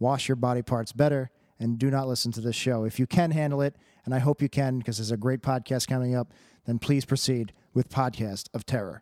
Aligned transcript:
wash 0.00 0.26
your 0.26 0.36
body 0.36 0.62
parts 0.62 0.90
better 0.90 1.30
and 1.60 1.78
do 1.78 1.90
not 1.90 2.08
listen 2.08 2.32
to 2.32 2.40
this 2.40 2.56
show. 2.56 2.84
If 2.84 2.98
you 2.98 3.06
can 3.06 3.30
handle 3.30 3.60
it, 3.60 3.76
and 4.04 4.14
I 4.14 4.18
hope 4.18 4.42
you 4.42 4.48
can 4.48 4.78
because 4.78 4.96
there's 4.96 5.10
a 5.10 5.16
great 5.16 5.42
podcast 5.42 5.86
coming 5.86 6.16
up, 6.16 6.32
then 6.66 6.78
please 6.78 7.04
proceed 7.04 7.52
with 7.74 7.88
Podcast 7.88 8.48
of 8.54 8.66
Terror. 8.66 9.00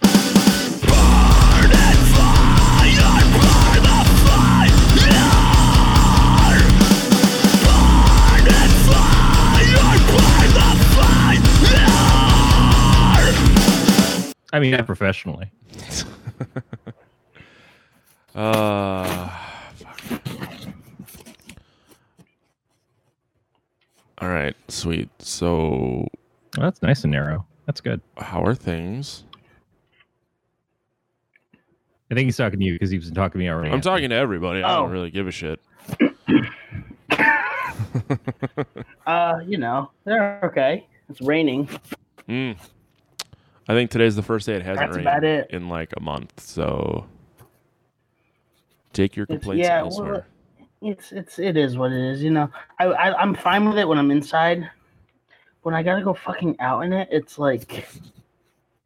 I 14.51 14.61
mean, 14.61 14.73
not 14.73 14.87
professionally. 14.87 15.51
Uh, 18.35 19.29
fuck. 19.77 20.58
All 24.21 24.29
right, 24.29 24.55
sweet. 24.69 25.09
So, 25.21 26.09
Well, 26.57 26.67
that's 26.67 26.83
nice 26.83 27.05
and 27.05 27.13
narrow. 27.13 27.47
That's 27.67 27.81
good. 27.81 28.01
how 28.17 28.43
are 28.45 28.55
things? 28.55 29.25
I 32.11 32.15
think 32.15 32.25
he's 32.25 32.37
talking 32.39 32.59
to 32.59 32.65
you 32.65 32.73
because 32.73 32.91
he's 32.91 33.05
been 33.05 33.15
talking 33.15 33.33
to 33.33 33.39
me 33.39 33.51
already. 33.51 33.71
I'm 33.71 33.83
talking 33.83 34.09
to 34.11 34.17
everybody. 34.17 34.63
I 34.63 34.73
Oh. 34.77 34.83
don't 34.83 34.91
really 34.91 35.11
give 35.11 35.27
a 35.27 35.31
shit. 35.31 35.61
Uh, 39.07 39.41
you 39.47 39.57
know, 39.57 39.91
they're 40.05 40.41
okay. 40.45 40.87
It's 41.09 41.21
raining. 41.23 41.67
Mm. 42.29 42.57
I 43.69 43.73
think 43.75 43.91
today's 43.91 44.15
the 44.17 44.23
first 44.23 44.47
day 44.47 44.55
it 44.55 44.63
hasn't 44.63 44.79
That's 44.89 44.97
rained 44.97 45.09
about 45.09 45.25
it. 45.25 45.51
in 45.51 45.69
like 45.69 45.93
a 45.97 46.01
month. 46.01 46.41
So, 46.41 47.07
take 48.93 49.17
your 49.17 49.25
It's, 49.25 49.31
complaints 49.45 49.67
yeah, 49.67 49.79
elsewhere. 49.81 50.27
Well, 50.81 50.93
it's 50.93 51.13
it's 51.13 51.39
it 51.39 51.57
is 51.57 51.77
what 51.77 51.93
it 51.93 52.13
is. 52.13 52.23
You 52.23 52.31
know, 52.31 52.51
I, 52.79 52.87
I 52.87 53.21
I'm 53.21 53.35
fine 53.35 53.69
with 53.69 53.79
it 53.79 53.87
when 53.87 53.99
I'm 53.99 54.11
inside. 54.11 54.69
When 55.63 55.75
I 55.75 55.83
gotta 55.83 56.03
go 56.03 56.15
fucking 56.15 56.57
out 56.61 56.85
in 56.85 56.93
it, 56.93 57.09
it's 57.11 57.39
like 57.39 57.87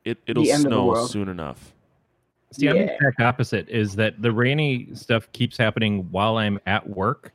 it 0.04 0.18
it'll 0.26 0.42
the 0.42 0.52
end 0.52 0.64
of 0.64 0.70
the 0.70 0.76
snow 0.76 0.86
world. 0.86 1.10
soon 1.10 1.28
enough. 1.28 1.72
See, 2.52 2.68
I'm 2.68 2.76
the 2.76 2.94
exact 2.94 3.20
opposite. 3.20 3.68
Is 3.68 3.94
that 3.96 4.20
the 4.20 4.32
rainy 4.32 4.88
stuff 4.94 5.30
keeps 5.32 5.56
happening 5.56 6.10
while 6.10 6.36
I'm 6.36 6.60
at 6.66 6.88
work, 6.88 7.32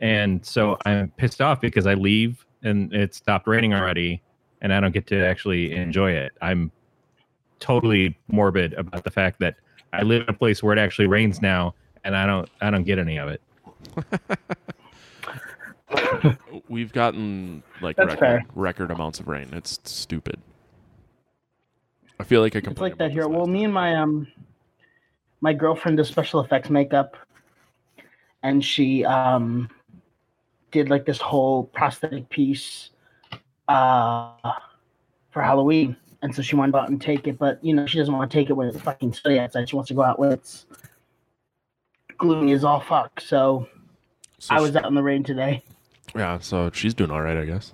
and 0.00 0.44
so 0.44 0.78
I'm 0.84 1.10
pissed 1.12 1.40
off 1.40 1.60
because 1.60 1.86
I 1.86 1.94
leave 1.94 2.44
and 2.62 2.92
it 2.92 3.14
stopped 3.14 3.46
raining 3.46 3.74
already, 3.74 4.22
and 4.60 4.72
I 4.72 4.80
don't 4.80 4.92
get 4.92 5.06
to 5.08 5.24
actually 5.24 5.72
enjoy 5.72 6.12
it. 6.12 6.32
I'm 6.42 6.72
totally 7.60 8.18
morbid 8.28 8.74
about 8.74 9.04
the 9.04 9.10
fact 9.10 9.38
that 9.40 9.56
I 9.92 10.02
live 10.02 10.22
in 10.22 10.28
a 10.28 10.36
place 10.36 10.62
where 10.62 10.72
it 10.76 10.78
actually 10.78 11.06
rains 11.06 11.40
now, 11.40 11.74
and 12.04 12.16
I 12.16 12.26
don't 12.26 12.48
I 12.60 12.70
don't 12.70 12.84
get 12.84 12.98
any 12.98 13.18
of 13.18 13.28
it. 13.28 13.40
We've 16.68 16.92
gotten 16.92 17.62
like 17.80 17.96
That's 17.96 18.08
record, 18.08 18.18
fair. 18.18 18.44
record 18.54 18.90
amounts 18.90 19.20
of 19.20 19.28
rain. 19.28 19.48
It's 19.52 19.78
stupid. 19.84 20.40
I 22.18 22.24
feel 22.24 22.40
like 22.40 22.56
I 22.56 22.58
it's 22.58 22.66
complained 22.66 22.92
like 22.92 22.98
that 22.98 23.12
here. 23.12 23.28
Well, 23.28 23.46
me 23.46 23.64
and 23.64 23.72
my 23.72 23.94
um 23.94 24.26
my 25.40 25.52
girlfriend 25.52 25.98
does 25.98 26.08
special 26.08 26.40
effects 26.40 26.70
makeup, 26.70 27.16
and 28.42 28.64
she 28.64 29.04
um 29.04 29.68
did 30.70 30.90
like 30.90 31.06
this 31.06 31.20
whole 31.20 31.64
prosthetic 31.64 32.28
piece 32.28 32.90
uh 33.68 34.32
for 35.30 35.42
Halloween. 35.42 35.96
And 36.22 36.34
so 36.34 36.42
she 36.42 36.56
wanted 36.56 36.72
to 36.72 36.72
go 36.72 36.78
out 36.80 36.88
and 36.88 37.00
take 37.00 37.28
it, 37.28 37.38
but 37.38 37.62
you 37.62 37.74
know, 37.74 37.86
she 37.86 37.98
doesn't 37.98 38.12
want 38.12 38.30
to 38.30 38.36
take 38.36 38.48
it 38.48 38.54
when 38.54 38.68
it's 38.68 38.80
fucking 38.80 39.12
sunny 39.12 39.38
outside. 39.38 39.68
She 39.68 39.76
wants 39.76 39.88
to 39.88 39.94
go 39.94 40.02
out 40.02 40.18
when 40.18 40.32
it's 40.32 40.66
gloomy 42.18 42.52
as 42.52 42.64
all 42.64 42.80
fuck. 42.80 43.20
So, 43.20 43.68
So 44.46 44.54
I 44.54 44.58
she- 44.58 44.62
was 44.62 44.76
out 44.76 44.86
in 44.86 44.94
the 44.94 45.02
rain 45.02 45.24
today. 45.24 45.62
yeah, 46.14 46.38
so 46.38 46.70
she's 46.72 46.94
doing 46.94 47.10
all 47.10 47.20
right, 47.20 47.36
I 47.36 47.44
guess. 47.44 47.72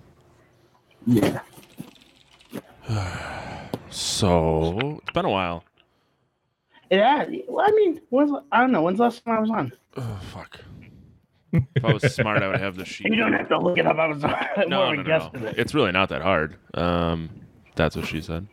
Yeah. 1.07 1.41
So 3.95 5.01
it's 5.03 5.11
been 5.13 5.27
a 5.27 5.31
while. 5.31 5.65
Yeah. 6.91 7.27
Well, 7.47 7.67
I 7.69 7.71
mean, 7.73 8.01
when's, 8.09 8.33
I 8.51 8.61
don't 8.61 8.73
know. 8.73 8.81
When's 8.81 8.97
the 8.97 9.03
last 9.05 9.23
time 9.23 9.37
I 9.37 9.41
was 9.41 9.51
on? 9.51 9.73
Oh 9.99 10.19
fuck. 10.33 10.61
If 11.53 11.85
I 11.85 11.93
was 11.93 12.15
smart, 12.15 12.43
I 12.43 12.49
would 12.49 12.59
have 12.59 12.77
the 12.77 12.87
sheet. 12.87 13.09
You 13.09 13.17
don't 13.17 13.35
have 13.35 13.49
to 13.51 13.59
look 13.59 13.77
it 13.77 13.87
up. 13.87 13.99
I 13.99 14.07
was 14.07 14.25
on. 14.25 14.35
no, 14.69 14.93
no, 14.95 15.03
no. 15.03 15.31
it. 15.35 15.59
It's 15.59 15.75
really 15.75 15.93
not 15.93 16.09
that 16.09 16.23
hard. 16.23 16.57
Um, 16.73 17.29
that's 17.77 17.95
what 17.95 18.07
she 18.07 18.23
said. 18.23 18.47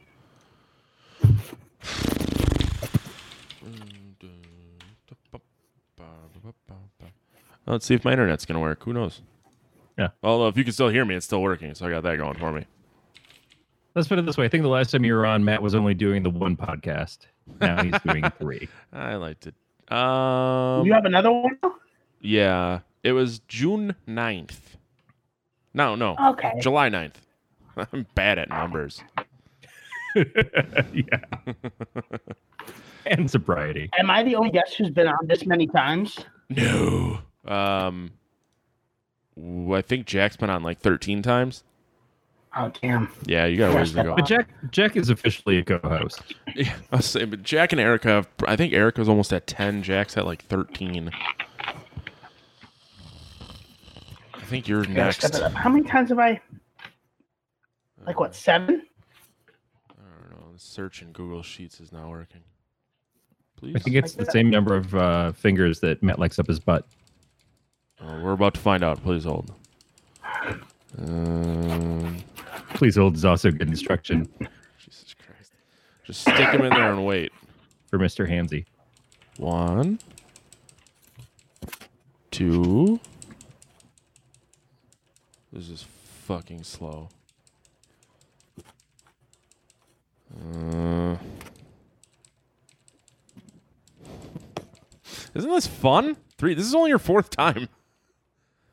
Let's 7.70 7.86
see 7.86 7.94
if 7.94 8.04
my 8.04 8.12
internet's 8.12 8.46
gonna 8.46 8.60
work. 8.60 8.84
Who 8.84 8.94
knows? 8.94 9.22
Yeah. 9.98 10.10
Although 10.24 10.48
if 10.48 10.58
you 10.58 10.64
can 10.64 10.74
still 10.74 10.90
hear 10.90 11.06
me, 11.06 11.16
it's 11.16 11.26
still 11.26 11.42
working, 11.42 11.74
so 11.76 11.86
I 11.86 11.90
got 11.90 12.04
that 12.04 12.18
going 12.18 12.38
for 12.38 12.52
me. 12.52 12.66
Let's 13.96 14.08
put 14.08 14.18
it 14.20 14.26
this 14.26 14.38
way: 14.38 14.46
I 14.46 14.48
think 14.50 14.64
the 14.64 14.70
last 14.70 14.92
time 14.92 15.04
you 15.06 15.14
were 15.14 15.26
on, 15.26 15.46
Matt 15.46 15.62
was 15.62 15.76
only 15.76 15.94
doing 15.94 16.24
the 16.24 16.30
one 16.30 16.58
podcast. 16.58 17.20
Now 17.62 17.84
he's 17.84 18.00
doing 18.08 18.24
three. 18.40 18.68
I 18.92 19.16
liked 19.16 19.48
it. 19.48 19.56
Um, 19.94 20.86
you 20.86 20.94
have 20.94 21.06
another 21.06 21.32
one? 21.32 21.58
yeah, 22.22 22.80
it 23.04 23.12
was 23.14 23.40
June 23.48 23.96
9th. 24.08 24.58
No, 25.74 25.96
no, 25.96 26.16
Okay. 26.30 26.54
July 26.60 26.90
9th. 26.90 27.16
I'm 27.94 28.06
bad 28.16 28.38
at 28.40 28.50
numbers. 28.50 29.02
yeah. 30.16 31.22
and 33.06 33.30
sobriety. 33.30 33.90
Am 33.98 34.10
I 34.10 34.24
the 34.24 34.36
only 34.36 34.52
guest 34.52 34.76
who's 34.76 34.90
been 34.92 35.08
on 35.08 35.26
this 35.28 35.46
many 35.46 35.66
times? 35.68 36.18
No. 36.50 37.20
Um, 37.46 38.12
I 39.74 39.82
think 39.82 40.06
Jack's 40.06 40.36
been 40.36 40.50
on 40.50 40.64
like 40.64 40.80
13 40.80 41.22
times. 41.22 41.64
Oh 42.58 42.72
damn! 42.82 43.10
Yeah, 43.28 43.46
you 43.46 43.58
got 43.58 43.72
a 43.74 43.76
ways 43.76 43.92
to 43.94 44.04
go. 44.04 44.16
But 44.16 44.26
Jack 44.26 44.50
Jack 44.72 44.96
is 44.96 45.10
officially 45.12 45.60
a 45.60 45.64
co-host. 45.64 46.22
Yeah, 46.56 46.74
I 46.92 46.96
was 46.98 47.06
saying, 47.06 47.30
but 47.30 47.44
Jack 47.44 47.72
and 47.72 47.80
Erica, 47.80 48.26
I 48.48 48.56
think 48.56 48.74
Erica's 48.74 49.08
almost 49.08 49.32
at 49.32 49.46
10. 49.46 49.84
Jack's 49.84 50.18
at 50.18 50.26
like 50.26 50.44
13. 50.46 51.12
I 54.34 54.42
think 54.46 54.68
you're 54.68 54.82
Gotta 54.82 54.94
next. 54.96 55.18
step 55.20 55.36
it 55.36 55.42
up. 55.44 55.52
How 55.54 55.70
many 55.70 55.86
times 55.88 56.10
have 56.10 56.18
I? 56.18 56.42
Like 58.08 58.20
what? 58.20 58.34
Seven? 58.34 58.82
I 59.92 59.94
don't 60.28 60.32
know. 60.32 60.52
The 60.52 60.60
search 60.60 61.04
in 61.04 61.12
Google 61.12 61.44
Sheets 61.44 61.80
is 61.80 61.92
not 61.92 62.10
working. 62.10 62.42
Please. 63.58 63.76
I 63.76 63.80
think 63.80 63.96
it's 63.96 64.14
the 64.14 64.26
same 64.26 64.50
number 64.50 64.76
of 64.76 64.96
uh, 64.96 65.32
fingers 65.34 65.80
that 65.82 66.02
Matt 66.02 66.18
likes 66.18 66.40
up 66.40 66.48
his 66.48 66.60
butt. 66.60 66.88
Oh, 68.02 68.22
we're 68.22 68.32
about 68.32 68.54
to 68.56 68.60
find 68.60 68.84
out. 68.84 69.02
Please 69.04 69.26
hold. 69.26 69.52
Um, 70.98 72.18
Please 72.74 72.96
hold 72.96 73.16
is 73.16 73.26
also 73.26 73.52
good 73.52 73.68
instruction 73.68 74.28
Jesus 74.80 75.14
Christ. 75.26 75.52
Just 76.06 76.22
stick 76.22 76.38
him 76.50 76.62
in 76.62 76.70
there 76.70 76.92
and 76.94 77.06
wait. 77.06 77.32
for 77.90 78.00
Mr. 78.00 78.28
Hamsey. 78.30 78.66
One, 79.38 80.00
two. 82.32 83.00
This 85.52 85.70
is 85.70 85.86
fucking 86.26 86.64
slow. 86.64 87.10
Uh, 90.36 91.18
isn't 95.34 95.50
this 95.50 95.68
fun? 95.68 96.16
Three. 96.38 96.54
This 96.54 96.66
is 96.66 96.76
only 96.76 96.90
your 96.90 97.00
fourth 97.00 97.30
time. 97.30 97.68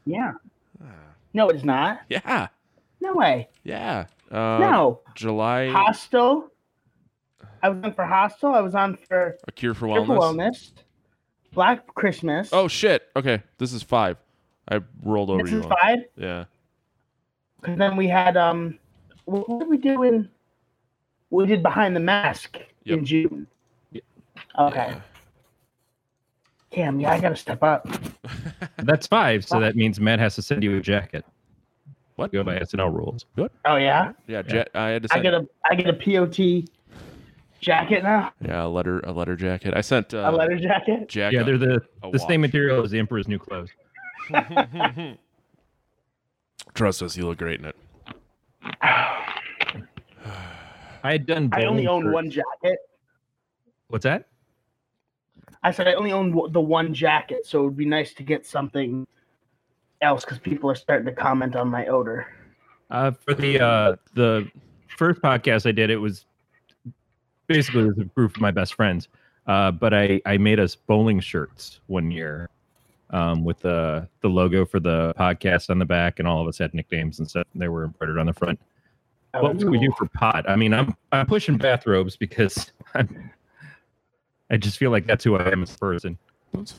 Yeah. 0.07 0.33
Ah. 0.83 0.87
No, 1.35 1.49
it's 1.51 1.65
not. 1.65 2.01
Yeah. 2.09 2.49
No 3.01 3.13
way. 3.15 3.49
Yeah. 3.65 4.07
Uh, 4.31 4.59
no. 4.59 5.01
July. 5.15 5.69
Hostel. 5.69 6.51
I 7.63 7.69
was 7.69 7.83
on 7.85 7.93
for 7.93 8.05
Hostel. 8.05 8.55
I 8.55 8.61
was 8.61 8.75
on 8.75 8.97
for 8.97 9.37
A 9.47 9.53
cure 9.53 9.75
for 9.75 9.87
wellness. 9.89 10.19
Wellness. 10.19 10.73
Black 11.53 11.87
Christmas. 11.95 12.51
Oh 12.53 12.69
shit. 12.69 13.09
Okay, 13.17 13.43
this 13.59 13.73
is 13.73 13.83
five. 13.83 14.17
I 14.69 14.81
rolled 15.03 15.31
over 15.31 15.43
this 15.43 15.53
you. 15.53 15.61
is 15.61 15.67
five. 15.67 15.99
Yeah. 16.17 16.45
And 17.65 17.81
then 17.81 17.97
we 17.97 18.09
had 18.09 18.37
um, 18.37 18.79
what, 19.25 19.49
what 19.49 19.61
did 19.61 19.69
we 19.69 19.79
do 19.79 20.03
in? 20.03 20.29
We 21.31 21.47
did 21.47 21.63
Behind 21.63 21.97
the 21.97 22.01
Mask 22.01 22.59
Yep. 22.85 22.99
in 22.99 23.05
June. 23.05 23.47
Yeah. 23.91 24.01
Okay. 24.59 24.87
Yeah. 24.91 25.01
Damn. 26.77 27.01
Yeah, 27.01 27.13
I 27.13 27.21
gotta 27.21 27.37
step 27.37 27.63
up. 27.63 27.89
That's 28.77 29.07
five, 29.07 29.47
so 29.47 29.59
that 29.61 29.77
means 29.77 29.99
Matt 29.99 30.19
has 30.21 30.35
to 30.37 30.43
send 30.43 30.63
you 30.63 30.77
a 30.77 30.81
jacket. 30.81 31.25
What? 32.17 32.33
Go 32.33 32.45
by 32.45 32.59
SNL 32.59 32.95
rules. 32.95 33.25
Good. 33.35 33.51
Oh 33.65 33.77
yeah, 33.77 34.13
Yeah, 34.27 34.43
ja- 34.47 34.65
I 34.75 34.89
had 34.91 35.03
to 35.05 35.09
I 35.11 35.15
send 35.17 35.23
get 35.25 35.35
a 35.35 35.49
I 35.71 35.75
get 35.75 35.89
a 35.89 35.95
POT 35.95 36.69
jacket 37.61 38.03
now, 38.03 38.31
yeah 38.43 38.65
a 38.65 38.69
letter 38.69 39.01
a 39.01 39.13
letter 39.13 39.37
jacket. 39.37 39.73
I 39.75 39.81
sent 39.81 40.13
uh, 40.15 40.25
a 40.27 40.33
letter 40.33 40.59
jacket. 40.59 41.09
Jack. 41.09 41.33
Yeah, 41.33 41.43
they're 41.45 41.57
the 41.59 41.81
a 42.03 42.11
the 42.11 42.19
same 42.19 42.43
watch. 42.43 42.53
material 42.53 42.85
as 42.85 42.91
the 42.91 42.99
Emperor's 42.99 43.27
New 43.27 43.39
Clothes. 43.39 43.71
Trust 46.75 47.03
us, 47.03 47.17
you 47.17 47.27
look 47.27 47.39
great 47.39 47.61
in 47.61 47.67
it. 47.67 47.77
I 48.83 49.33
had 51.13 51.27
done. 51.27 51.49
I 51.53 51.65
only 51.65 51.87
bowling 51.87 51.89
own 51.89 52.03
for- 52.05 52.13
one 52.13 52.31
jacket. 52.31 52.79
What's 53.89 54.03
that? 54.05 54.27
I 55.63 55.71
said 55.71 55.89
I 55.89 55.95
only 55.95 56.13
own 56.13 56.31
w- 56.31 56.53
the 56.53 56.61
one 56.61 56.95
jacket, 56.95 57.47
so 57.47 57.61
it 57.61 57.65
would 57.65 57.77
be 57.77 57.87
nice 57.87 58.15
to 58.15 58.23
get 58.23 58.47
something 58.47 59.07
else 60.01 60.25
because 60.25 60.39
people 60.39 60.71
are 60.71 60.75
starting 60.75 61.07
to 61.07 61.13
comment 61.13 61.57
on 61.57 61.69
my 61.69 61.87
odor. 61.87 62.27
Uh, 62.91 63.11
for 63.11 63.35
the 63.35 63.61
uh, 63.61 63.97
the 64.15 64.49
first 64.97 65.21
podcast 65.21 65.67
I 65.67 65.73
did, 65.73 65.91
it 65.91 65.97
was 65.97 66.27
basically 67.47 67.83
it 67.83 67.87
was 67.87 67.99
a 67.99 68.05
group 68.05 68.37
of 68.37 68.41
my 68.41 68.51
best 68.51 68.75
friends. 68.75 69.09
Uh, 69.47 69.71
but 69.71 69.95
I 69.95 70.21
I 70.27 70.39
made 70.39 70.61
us 70.61 70.75
bowling 70.75 71.21
shirts 71.21 71.81
one 71.87 72.11
year, 72.11 72.51
um, 73.11 73.45
with 73.45 73.61
the 73.61 74.09
the 74.21 74.29
logo 74.29 74.65
for 74.65 74.81
the 74.81 75.15
podcast 75.19 75.71
on 75.71 75.79
the 75.79 75.85
back, 75.85 76.19
and 76.19 76.27
all 76.27 76.41
of 76.41 76.49
us 76.49 76.59
had 76.59 76.75
nicknames 76.75 77.19
and 77.19 77.29
stuff. 77.29 77.47
They 77.55 77.69
were 77.69 77.85
embroidered 77.85 78.19
on 78.19 78.27
the 78.27 78.33
front. 78.33 78.59
Oh, 79.35 79.43
what 79.43 79.57
would 79.57 79.69
we 79.69 79.79
do 79.79 79.93
for 79.97 80.07
pot? 80.07 80.49
I 80.49 80.57
mean, 80.57 80.75
I'm 80.75 80.97
I'm 81.13 81.27
pushing 81.27 81.59
bathrobes 81.59 82.17
because 82.17 82.73
I'm, 82.95 83.31
I 84.51 84.57
just 84.57 84.79
feel 84.79 84.91
like 84.91 85.07
that's 85.07 85.25
who 85.25 85.37
I 85.37 85.51
am 85.51 85.63
as 85.63 85.75
a 85.75 85.79
person. 85.79 86.19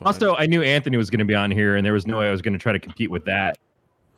Also, 0.03 0.35
I 0.35 0.45
knew 0.47 0.63
Anthony 0.63 0.97
was 0.97 1.09
going 1.09 1.19
to 1.19 1.25
be 1.25 1.35
on 1.35 1.51
here, 1.51 1.75
and 1.75 1.85
there 1.85 1.93
was 1.93 2.07
no 2.07 2.19
way 2.19 2.27
I 2.27 2.31
was 2.31 2.41
going 2.41 2.53
to 2.53 2.59
try 2.59 2.71
to 2.71 2.79
compete 2.79 3.11
with 3.11 3.25
that. 3.25 3.57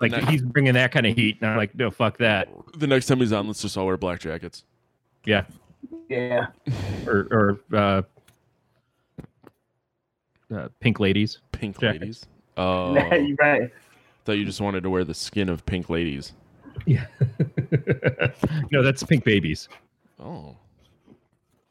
like 0.00 0.10
Nice. 0.12 0.28
he's 0.28 0.42
bringing 0.42 0.74
that 0.74 0.92
kind 0.92 1.06
of 1.06 1.14
heat, 1.16 1.38
and 1.40 1.50
I'm 1.50 1.56
like, 1.56 1.74
no, 1.76 1.90
fuck 1.90 2.18
that. 2.18 2.48
the 2.76 2.86
next 2.86 3.06
time 3.06 3.18
he's 3.18 3.32
on, 3.32 3.46
let's 3.46 3.62
just 3.62 3.76
all 3.76 3.86
wear 3.86 3.96
black 3.96 4.20
jackets. 4.20 4.64
Yeah, 5.24 5.44
Yeah, 6.08 6.46
or 7.06 7.26
or 7.30 7.60
uh, 7.72 8.02
uh, 10.54 10.68
pink 10.80 11.00
ladies. 11.00 11.38
Pink 11.52 11.78
Jackets. 11.78 12.00
ladies. 12.00 12.26
Oh, 12.56 12.94
you're 13.14 13.36
right. 13.36 13.70
thought 14.24 14.32
you 14.32 14.44
just 14.44 14.60
wanted 14.60 14.82
to 14.82 14.90
wear 14.90 15.04
the 15.04 15.14
skin 15.14 15.48
of 15.48 15.64
pink 15.66 15.88
ladies. 15.88 16.32
Yeah. 16.84 17.06
no, 18.70 18.82
that's 18.82 19.02
pink 19.02 19.24
babies. 19.24 19.68
Oh, 20.20 20.56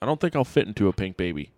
I 0.05 0.07
don't 0.07 0.21
think 0.21 0.35
I'll 0.35 0.43
fit 0.43 0.67
into 0.67 0.87
a 0.87 0.93
pink 0.93 1.17
baby. 1.17 1.49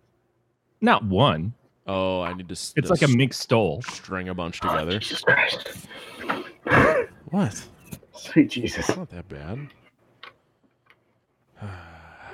Not 0.80 1.04
one. 1.04 1.52
Oh, 1.86 2.22
I 2.22 2.32
need 2.32 2.48
to. 2.48 2.52
It's 2.54 2.72
the 2.74 2.86
like 2.88 3.02
a 3.02 3.08
mixed 3.08 3.40
stole. 3.40 3.82
string 3.82 4.30
a 4.30 4.34
bunch 4.34 4.60
together. 4.60 4.98
Jesus 4.98 5.20
Christ, 5.20 5.68
What? 7.26 7.62
sweet 8.14 8.48
Jesus! 8.48 8.88
It's 8.88 8.96
not 8.96 9.10
that 9.10 9.28
bad. 9.28 9.68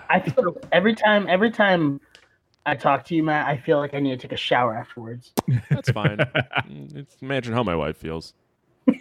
I 0.08 0.20
feel 0.20 0.56
every 0.70 0.94
time, 0.94 1.26
every 1.28 1.50
time 1.50 2.00
I 2.64 2.76
talk 2.76 3.04
to 3.06 3.16
you, 3.16 3.24
Matt, 3.24 3.48
I 3.48 3.56
feel 3.56 3.78
like 3.78 3.92
I 3.92 3.98
need 3.98 4.10
to 4.10 4.28
take 4.28 4.30
a 4.30 4.36
shower 4.36 4.76
afterwards. 4.76 5.32
That's 5.68 5.90
fine. 5.90 6.18
Mm, 6.68 6.96
it's, 6.96 7.16
imagine 7.20 7.52
how 7.54 7.64
my 7.64 7.74
wife 7.74 7.96
feels. 7.96 8.34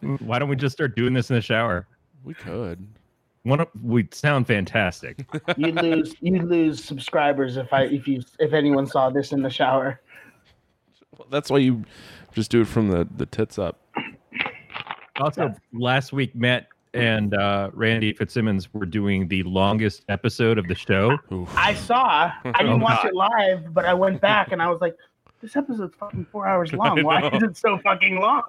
Why 0.00 0.40
don't 0.40 0.48
we 0.48 0.56
just 0.56 0.72
start 0.74 0.96
doing 0.96 1.12
this 1.14 1.30
in 1.30 1.36
the 1.36 1.42
shower? 1.42 1.86
We 2.24 2.34
could. 2.34 2.84
One, 3.44 3.60
of- 3.60 3.68
we 3.82 4.08
sound 4.12 4.46
fantastic. 4.46 5.24
You 5.56 5.72
lose, 5.72 6.14
you 6.20 6.42
lose 6.42 6.84
subscribers 6.84 7.56
if 7.56 7.72
I, 7.72 7.84
if 7.84 8.06
you, 8.08 8.22
if 8.38 8.52
anyone 8.52 8.86
saw 8.86 9.10
this 9.10 9.32
in 9.32 9.42
the 9.42 9.50
shower. 9.50 10.00
Well, 11.16 11.28
that's 11.30 11.50
why 11.50 11.58
you 11.58 11.84
just 12.32 12.50
do 12.50 12.60
it 12.60 12.66
from 12.68 12.88
the, 12.88 13.08
the 13.16 13.26
tits 13.26 13.58
up. 13.58 13.80
Also, 15.20 15.52
last 15.72 16.12
week, 16.12 16.34
Matt 16.36 16.68
and 16.94 17.34
uh, 17.34 17.70
Randy 17.74 18.12
Fitzsimmons 18.12 18.72
were 18.72 18.86
doing 18.86 19.26
the 19.28 19.42
longest 19.42 20.04
episode 20.08 20.58
of 20.58 20.68
the 20.68 20.74
show. 20.76 21.18
Oof. 21.32 21.48
I 21.56 21.74
saw. 21.74 22.30
I 22.44 22.52
didn't 22.58 22.68
Oh, 22.74 22.76
watch 22.84 23.02
God. 23.02 23.06
it 23.08 23.14
live, 23.14 23.74
but 23.74 23.84
I 23.84 23.94
went 23.94 24.20
back 24.20 24.52
and 24.52 24.62
I 24.62 24.68
was 24.70 24.80
like, 24.80 24.94
"This 25.40 25.56
episode's 25.56 25.94
fucking 25.96 26.26
four 26.26 26.46
hours 26.46 26.72
long. 26.74 27.02
Why 27.02 27.28
is 27.28 27.42
it 27.42 27.56
so 27.56 27.78
fucking 27.78 28.20
long?" 28.20 28.42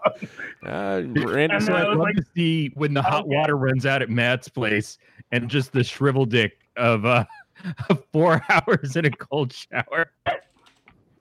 Uh, 0.66 1.04
Randy 1.06 1.56
And 1.56 1.64
So 1.64 1.74
I 1.74 1.82
I'd 1.82 1.88
love 1.90 1.98
like, 2.00 2.16
to 2.16 2.26
see 2.36 2.72
when 2.76 2.94
the 2.94 3.02
hot 3.02 3.26
okay. 3.26 3.36
water 3.36 3.56
runs 3.58 3.86
out 3.86 4.02
at 4.02 4.10
Matt's 4.10 4.48
place 4.50 4.98
and 5.32 5.50
just 5.50 5.72
the 5.72 5.84
shrivel 5.84 6.26
dick 6.26 6.60
of 6.78 7.06
uh, 7.06 7.26
four 8.12 8.42
hours 8.50 8.96
in 8.96 9.06
a 9.06 9.12
cold 9.12 9.54
shower. 9.54 10.12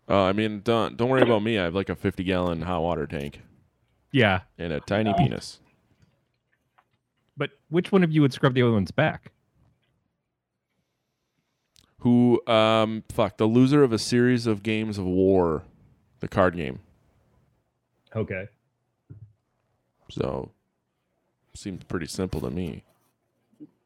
Oh, 0.09 0.25
I 0.25 0.33
mean, 0.33 0.63
don't 0.65 0.97
don't 0.97 1.11
worry 1.11 1.23
about 1.23 1.43
me. 1.43 1.59
I 1.59 1.65
have 1.65 1.75
like 1.75 1.91
a 1.91 1.95
50 1.97 2.25
gallon 2.25 2.63
hot 2.63 2.81
water 2.83 3.07
tank 3.07 3.41
Yeah, 4.13 4.41
and 4.57 4.73
a 4.73 4.81
tiny 4.81 5.13
penis. 5.19 5.61
but 7.37 7.51
which 7.69 7.93
one 7.93 8.03
of 8.03 8.11
you 8.11 8.23
would 8.23 8.33
scrub 8.33 8.55
the 8.55 8.63
other 8.63 8.73
one's 8.73 8.91
back? 8.91 9.31
Who, 12.01 12.41
um, 12.47 13.03
fuck, 13.11 13.39
the 13.39 13.47
loser 13.47 13.83
of 13.83 13.93
a 13.93 13.99
series 13.99 14.47
of 14.47 14.63
games 14.63 14.99
of 14.99 15.05
war, 15.05 15.65
the 16.21 16.29
card 16.29 16.57
game. 16.57 16.79
Okay. 18.15 18.47
So, 20.11 20.51
seems 21.55 21.83
pretty 21.85 22.07
simple 22.07 22.41
to 22.41 22.51
me. 22.51 22.85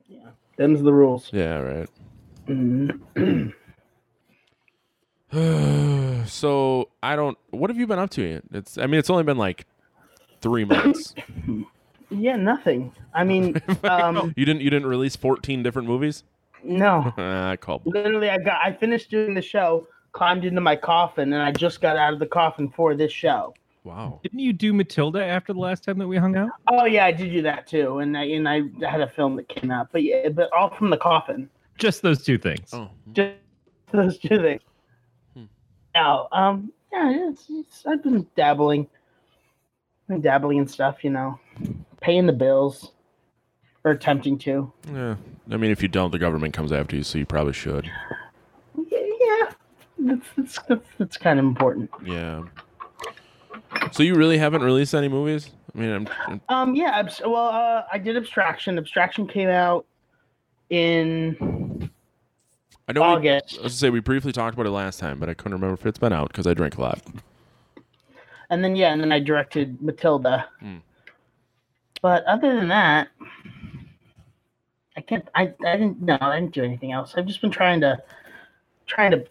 Yeah. 0.06 0.31
Them's 0.56 0.82
the 0.82 0.93
rules. 0.93 1.31
Yeah, 1.32 1.59
right. 1.59 1.88
Mhm. 2.47 3.55
so 6.29 6.88
I 7.03 7.17
don't. 7.17 7.38
What 7.50 7.70
have 7.70 7.79
you 7.79 7.87
been 7.87 7.99
up 7.99 8.11
to? 8.11 8.43
It's. 8.53 8.76
I 8.76 8.87
mean, 8.87 8.99
it's 8.99 9.08
only 9.11 9.25
been 9.25 9.38
like 9.38 9.67
three 10.41 10.65
months. 10.65 11.15
Yeah, 12.11 12.37
nothing. 12.37 12.93
I 13.15 13.25
mean, 13.25 13.61
um, 13.85 14.35
you 14.37 14.44
didn't. 14.44 14.61
You 14.61 14.69
didn't 14.69 14.88
release 14.88 15.17
14 15.17 15.62
different 15.62 15.88
movies. 15.88 16.25
No. 16.64 17.12
I 17.17 17.56
call. 17.56 17.82
Literally, 17.85 18.31
I 18.31 18.38
got. 18.38 18.61
I 18.62 18.73
finished 18.73 19.11
doing 19.11 19.35
the 19.35 19.43
show, 19.43 19.87
climbed 20.12 20.44
into 20.44 20.61
my 20.61 20.76
coffin, 20.76 21.32
and 21.32 21.43
I 21.43 21.53
just 21.53 21.81
got 21.81 21.97
out 21.97 22.12
of 22.12 22.19
the 22.19 22.26
coffin 22.26 22.70
for 22.70 22.94
this 22.94 23.12
show. 23.12 23.55
Wow. 23.85 24.20
Didn't 24.23 24.38
you 24.38 24.53
do 24.53 24.73
Matilda 24.73 25.25
after 25.25 25.53
the 25.53 25.59
last 25.59 25.82
time 25.82 25.99
that 25.99 26.06
we 26.06 26.17
hung 26.17 26.37
out? 26.37 26.50
Oh 26.69 26.85
yeah, 26.85 27.05
I 27.05 27.12
did 27.12 27.32
do 27.32 27.43
that 27.43 27.67
too, 27.67 27.99
and 27.99 28.17
I 28.17 28.25
and 28.25 28.49
I 28.49 28.62
had 28.88 29.00
a 29.00 29.09
film 29.09 29.37
that 29.37 29.49
came 29.49 29.70
out, 29.70 29.88
but 29.91 30.05
yeah, 30.05 30.29
but 30.29 30.53
all 30.53 30.70
from 30.75 30.91
the 30.91 30.97
coffin. 30.97 31.50
Just 31.79 32.03
those 32.03 32.23
two 32.23 32.38
things. 32.38 32.69
Oh, 32.73 32.91
Just 33.12 33.35
those 33.93 34.19
two 34.19 34.41
things. 34.41 34.62
Hmm. 35.35 35.44
No, 35.97 36.29
um, 36.31 36.73
yeah, 36.93 37.29
it's, 37.31 37.46
it's, 37.51 37.87
I've 37.87 38.03
been 38.03 38.27
dabbling, 38.37 38.87
been 40.08 40.20
dabbling 40.20 40.58
in 40.58 40.69
stuff, 40.69 41.03
you 41.03 41.10
know, 41.10 41.41
paying 42.01 42.27
the 42.27 42.32
bills, 42.32 42.92
or 43.84 43.91
attempting 43.93 44.39
to. 44.39 44.72
yeah. 44.93 45.17
I 45.51 45.56
mean, 45.56 45.70
if 45.70 45.82
you 45.82 45.89
don't, 45.89 46.10
the 46.12 46.19
government 46.19 46.55
comes 46.55 46.72
after 46.72 46.96
you, 46.96 47.03
so 47.03 47.19
you 47.19 47.27
probably 47.27 47.53
should. 47.53 47.91
Yeah, 48.77 49.51
that's 49.98 50.27
that's 50.36 50.58
that's, 50.69 50.89
that's 50.98 51.17
kind 51.17 51.39
of 51.39 51.44
important. 51.44 51.91
Yeah. 52.05 52.44
So 53.93 54.03
you 54.03 54.15
really 54.15 54.39
haven't 54.39 54.62
released 54.62 54.94
any 54.94 55.08
movies? 55.08 55.51
I 55.74 55.79
mean, 55.79 55.91
I'm, 55.91 56.08
I'm 56.29 56.41
Um, 56.48 56.74
yeah, 56.74 57.03
well, 57.24 57.46
uh, 57.48 57.82
I 57.93 57.98
did 57.98 58.17
Abstraction. 58.17 58.79
Abstraction 58.79 59.27
came 59.27 59.48
out 59.48 59.86
in 60.70 61.91
I 62.89 62.93
know. 62.93 63.01
We, 63.01 63.06
I 63.06 63.10
August. 63.12 63.51
was 63.55 63.58
gonna 63.58 63.70
say 63.70 63.91
we 63.91 64.01
briefly 64.01 64.32
talked 64.32 64.55
about 64.55 64.67
it 64.67 64.70
last 64.70 65.01
time, 65.01 65.19
but 65.19 65.29
I 65.29 65.34
couldn't 65.34 65.55
remember 65.55 65.74
if 65.74 65.86
it's 65.86 65.98
been 65.98 66.12
out 66.12 66.29
because 66.29 66.46
I 66.46 66.55
drank 66.55 66.77
a 66.77 66.81
lot. 66.82 67.03
And 68.51 68.62
then 68.62 68.77
yeah, 68.77 68.93
and 68.93 69.01
then 69.01 69.12
I 69.12 69.19
directed 69.20 69.81
Matilda. 69.82 70.46
Hmm. 70.60 70.79
But 72.03 72.24
other 72.24 72.55
than 72.55 72.69
that, 72.69 73.08
I 74.96 75.01
can't. 75.01 75.27
I 75.34 75.53
I 75.65 75.77
didn't. 75.77 76.03
No, 76.03 76.19
I 76.20 76.39
didn't 76.41 76.55
do 76.55 76.63
anything 76.63 76.93
else. 76.93 77.15
I've 77.17 77.27
just 77.27 77.41
been 77.41 77.51
trying 77.51 77.81
to 77.81 77.99
trying 78.87 79.11
to 79.13 79.25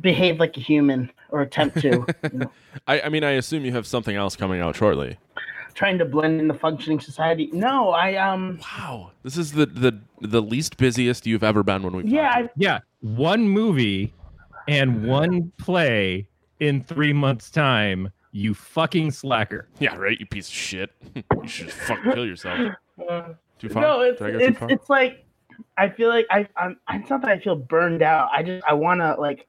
behave 0.00 0.38
like 0.40 0.56
a 0.56 0.60
human 0.60 1.10
or 1.30 1.42
attempt 1.42 1.80
to. 1.80 1.88
you 1.88 2.38
know, 2.38 2.52
I, 2.86 3.02
I 3.02 3.08
mean, 3.08 3.24
I 3.24 3.32
assume 3.32 3.64
you 3.64 3.72
have 3.72 3.86
something 3.86 4.14
else 4.16 4.36
coming 4.36 4.60
out 4.60 4.76
shortly. 4.76 5.18
trying 5.74 5.98
to 5.98 6.04
blend 6.04 6.40
in 6.40 6.48
the 6.48 6.54
functioning 6.54 7.00
society. 7.00 7.50
No, 7.52 7.90
I 7.90 8.16
um. 8.16 8.60
Wow, 8.62 9.12
this 9.22 9.36
is 9.36 9.52
the 9.52 9.66
the 9.66 9.98
the 10.20 10.42
least 10.42 10.76
busiest 10.76 11.26
you've 11.26 11.44
ever 11.44 11.62
been 11.62 11.82
when 11.82 11.96
we. 11.96 12.04
Yeah. 12.04 12.30
I, 12.32 12.50
Yeah, 12.56 12.80
one 13.00 13.48
movie 13.48 14.12
and 14.68 15.06
one 15.06 15.52
play 15.58 16.28
in 16.60 16.84
three 16.84 17.12
months' 17.12 17.50
time. 17.50 18.10
You 18.34 18.54
fucking 18.54 19.10
slacker. 19.10 19.68
yeah, 19.78 19.94
right. 19.96 20.18
You 20.18 20.24
piece 20.24 20.48
of 20.48 20.54
shit. 20.54 20.90
you 21.14 21.22
should 21.48 21.66
just 21.66 21.78
fucking 21.80 22.12
kill 22.12 22.24
yourself. 22.24 22.74
Too 23.62 23.68
far? 23.68 23.82
no, 23.82 24.00
it's 24.00 24.18
Did 24.18 24.32
too 24.32 24.38
it's, 24.40 24.58
far? 24.58 24.70
it's 24.72 24.90
like 24.90 25.24
I 25.78 25.88
feel 25.88 26.08
like 26.08 26.26
I 26.30 26.48
I'm. 26.56 26.76
It's 26.90 27.08
not 27.08 27.22
that 27.22 27.30
I 27.30 27.38
feel 27.38 27.54
burned 27.54 28.02
out. 28.02 28.28
I 28.32 28.42
just 28.42 28.64
I 28.66 28.74
want 28.74 29.00
to 29.00 29.14
like. 29.20 29.46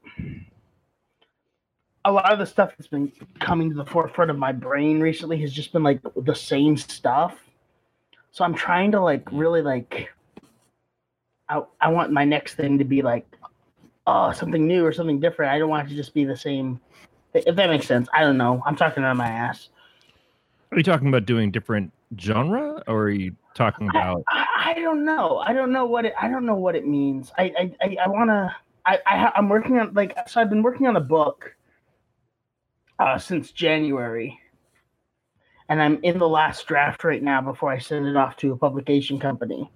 A 2.06 2.12
lot 2.12 2.32
of 2.32 2.38
the 2.38 2.46
stuff 2.46 2.74
that's 2.78 2.88
been 2.88 3.12
coming 3.40 3.72
to 3.72 3.76
the 3.76 3.86
forefront 3.86 4.30
of 4.30 4.38
my 4.38 4.52
brain 4.52 5.00
recently 5.00 5.42
has 5.42 5.52
just 5.52 5.74
been 5.74 5.82
like 5.82 6.00
the 6.16 6.36
same 6.36 6.78
stuff. 6.78 7.40
So 8.32 8.44
I'm 8.44 8.54
trying 8.54 8.92
to 8.92 9.02
like 9.02 9.28
really 9.32 9.64
like. 9.64 10.10
I 11.50 11.64
I 11.82 11.90
want 11.90 12.12
my 12.12 12.24
next 12.24 12.54
thing 12.54 12.78
to 12.78 12.84
be 12.84 13.02
like 13.02 13.26
oh, 14.06 14.32
something 14.32 14.68
new 14.68 14.86
or 14.86 14.94
something 14.94 15.20
different. 15.20 15.52
I 15.52 15.58
don't 15.58 15.70
want 15.70 15.88
it 15.88 15.90
to 15.90 15.96
just 15.96 16.14
be 16.14 16.24
the 16.24 16.38
same. 16.38 16.80
If 17.34 17.56
that 17.56 17.68
makes 17.68 17.88
sense, 17.88 18.08
I 18.14 18.22
don't 18.22 18.38
know. 18.38 18.62
I'm 18.64 18.76
talking 18.76 19.04
out 19.04 19.10
of 19.10 19.18
my 19.18 19.28
ass. 19.28 19.70
Are 20.72 20.78
you 20.78 20.84
talking 20.84 21.08
about 21.08 21.26
doing 21.26 21.50
different 21.50 21.92
genre, 22.20 22.82
or 22.88 23.04
are 23.04 23.10
you 23.10 23.36
talking 23.54 23.90
about? 23.90 24.24
I, 24.30 24.46
I 24.58 24.74
don't 24.76 25.06
know. 25.06 25.38
I 25.38 25.54
don't 25.54 25.72
know 25.72 25.86
what 25.86 26.06
it. 26.06 26.14
I 26.22 26.28
don't 26.28 26.46
know 26.46 26.56
what 26.56 26.76
it 26.76 26.88
means. 26.88 27.32
I 27.38 27.44
I 27.58 27.76
I, 27.82 27.98
I 28.06 28.10
want 28.10 28.30
to. 28.30 28.56
I, 28.86 29.00
I 29.06 29.32
I'm 29.36 29.50
working 29.50 29.80
on 29.80 29.94
like 29.94 30.18
so. 30.28 30.42
I've 30.42 30.50
been 30.50 30.64
working 30.64 30.88
on 30.88 30.96
a 30.96 31.02
book 31.02 31.56
uh, 33.00 33.18
since 33.18 33.52
January, 33.52 34.40
and 35.70 35.82
I'm 35.82 36.00
in 36.04 36.18
the 36.20 36.28
last 36.28 36.68
draft 36.68 37.04
right 37.04 37.22
now 37.22 37.42
before 37.42 37.72
I 37.72 37.80
send 37.80 38.08
it 38.08 38.16
off 38.16 38.38
to 38.38 38.54
a 38.54 38.58
publication 38.58 39.20
company. 39.20 39.70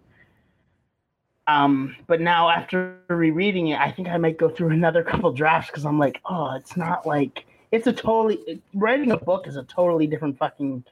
Um, 1.48 1.96
but 2.08 2.20
now 2.20 2.50
after 2.50 2.98
rereading 3.08 3.68
it, 3.68 3.80
I 3.80 3.90
think 3.90 4.10
I 4.10 4.18
might 4.18 4.38
go 4.38 4.50
through 4.50 4.70
another 4.72 5.04
couple 5.04 5.32
drafts 5.32 5.72
because 5.72 5.86
I'm 5.86 6.00
like, 6.00 6.20
oh, 6.26 6.56
it's 6.56 6.76
not 6.78 7.06
like 7.06 7.46
it's 7.72 7.88
a 7.88 7.94
totally 7.94 8.62
writing 8.74 9.12
a 9.12 9.18
book 9.18 9.48
is 9.48 9.58
a 9.58 9.64
totally 9.64 10.08
different 10.08 10.38
fucking 10.38 10.84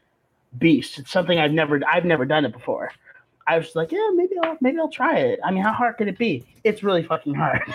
beast. 0.57 0.99
It's 0.99 1.11
something 1.11 1.39
I've 1.39 1.51
never 1.51 1.79
I've 1.87 2.05
never 2.05 2.25
done 2.25 2.45
it 2.45 2.53
before. 2.53 2.91
I 3.47 3.57
was 3.57 3.75
like, 3.75 3.91
yeah, 3.91 4.09
maybe 4.15 4.35
I'll 4.43 4.57
maybe 4.61 4.79
I'll 4.79 4.89
try 4.89 5.17
it. 5.17 5.39
I 5.43 5.51
mean, 5.51 5.63
how 5.63 5.73
hard 5.73 5.97
could 5.97 6.07
it 6.07 6.17
be? 6.17 6.43
It's 6.63 6.83
really 6.83 7.03
fucking 7.03 7.33
hard. 7.35 7.61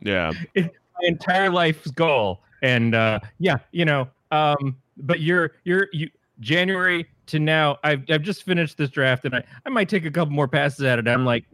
Yeah. 0.00 0.30
my 0.54 0.70
entire 1.02 1.50
life's 1.50 1.90
goal, 1.90 2.40
and 2.62 2.94
uh, 2.94 3.18
yeah, 3.40 3.58
you 3.72 3.84
know, 3.84 4.08
um, 4.30 4.76
but 4.98 5.20
you're 5.20 5.52
you're 5.64 5.88
you 5.92 6.08
January 6.40 7.06
to 7.26 7.38
now. 7.38 7.78
I've 7.82 8.04
I've 8.08 8.22
just 8.22 8.44
finished 8.44 8.78
this 8.78 8.90
draft, 8.90 9.24
and 9.24 9.34
I 9.34 9.44
I 9.64 9.68
might 9.68 9.88
take 9.88 10.04
a 10.04 10.10
couple 10.10 10.32
more 10.32 10.48
passes 10.48 10.84
at 10.84 10.98
it. 10.98 11.08
I'm 11.08 11.24
like, 11.24 11.44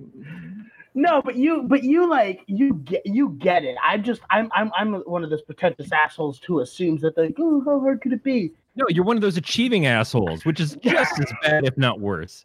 No, 0.94 1.22
but 1.22 1.37
you, 1.37 1.62
but 1.62 1.82
you 1.84 2.08
like 2.08 2.42
you 2.46 2.75
get 2.84 3.02
you 3.06 3.30
get 3.38 3.64
it. 3.64 3.76
I'm 3.82 4.02
just 4.04 4.20
I'm 4.30 4.50
I'm 4.54 4.70
I'm 4.76 4.94
one 5.02 5.25
of 5.25 5.30
those 5.30 5.42
pretentious 5.42 5.90
assholes 5.90 6.40
who 6.46 6.61
assumes 6.61 7.00
that 7.00 7.16
like, 7.16 7.34
oh, 7.38 7.62
how 7.64 7.80
hard 7.80 8.00
could 8.02 8.12
it 8.12 8.22
be? 8.22 8.52
no, 8.75 8.84
you're 8.88 9.04
one 9.04 9.16
of 9.16 9.22
those 9.22 9.37
achieving 9.37 9.87
assholes, 9.87 10.44
which 10.46 10.58
is 10.61 10.76
just 10.82 11.18
as 11.20 11.32
bad, 11.42 11.64
if 11.64 11.76
not 11.76 12.00
worse. 12.00 12.44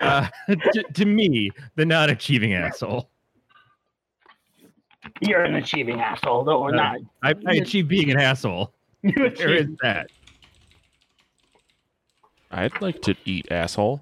Uh, 0.00 0.26
to, 0.48 0.82
to 0.94 1.04
me, 1.04 1.50
the 1.74 1.84
not 1.84 2.08
achieving 2.10 2.54
asshole. 2.54 3.08
You're 5.20 5.44
an 5.44 5.54
achieving 5.54 6.00
asshole, 6.00 6.44
though, 6.44 6.58
or 6.62 6.70
Uh, 6.74 6.76
not? 6.76 6.98
I, 7.22 7.34
I 7.46 7.54
achieve 7.56 7.88
being 7.88 8.10
an 8.10 8.18
asshole. 8.18 8.72
You 9.02 9.12
There 9.30 9.54
is 9.54 9.66
achieve. 9.66 9.76
that. 9.82 10.10
I'd 12.50 12.80
like 12.80 13.00
to 13.02 13.14
eat 13.24 13.46
asshole. 13.52 14.00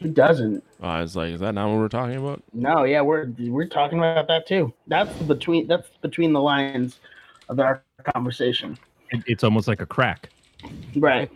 Who 0.00 0.08
doesn't? 0.08 0.64
Uh, 0.82 0.86
I 0.86 1.00
was 1.02 1.14
like, 1.14 1.32
is 1.32 1.40
that 1.40 1.52
not 1.54 1.68
what 1.68 1.76
we're 1.78 1.88
talking 1.88 2.16
about? 2.16 2.42
No, 2.54 2.84
yeah, 2.84 3.02
we're 3.02 3.26
we're 3.38 3.66
talking 3.68 3.98
about 3.98 4.26
that 4.28 4.46
too. 4.46 4.72
That's 4.86 5.12
between 5.22 5.66
that's 5.66 5.88
between 6.00 6.32
the 6.32 6.40
lines 6.40 7.00
of 7.48 7.60
our 7.60 7.82
conversation, 8.14 8.78
It- 9.10 9.24
it's 9.26 9.44
almost 9.44 9.68
like 9.68 9.80
a 9.82 9.86
crack. 9.86 10.30
right? 10.96 11.30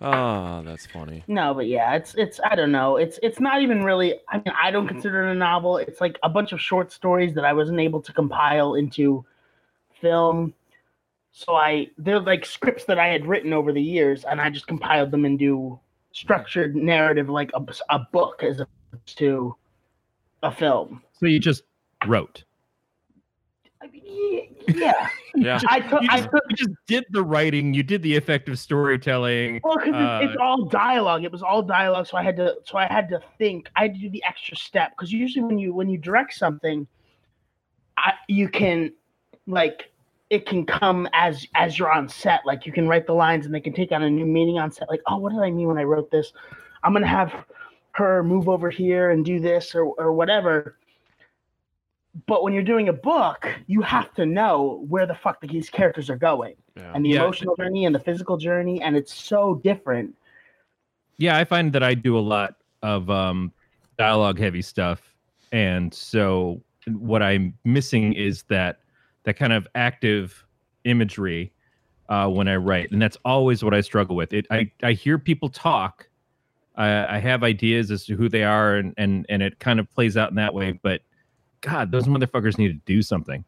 Oh, 0.00 0.62
that's 0.64 0.86
funny. 0.86 1.24
No, 1.28 1.52
but 1.52 1.66
yeah, 1.66 1.94
it's 1.94 2.14
it's 2.14 2.40
I 2.42 2.54
don't 2.54 2.72
know. 2.72 2.96
It's 2.96 3.18
it's 3.22 3.38
not 3.40 3.60
even 3.62 3.84
really. 3.84 4.14
I 4.28 4.36
mean, 4.38 4.54
I 4.62 4.70
don't 4.70 4.88
consider 4.88 5.28
it 5.28 5.32
a 5.32 5.34
novel. 5.34 5.76
It's 5.76 6.00
like 6.00 6.18
a 6.22 6.28
bunch 6.28 6.52
of 6.52 6.60
short 6.60 6.90
stories 6.92 7.34
that 7.34 7.44
I 7.44 7.52
wasn't 7.52 7.80
able 7.80 8.00
to 8.02 8.12
compile 8.12 8.74
into 8.74 9.24
film. 10.00 10.54
So 11.32 11.54
I 11.54 11.88
they're 11.98 12.20
like 12.20 12.44
scripts 12.44 12.84
that 12.84 12.98
I 12.98 13.08
had 13.08 13.26
written 13.26 13.52
over 13.52 13.72
the 13.72 13.82
years, 13.82 14.24
and 14.24 14.40
I 14.40 14.50
just 14.50 14.66
compiled 14.66 15.10
them 15.10 15.24
into 15.24 15.78
structured 16.12 16.74
narrative, 16.74 17.28
like 17.28 17.50
a, 17.54 17.64
a 17.88 18.00
book 18.12 18.42
as 18.42 18.60
opposed 18.60 19.18
to 19.18 19.54
a 20.42 20.50
film. 20.50 21.02
So 21.12 21.26
you 21.26 21.38
just 21.38 21.62
wrote. 22.06 22.44
I 23.82 23.86
mean, 23.86 24.54
yeah, 24.68 25.08
Yeah. 25.34 25.60
I 25.68 25.80
took 25.80 26.02
You 26.02 26.08
I 26.10 26.18
just, 26.18 26.30
took 26.30 26.42
you 26.50 26.56
just 26.56 26.70
did 26.86 27.04
the 27.10 27.22
writing. 27.22 27.72
You 27.72 27.82
did 27.82 28.02
the 28.02 28.14
effective 28.14 28.58
storytelling. 28.58 29.60
Well, 29.62 29.76
because 29.78 29.94
Uh, 29.94 30.20
it's 30.22 30.36
all 30.40 30.64
dialogue. 30.64 31.24
It 31.24 31.32
was 31.32 31.42
all 31.42 31.62
dialogue, 31.62 32.06
so 32.06 32.16
I 32.16 32.22
had 32.22 32.36
to. 32.36 32.56
So 32.64 32.78
I 32.78 32.86
had 32.86 33.08
to 33.10 33.20
think. 33.38 33.70
I 33.76 33.82
had 33.82 33.94
to 33.94 34.00
do 34.00 34.10
the 34.10 34.22
extra 34.24 34.56
step 34.56 34.92
because 34.96 35.12
usually 35.12 35.44
when 35.44 35.58
you 35.58 35.72
when 35.72 35.88
you 35.88 35.98
direct 35.98 36.34
something, 36.34 36.86
I, 37.96 38.14
you 38.28 38.48
can 38.48 38.92
like 39.46 39.92
it 40.30 40.46
can 40.46 40.64
come 40.64 41.08
as 41.12 41.46
as 41.56 41.78
you're 41.78 41.90
on 41.92 42.08
set. 42.08 42.40
Like 42.46 42.64
you 42.64 42.72
can 42.72 42.88
write 42.88 43.06
the 43.06 43.12
lines 43.12 43.46
and 43.46 43.54
they 43.54 43.60
can 43.60 43.72
take 43.72 43.92
on 43.92 44.02
a 44.02 44.08
new 44.08 44.24
meaning 44.24 44.58
on 44.58 44.70
set. 44.70 44.88
Like, 44.88 45.02
oh, 45.06 45.18
what 45.18 45.32
did 45.32 45.40
I 45.42 45.50
mean 45.50 45.66
when 45.66 45.76
I 45.78 45.82
wrote 45.82 46.10
this? 46.10 46.32
I'm 46.82 46.92
gonna 46.92 47.06
have 47.06 47.44
her 47.92 48.22
move 48.22 48.48
over 48.48 48.70
here 48.70 49.10
and 49.10 49.24
do 49.24 49.40
this 49.40 49.74
or 49.74 49.84
or 49.84 50.12
whatever. 50.12 50.76
But 52.26 52.42
when 52.42 52.52
you're 52.52 52.62
doing 52.64 52.88
a 52.88 52.92
book, 52.92 53.48
you 53.66 53.82
have 53.82 54.12
to 54.14 54.26
know 54.26 54.84
where 54.88 55.06
the 55.06 55.14
fuck 55.14 55.40
these 55.40 55.70
characters 55.70 56.10
are 56.10 56.16
going 56.16 56.54
Yeah. 56.76 56.92
and 56.94 57.04
the 57.04 57.10
Yeah. 57.10 57.22
emotional 57.22 57.54
journey 57.56 57.84
and 57.84 57.94
the 57.94 58.00
physical 58.00 58.36
journey, 58.36 58.80
and 58.82 58.96
it's 58.96 59.14
so 59.14 59.56
different. 59.56 60.16
Yeah, 61.18 61.36
I 61.36 61.44
find 61.44 61.72
that 61.72 61.82
I 61.82 61.94
do 61.94 62.18
a 62.18 62.20
lot 62.20 62.56
of 62.82 63.10
um, 63.10 63.52
dialogue 63.98 64.38
heavy 64.38 64.62
stuff, 64.62 65.14
and 65.52 65.92
so 65.92 66.60
what 66.88 67.22
I'm 67.22 67.54
missing 67.64 68.12
is 68.14 68.42
that 68.44 68.80
that 69.24 69.36
kind 69.36 69.52
of 69.52 69.66
active 69.74 70.46
imagery 70.84 71.52
uh, 72.08 72.28
when 72.28 72.48
I 72.48 72.56
write, 72.56 72.92
and 72.92 73.00
that's 73.02 73.18
always 73.24 73.64
what 73.64 73.74
I 73.74 73.80
struggle 73.82 74.16
with. 74.16 74.32
It 74.32 74.46
I 74.50 74.70
I 74.82 74.92
hear 74.92 75.18
people 75.18 75.48
talk. 75.50 76.08
I, 76.76 77.16
I 77.16 77.18
have 77.20 77.44
ideas 77.44 77.90
as 77.90 78.06
to 78.06 78.16
who 78.16 78.28
they 78.28 78.44
are, 78.44 78.76
and 78.76 78.94
and 78.98 79.26
and 79.28 79.42
it 79.42 79.58
kind 79.60 79.80
of 79.80 79.90
plays 79.92 80.16
out 80.16 80.30
in 80.30 80.36
that 80.36 80.54
way. 80.54 80.72
But 80.82 81.02
God, 81.62 81.92
those 81.92 82.06
motherfuckers 82.06 82.58
need 82.58 82.68
to 82.68 82.80
do 82.86 83.02
something. 83.02 83.44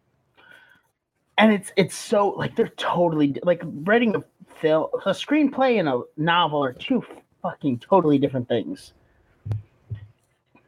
and 1.38 1.52
it's 1.52 1.72
it's 1.76 1.94
so 1.96 2.28
like 2.30 2.56
they're 2.56 2.68
totally 2.76 3.36
like 3.42 3.62
writing 3.64 4.14
a 4.16 4.22
film 4.60 4.88
a 5.06 5.10
screenplay 5.10 5.78
and 5.78 5.88
a 5.88 6.00
novel 6.16 6.62
are 6.64 6.72
two 6.72 7.04
fucking 7.42 7.78
totally 7.78 8.18
different 8.18 8.48
things 8.48 8.92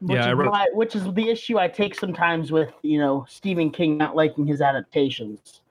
which, 0.06 0.16
Yeah, 0.16 0.30
is 0.32 0.36
wrote- 0.36 0.50
why, 0.52 0.66
which 0.72 0.94
is 0.94 1.04
the 1.14 1.28
issue 1.30 1.58
i 1.58 1.66
take 1.68 1.94
sometimes 1.94 2.52
with 2.52 2.72
you 2.82 2.98
know 2.98 3.24
stephen 3.28 3.70
king 3.70 3.96
not 3.96 4.14
liking 4.14 4.46
his 4.46 4.60
adaptations 4.60 5.62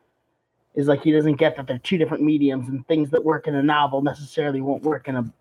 is 0.76 0.88
like 0.88 1.04
he 1.04 1.12
doesn't 1.12 1.36
get 1.36 1.56
that 1.56 1.68
they're 1.68 1.78
two 1.80 1.98
different 1.98 2.24
mediums 2.24 2.68
and 2.68 2.88
things 2.88 3.10
that 3.12 3.24
work 3.24 3.48
in 3.48 3.56
a 3.56 3.62
novel 3.64 4.02
necessarily 4.02 4.60
won't 4.62 4.82
work 4.84 5.08
in 5.08 5.16
a 5.18 5.34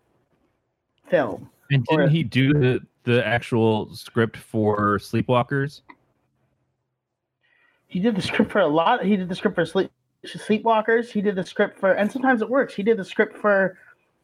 film 1.09 1.49
And 1.71 1.83
didn't 1.85 2.09
he 2.09 2.23
do 2.23 2.53
the 2.53 2.81
the 3.03 3.25
actual 3.27 3.93
script 3.93 4.37
for 4.37 4.97
Sleepwalkers? 4.99 5.81
he 7.87 7.99
did 7.99 8.15
the 8.15 8.21
script 8.21 8.51
for 8.51 8.59
a 8.59 8.67
lot 8.67 9.03
he 9.03 9.15
did 9.15 9.27
the 9.29 9.35
script 9.35 9.55
for 9.55 9.65
sleep 9.65 9.91
sleepwalkers 10.25 11.11
he 11.11 11.21
did 11.21 11.35
the 11.35 11.43
script 11.43 11.79
for 11.79 11.91
and 11.93 12.11
sometimes 12.11 12.41
it 12.41 12.49
works 12.49 12.73
he 12.73 12.83
did 12.83 12.97
the 12.97 13.03
script 13.05 13.35
for 13.37 13.77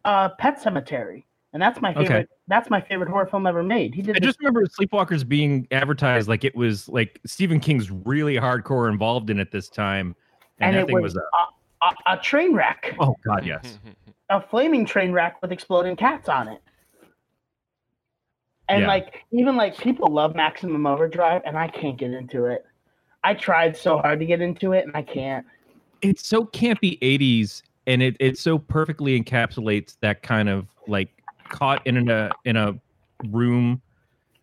uh 0.05 0.29
Pet 0.29 0.61
Sematary 0.63 1.23
and 1.53 1.61
that's 1.61 1.81
my 1.81 1.93
Okay. 1.93 2.05
favorite 2.07 2.29
that's 2.47 2.69
my 2.69 2.79
favorite 2.81 3.09
horror 3.09 3.25
film 3.25 3.47
ever 3.47 3.63
made 3.63 3.93
he 3.95 4.01
did 4.01 4.15
I 4.15 4.19
just 4.19 4.39
remember 4.39 4.65
Sleepwalkers 4.65 5.27
being 5.27 5.67
advertised 5.71 6.27
like 6.27 6.43
it 6.43 6.55
was 6.55 6.87
like 6.89 7.19
Stephen 7.25 7.59
King's 7.59 7.89
really 7.91 8.35
hardcore 8.35 8.89
involved 8.91 9.29
in 9.29 9.39
it 9.39 9.51
this 9.51 9.69
time, 9.69 10.15
and, 10.59 10.69
and 10.69 10.75
that 10.75 10.81
it 10.81 10.87
thing 10.87 11.01
was, 11.01 11.15
was, 11.15 11.23
a, 11.81 11.85
a, 11.85 11.89
a, 12.11 12.17
a 12.17 12.21
train 12.21 12.53
wreck 12.53 12.95
oh 12.99 13.15
god 13.25 13.45
yes. 13.45 13.79
a 14.29 14.41
flaming 14.41 14.85
train 14.85 15.11
wreck 15.11 15.41
with 15.41 15.51
exploding 15.51 15.95
cats 15.95 16.29
on 16.29 16.47
it 16.47 16.61
and 18.67 18.81
Yeah. 18.81 18.87
like 18.87 19.23
even 19.31 19.55
like 19.55 19.75
people 19.77 20.07
love 20.13 20.35
maximum 20.35 20.85
overdrive 20.85 21.41
and 21.45 21.57
i 21.57 21.67
can't 21.67 21.97
get 21.97 22.11
into 22.11 22.45
it 22.45 22.65
i 23.23 23.33
tried 23.33 23.75
so 23.75 23.97
hard 23.97 24.19
to 24.19 24.25
get 24.25 24.39
into 24.41 24.73
it 24.73 24.85
and 24.85 24.95
i 24.95 25.01
can't 25.01 25.45
It's 26.01 26.27
so 26.27 26.45
campy 26.45 26.99
'80s, 26.99 27.63
and 27.87 28.01
it 28.03 28.15
it 28.19 28.37
so 28.37 28.57
perfectly 28.59 29.19
encapsulates 29.19 29.97
that 30.01 30.21
kind 30.21 30.47
of 30.47 30.67
like 30.87 31.09
caught 31.49 31.85
in 31.85 32.09
a 32.09 32.31
in 32.45 32.55
a 32.55 32.73
room 33.29 33.81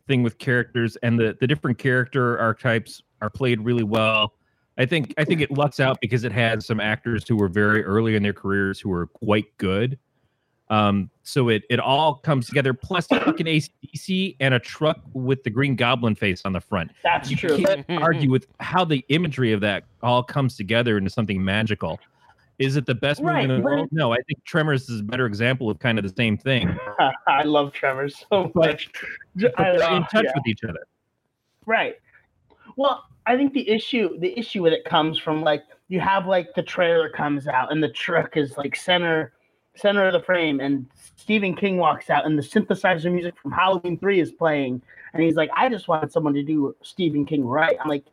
thing 0.07 0.23
with 0.23 0.39
characters, 0.39 0.97
and 1.03 1.19
the 1.19 1.37
the 1.41 1.47
different 1.47 1.79
character 1.79 2.39
archetypes 2.39 3.03
are 3.23 3.31
played 3.31 3.61
really 3.61 3.85
well. 3.85 4.35
I 4.79 4.87
think 4.87 5.15
I 5.17 5.25
think 5.25 5.41
it 5.41 5.51
lucks 5.51 5.81
out 5.81 5.99
because 6.01 6.25
it 6.25 6.33
has 6.33 6.67
some 6.67 6.81
actors 6.81 7.27
who 7.27 7.37
were 7.37 7.49
very 7.49 7.85
early 7.85 8.15
in 8.15 8.23
their 8.23 8.33
careers 8.33 8.79
who 8.79 8.91
were 8.91 9.07
quite 9.07 9.47
good. 9.59 9.99
Um, 10.69 11.11
so 11.23 11.49
it 11.49 11.63
it 11.71 11.79
all 11.79 12.17
comes 12.17 12.47
together. 12.47 12.75
Plus, 12.75 13.07
fucking 13.07 13.47
ACDC 13.47 14.37
and 14.41 14.53
a 14.53 14.59
truck 14.59 15.01
with 15.15 15.45
the 15.45 15.51
Green 15.51 15.77
Goblin 15.77 16.15
face 16.15 16.43
on 16.45 16.53
the 16.53 16.61
front. 16.61 16.91
that's 17.03 17.31
You 17.31 17.37
true 17.37 17.59
can't 17.59 17.87
argue 17.89 18.31
with 18.31 18.49
how 18.61 18.85
the 18.85 19.05
imagery 19.09 19.53
of 19.53 19.61
that 19.61 19.85
all 20.03 20.23
comes 20.23 20.57
together 20.57 20.99
into 20.99 21.11
something 21.11 21.43
magical. 21.43 22.01
Is 22.59 22.77
it 22.77 22.87
the 22.87 22.95
best 22.95 23.23
movie 23.23 23.43
in 23.43 23.49
the 23.49 23.61
world? 23.61 23.89
No, 23.93 24.13
I 24.13 24.19
think 24.27 24.43
Tremors 24.45 24.89
is 24.89 25.01
a 25.01 25.05
better 25.05 25.27
example 25.27 25.69
of 25.71 25.79
kind 25.79 25.99
of 25.99 26.05
the 26.05 26.15
same 26.17 26.39
thing. 26.39 26.75
i 27.29 27.43
love 27.43 27.73
Tremors 27.73 28.25
so 28.31 28.51
But- 28.55 28.55
much 28.55 28.91
But 29.35 29.61
I- 29.61 29.97
in 29.97 30.03
touch 30.05 30.25
yeah. 30.25 30.33
with 30.35 30.47
each 30.47 30.65
other. 30.65 30.87
Right. 31.67 31.97
Well, 32.77 33.05
I 33.27 33.37
think 33.37 33.53
the 33.53 33.69
issue 33.69 34.19
the 34.21 34.39
issue 34.39 34.63
with 34.63 34.73
it 34.73 34.85
comes 34.85 35.19
from 35.19 35.43
like 35.43 35.65
you 35.89 36.01
have 36.01 36.27
like 36.27 36.55
the 36.55 36.63
trailer 36.63 37.09
comes 37.11 37.47
out 37.49 37.73
and 37.73 37.83
the 37.83 37.89
truck 37.89 38.37
is 38.37 38.57
like 38.57 38.77
center 38.77 39.33
center 39.75 40.07
of 40.07 40.13
the 40.13 40.21
frame 40.23 40.61
and 40.61 40.87
Stephen 41.17 41.55
King 41.55 41.77
walks 41.77 42.09
out 42.09 42.25
and 42.25 42.39
the 42.39 42.43
synthesizer 42.43 43.13
music 43.13 43.35
from 43.37 43.51
Halloween 43.53 43.99
3 43.99 44.21
is 44.21 44.33
playing 44.33 44.81
And 45.13 45.23
he's 45.23 45.35
like, 45.35 45.51
I 45.57 45.69
just 45.69 45.89
wanted 45.89 46.13
someone 46.13 46.33
to 46.35 46.43
do 46.43 46.75
Stephen 46.83 47.27
King 47.27 47.45
right. 47.45 47.77
I'm 47.83 47.89
like, 47.89 48.05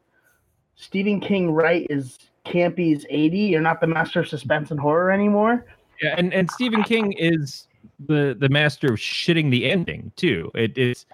Stephen 0.76 1.20
King 1.22 1.52
right 1.52 1.86
is 1.90 2.18
Campy's 2.46 3.06
80. 3.10 3.38
You're 3.38 3.62
not 3.62 3.82
the 3.82 3.88
master 3.88 4.22
of 4.22 4.28
suspense 4.28 4.72
and 4.72 4.80
horror 4.80 5.12
anymore. 5.12 5.66
Yeah, 6.02 6.16
and 6.18 6.34
and 6.34 6.50
Stephen 6.52 6.84
King 6.84 7.14
is 7.14 7.68
the 8.08 8.36
the 8.38 8.50
master 8.50 8.88
of 8.88 9.00
shitting 9.00 9.52
the 9.52 9.70
ending 9.70 10.12
too. 10.16 10.52
It 10.56 10.78
is 10.78 11.06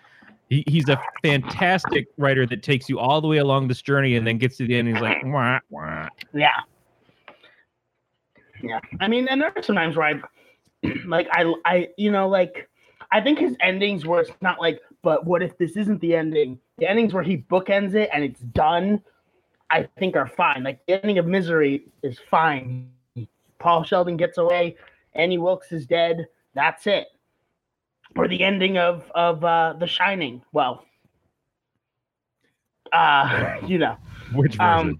he, 0.50 0.64
he's 0.68 0.90
a 0.90 1.00
fantastic 1.24 2.08
writer 2.18 2.46
that 2.48 2.64
takes 2.64 2.90
you 2.90 3.00
all 3.00 3.22
the 3.22 3.28
way 3.28 3.38
along 3.38 3.68
this 3.68 3.82
journey 3.82 4.16
and 4.16 4.26
then 4.26 4.38
gets 4.38 4.58
to 4.58 4.66
the 4.66 4.76
end 4.76 4.88
and 4.88 4.98
he's 4.98 5.04
like, 5.04 5.24
wah, 5.26 5.60
wah. 5.70 6.08
Yeah. 6.34 6.50
Yeah. 8.62 8.80
I 9.00 9.08
mean, 9.08 9.28
and 9.28 9.40
there 9.40 9.54
are 9.56 9.64
some 9.64 9.76
times 9.76 9.96
where 9.96 10.08
I 10.08 10.90
like 11.06 11.28
I 11.32 11.54
I 11.66 11.90
you 11.98 12.12
know, 12.12 12.28
like 12.28 12.70
I 13.12 13.22
think 13.22 13.40
his 13.40 13.56
endings 13.60 14.06
where 14.06 14.22
it's 14.22 14.32
not 14.42 14.60
like, 14.60 14.82
but 15.02 15.26
what 15.26 15.42
if 15.42 15.58
this 15.58 15.78
isn't 15.78 16.02
the 16.02 16.16
ending? 16.16 16.60
The 16.78 16.90
endings 16.90 17.14
where 17.14 17.24
he 17.24 17.38
bookends 17.38 17.94
it 17.94 18.10
and 18.12 18.24
it's 18.24 18.42
done, 18.42 19.02
I 19.72 19.88
think 20.00 20.16
are 20.16 20.28
fine. 20.28 20.64
Like 20.64 20.86
the 20.88 20.94
ending 21.02 21.18
of 21.18 21.28
Misery 21.28 21.86
is 22.04 22.20
fine. 22.20 22.90
Paul 23.60 23.84
Sheldon 23.84 24.18
gets 24.18 24.38
away, 24.38 24.78
Annie 25.14 25.38
Wilkes 25.38 25.72
is 25.72 25.86
dead. 25.86 26.28
That's 26.56 26.88
it. 26.88 27.08
Or 28.18 28.28
the 28.28 28.44
ending 28.44 28.78
of 28.78 29.10
of 29.16 29.44
uh, 29.44 29.74
The 29.80 29.88
Shining. 29.88 30.42
Well, 30.52 30.86
uh, 32.94 33.56
you 33.68 33.78
know, 33.78 33.98
Which 34.34 34.58
version? 34.58 34.98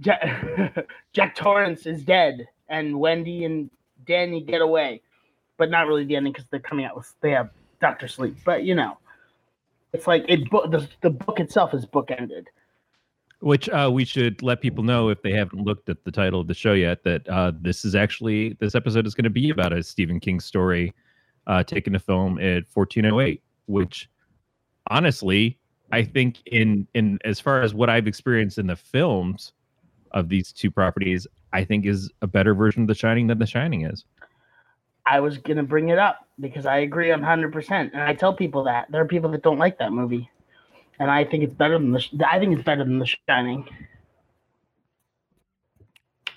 Jack, 0.00 0.86
Jack 1.12 1.34
Torrance 1.36 1.86
is 1.86 2.04
dead, 2.04 2.46
and 2.68 2.98
Wendy 2.98 3.44
and 3.44 3.70
Danny 4.06 4.42
get 4.42 4.62
away, 4.62 5.02
but 5.58 5.70
not 5.70 5.86
really 5.86 6.04
the 6.04 6.16
ending 6.16 6.32
because 6.32 6.46
they're 6.50 6.60
coming 6.60 6.84
out 6.86 6.96
with 6.96 7.12
they 7.20 7.30
have 7.32 7.50
Doctor 7.80 8.08
Sleep. 8.08 8.36
But 8.44 8.64
you 8.64 8.74
know, 8.74 8.98
it's 9.92 10.06
like 10.06 10.24
it. 10.28 10.50
The, 10.50 10.88
the 11.02 11.10
book 11.10 11.40
itself 11.40 11.74
is 11.74 11.86
bookended. 11.86 12.46
Which 13.46 13.68
uh, 13.68 13.88
we 13.92 14.04
should 14.04 14.42
let 14.42 14.60
people 14.60 14.82
know 14.82 15.08
if 15.08 15.22
they 15.22 15.30
haven't 15.30 15.64
looked 15.64 15.88
at 15.88 16.02
the 16.02 16.10
title 16.10 16.40
of 16.40 16.48
the 16.48 16.54
show 16.54 16.72
yet 16.72 17.04
that 17.04 17.28
uh, 17.28 17.52
this 17.60 17.84
is 17.84 17.94
actually 17.94 18.56
this 18.58 18.74
episode 18.74 19.06
is 19.06 19.14
going 19.14 19.22
to 19.22 19.30
be 19.30 19.50
about 19.50 19.72
a 19.72 19.84
Stephen 19.84 20.18
King 20.18 20.40
story 20.40 20.92
uh, 21.46 21.62
taken 21.62 21.92
to 21.92 22.00
film 22.00 22.38
at 22.40 22.64
1408, 22.74 23.40
which 23.66 24.10
honestly 24.90 25.60
I 25.92 26.02
think 26.02 26.38
in 26.46 26.88
in 26.94 27.20
as 27.24 27.38
far 27.38 27.62
as 27.62 27.72
what 27.72 27.88
I've 27.88 28.08
experienced 28.08 28.58
in 28.58 28.66
the 28.66 28.74
films 28.74 29.52
of 30.10 30.28
these 30.28 30.50
two 30.50 30.72
properties, 30.72 31.24
I 31.52 31.62
think 31.62 31.86
is 31.86 32.10
a 32.22 32.26
better 32.26 32.52
version 32.52 32.82
of 32.82 32.88
The 32.88 32.96
Shining 32.96 33.28
than 33.28 33.38
The 33.38 33.46
Shining 33.46 33.86
is. 33.86 34.04
I 35.06 35.20
was 35.20 35.38
gonna 35.38 35.62
bring 35.62 35.90
it 35.90 35.98
up 35.98 36.26
because 36.40 36.66
I 36.66 36.78
agree 36.78 37.12
on 37.12 37.22
hundred 37.22 37.52
percent, 37.52 37.92
and 37.92 38.02
I 38.02 38.12
tell 38.12 38.34
people 38.34 38.64
that 38.64 38.90
there 38.90 39.00
are 39.00 39.06
people 39.06 39.30
that 39.30 39.44
don't 39.44 39.58
like 39.58 39.78
that 39.78 39.92
movie, 39.92 40.28
and 40.98 41.10
I 41.10 41.24
think 41.24 41.44
it's 41.44 41.54
better 41.54 41.78
than 41.78 41.92
the. 41.92 42.26
I 42.28 42.38
think 42.38 42.54
it's 42.54 42.64
better 42.64 42.84
than 42.84 42.98
The 42.98 43.10
Shining. 43.28 43.68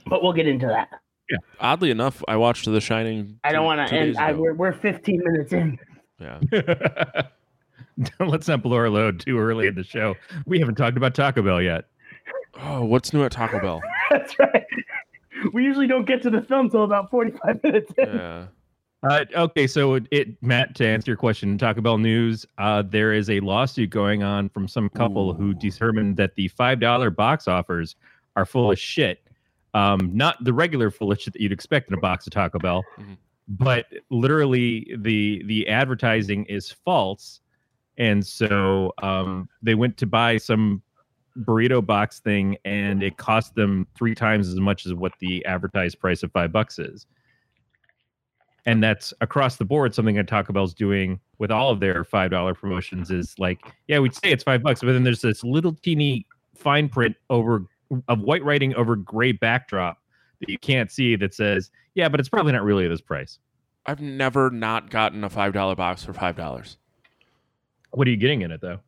But 0.05 0.23
we'll 0.23 0.33
get 0.33 0.47
into 0.47 0.67
that. 0.67 0.89
Yeah. 1.29 1.37
Oddly 1.59 1.91
enough, 1.91 2.23
I 2.27 2.35
watched 2.37 2.65
The 2.65 2.81
Shining. 2.81 3.39
I 3.43 3.51
don't 3.51 3.65
want 3.65 3.87
to 3.87 3.95
end. 3.95 4.17
I, 4.17 4.33
we're 4.33 4.53
we're 4.53 4.73
fifteen 4.73 5.21
minutes 5.23 5.53
in. 5.53 5.77
Yeah. 6.19 6.39
Let's 8.19 8.47
not 8.47 8.63
blow 8.63 8.77
our 8.77 8.89
load 8.89 9.19
too 9.19 9.37
early 9.37 9.67
in 9.67 9.75
the 9.75 9.83
show. 9.83 10.15
We 10.45 10.59
haven't 10.59 10.75
talked 10.75 10.97
about 10.97 11.13
Taco 11.13 11.41
Bell 11.41 11.61
yet. 11.61 11.85
Oh, 12.61 12.83
what's 12.83 13.13
new 13.13 13.23
at 13.23 13.31
Taco 13.31 13.59
Bell? 13.59 13.81
That's 14.09 14.37
right. 14.39 14.65
We 15.53 15.63
usually 15.63 15.87
don't 15.87 16.05
get 16.05 16.21
to 16.23 16.29
the 16.29 16.41
film 16.41 16.65
until 16.65 16.83
about 16.83 17.09
forty-five 17.11 17.63
minutes 17.63 17.93
in. 17.97 18.07
Yeah. 18.07 18.47
Uh, 19.01 19.23
okay, 19.33 19.65
so 19.65 19.93
it, 19.93 20.07
it 20.11 20.43
Matt 20.43 20.75
to 20.75 20.85
answer 20.85 21.11
your 21.11 21.17
question, 21.17 21.57
Taco 21.57 21.79
Bell 21.81 21.97
news. 21.97 22.45
Uh, 22.57 22.81
there 22.85 23.13
is 23.13 23.29
a 23.29 23.39
lawsuit 23.39 23.89
going 23.89 24.23
on 24.23 24.49
from 24.49 24.67
some 24.67 24.89
couple 24.89 25.33
who 25.33 25.53
determined 25.53 26.17
that 26.17 26.35
the 26.35 26.49
five 26.49 26.81
dollar 26.81 27.09
box 27.09 27.47
offers 27.47 27.95
are 28.35 28.45
full 28.45 28.71
of 28.71 28.77
shit. 28.77 29.21
Um, 29.73 30.11
not 30.13 30.43
the 30.43 30.51
regular 30.51 30.91
full 30.91 31.11
of 31.11 31.21
shit 31.21 31.31
that 31.33 31.41
you'd 31.41 31.53
expect 31.53 31.89
in 31.89 31.93
a 31.93 31.99
box 32.01 32.27
of 32.27 32.33
Taco 32.33 32.59
Bell, 32.59 32.83
Mhm. 32.99 33.17
but 33.47 33.85
literally 34.09 34.93
the 34.97 35.43
the 35.45 35.65
advertising 35.69 36.43
is 36.45 36.69
false, 36.69 37.39
and 37.97 38.25
so 38.25 38.91
um, 39.01 39.47
they 39.61 39.75
went 39.75 39.95
to 39.97 40.07
buy 40.07 40.35
some 40.35 40.81
burrito 41.43 41.85
box 41.85 42.19
thing, 42.19 42.57
and 42.65 43.01
it 43.01 43.15
cost 43.15 43.55
them 43.55 43.87
three 43.97 44.13
times 44.15 44.49
as 44.49 44.59
much 44.59 44.85
as 44.85 44.93
what 44.93 45.13
the 45.19 45.45
advertised 45.45 45.99
price 46.01 46.21
of 46.21 46.33
five 46.33 46.51
bucks 46.51 46.79
is 46.79 47.05
and 48.65 48.83
that's 48.83 49.13
across 49.21 49.57
the 49.57 49.65
board 49.65 49.93
something 49.95 50.15
that 50.15 50.27
Taco 50.27 50.53
Bell's 50.53 50.73
doing 50.73 51.19
with 51.37 51.51
all 51.51 51.69
of 51.71 51.79
their 51.79 52.03
five 52.03 52.31
dollar 52.31 52.53
promotions 52.53 53.09
is 53.11 53.35
like, 53.39 53.59
yeah, 53.87 53.99
we'd 53.99 54.13
say 54.13 54.31
it's 54.31 54.43
five 54.43 54.61
bucks, 54.63 54.81
but 54.81 54.93
then 54.93 55.03
there's 55.03 55.21
this 55.21 55.43
little 55.43 55.73
teeny 55.73 56.25
fine 56.55 56.89
print 56.89 57.15
over 57.29 57.65
of 58.07 58.19
white 58.21 58.43
writing 58.43 58.75
over 58.75 58.95
gray 58.95 59.31
backdrop 59.31 59.97
that 60.41 60.49
you 60.49 60.59
can't 60.59 60.91
see 60.91 61.15
that 61.15 61.33
says, 61.33 61.71
yeah, 61.95 62.07
but 62.09 62.19
it's 62.19 62.29
probably 62.29 62.51
not 62.51 62.63
really 62.63 62.87
this 62.87 63.01
price. 63.01 63.39
I've 63.85 64.01
never 64.01 64.49
not 64.51 64.89
gotten 64.89 65.23
a 65.23 65.29
five 65.29 65.53
dollar 65.53 65.75
box 65.75 66.03
for 66.03 66.13
five 66.13 66.35
dollars. 66.35 66.77
What 67.91 68.07
are 68.07 68.11
you 68.11 68.17
getting 68.17 68.41
in 68.41 68.51
it 68.51 68.61
though? 68.61 68.79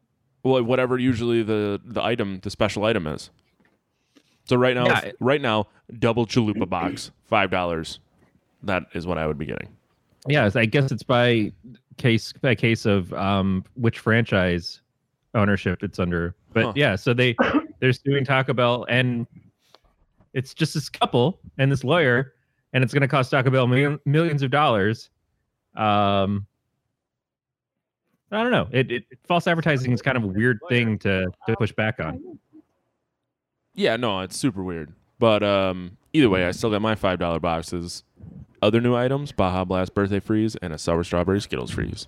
Well, 0.43 0.61
whatever 0.63 0.97
usually 0.97 1.43
the 1.43 1.81
the 1.83 2.03
item, 2.03 2.39
the 2.43 2.49
special 2.49 2.83
item 2.83 3.07
is. 3.07 3.29
So 4.45 4.55
right 4.57 4.75
now, 4.75 4.85
Yeah. 4.87 5.11
right 5.19 5.41
now, 5.41 5.67
double 5.99 6.25
chalupa 6.27 6.67
box, 6.67 7.11
five 7.25 7.49
dollars. 7.49 7.99
That 8.63 8.83
is 8.93 9.07
what 9.07 9.17
I 9.17 9.27
would 9.27 9.37
be 9.37 9.45
getting. 9.45 9.67
Yeah, 10.27 10.49
I 10.53 10.65
guess 10.65 10.91
it's 10.91 11.03
by 11.03 11.51
case 11.97 12.31
by 12.33 12.55
case 12.55 12.85
of 12.85 13.11
um 13.13 13.63
which 13.75 13.99
franchise 13.99 14.81
ownership 15.33 15.83
it's 15.83 15.99
under. 15.99 16.35
But 16.53 16.65
Huh. 16.65 16.73
yeah, 16.75 16.95
so 16.95 17.13
they 17.13 17.35
they're 17.79 17.93
suing 17.93 18.23
Taco 18.25 18.53
Bell 18.53 18.85
and 18.89 19.25
it's 20.33 20.53
just 20.53 20.73
this 20.73 20.89
couple 20.89 21.39
and 21.57 21.71
this 21.71 21.83
lawyer 21.83 22.33
and 22.73 22.83
it's 22.83 22.93
going 22.93 23.01
to 23.01 23.07
cost 23.07 23.31
Taco 23.31 23.49
Bell 23.49 23.67
million, 23.67 23.99
millions 24.05 24.43
of 24.43 24.51
dollars. 24.51 25.09
Um 25.75 26.45
I 28.33 28.43
don't 28.43 28.51
know. 28.51 28.67
It, 28.71 28.91
it 28.91 29.03
false 29.27 29.45
advertising 29.47 29.91
is 29.91 30.01
kind 30.01 30.15
of 30.17 30.23
a 30.23 30.27
weird 30.27 30.59
thing 30.69 30.97
to 30.99 31.27
to 31.47 31.55
push 31.57 31.71
back 31.73 31.99
on. 31.99 32.39
Yeah, 33.73 33.97
no, 33.97 34.21
it's 34.21 34.37
super 34.37 34.63
weird. 34.63 34.93
But 35.19 35.43
um, 35.43 35.97
either 36.13 36.29
way, 36.29 36.45
I 36.45 36.51
still 36.51 36.69
got 36.71 36.81
my 36.81 36.95
five 36.95 37.19
dollar 37.19 37.39
boxes. 37.39 38.03
Other 38.61 38.79
new 38.81 38.95
items: 38.95 39.31
Baja 39.31 39.65
Blast 39.65 39.93
birthday 39.93 40.19
freeze 40.19 40.55
and 40.57 40.71
a 40.73 40.77
sour 40.77 41.03
strawberry 41.03 41.41
Skittles 41.41 41.71
freeze. 41.71 42.07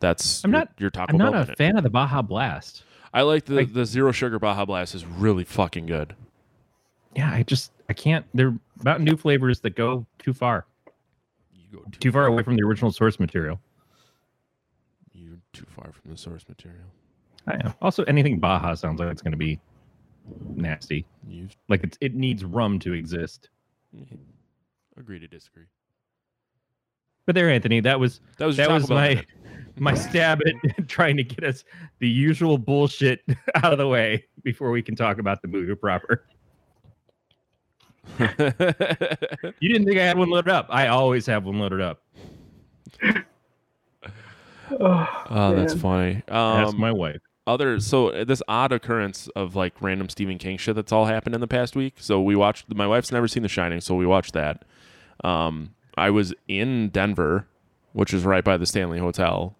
That's 0.00 0.44
I'm 0.44 0.50
your, 0.52 0.60
not- 0.60 0.68
your 0.78 0.90
Taco 0.90 1.12
I'm 1.12 1.18
not 1.18 1.34
a 1.34 1.38
minute. 1.40 1.58
fan 1.58 1.76
of 1.76 1.82
the 1.82 1.90
Baja 1.90 2.22
Blast. 2.22 2.82
I 3.12 3.22
like 3.22 3.44
the 3.44 3.54
Like- 3.54 3.72
the 3.72 3.86
zero 3.86 4.12
sugar 4.12 4.38
Baja 4.38 4.64
Blast 4.64 4.94
is 4.94 5.04
really 5.06 5.44
fucking 5.44 5.86
good. 5.86 6.14
Yeah, 7.16 7.30
I 7.32 7.42
just 7.44 7.70
I 7.88 7.92
can't. 7.92 8.26
They're 8.34 8.54
Mountain 8.82 9.04
Dew 9.06 9.16
flavors 9.16 9.60
that 9.60 9.76
go 9.76 10.04
too 10.18 10.32
far, 10.32 10.66
You 11.54 11.78
go 11.78 11.84
too 12.00 12.10
far 12.10 12.26
away 12.26 12.42
from 12.42 12.56
the 12.56 12.62
original 12.64 12.90
source 12.90 13.20
material. 13.20 13.60
You're 15.12 15.38
too 15.52 15.66
far 15.68 15.92
from 15.92 16.10
the 16.10 16.16
source 16.16 16.44
material. 16.48 16.86
I 17.46 17.54
am. 17.64 17.74
Also, 17.80 18.02
anything 18.04 18.40
Baja 18.40 18.74
sounds 18.74 18.98
like 18.98 19.10
it's 19.10 19.22
going 19.22 19.32
to 19.32 19.38
be 19.38 19.60
nasty. 20.54 21.06
You 21.28 21.48
Like 21.68 21.82
it's 21.84 21.98
it 22.00 22.14
needs 22.14 22.44
rum 22.44 22.78
to 22.80 22.92
exist. 22.92 23.48
agree 24.96 25.18
to 25.18 25.26
disagree. 25.28 25.64
But 27.26 27.34
there, 27.34 27.48
Anthony, 27.50 27.80
that 27.80 27.98
was 27.98 28.20
That 28.38 28.46
was 28.46 28.56
that 28.58 28.70
was 28.70 28.88
my 28.90 29.08
minute. 29.10 29.26
my 29.78 29.94
stab 29.94 30.40
at 30.46 30.88
trying 30.88 31.16
to 31.16 31.24
get 31.24 31.42
us 31.44 31.64
the 31.98 32.08
usual 32.08 32.58
bullshit 32.58 33.20
out 33.54 33.72
of 33.72 33.78
the 33.78 33.88
way 33.88 34.24
before 34.42 34.70
we 34.70 34.82
can 34.82 34.94
talk 34.94 35.18
about 35.18 35.40
the 35.42 35.48
movie 35.48 35.74
proper. 35.74 36.26
You 38.18 39.68
didn't 39.72 39.86
think 39.86 39.98
I 39.98 40.04
had 40.04 40.18
one 40.18 40.28
loaded 40.30 40.50
up? 40.50 40.66
I 40.68 40.88
always 40.88 41.24
have 41.26 41.44
one 41.44 41.58
loaded 41.58 41.80
up. 41.80 42.02
oh, 44.70 45.54
that's 45.54 45.74
Man. 45.74 45.78
funny. 45.82 46.22
That's 46.26 46.72
Um, 46.72 46.80
my 46.80 46.92
wife. 46.92 47.20
Other 47.46 47.78
so 47.80 48.08
uh, 48.08 48.24
this 48.24 48.42
odd 48.48 48.72
occurrence 48.72 49.28
of 49.36 49.54
like 49.54 49.74
random 49.82 50.08
Stephen 50.08 50.38
King 50.38 50.56
shit 50.56 50.74
that's 50.76 50.92
all 50.92 51.04
happened 51.06 51.34
in 51.34 51.40
the 51.40 51.46
past 51.46 51.76
week. 51.76 51.94
So 51.98 52.20
we 52.20 52.34
watched. 52.36 52.72
My 52.74 52.86
wife's 52.86 53.12
never 53.12 53.28
seen 53.28 53.42
The 53.42 53.48
Shining, 53.48 53.80
so 53.80 53.94
we 53.94 54.06
watched 54.06 54.32
that. 54.32 54.64
Um, 55.22 55.74
I 55.96 56.10
was 56.10 56.34
in 56.48 56.88
Denver, 56.88 57.46
which 57.92 58.12
is 58.14 58.24
right 58.24 58.42
by 58.44 58.56
the 58.56 58.66
Stanley 58.66 58.98
Hotel, 58.98 59.54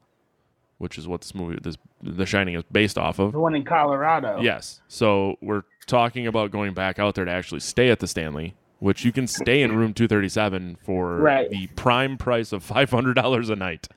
which 0.78 0.98
is 0.98 1.06
what 1.06 1.20
this 1.20 1.34
movie, 1.34 1.58
this 1.62 1.76
The 2.02 2.26
Shining, 2.26 2.54
is 2.56 2.64
based 2.72 2.98
off 2.98 3.18
of. 3.18 3.32
The 3.32 3.38
one 3.40 3.54
in 3.54 3.64
Colorado. 3.64 4.40
Yes. 4.40 4.80
So 4.88 5.36
we're 5.40 5.62
talking 5.86 6.26
about 6.26 6.50
going 6.50 6.74
back 6.74 6.98
out 6.98 7.14
there 7.14 7.24
to 7.24 7.30
actually 7.30 7.60
stay 7.60 7.90
at 7.90 8.00
the 8.00 8.06
Stanley, 8.08 8.54
which 8.80 9.04
you 9.04 9.12
can 9.12 9.26
stay 9.26 9.62
in 9.62 9.76
room 9.76 9.92
237 9.94 10.78
for 10.82 11.16
Right. 11.18 11.50
the 11.50 11.66
prime 11.76 12.16
price 12.16 12.52
of 12.52 12.64
$500 12.66 13.50
a 13.50 13.56
night. 13.56 13.88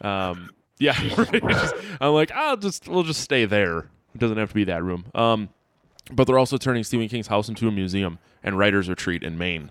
Um, 0.00 0.50
yeah. 0.78 0.94
I'm 2.00 2.12
like, 2.12 2.30
I'll 2.32 2.56
just, 2.56 2.88
we'll 2.88 3.02
just 3.02 3.20
stay 3.20 3.44
there. 3.44 3.78
It 4.14 4.18
doesn't 4.18 4.36
have 4.36 4.48
to 4.48 4.54
be 4.54 4.64
that 4.64 4.82
room. 4.82 5.06
Um, 5.14 5.48
but 6.10 6.26
they're 6.26 6.38
also 6.38 6.56
turning 6.56 6.84
Stephen 6.84 7.08
King's 7.08 7.26
house 7.26 7.48
into 7.48 7.68
a 7.68 7.72
museum 7.72 8.18
and 8.42 8.58
writer's 8.58 8.88
retreat 8.88 9.22
in 9.22 9.36
Maine. 9.38 9.70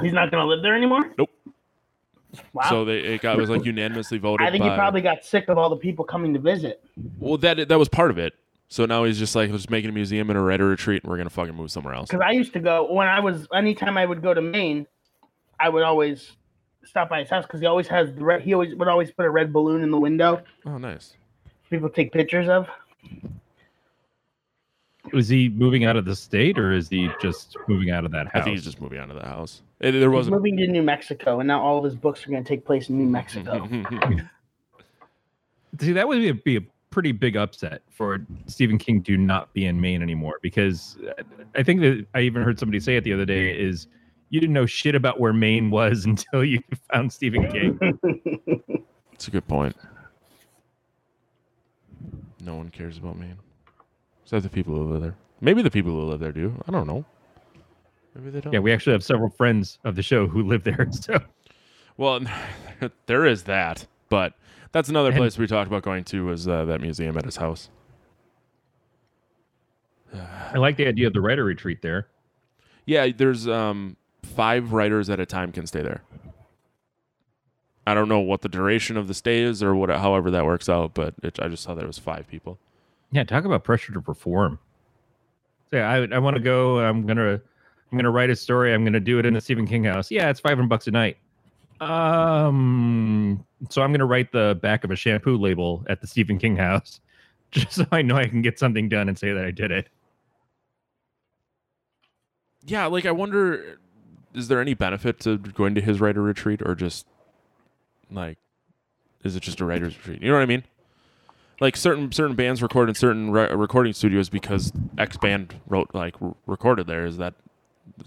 He's 0.00 0.12
not 0.12 0.30
going 0.30 0.42
to 0.42 0.48
live 0.48 0.62
there 0.62 0.76
anymore. 0.76 1.12
Nope. 1.16 1.30
Wow. 2.52 2.68
So 2.68 2.84
they 2.84 2.98
it 2.98 3.22
got 3.22 3.38
it 3.38 3.40
was 3.40 3.50
like 3.50 3.64
unanimously 3.64 4.18
voted. 4.18 4.46
I 4.46 4.50
think 4.50 4.62
by, 4.62 4.70
he 4.70 4.76
probably 4.76 5.00
got 5.00 5.24
sick 5.24 5.48
of 5.48 5.56
all 5.56 5.70
the 5.70 5.76
people 5.76 6.04
coming 6.04 6.34
to 6.34 6.38
visit. 6.38 6.84
well 7.18 7.38
that 7.38 7.68
that 7.68 7.78
was 7.78 7.88
part 7.88 8.10
of 8.10 8.18
it. 8.18 8.34
So 8.68 8.84
now 8.84 9.04
he's 9.04 9.18
just 9.18 9.34
like 9.34 9.50
let's 9.50 9.70
make 9.70 9.84
it 9.84 9.88
a 9.88 9.92
museum 9.92 10.28
and 10.28 10.38
a 10.38 10.42
writer 10.42 10.66
retreat, 10.66 11.02
and 11.02 11.10
we're 11.10 11.16
gonna 11.16 11.30
fucking 11.30 11.54
move 11.54 11.70
somewhere 11.70 11.94
else. 11.94 12.10
Because 12.10 12.22
I 12.24 12.32
used 12.32 12.52
to 12.52 12.60
go 12.60 12.92
when 12.92 13.08
I 13.08 13.20
was 13.20 13.48
anytime 13.54 13.96
I 13.96 14.04
would 14.04 14.20
go 14.22 14.34
to 14.34 14.42
Maine, 14.42 14.86
I 15.58 15.70
would 15.70 15.82
always 15.82 16.32
stop 16.88 17.08
by 17.08 17.20
his 17.20 17.30
house 17.30 17.44
because 17.44 17.60
he 17.60 17.66
always 17.66 17.86
has 17.88 18.12
the 18.14 18.24
red. 18.24 18.40
He 18.42 18.54
always 18.54 18.74
would 18.74 18.88
always 18.88 19.10
put 19.10 19.26
a 19.26 19.30
red 19.30 19.52
balloon 19.52 19.82
in 19.82 19.90
the 19.90 19.98
window. 19.98 20.42
Oh, 20.66 20.78
nice. 20.78 21.14
People 21.70 21.88
take 21.88 22.12
pictures 22.12 22.48
of. 22.48 22.66
Was 25.12 25.28
he 25.28 25.48
moving 25.48 25.84
out 25.84 25.96
of 25.96 26.04
the 26.04 26.14
state 26.14 26.58
or 26.58 26.72
is 26.72 26.88
he 26.88 27.08
just 27.20 27.56
moving 27.66 27.90
out 27.90 28.04
of 28.04 28.10
that 28.12 28.26
I 28.26 28.38
house? 28.38 28.44
think 28.44 28.56
he's 28.56 28.64
just 28.64 28.80
moving 28.80 28.98
out 28.98 29.10
of 29.10 29.16
the 29.16 29.26
house. 29.26 29.62
It, 29.80 29.92
there 29.92 30.10
wasn't. 30.10 30.36
moving 30.36 30.56
to 30.58 30.66
New 30.66 30.82
Mexico, 30.82 31.40
and 31.40 31.46
now 31.46 31.62
all 31.62 31.78
of 31.78 31.84
his 31.84 31.94
books 31.94 32.26
are 32.26 32.30
going 32.30 32.42
to 32.42 32.48
take 32.48 32.64
place 32.64 32.88
in 32.88 32.98
New 32.98 33.06
Mexico. 33.08 33.66
See, 35.80 35.92
that 35.92 36.08
would 36.08 36.18
be 36.18 36.28
a, 36.28 36.34
be 36.34 36.56
a 36.56 36.60
pretty 36.90 37.12
big 37.12 37.36
upset 37.36 37.82
for 37.90 38.26
Stephen 38.46 38.76
King 38.76 39.02
to 39.04 39.16
not 39.16 39.52
be 39.52 39.66
in 39.66 39.80
Maine 39.80 40.02
anymore 40.02 40.38
because 40.42 40.98
I 41.54 41.62
think 41.62 41.80
that 41.82 42.06
I 42.14 42.20
even 42.22 42.42
heard 42.42 42.58
somebody 42.58 42.80
say 42.80 42.96
it 42.96 43.04
the 43.04 43.12
other 43.12 43.24
day 43.26 43.50
is 43.50 43.86
you 44.30 44.40
didn't 44.40 44.52
know 44.54 44.66
shit 44.66 44.94
about 44.94 45.18
where 45.20 45.32
Maine 45.32 45.70
was 45.70 46.04
until 46.06 46.44
you 46.44 46.60
found 46.92 47.12
Stephen 47.12 47.50
King. 47.50 47.98
It's 49.12 49.28
a 49.28 49.30
good 49.30 49.46
point. 49.48 49.76
No 52.40 52.54
one 52.54 52.68
cares 52.70 52.98
about 52.98 53.18
Maine. 53.18 53.38
Except 54.24 54.42
the 54.42 54.48
people 54.48 54.74
who 54.74 54.92
live 54.92 55.02
there. 55.02 55.16
Maybe 55.40 55.62
the 55.62 55.70
people 55.70 55.92
who 55.92 56.02
live 56.02 56.20
there 56.20 56.32
do. 56.32 56.54
I 56.68 56.70
don't 56.72 56.86
know. 56.86 57.04
Maybe 58.14 58.30
they 58.30 58.40
don't. 58.40 58.52
yeah, 58.52 58.58
we 58.58 58.72
actually 58.72 58.92
have 58.92 59.04
several 59.04 59.30
friends 59.30 59.78
of 59.84 59.96
the 59.96 60.02
show 60.02 60.26
who 60.26 60.42
live 60.42 60.64
there. 60.64 60.88
So 60.92 61.20
Well, 61.96 62.20
there 63.06 63.26
is 63.26 63.44
that, 63.44 63.86
but 64.08 64.34
that's 64.72 64.88
another 64.88 65.08
And- 65.10 65.18
place 65.18 65.38
we 65.38 65.46
talked 65.46 65.68
about 65.68 65.82
going 65.82 66.04
to 66.04 66.26
was 66.26 66.46
uh, 66.46 66.64
that 66.66 66.80
museum 66.80 67.16
at 67.16 67.24
his 67.24 67.36
house. 67.36 67.70
I 70.14 70.56
like 70.56 70.76
the 70.76 70.86
idea 70.86 71.06
of 71.06 71.12
the 71.12 71.20
writer 71.20 71.44
retreat 71.44 71.82
there. 71.82 72.08
Yeah, 72.86 73.08
there's 73.14 73.46
um 73.46 73.96
five 74.22 74.72
writers 74.72 75.10
at 75.10 75.20
a 75.20 75.26
time 75.26 75.52
can 75.52 75.66
stay 75.66 75.82
there. 75.82 76.02
I 77.86 77.94
don't 77.94 78.08
know 78.08 78.20
what 78.20 78.42
the 78.42 78.48
duration 78.48 78.96
of 78.96 79.08
the 79.08 79.14
stay 79.14 79.40
is 79.40 79.62
or 79.62 79.74
what, 79.74 79.88
however 79.88 80.30
that 80.32 80.44
works 80.44 80.68
out, 80.68 80.92
but 80.92 81.14
it, 81.22 81.40
I 81.40 81.48
just 81.48 81.62
saw 81.62 81.74
that 81.74 81.84
it 81.84 81.86
was 81.86 81.98
five 81.98 82.28
people. 82.28 82.58
Yeah, 83.12 83.24
talk 83.24 83.44
about 83.44 83.64
pressure 83.64 83.92
to 83.94 84.00
perform. 84.02 84.58
So 85.70 85.78
yeah, 85.78 85.90
I 85.90 86.06
I 86.14 86.18
want 86.18 86.36
to 86.36 86.42
go. 86.42 86.80
I'm 86.80 87.06
gonna 87.06 87.40
I'm 87.90 87.98
gonna 87.98 88.10
write 88.10 88.30
a 88.30 88.36
story. 88.36 88.74
I'm 88.74 88.84
gonna 88.84 89.00
do 89.00 89.18
it 89.18 89.26
in 89.26 89.34
the 89.34 89.40
Stephen 89.40 89.66
King 89.66 89.84
house. 89.84 90.10
Yeah, 90.10 90.28
it's 90.28 90.40
five 90.40 90.56
hundred 90.56 90.68
bucks 90.68 90.86
a 90.86 90.90
night. 90.90 91.16
Um, 91.80 93.44
so 93.70 93.82
I'm 93.82 93.92
gonna 93.92 94.06
write 94.06 94.32
the 94.32 94.58
back 94.60 94.84
of 94.84 94.90
a 94.90 94.96
shampoo 94.96 95.38
label 95.38 95.84
at 95.88 96.00
the 96.00 96.06
Stephen 96.06 96.38
King 96.38 96.56
house, 96.56 97.00
just 97.50 97.72
so 97.72 97.86
I 97.92 98.02
know 98.02 98.16
I 98.16 98.26
can 98.26 98.42
get 98.42 98.58
something 98.58 98.88
done 98.88 99.08
and 99.08 99.18
say 99.18 99.32
that 99.32 99.44
I 99.44 99.50
did 99.50 99.70
it. 99.70 99.88
Yeah, 102.66 102.86
like 102.86 103.06
I 103.06 103.12
wonder, 103.12 103.78
is 104.34 104.48
there 104.48 104.60
any 104.60 104.74
benefit 104.74 105.20
to 105.20 105.38
going 105.38 105.74
to 105.74 105.80
his 105.80 106.00
writer 106.00 106.22
retreat, 106.22 106.60
or 106.64 106.74
just 106.74 107.06
like, 108.10 108.38
is 109.24 109.36
it 109.36 109.40
just 109.40 109.60
a 109.60 109.64
writer's 109.64 109.96
retreat? 109.96 110.22
You 110.22 110.28
know 110.28 110.34
what 110.34 110.42
I 110.42 110.46
mean? 110.46 110.64
Like 111.60 111.76
certain 111.76 112.12
certain 112.12 112.36
bands 112.36 112.62
record 112.62 112.88
in 112.88 112.94
certain 112.94 113.30
re- 113.30 113.52
recording 113.52 113.92
studios 113.92 114.28
because 114.28 114.72
X 114.96 115.16
band 115.16 115.56
wrote 115.66 115.90
like 115.92 116.14
r- 116.22 116.36
recorded 116.46 116.86
there. 116.86 117.04
Is 117.04 117.16
that 117.16 117.34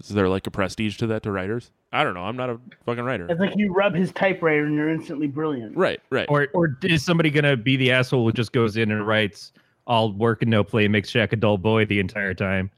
is 0.00 0.08
there 0.08 0.28
like 0.28 0.46
a 0.46 0.50
prestige 0.50 0.96
to 0.98 1.06
that 1.08 1.22
to 1.24 1.30
writers? 1.30 1.70
I 1.92 2.02
don't 2.02 2.14
know. 2.14 2.22
I'm 2.22 2.36
not 2.36 2.48
a 2.48 2.58
fucking 2.86 3.04
writer. 3.04 3.26
It's 3.28 3.40
like 3.40 3.52
you 3.56 3.70
rub 3.70 3.94
his 3.94 4.10
typewriter 4.12 4.64
and 4.64 4.74
you're 4.74 4.88
instantly 4.88 5.26
brilliant. 5.26 5.76
Right, 5.76 6.00
right. 6.08 6.26
Or 6.30 6.48
or 6.54 6.78
is 6.82 7.04
somebody 7.04 7.30
gonna 7.30 7.56
be 7.56 7.76
the 7.76 7.92
asshole 7.92 8.24
who 8.24 8.32
just 8.32 8.52
goes 8.52 8.78
in 8.78 8.90
and 8.90 9.06
writes 9.06 9.52
all 9.86 10.12
work 10.12 10.40
and 10.40 10.50
no 10.50 10.64
play, 10.64 10.88
makes 10.88 11.10
Jack 11.10 11.34
a 11.34 11.36
dull 11.36 11.58
boy 11.58 11.84
the 11.84 12.00
entire 12.00 12.32
time, 12.32 12.70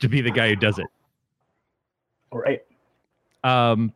to 0.00 0.08
be 0.08 0.20
the 0.20 0.30
guy 0.30 0.50
who 0.50 0.56
does 0.56 0.78
it? 0.78 0.86
Right. 2.32 2.62
Um, 3.48 3.92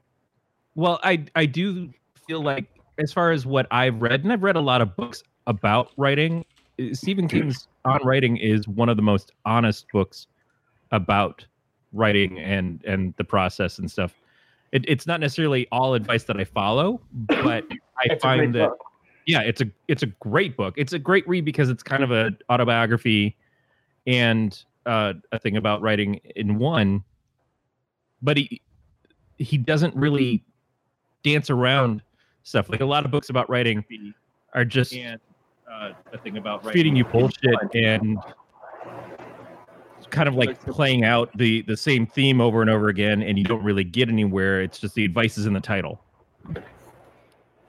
well, 0.74 0.98
I 1.02 1.24
I 1.34 1.46
do 1.46 1.92
feel 2.26 2.42
like 2.42 2.66
as 2.98 3.12
far 3.12 3.32
as 3.32 3.44
what 3.46 3.66
I've 3.70 4.00
read, 4.00 4.22
and 4.22 4.32
I've 4.32 4.42
read 4.42 4.56
a 4.56 4.60
lot 4.60 4.80
of 4.80 4.96
books 4.96 5.22
about 5.46 5.90
writing. 5.96 6.44
uh, 6.80 6.94
Stephen 6.94 7.28
King's 7.28 7.68
On 7.84 8.00
Writing 8.04 8.36
is 8.36 8.66
one 8.68 8.88
of 8.88 8.96
the 8.96 9.02
most 9.02 9.32
honest 9.44 9.86
books 9.92 10.26
about 10.90 11.44
writing 11.92 12.38
and 12.38 12.82
and 12.84 13.14
the 13.16 13.24
process 13.24 13.78
and 13.78 13.90
stuff. 13.90 14.14
It, 14.72 14.84
it's 14.88 15.06
not 15.06 15.20
necessarily 15.20 15.68
all 15.70 15.92
advice 15.94 16.24
that 16.24 16.38
I 16.38 16.44
follow, 16.44 17.00
but 17.12 17.64
I 17.98 18.04
It's 18.04 18.04
a 18.04 18.08
great 18.08 18.20
find 18.22 18.54
that 18.54 18.70
book. 18.70 18.78
yeah, 19.26 19.42
it's 19.42 19.60
a 19.60 19.66
it's 19.88 20.02
a 20.02 20.06
great 20.06 20.56
book. 20.56 20.74
It's 20.78 20.94
a 20.94 20.98
great 20.98 21.28
read 21.28 21.44
because 21.44 21.68
it's 21.68 21.82
kind 21.82 22.02
of 22.02 22.10
a 22.10 22.32
autobiography 22.48 23.36
and 24.06 24.58
uh, 24.86 25.12
a 25.32 25.38
thing 25.38 25.56
about 25.58 25.82
writing 25.82 26.20
in 26.36 26.58
one. 26.58 27.04
But 28.22 28.38
he 28.38 28.62
he 29.42 29.58
doesn't 29.58 29.94
really 29.96 30.42
dance 31.22 31.50
around 31.50 32.02
stuff. 32.42 32.68
Like 32.68 32.80
a 32.80 32.86
lot 32.86 33.04
of 33.04 33.10
books 33.10 33.30
about 33.30 33.48
writing 33.50 33.84
are 34.54 34.64
just 34.64 34.94
uh, 34.94 35.90
a 36.12 36.18
thing 36.18 36.36
about 36.36 36.64
feeding 36.72 36.96
you 36.96 37.04
bullshit 37.04 37.54
and 37.74 38.18
kind 40.10 40.28
of 40.28 40.34
like 40.34 40.60
playing 40.66 41.04
out 41.04 41.30
the 41.36 41.62
the 41.62 41.76
same 41.76 42.06
theme 42.06 42.40
over 42.40 42.60
and 42.60 42.70
over 42.70 42.88
again, 42.88 43.22
and 43.22 43.38
you 43.38 43.44
don't 43.44 43.62
really 43.62 43.84
get 43.84 44.08
anywhere. 44.08 44.60
It's 44.60 44.78
just 44.78 44.94
the 44.94 45.04
advice 45.04 45.38
is 45.38 45.46
in 45.46 45.52
the 45.54 45.60
title, 45.60 46.00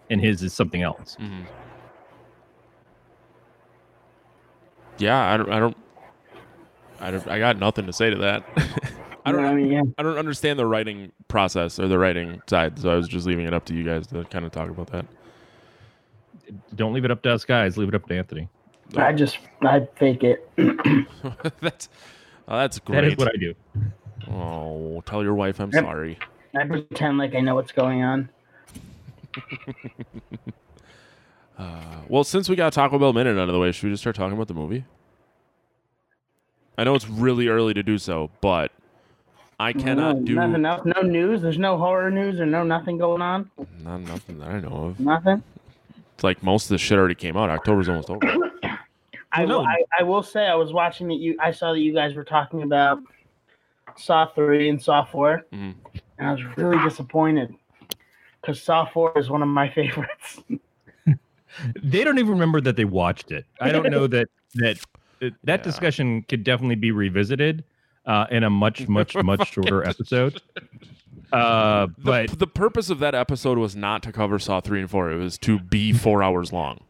and 0.09 0.19
his 0.19 0.43
is 0.43 0.53
something 0.53 0.81
else. 0.81 1.15
Mhm. 1.19 1.45
Yeah, 4.99 5.33
I 5.33 5.37
don't, 5.37 5.49
I 5.51 5.59
don't, 5.59 5.77
I 6.99 7.11
don't, 7.11 7.27
I 7.27 7.39
got 7.39 7.57
nothing 7.57 7.85
to 7.87 7.93
say 7.93 8.09
to 8.09 8.17
that. 8.17 8.43
I 9.25 9.31
don't, 9.31 9.41
what 9.43 9.51
I 9.51 9.55
mean, 9.55 9.71
yeah. 9.71 9.81
I 9.97 10.03
don't 10.03 10.17
understand 10.17 10.59
the 10.59 10.65
writing 10.65 11.11
process 11.27 11.79
or 11.79 11.87
the 11.87 11.97
writing 11.97 12.41
side, 12.47 12.77
so 12.79 12.89
I 12.91 12.95
was 12.95 13.07
just 13.07 13.25
leaving 13.25 13.45
it 13.45 13.53
up 13.53 13.65
to 13.65 13.73
you 13.73 13.83
guys 13.83 14.05
to 14.07 14.23
kind 14.25 14.43
of 14.45 14.51
talk 14.51 14.69
about 14.69 14.87
that. 14.87 15.05
Don't 16.75 16.93
leave 16.93 17.05
it 17.05 17.11
up 17.11 17.21
to 17.23 17.31
us 17.33 17.45
guys. 17.45 17.77
Leave 17.77 17.87
it 17.89 17.95
up 17.95 18.05
to 18.07 18.15
Anthony. 18.17 18.49
I 18.97 19.13
just 19.13 19.39
I 19.61 19.87
fake 19.95 20.23
it. 20.23 20.47
that's, 21.61 21.89
oh, 22.47 22.57
that's 22.57 22.79
That 22.79 23.03
is 23.05 23.15
great. 23.15 23.17
what 23.17 23.29
I 23.33 23.37
do. 23.37 23.53
oh, 24.29 25.01
tell 25.05 25.23
your 25.23 25.35
wife 25.35 25.59
I'm 25.59 25.71
Yep. 25.71 25.83
sorry. 25.83 26.19
I 26.55 26.65
pretend 26.65 27.17
like 27.17 27.33
I 27.33 27.39
know 27.39 27.55
what's 27.55 27.71
going 27.71 28.03
on. 28.03 28.29
Uh, 31.57 32.01
well, 32.07 32.23
since 32.23 32.49
we 32.49 32.55
got 32.55 32.73
Taco 32.73 32.97
Bell 32.97 33.13
minute 33.13 33.37
out 33.37 33.47
of 33.47 33.53
the 33.53 33.59
way, 33.59 33.71
should 33.71 33.83
we 33.85 33.91
just 33.91 34.01
start 34.01 34.15
talking 34.15 34.33
about 34.33 34.47
the 34.47 34.55
movie? 34.55 34.85
I 36.79 36.83
know 36.83 36.95
it's 36.95 37.07
really 37.07 37.47
early 37.47 37.75
to 37.75 37.83
do 37.83 37.99
so, 37.99 38.31
but 38.41 38.71
I 39.63 39.71
cannot 39.73 40.17
no, 40.17 40.25
do 40.25 40.35
nothing 40.35 40.65
else. 40.65 40.81
No 40.85 41.01
news. 41.01 41.41
There's 41.41 41.57
no 41.57 41.77
horror 41.77 42.11
news 42.11 42.39
or 42.41 42.45
no 42.45 42.63
nothing 42.63 42.97
going 42.97 43.21
on. 43.21 43.49
not 43.81 44.01
nothing 44.01 44.37
that 44.39 44.49
I 44.49 44.59
know 44.59 44.87
of. 44.87 44.99
Nothing. 44.99 45.41
It's 46.15 46.23
like 46.23 46.43
most 46.43 46.65
of 46.65 46.69
the 46.69 46.77
shit 46.77 46.97
already 46.97 47.15
came 47.15 47.37
out. 47.37 47.49
October's 47.49 47.87
almost 47.87 48.09
over. 48.09 48.19
I, 49.31 49.45
No. 49.45 49.59
will, 49.59 49.65
I 49.65 49.83
I 49.99 50.03
will 50.03 50.21
say 50.21 50.45
I 50.47 50.55
was 50.55 50.73
watching 50.73 51.09
it. 51.11 51.15
You 51.15 51.37
I 51.39 51.51
saw 51.51 51.71
that 51.71 51.79
you 51.79 51.93
guys 51.93 52.13
were 52.13 52.23
talking 52.25 52.61
about 52.63 52.99
Saw 53.95 54.25
three 54.27 54.67
and 54.69 54.81
Saw 54.81 55.05
4 55.05 55.45
Mhm. 55.53 55.73
and 56.19 56.27
I 56.27 56.31
was 56.33 56.41
really 56.57 56.77
disappointed 56.83 57.55
because 58.41 58.61
Saw 58.61 58.85
four 58.85 59.17
is 59.17 59.29
one 59.29 59.41
of 59.41 59.47
my 59.47 59.69
favorites. 59.77 60.41
They 61.81 62.03
don't 62.03 62.17
even 62.19 62.31
remember 62.31 62.59
that 62.61 62.75
they 62.75 62.85
watched 62.85 63.31
it. 63.31 63.45
I 63.61 63.71
don't 63.71 63.89
know 63.89 64.07
that 64.07 64.27
that 64.55 64.77
that, 65.19 65.33
that 65.45 65.59
Yeah. 65.59 65.63
discussion 65.63 66.23
could 66.23 66.43
definitely 66.43 66.75
be 66.75 66.91
revisited 66.91 67.63
uh, 68.05 68.25
in 68.31 68.43
a 68.43 68.49
much 68.49 68.87
much 68.87 69.15
much 69.15 69.51
shorter 69.53 69.87
episode. 69.87 70.41
Uh, 71.31 71.87
The, 71.87 71.93
but 72.03 72.37
the 72.37 72.45
purpose 72.45 72.91
of 72.91 72.99
that 72.99 73.15
episode 73.15 73.57
was 73.57 73.75
not 73.75 74.03
to 74.03 74.11
cover 74.11 74.37
Saw 74.37 74.61
three 74.61 74.79
and 74.81 74.87
four. 74.89 75.11
It 75.11 75.15
was 75.17 75.39
to 75.39 75.57
be 75.57 75.91
four 75.91 76.21
hours 76.21 76.53
long. 76.53 76.81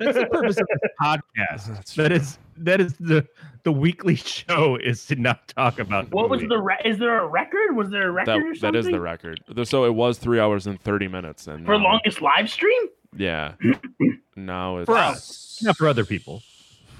that's 0.00 0.16
the 0.18 0.26
purpose 0.26 0.56
of 0.58 0.66
this 0.66 0.90
podcast. 1.00 1.94
That 1.94 2.10
is 2.10 2.36
that 2.56 2.80
is 2.80 2.94
the 2.94 3.28
the 3.62 3.70
weekly 3.70 4.16
show 4.16 4.74
is 4.74 5.06
to 5.06 5.14
not 5.14 5.46
talk 5.46 5.78
about. 5.78 6.10
The 6.10 6.16
What 6.16 6.30
was 6.30 6.40
the 6.40 6.58
re- 6.58 6.80
is 6.84 6.98
there 6.98 7.16
a 7.20 7.26
record? 7.28 7.76
Was 7.76 7.90
there 7.90 8.08
a 8.08 8.10
record 8.10 8.26
That 8.26 8.44
or 8.44 8.54
something? 8.56 8.80
is 8.80 8.86
the 8.86 9.00
record. 9.00 9.40
So 9.64 9.84
it 9.84 9.94
was 9.94 10.18
three 10.18 10.40
hours 10.40 10.66
and 10.66 10.80
thirty 10.80 11.06
minutes, 11.06 11.46
and 11.46 11.64
for 11.64 11.78
now- 11.78 11.84
longest 11.84 12.20
live 12.20 12.50
stream. 12.50 12.82
Yeah. 13.16 13.52
now 14.34 14.78
it's 14.78 14.86
For 14.86 14.96
us, 14.98 15.60
not 15.62 15.76
for 15.76 15.86
other 15.86 16.04
people? 16.04 16.42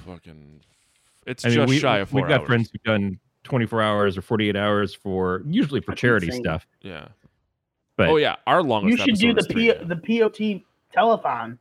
fucking. 0.06 0.60
It's 1.26 1.44
I 1.44 1.48
mean, 1.48 1.56
just 1.56 1.68
we, 1.68 1.78
shy 1.80 1.98
of 1.98 2.10
4 2.10 2.20
we've 2.20 2.28
got 2.28 2.40
hours. 2.42 2.46
friends 2.46 2.70
who've 2.70 2.82
done 2.84 3.18
24 3.44 3.82
hours 3.82 4.16
or 4.18 4.22
48 4.22 4.56
hours 4.56 4.94
for 4.94 5.42
usually 5.46 5.80
for 5.80 5.92
That's 5.92 6.00
charity 6.00 6.26
insane. 6.28 6.42
stuff. 6.44 6.66
Yeah. 6.80 7.08
But 7.96 8.08
oh 8.08 8.16
yeah, 8.16 8.36
our 8.46 8.62
longest. 8.62 8.98
You 8.98 9.04
should 9.04 9.20
do 9.20 9.34
the 9.34 9.44
P- 9.44 9.72
the 9.72 9.96
POT 9.96 10.62
telethon. 10.96 11.58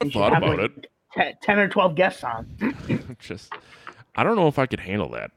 I 0.00 0.10
thought 0.10 0.36
about 0.36 0.58
like, 0.58 0.86
te- 1.14 1.32
ten 1.42 1.58
or 1.58 1.68
twelve 1.68 1.94
guests 1.94 2.22
on. 2.24 2.46
just, 3.18 3.52
I 4.14 4.22
don't 4.22 4.36
know 4.36 4.48
if 4.48 4.58
I 4.58 4.66
could 4.66 4.80
handle 4.80 5.08
that. 5.12 5.30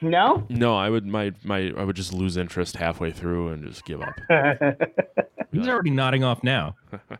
No. 0.00 0.46
No, 0.48 0.76
I 0.76 0.88
would. 0.90 1.06
My 1.06 1.32
my. 1.42 1.72
I 1.76 1.82
would 1.82 1.96
just 1.96 2.12
lose 2.12 2.36
interest 2.36 2.76
halfway 2.76 3.10
through 3.10 3.48
and 3.48 3.64
just 3.64 3.84
give 3.84 4.00
up. 4.00 4.14
He's 5.52 5.66
already 5.66 5.90
nodding 5.90 6.22
off 6.22 6.44
now. 6.44 6.76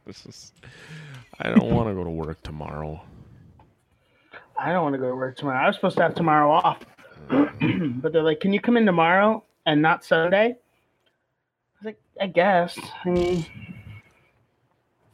This 0.07 0.24
is- 0.27 0.53
I 1.40 1.51
don't 1.51 1.70
want 1.74 1.88
to 1.88 1.94
go 1.94 2.05
to 2.05 2.11
work 2.11 2.42
tomorrow. 2.42 3.01
I 4.59 4.72
don't 4.72 4.83
want 4.83 4.94
to 4.94 4.98
go 4.98 5.09
to 5.09 5.14
work 5.14 5.37
tomorrow. 5.37 5.59
I 5.64 5.66
was 5.68 5.77
supposed 5.77 5.96
to 5.98 6.03
have 6.03 6.14
tomorrow 6.16 6.51
off, 6.51 6.85
but 8.01 8.12
they're 8.12 8.23
like, 8.23 8.41
"Can 8.41 8.53
you 8.53 8.61
come 8.61 8.77
in 8.77 8.87
tomorrow 8.87 9.45
and 9.67 9.83
not 9.83 10.05
Sunday?" 10.05 10.57
I 10.57 11.79
was 11.79 11.87
like, 11.87 12.01
"I 12.21 12.27
guess." 12.27 12.79
I 13.05 13.11
mean, 13.11 13.47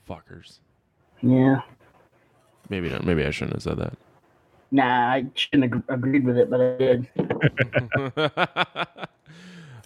Fuckers. 0.09 0.59
yeah. 1.23 1.61
Maybe 2.69 2.89
not. 2.89 3.05
Maybe 3.05 3.25
I 3.25 3.31
shouldn't 3.31 3.57
have 3.57 3.63
said 3.63 3.79
that. 3.79 3.95
Nah, 4.71 5.13
I 5.13 5.27
shouldn't 5.35 5.73
have 5.73 5.83
agreed 5.89 6.25
with 6.25 6.37
it, 6.37 6.51
but 6.51 6.61
I 6.61 6.77
did. 6.77 7.09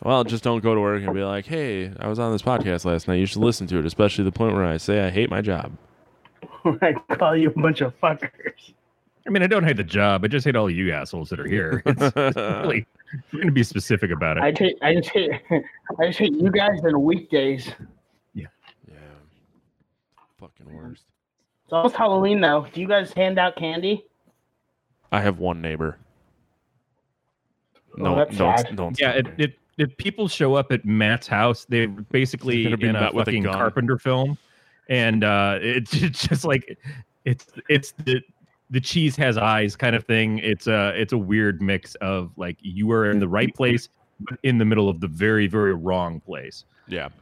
well, 0.03 0.25
just 0.25 0.45
don't 0.45 0.62
go 0.62 0.75
to 0.75 0.81
work 0.81 1.03
and 1.03 1.14
be 1.14 1.23
like, 1.23 1.47
"Hey, 1.47 1.93
I 1.99 2.09
was 2.09 2.19
on 2.19 2.33
this 2.33 2.43
podcast 2.43 2.85
last 2.85 3.09
night. 3.09 3.17
You 3.17 3.27
should 3.27 3.43
listen 3.43 3.67
to 3.69 3.79
it, 3.79 3.87
especially 3.87 4.25
the 4.25 4.33
point 4.33 4.55
where 4.55 4.64
I 4.64 4.77
say 4.77 5.05
I 5.05 5.11
hate 5.11 5.31
my 5.31 5.41
job." 5.41 5.73
I 6.64 6.95
call 7.17 7.37
you 7.37 7.51
a 7.51 7.61
bunch 7.61 7.81
of 7.81 7.99
fuckers. 8.01 8.73
I 9.29 9.31
mean, 9.31 9.43
I 9.43 9.47
don't 9.47 9.64
hate 9.64 9.77
the 9.77 9.85
job. 9.85 10.25
I 10.25 10.29
just 10.29 10.47
hate 10.47 10.57
all 10.57 10.71
you 10.71 10.91
assholes 10.91 11.29
that 11.29 11.38
are 11.38 11.47
here. 11.47 11.83
It's, 11.87 12.01
it's 12.17 12.37
really, 12.37 12.87
I'm 13.12 13.23
going 13.33 13.47
to 13.47 13.53
be 13.53 13.62
specific 13.62 14.11
about 14.11 14.38
it. 14.38 14.43
I 14.43 14.53
hate, 14.53 14.79
I 14.81 14.95
just 14.95 15.11
hate, 15.11 15.31
I 16.01 16.07
just 16.07 16.19
hate 16.19 16.33
you 16.35 16.51
guys 16.51 16.81
on 16.85 17.03
weekdays. 17.03 17.69
Yeah. 18.35 18.47
Yeah. 18.88 18.95
Fucking 20.41 20.75
worst. 20.75 21.05
It's 21.64 21.73
almost 21.75 21.95
Halloween 21.97 22.41
though. 22.41 22.67
Do 22.73 22.81
you 22.81 22.88
guys 22.88 23.12
hand 23.12 23.38
out 23.38 23.57
candy? 23.57 24.07
I 25.12 25.21
have 25.21 25.38
one 25.38 25.61
neighbor. 25.61 25.99
Oh, 27.99 28.03
No, 28.03 28.17
that's 28.17 28.37
don't, 28.37 28.77
don't. 28.77 29.01
yeah, 29.01 29.11
it, 29.11 29.27
it, 29.37 29.59
if 29.77 29.95
people 29.99 30.27
show 30.29 30.55
up 30.55 30.73
at 30.73 30.85
Matt's 30.87 31.27
house, 31.27 31.67
they're 31.69 31.88
basically 31.88 32.62
They're 32.62 32.71
gonna 32.71 32.77
be 32.79 32.88
in 32.88 32.97
a 32.97 33.01
met 33.01 33.14
with 33.14 33.29
a 33.29 33.33
fucking. 33.33 33.45
Carpenter 33.45 33.99
film, 33.99 34.38
and 34.88 35.23
uh, 35.25 35.59
it's, 35.61 35.95
it's 35.95 36.27
just 36.29 36.45
like 36.45 36.79
it's 37.25 37.47
it's 37.69 37.93
the 38.05 38.23
the 38.71 38.81
cheese 38.81 39.17
has 39.17 39.39
eyes 39.39 39.77
kind 39.77 39.97
of 39.97 40.05
thing. 40.05 40.39
It's 40.39 40.67
a 40.67 40.93
it's 41.01 41.13
a 41.13 41.19
weird 41.19 41.63
mix 41.63 41.95
of 41.97 42.33
like 42.37 42.59
you 42.61 42.91
are 42.93 43.11
in 43.11 43.19
the 43.19 43.29
right 43.29 43.55
place, 43.55 43.89
but 44.21 44.39
in 44.43 44.59
the 44.59 44.65
middle 44.65 44.89
of 44.89 45.01
the 45.01 45.09
very 45.09 45.47
very 45.47 45.75
wrong 45.75 46.21
place. 46.21 46.65
yeah. 46.87 47.09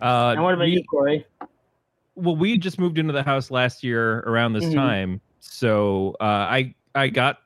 Uh, 0.00 0.30
and 0.36 0.42
what 0.44 0.54
about 0.54 0.66
we- 0.66 0.74
you, 0.74 0.84
Corey? 0.84 1.26
well 2.14 2.36
we 2.36 2.56
just 2.56 2.78
moved 2.78 2.98
into 2.98 3.12
the 3.12 3.22
house 3.22 3.50
last 3.50 3.82
year 3.82 4.20
around 4.20 4.52
this 4.52 4.64
Mhm. 4.66 4.74
time 4.74 5.20
so 5.40 6.16
uh, 6.20 6.24
i 6.50 6.74
i 6.94 7.08
got 7.08 7.38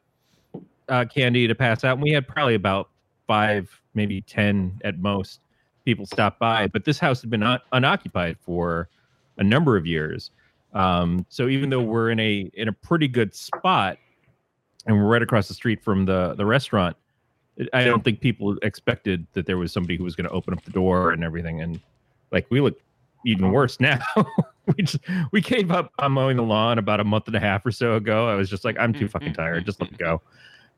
uh, 0.89 1.05
candy 1.07 1.47
to 1.47 1.55
pass 1.55 1.83
out 1.85 1.95
and 1.95 2.03
we 2.03 2.11
had 2.11 2.27
probably 2.29 2.55
about 2.55 2.89
five 3.27 3.71
maybe 3.95 4.21
ten 4.23 4.79
at 4.85 4.99
most 4.99 5.41
people 5.87 6.05
stop 6.07 6.39
by 6.39 6.67
but 6.69 6.85
this 6.85 6.99
house 6.99 7.21
had 7.23 7.31
been 7.31 7.43
un- 7.43 7.61
unoccupied 7.73 8.37
for 8.41 8.89
a 9.39 9.45
number 9.45 9.77
of 9.77 9.87
years 9.87 10.31
um, 10.73 11.27
so 11.29 11.49
even 11.49 11.71
though 11.71 11.83
we're 11.83 12.11
in 12.11 12.21
a 12.21 12.51
in 12.55 12.69
a 12.69 12.73
pretty 12.73 13.09
good 13.09 13.35
spot 13.35 13.99
and 14.87 14.97
we're 14.97 15.09
right 15.09 15.23
across 15.23 15.49
the 15.49 15.55
street 15.55 15.83
from 15.83 16.05
the 16.05 16.35
the 16.35 16.47
restaurant 16.47 16.97
i 17.73 17.85
don't 17.85 18.03
think 18.03 18.21
people 18.21 18.57
expected 18.63 19.27
that 19.35 19.45
there 19.47 19.59
was 19.59 19.71
somebody 19.71 19.97
who 19.97 20.05
was 20.05 20.17
going 20.17 20.27
to 20.27 20.33
open 20.33 20.55
up 20.55 20.65
the 20.65 20.71
door 20.71 21.11
and 21.11 21.23
everything 21.23 21.61
and 21.61 21.81
like 22.31 22.47
we 22.51 22.61
look 22.61 22.81
even 23.25 23.53
worse 23.53 23.81
now. 23.81 24.01
we 24.77 24.85
just 24.85 24.99
we 25.33 25.41
gave 25.41 25.71
up 25.71 25.93
on 25.99 26.13
mowing 26.13 26.37
the 26.37 26.43
lawn 26.43 26.79
about 26.79 27.01
a 27.01 27.05
month 27.05 27.27
and 27.27 27.37
a 27.37 27.41
half 27.41 27.65
or 27.65 27.73
so 27.73 27.95
ago. 27.95 28.29
I 28.29 28.35
was 28.35 28.49
just 28.49 28.65
like, 28.65 28.77
I'm 28.79 28.93
too 28.93 29.09
fucking 29.09 29.35
tired. 29.35 29.65
Just 29.65 29.81
let 29.81 29.91
me 29.91 29.97
go. 29.97 30.23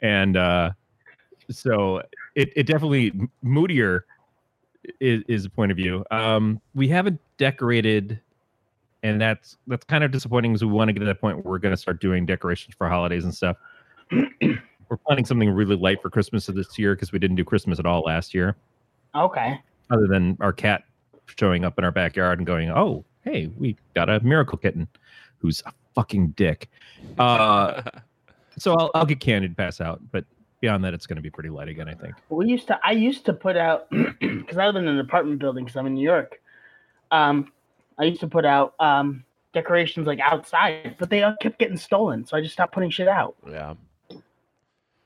And 0.03 0.37
uh, 0.37 0.73
so 1.51 2.03
it, 2.35 2.53
it 2.57 2.67
definitely 2.67 3.13
moodier 3.43 4.07
is, 5.01 5.23
is 5.29 5.45
a 5.45 5.51
point 5.51 5.71
of 5.71 5.77
view. 5.77 6.05
Um, 6.11 6.61
we 6.75 6.89
haven't 6.89 7.21
decorated, 7.39 8.21
and 9.05 9.21
that's 9.21 9.59
that's 9.67 9.85
kind 9.85 10.03
of 10.03 10.11
disappointing 10.11 10.53
because 10.53 10.65
we 10.65 10.73
want 10.73 10.89
to 10.89 10.93
get 10.93 11.01
to 11.01 11.07
that 11.07 11.21
point 11.21 11.37
where 11.37 11.53
we're 11.53 11.59
going 11.59 11.75
to 11.75 11.81
start 11.81 12.01
doing 12.01 12.25
decorations 12.27 12.75
for 12.77 12.89
holidays 12.89 13.23
and 13.25 13.35
stuff. 13.35 13.57
we're 14.11 14.97
planning 15.07 15.25
something 15.27 15.51
really 15.51 15.77
light 15.77 16.01
for 16.03 16.11
Christmas 16.11 16.49
of 16.49 16.55
this 16.57 16.79
year 16.79 16.95
because 16.95 17.13
we 17.13 17.19
didn't 17.19 17.37
do 17.37 17.45
Christmas 17.45 17.79
at 17.79 17.87
all 17.87 18.01
last 18.01 18.35
year 18.35 18.57
Okay. 19.15 19.61
other 19.91 20.07
than 20.09 20.37
our 20.41 20.53
cat 20.53 20.85
showing 21.39 21.65
up 21.65 21.79
in 21.79 21.85
our 21.85 21.93
backyard 21.93 22.39
and 22.39 22.47
going, 22.47 22.71
"Oh, 22.71 23.05
hey, 23.23 23.53
we 23.59 23.77
got 23.95 24.09
a 24.09 24.21
miracle 24.21 24.59
kitten 24.59 24.89
who's 25.39 25.63
a 25.67 25.73
fucking 25.95 26.29
dick." 26.31 26.71
Uh, 27.19 27.83
so 28.59 28.75
I'll 28.75 28.91
I'll 28.95 29.07
get 29.07 29.21
candy 29.21 29.49
to 29.49 29.55
pass 29.55 29.83
out, 29.83 30.01
but 30.13 30.25
beyond 30.61 30.83
that, 30.85 30.95
it's 30.95 31.07
going 31.07 31.17
to 31.17 31.23
be 31.23 31.31
pretty 31.31 31.51
light 31.51 31.69
again. 31.69 31.89
I 31.91 31.95
think. 31.95 32.15
We 32.31 32.47
used 32.47 32.69
to. 32.69 32.81
I 32.83 32.93
used 32.93 33.27
to 33.27 33.35
put 33.35 33.59
out 33.59 33.87
because 34.21 34.57
I 34.57 34.65
live 34.67 34.77
in 34.77 34.89
an 34.89 34.99
apartment 34.99 35.41
building 35.41 35.65
because 35.67 35.77
I'm 35.77 35.87
in 35.87 35.95
New 35.95 36.05
York. 36.05 36.37
Um, 37.11 37.53
I 37.99 38.05
used 38.05 38.21
to 38.21 38.27
put 38.29 38.45
out 38.45 38.75
um 38.81 39.25
decorations 39.53 40.07
like 40.07 40.19
outside, 40.21 40.97
but 40.99 41.11
they 41.11 41.23
all 41.23 41.37
kept 41.41 41.59
getting 41.59 41.77
stolen, 41.77 42.25
so 42.27 42.37
I 42.37 42.41
just 42.41 42.55
stopped 42.55 42.73
putting 42.75 42.91
shit 42.91 43.09
out. 43.09 43.37
yeah. 43.49 43.75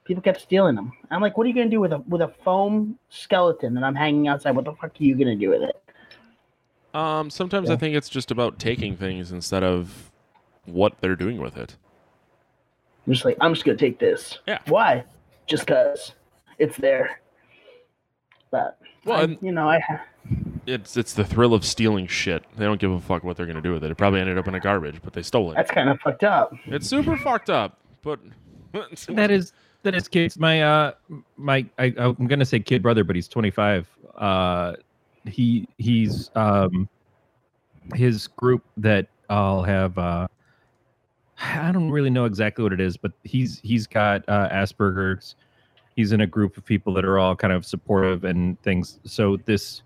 People 0.04 0.22
kept 0.22 0.40
stealing 0.40 0.74
them. 0.74 0.92
I'm 1.10 1.20
like, 1.20 1.36
what 1.36 1.44
are 1.44 1.48
you 1.50 1.54
gonna 1.54 1.68
do 1.68 1.80
with 1.80 1.92
a 1.92 1.98
with 2.08 2.22
a 2.22 2.28
foam 2.42 2.98
skeleton 3.10 3.74
that 3.74 3.84
I'm 3.84 3.94
hanging 3.94 4.26
outside? 4.26 4.52
What 4.56 4.64
the 4.64 4.72
fuck 4.72 4.92
are 4.98 5.04
you 5.04 5.14
gonna 5.14 5.36
do 5.36 5.50
with 5.50 5.62
it? 5.62 5.76
Um, 6.94 7.28
sometimes 7.28 7.68
I 7.68 7.76
think 7.76 7.94
it's 7.94 8.08
just 8.08 8.30
about 8.30 8.58
taking 8.58 8.96
things 8.96 9.32
instead 9.32 9.62
of 9.62 10.10
what 10.64 10.98
they're 11.00 11.14
doing 11.16 11.38
with 11.42 11.58
it. 11.58 11.76
I'm 13.06 13.12
just 13.12 13.26
like, 13.26 13.36
I'm 13.42 13.52
just 13.52 13.66
gonna 13.66 13.76
take 13.76 13.98
this. 13.98 14.38
Yeah. 14.46 14.60
Why? 14.66 15.04
Just 15.46 15.66
cause 15.66 16.12
it's 16.58 16.78
there. 16.78 17.20
But 18.50 18.78
Well, 19.04 19.20
I- 19.20 19.38
you 19.42 19.52
know, 19.52 19.68
I 19.68 19.78
It's 20.68 20.96
it's 20.96 21.14
the 21.14 21.24
thrill 21.24 21.54
of 21.54 21.64
stealing 21.64 22.06
shit. 22.06 22.44
They 22.56 22.64
don't 22.64 22.80
give 22.80 22.90
a 22.90 23.00
fuck 23.00 23.24
what 23.24 23.36
they're 23.36 23.46
gonna 23.46 23.62
do 23.62 23.72
with 23.72 23.84
it. 23.84 23.90
It 23.90 23.96
probably 23.96 24.20
ended 24.20 24.36
up 24.38 24.46
in 24.48 24.54
a 24.54 24.60
garbage, 24.60 25.00
but 25.02 25.12
they 25.12 25.22
stole 25.22 25.50
it. 25.52 25.54
that's 25.54 25.70
kind 25.70 25.88
of 25.88 25.98
fucked 26.00 26.24
up. 26.24 26.52
It's 26.66 26.86
super 26.86 27.16
fucked 27.16 27.50
up. 27.50 27.78
But 28.02 28.20
That 29.08 29.30
is 29.30 29.52
that 29.82 29.94
is 29.94 30.08
kids. 30.08 30.38
My 30.38 30.62
uh 30.62 30.92
my 31.36 31.64
I, 31.78 31.94
I'm 31.96 32.26
gonna 32.26 32.44
say 32.44 32.60
kid 32.60 32.82
brother, 32.82 33.02
but 33.04 33.16
he's 33.16 33.28
25. 33.28 33.88
Uh, 34.16 34.74
he 35.24 35.66
he's 35.78 36.30
um 36.34 36.88
his 37.94 38.26
group 38.26 38.62
that 38.76 39.06
I'll 39.30 39.62
have. 39.62 39.96
uh 39.96 40.28
I 41.40 41.70
don't 41.70 41.90
really 41.90 42.10
know 42.10 42.24
exactly 42.24 42.64
what 42.64 42.72
it 42.72 42.80
is, 42.80 42.96
but 42.96 43.12
he's 43.24 43.60
he's 43.60 43.86
got 43.86 44.28
uh, 44.28 44.48
Asperger's. 44.50 45.36
He's 45.94 46.12
in 46.12 46.20
a 46.20 46.26
group 46.26 46.56
of 46.56 46.64
people 46.64 46.92
that 46.94 47.04
are 47.04 47.18
all 47.18 47.34
kind 47.36 47.52
of 47.52 47.64
supportive 47.64 48.24
and 48.24 48.60
things. 48.62 48.98
So 49.04 49.36
this 49.44 49.82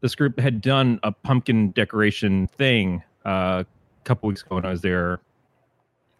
this 0.00 0.14
group 0.14 0.38
had 0.38 0.60
done 0.60 1.00
a 1.02 1.12
pumpkin 1.12 1.70
decoration 1.72 2.46
thing 2.48 3.02
uh, 3.24 3.64
a 3.64 4.04
couple 4.04 4.28
weeks 4.28 4.42
ago 4.42 4.56
when 4.56 4.64
I 4.66 4.70
was 4.70 4.82
there 4.82 5.20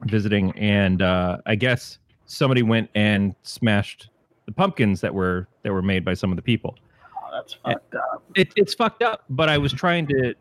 visiting, 0.03 0.53
and 0.59 1.03
uh, 1.03 1.39
I 1.47 1.55
guess 1.55 1.99
somebody 2.27 2.63
went 2.63 2.91
and 2.95 3.35
smashed 3.43 4.11
the 4.47 4.53
pumpkins 4.53 5.01
that 5.01 5.15
were 5.15 5.49
that 5.63 5.73
were 5.73 5.83
made 5.83 6.05
by 6.05 6.15
some 6.15 6.31
of 6.31 6.37
the 6.37 6.43
people. 6.43 6.77
Oh, 7.17 7.29
that's 7.33 7.55
fucked 7.55 7.95
up. 7.95 8.23
It, 8.35 8.53
it's 8.57 8.75
fucked 8.75 9.03
up, 9.03 9.25
but 9.31 9.49
I 9.49 9.59
was 9.59 9.73
trying 9.73 10.07
to 10.09 10.35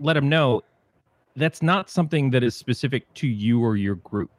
let 0.00 0.14
them 0.14 0.28
know 0.28 0.62
that's 1.36 1.62
not 1.62 1.90
something 1.90 2.30
that 2.30 2.42
is 2.44 2.54
specific 2.56 3.12
to 3.14 3.26
you 3.26 3.60
or 3.62 3.76
your 3.76 3.96
group. 3.96 4.30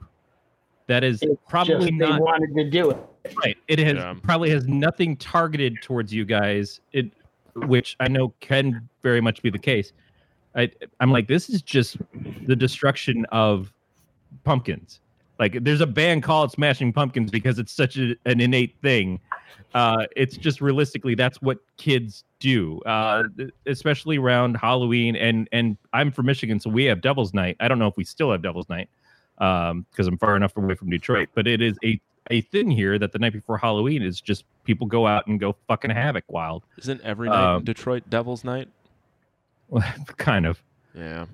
That 0.88 1.04
is 1.04 1.22
It's 1.24 1.42
probably 1.50 1.76
just 1.90 1.94
not 1.94 2.18
they 2.18 2.22
wanted 2.24 2.56
to 2.56 2.70
do 2.70 2.92
it. 2.92 2.98
right. 3.44 3.58
It 3.68 3.80
has 3.80 3.96
Yeah. 3.96 4.14
probably 4.22 4.50
has 4.52 4.68
nothing 4.68 5.18
targeted 5.18 5.82
towards 5.82 6.14
you 6.14 6.26
guys. 6.26 6.80
It, 6.94 7.12
which 7.56 7.96
I 8.00 8.08
know 8.08 8.34
can 8.40 8.88
very 9.02 9.22
much 9.22 9.42
be 9.42 9.50
the 9.50 9.60
case. 9.60 9.94
I, 10.56 10.72
I'm 11.00 11.12
like, 11.12 11.28
this 11.28 11.50
is 11.50 11.62
just 11.62 11.98
the 12.48 12.56
destruction 12.56 13.26
of 13.32 13.72
pumpkins. 14.44 15.00
Like, 15.38 15.64
there's 15.64 15.82
a 15.82 15.88
band 15.88 16.24
called 16.24 16.52
Smashing 16.52 16.94
Pumpkins 16.94 17.30
because 17.30 17.60
it's 17.60 17.74
such 17.74 17.98
a, 17.98 18.16
an 18.26 18.40
innate 18.40 18.76
thing. 18.82 19.20
Uh, 19.74 20.06
it's 20.16 20.38
just 20.38 20.62
realistically, 20.62 21.16
that's 21.16 21.42
what 21.42 21.58
kids 21.76 22.24
do, 22.40 22.80
uh, 22.86 23.24
especially 23.66 24.18
around 24.18 24.56
Halloween. 24.56 25.18
And 25.18 25.50
and 25.52 25.78
I'm 25.92 26.12
from 26.12 26.28
Michigan, 26.28 26.62
so 26.62 26.70
we 26.70 26.86
have 26.86 27.02
Devil's 27.02 27.34
Night. 27.34 27.58
I 27.60 27.68
don't 27.68 27.80
know 27.80 27.88
if 27.88 27.98
we 27.98 28.06
still 28.06 28.32
have 28.32 28.42
Devil's 28.42 28.70
Night 28.70 28.90
because 29.38 30.08
I'm 30.08 30.18
far 30.18 30.38
enough 30.38 30.56
away 30.56 30.76
from 30.76 30.90
Detroit, 30.90 31.28
but 31.36 31.48
it 31.48 31.62
is 31.62 31.78
a 31.84 32.00
a 32.32 32.42
thing 32.42 32.72
here 32.72 32.98
that 33.00 33.12
the 33.12 33.20
night 33.20 33.34
before 33.34 33.58
Halloween 33.58 34.02
is 34.02 34.20
just 34.22 34.44
people 34.64 34.88
go 34.88 35.06
out 35.08 35.28
and 35.28 35.40
go 35.40 35.56
fucking 35.68 35.92
havoc 35.92 36.24
wild. 36.28 36.64
isn't 36.78 37.02
every 37.02 37.30
night 37.30 37.56
Um, 37.56 37.64
Detroit 37.64 38.10
Devil's 38.10 38.44
Night? 38.44 38.68
kind 40.18 40.46
of. 40.46 40.62
Yeah. 40.94 41.26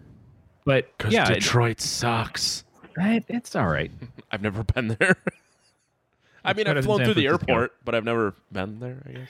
But 0.66 0.96
Because 0.98 1.14
yeah, 1.14 1.30
it- 1.32 1.36
Detroit 1.36 1.80
sucks. 1.82 2.64
it, 2.98 3.24
it's 3.30 3.56
all 3.56 3.68
right. 3.68 3.92
I've 4.32 4.42
never 4.42 4.64
been 4.64 4.90
there. 5.00 5.16
I 6.44 6.52
It's 6.52 6.58
mean, 6.58 6.68
I've 6.68 6.84
flown 6.84 6.98
San 6.98 7.06
through 7.06 7.14
the 7.16 7.28
airport, 7.28 7.74
but 7.86 7.94
I've 7.96 8.04
never 8.04 8.34
been 8.52 8.80
there. 8.80 8.98
I 9.08 9.12
guess. 9.12 9.30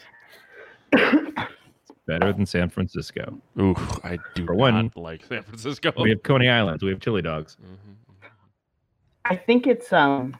It's 0.93 1.91
better 2.07 2.31
than 2.33 2.45
San 2.45 2.69
Francisco. 2.69 3.37
Ooh, 3.59 3.75
I 4.03 4.17
do 4.35 4.45
For 4.45 4.53
not 4.53 4.59
one, 4.59 4.91
like 4.95 5.25
San 5.25 5.43
Francisco. 5.43 5.91
We 5.99 6.09
have 6.11 6.23
Coney 6.23 6.47
Islands. 6.49 6.83
We 6.83 6.89
have 6.89 6.99
chili 7.01 7.21
dogs. 7.21 7.57
Mhm. 7.61 7.95
I 9.25 9.35
think 9.35 9.67
it's 9.67 9.91
um 9.93 10.35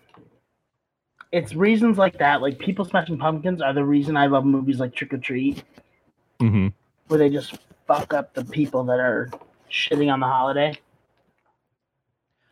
it's 1.32 1.54
reasons 1.54 1.98
like 1.98 2.18
that, 2.20 2.42
like 2.42 2.60
people 2.60 2.86
smashing 2.86 3.18
pumpkins, 3.18 3.62
are 3.62 3.74
the 3.74 3.84
reason 3.84 4.18
I 4.18 4.28
love 4.28 4.46
movies 4.46 4.80
like 4.80 4.94
Trick 4.94 5.14
or 5.14 5.18
Treat, 5.18 5.64
hmm 6.40 6.68
where 7.08 7.18
they 7.18 7.30
just 7.30 7.58
fuck 7.88 8.14
up 8.14 8.34
the 8.34 8.46
people 8.46 8.86
that 8.86 9.00
are 9.00 9.30
shitting 9.70 10.12
on 10.12 10.20
the 10.22 10.26
holiday. 10.26 10.78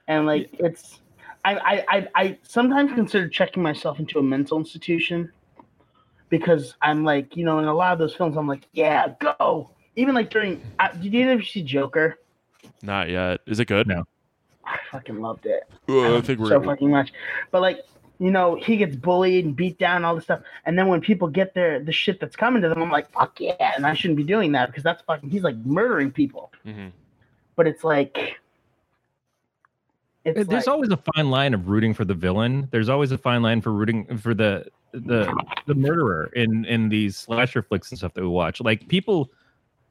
And 0.07 0.25
like 0.25 0.49
it's, 0.53 0.99
I 1.45 1.55
I 1.55 1.85
I, 1.89 2.07
I 2.15 2.37
sometimes 2.43 2.91
consider 2.93 3.29
checking 3.29 3.63
myself 3.63 3.99
into 3.99 4.19
a 4.19 4.23
mental 4.23 4.57
institution 4.57 5.31
because 6.29 6.75
I'm 6.81 7.03
like, 7.03 7.35
you 7.35 7.45
know, 7.45 7.59
in 7.59 7.65
a 7.65 7.73
lot 7.73 7.93
of 7.93 7.99
those 7.99 8.15
films, 8.15 8.37
I'm 8.37 8.47
like, 8.47 8.67
yeah, 8.73 9.13
go. 9.19 9.71
Even 9.95 10.15
like 10.15 10.29
during, 10.29 10.61
uh, 10.79 10.89
did 10.89 11.13
you 11.13 11.29
ever 11.29 11.43
see 11.43 11.63
Joker? 11.63 12.19
Not 12.81 13.09
yet. 13.09 13.41
Is 13.45 13.59
it 13.59 13.65
good? 13.65 13.87
No. 13.87 14.03
I 14.63 14.77
fucking 14.91 15.19
loved 15.19 15.45
it. 15.45 15.63
Uh, 15.87 16.17
I 16.17 16.21
think 16.21 16.39
we're. 16.39 16.49
so 16.49 16.61
fucking 16.61 16.89
much. 16.89 17.11
But 17.51 17.61
like, 17.61 17.83
you 18.19 18.32
know, 18.32 18.55
he 18.55 18.75
gets 18.75 18.95
bullied 18.95 19.45
and 19.45 19.55
beat 19.55 19.79
down, 19.79 20.03
all 20.03 20.13
this 20.13 20.25
stuff. 20.25 20.41
And 20.65 20.77
then 20.77 20.88
when 20.88 20.99
people 20.99 21.27
get 21.27 21.53
their 21.53 21.79
the 21.79 21.91
shit 21.91 22.19
that's 22.19 22.36
coming 22.36 22.62
to 22.62 22.69
them, 22.69 22.82
I'm 22.82 22.91
like, 22.91 23.10
fuck 23.12 23.39
yeah, 23.39 23.73
and 23.75 23.86
I 23.86 23.93
shouldn't 23.93 24.17
be 24.17 24.23
doing 24.23 24.51
that 24.51 24.67
because 24.67 24.84
that's 24.84 25.01
fucking. 25.03 25.29
He's 25.29 25.43
like 25.43 25.55
murdering 25.58 26.12
people. 26.12 26.51
Mhm. 26.65 26.91
But 27.55 27.67
it's 27.67 27.84
like, 27.84 28.39
it's 30.25 30.47
There's 30.47 30.67
like, 30.67 30.73
always 30.73 30.89
a 30.91 30.99
fine 31.15 31.29
line 31.29 31.53
of 31.53 31.69
rooting 31.69 31.93
for 31.93 32.03
the 32.05 32.13
villain. 32.13 32.67
There's 32.71 32.89
always 32.89 33.12
a 33.12 33.17
fine 33.17 33.41
line 33.41 33.62
for 33.62 33.71
rooting 33.71 34.17
for 34.17 34.34
the 34.34 34.65
the 34.91 35.34
the 35.65 35.75
murderer 35.75 36.32
in 36.36 36.65
in 36.65 36.89
these 36.89 37.15
slasher 37.15 37.62
flicks 37.62 37.89
and 37.91 37.97
stuff 37.97 38.13
that 38.15 38.21
we 38.21 38.27
watch. 38.27 38.60
Like 38.60 38.88
people 38.89 39.32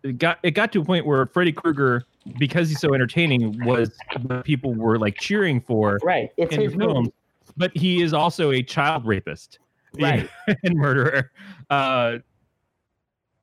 it 0.03 0.19
got 0.19 0.39
it 0.43 0.51
got 0.53 0.73
to 0.73 0.81
a 0.81 0.85
point 0.85 1.07
where 1.07 1.25
Freddy 1.27 1.53
Krueger, 1.53 2.05
because 2.39 2.69
he's 2.69 2.81
so 2.81 2.95
entertaining, 2.95 3.65
was 3.65 3.91
what 4.23 4.45
people 4.45 4.75
were 4.75 4.99
like 4.99 5.17
cheering 5.19 5.61
for 5.61 5.99
right. 6.03 6.31
It's 6.37 6.55
in 6.55 6.61
his 6.61 6.73
the 6.73 6.79
film. 6.79 6.95
movie. 6.95 7.13
But 7.59 7.77
he 7.77 8.01
is 8.01 8.15
also 8.15 8.53
a 8.53 8.63
child 8.63 9.05
rapist, 9.05 9.59
Right. 10.01 10.29
and 10.63 10.75
murderer. 10.75 11.31
Uh, 11.69 12.19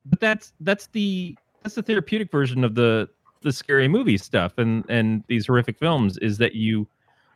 but 0.06 0.20
that's 0.20 0.52
that's 0.60 0.88
the 0.88 1.36
that's 1.62 1.74
the 1.74 1.82
therapeutic 1.82 2.30
version 2.30 2.64
of 2.64 2.74
the 2.74 3.08
the 3.42 3.52
scary 3.52 3.88
movie 3.88 4.16
stuff 4.16 4.58
and 4.58 4.84
and 4.88 5.22
these 5.28 5.46
horrific 5.46 5.78
films 5.78 6.16
is 6.18 6.38
that 6.38 6.54
you 6.54 6.86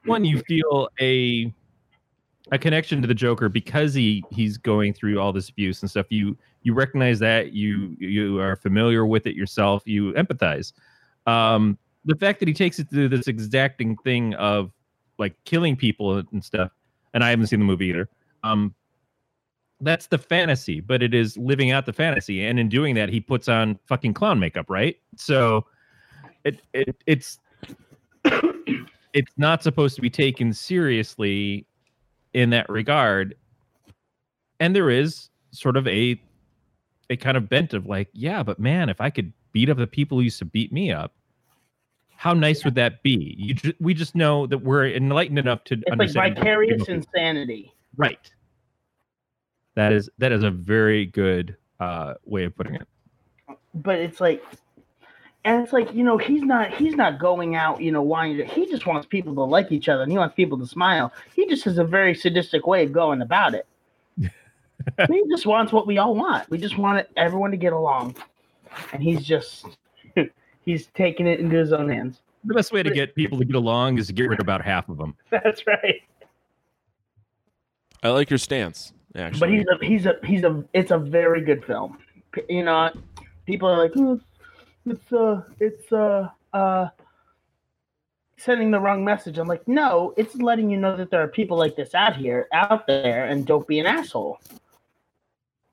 one 0.04 0.24
you 0.24 0.40
feel 0.48 0.88
a 1.00 1.52
a 2.52 2.58
connection 2.58 3.00
to 3.00 3.06
the 3.06 3.14
Joker 3.14 3.48
because 3.48 3.94
he 3.94 4.24
he's 4.30 4.56
going 4.56 4.92
through 4.92 5.20
all 5.20 5.32
this 5.32 5.48
abuse 5.48 5.82
and 5.82 5.90
stuff. 5.90 6.06
You 6.10 6.36
you 6.62 6.74
recognize 6.74 7.18
that 7.20 7.52
you 7.52 7.96
you 7.98 8.40
are 8.40 8.56
familiar 8.56 9.06
with 9.06 9.26
it 9.26 9.34
yourself. 9.34 9.82
You 9.86 10.12
empathize. 10.14 10.72
Um, 11.26 11.78
the 12.04 12.16
fact 12.16 12.38
that 12.40 12.48
he 12.48 12.54
takes 12.54 12.78
it 12.78 12.90
to 12.90 13.08
this 13.08 13.28
exacting 13.28 13.96
thing 13.98 14.34
of 14.34 14.72
like 15.20 15.37
killing 15.44 15.76
people 15.76 16.16
and 16.33 16.44
stuff, 16.44 16.72
and 17.14 17.22
I 17.22 17.30
haven't 17.30 17.46
seen 17.46 17.61
the 17.61 17.64
movie 17.64 17.87
either. 17.87 18.09
Um, 18.42 18.74
that's 19.80 20.09
the 20.09 20.18
fantasy, 20.18 20.80
but 20.80 21.02
it 21.02 21.14
is 21.14 21.37
living 21.38 21.70
out 21.70 21.87
the 21.87 21.92
fantasy, 21.92 22.44
and 22.44 22.59
in 22.59 22.68
doing 22.68 22.96
that, 22.96 23.09
he 23.09 23.20
puts 23.20 23.48
on 23.48 23.78
fucking 23.87 24.14
clown 24.14 24.40
makeup, 24.40 24.66
right? 24.68 24.96
So, 25.16 25.66
it 26.44 26.61
it 26.72 26.96
it's 27.06 27.38
it's 28.24 29.33
not 29.37 29.62
supposed 29.62 29.94
to 29.96 30.02
be 30.02 30.11
taken 30.11 30.52
seriously 30.52 31.66
in 32.35 32.50
that 32.50 32.68
regard, 32.68 33.37
and 34.59 34.74
there 34.74 34.90
is 34.90 35.28
sort 35.52 35.76
of 35.76 35.87
a 35.87 36.20
a 37.11 37.16
kind 37.16 37.37
of 37.37 37.48
bent 37.48 37.74
of 37.74 37.87
like, 37.87 38.09
yeah, 38.12 38.42
but 38.42 38.59
man, 38.59 38.88
if 38.88 39.00
I 39.00 39.11
could 39.11 39.33
beat 39.52 39.68
up 39.68 39.78
the 39.78 39.87
people 39.87 40.18
who 40.18 40.24
used 40.24 40.38
to 40.38 40.44
beat 40.44 40.72
me 40.72 40.92
up, 40.92 41.12
how 42.20 42.35
nice 42.35 42.66
would 42.66 42.74
that 42.74 43.02
be? 43.02 43.35
You 43.38 43.54
ju- 43.54 43.72
we 43.80 43.94
just 43.94 44.14
know 44.14 44.46
that 44.46 44.59
we're 44.59 44.88
enlightened 44.88 45.38
enough 45.38 45.64
to 45.64 45.74
It's 45.74 45.85
like 45.88 45.92
understand 45.92 46.37
vicarious 46.37 46.87
insanity. 46.87 47.72
right. 47.96 48.30
That 49.74 49.94
is 49.94 50.11
that 50.18 50.30
is 50.30 50.42
a 50.42 50.50
very 50.50 51.06
good 51.06 51.56
uh, 51.78 52.14
way 52.26 52.44
of 52.44 52.54
putting 52.54 52.74
it. 52.74 52.87
but 53.72 53.98
it's 53.98 54.20
like 54.20 54.44
and 55.46 55.62
it's 55.64 55.72
like 55.72 55.94
you 55.94 56.04
know 56.04 56.18
he's 56.18 56.42
not 56.42 56.74
he's 56.74 56.94
not 56.94 57.18
going 57.18 57.54
out 57.54 57.80
you 57.80 57.90
know 57.90 58.02
wanting 58.02 58.37
to 58.37 58.44
he 58.44 58.66
just 58.66 58.87
wants 58.87 59.06
people 59.06 59.35
to 59.35 59.40
like 59.40 59.72
each 59.72 59.88
other 59.88 60.02
and 60.02 60.12
he 60.12 60.18
wants 60.18 60.35
people 60.35 60.59
to 60.59 60.66
smile 60.66 61.11
he 61.35 61.46
just 61.46 61.64
has 61.64 61.78
a 61.78 61.85
very 61.85 62.14
sadistic 62.14 62.66
way 62.66 62.85
of 62.85 62.92
going 62.92 63.22
about 63.22 63.54
it 63.54 63.66
he 64.18 65.22
just 65.30 65.46
wants 65.46 65.72
what 65.72 65.87
we 65.87 65.96
all 65.96 66.14
want 66.14 66.50
we 66.50 66.59
just 66.59 66.76
want 66.76 67.06
everyone 67.16 67.50
to 67.50 67.56
get 67.56 67.72
along 67.72 68.14
and 68.92 69.02
he's 69.02 69.24
just 69.24 69.64
he's 70.64 70.86
taking 70.88 71.26
it 71.26 71.40
into 71.40 71.56
his 71.56 71.72
own 71.72 71.88
hands. 71.88 72.20
The 72.44 72.54
best 72.54 72.72
way 72.72 72.82
to 72.82 72.90
get 72.90 73.14
people 73.14 73.38
to 73.38 73.44
get 73.44 73.56
along 73.56 73.98
is 73.98 74.06
to 74.06 74.12
get 74.12 74.28
rid 74.28 74.40
of 74.40 74.44
about 74.44 74.64
half 74.64 74.88
of 74.88 74.96
them. 74.96 75.14
that's 75.30 75.66
right. 75.66 76.02
I 78.02 78.08
like 78.10 78.30
your 78.30 78.38
stance. 78.38 78.92
Actually, 79.16 79.40
but 79.40 79.50
he's 79.50 79.66
a 79.66 79.84
he's 79.84 80.06
a 80.06 80.14
he's 80.24 80.44
a 80.44 80.64
it's 80.72 80.90
a 80.90 80.98
very 80.98 81.42
good 81.42 81.64
film. 81.64 81.98
You 82.48 82.62
know 82.62 82.92
people 83.44 83.68
are 83.68 83.76
like 83.76 83.92
"Oh, 83.96 84.20
it's 84.86 85.12
uh 85.12 85.42
it's 85.58 85.92
uh 85.92 86.28
uh 86.52 86.88
sending 88.38 88.70
the 88.70 88.78
wrong 88.78 89.04
message. 89.04 89.36
I'm 89.36 89.48
like 89.48 89.66
no 89.66 90.14
it's 90.16 90.36
letting 90.36 90.70
you 90.70 90.76
know 90.76 90.96
that 90.96 91.10
there 91.10 91.22
are 91.22 91.28
people 91.28 91.58
like 91.58 91.74
this 91.74 91.94
out 91.94 92.16
here 92.16 92.46
out 92.52 92.86
there 92.86 93.26
and 93.26 93.44
don't 93.44 93.66
be 93.66 93.80
an 93.80 93.86
asshole. 93.86 94.38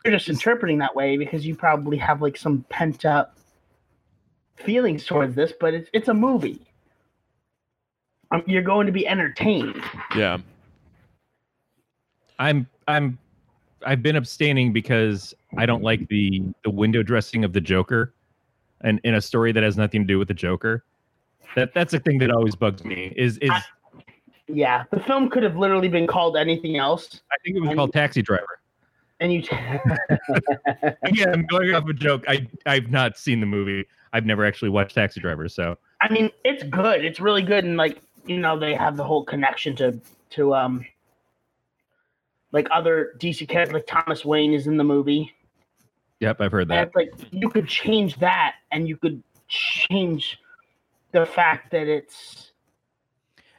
You're 0.03 0.15
just 0.15 0.29
interpreting 0.29 0.79
that 0.79 0.95
way 0.95 1.17
because 1.17 1.45
you 1.45 1.55
probably 1.55 1.97
have 1.97 2.21
like 2.21 2.37
some 2.37 2.65
pent 2.69 3.05
up 3.05 3.36
feelings 4.57 5.05
towards 5.05 5.35
this 5.35 5.53
but 5.59 5.73
it's 5.73 5.89
it's 5.93 6.07
a 6.07 6.13
movie 6.13 6.61
um, 8.31 8.43
you're 8.45 8.61
going 8.61 8.85
to 8.85 8.91
be 8.91 9.07
entertained 9.07 9.81
yeah. 10.15 10.37
I'm 12.39 12.67
I'm 12.87 13.17
I've 13.85 14.03
been 14.03 14.15
abstaining 14.15 14.73
because 14.73 15.33
I 15.57 15.65
don't 15.65 15.81
like 15.83 16.07
the 16.09 16.43
the 16.63 16.69
window 16.69 17.01
dressing 17.03 17.43
of 17.43 17.53
the 17.53 17.61
Joker, 17.61 18.13
and 18.81 18.99
in 19.03 19.15
a 19.15 19.21
story 19.21 19.51
that 19.51 19.63
has 19.63 19.77
nothing 19.77 20.01
to 20.03 20.07
do 20.07 20.19
with 20.19 20.27
the 20.27 20.33
Joker. 20.33 20.83
That 21.55 21.73
that's 21.73 21.93
a 21.93 21.99
thing 21.99 22.19
that 22.19 22.29
always 22.29 22.55
bugs 22.55 22.83
me. 22.83 23.13
Is 23.15 23.37
is 23.39 23.49
I- 23.49 23.63
yeah 24.49 24.83
the 24.91 24.99
film 24.99 25.29
could 25.29 25.43
have 25.43 25.57
literally 25.57 25.89
been 25.89 26.07
called 26.07 26.37
anything 26.37 26.77
else 26.77 27.21
I 27.31 27.35
think 27.43 27.57
it 27.57 27.59
was 27.59 27.69
and- 27.69 27.77
called 27.77 27.91
Taxi 27.93 28.21
Driver. 28.21 28.59
And 29.19 29.33
you 29.33 29.39
Again, 31.03 31.33
I'm 31.33 31.45
going 31.47 31.73
off 31.73 31.87
a 31.87 31.93
joke. 31.93 32.23
I 32.27 32.47
I've 32.65 32.89
not 32.89 33.17
seen 33.17 33.39
the 33.39 33.45
movie. 33.45 33.85
I've 34.13 34.25
never 34.25 34.45
actually 34.45 34.69
watched 34.69 34.95
Taxi 34.95 35.19
Driver, 35.19 35.49
so 35.49 35.77
I 36.01 36.11
mean, 36.11 36.29
it's 36.43 36.63
good. 36.63 37.03
It's 37.03 37.19
really 37.19 37.41
good, 37.41 37.63
and 37.63 37.77
like 37.77 38.01
you 38.25 38.37
know, 38.37 38.59
they 38.59 38.73
have 38.75 38.97
the 38.97 39.03
whole 39.03 39.23
connection 39.23 39.75
to 39.77 39.99
to 40.31 40.53
um 40.53 40.85
like 42.51 42.67
other 42.71 43.13
DC 43.19 43.47
characters. 43.47 43.73
Like 43.73 43.87
Thomas 43.87 44.23
Wayne 44.23 44.53
is 44.53 44.67
in 44.67 44.77
the 44.77 44.83
movie, 44.83 45.33
yep, 46.19 46.39
I've 46.39 46.51
heard 46.51 46.67
that. 46.69 46.95
like 46.95 47.11
you 47.31 47.49
could 47.49 47.67
change 47.67 48.17
that, 48.19 48.55
and 48.71 48.87
you 48.87 48.97
could 48.97 49.21
change 49.47 50.39
the 51.11 51.25
fact 51.25 51.71
that 51.71 51.87
it's 51.87 52.51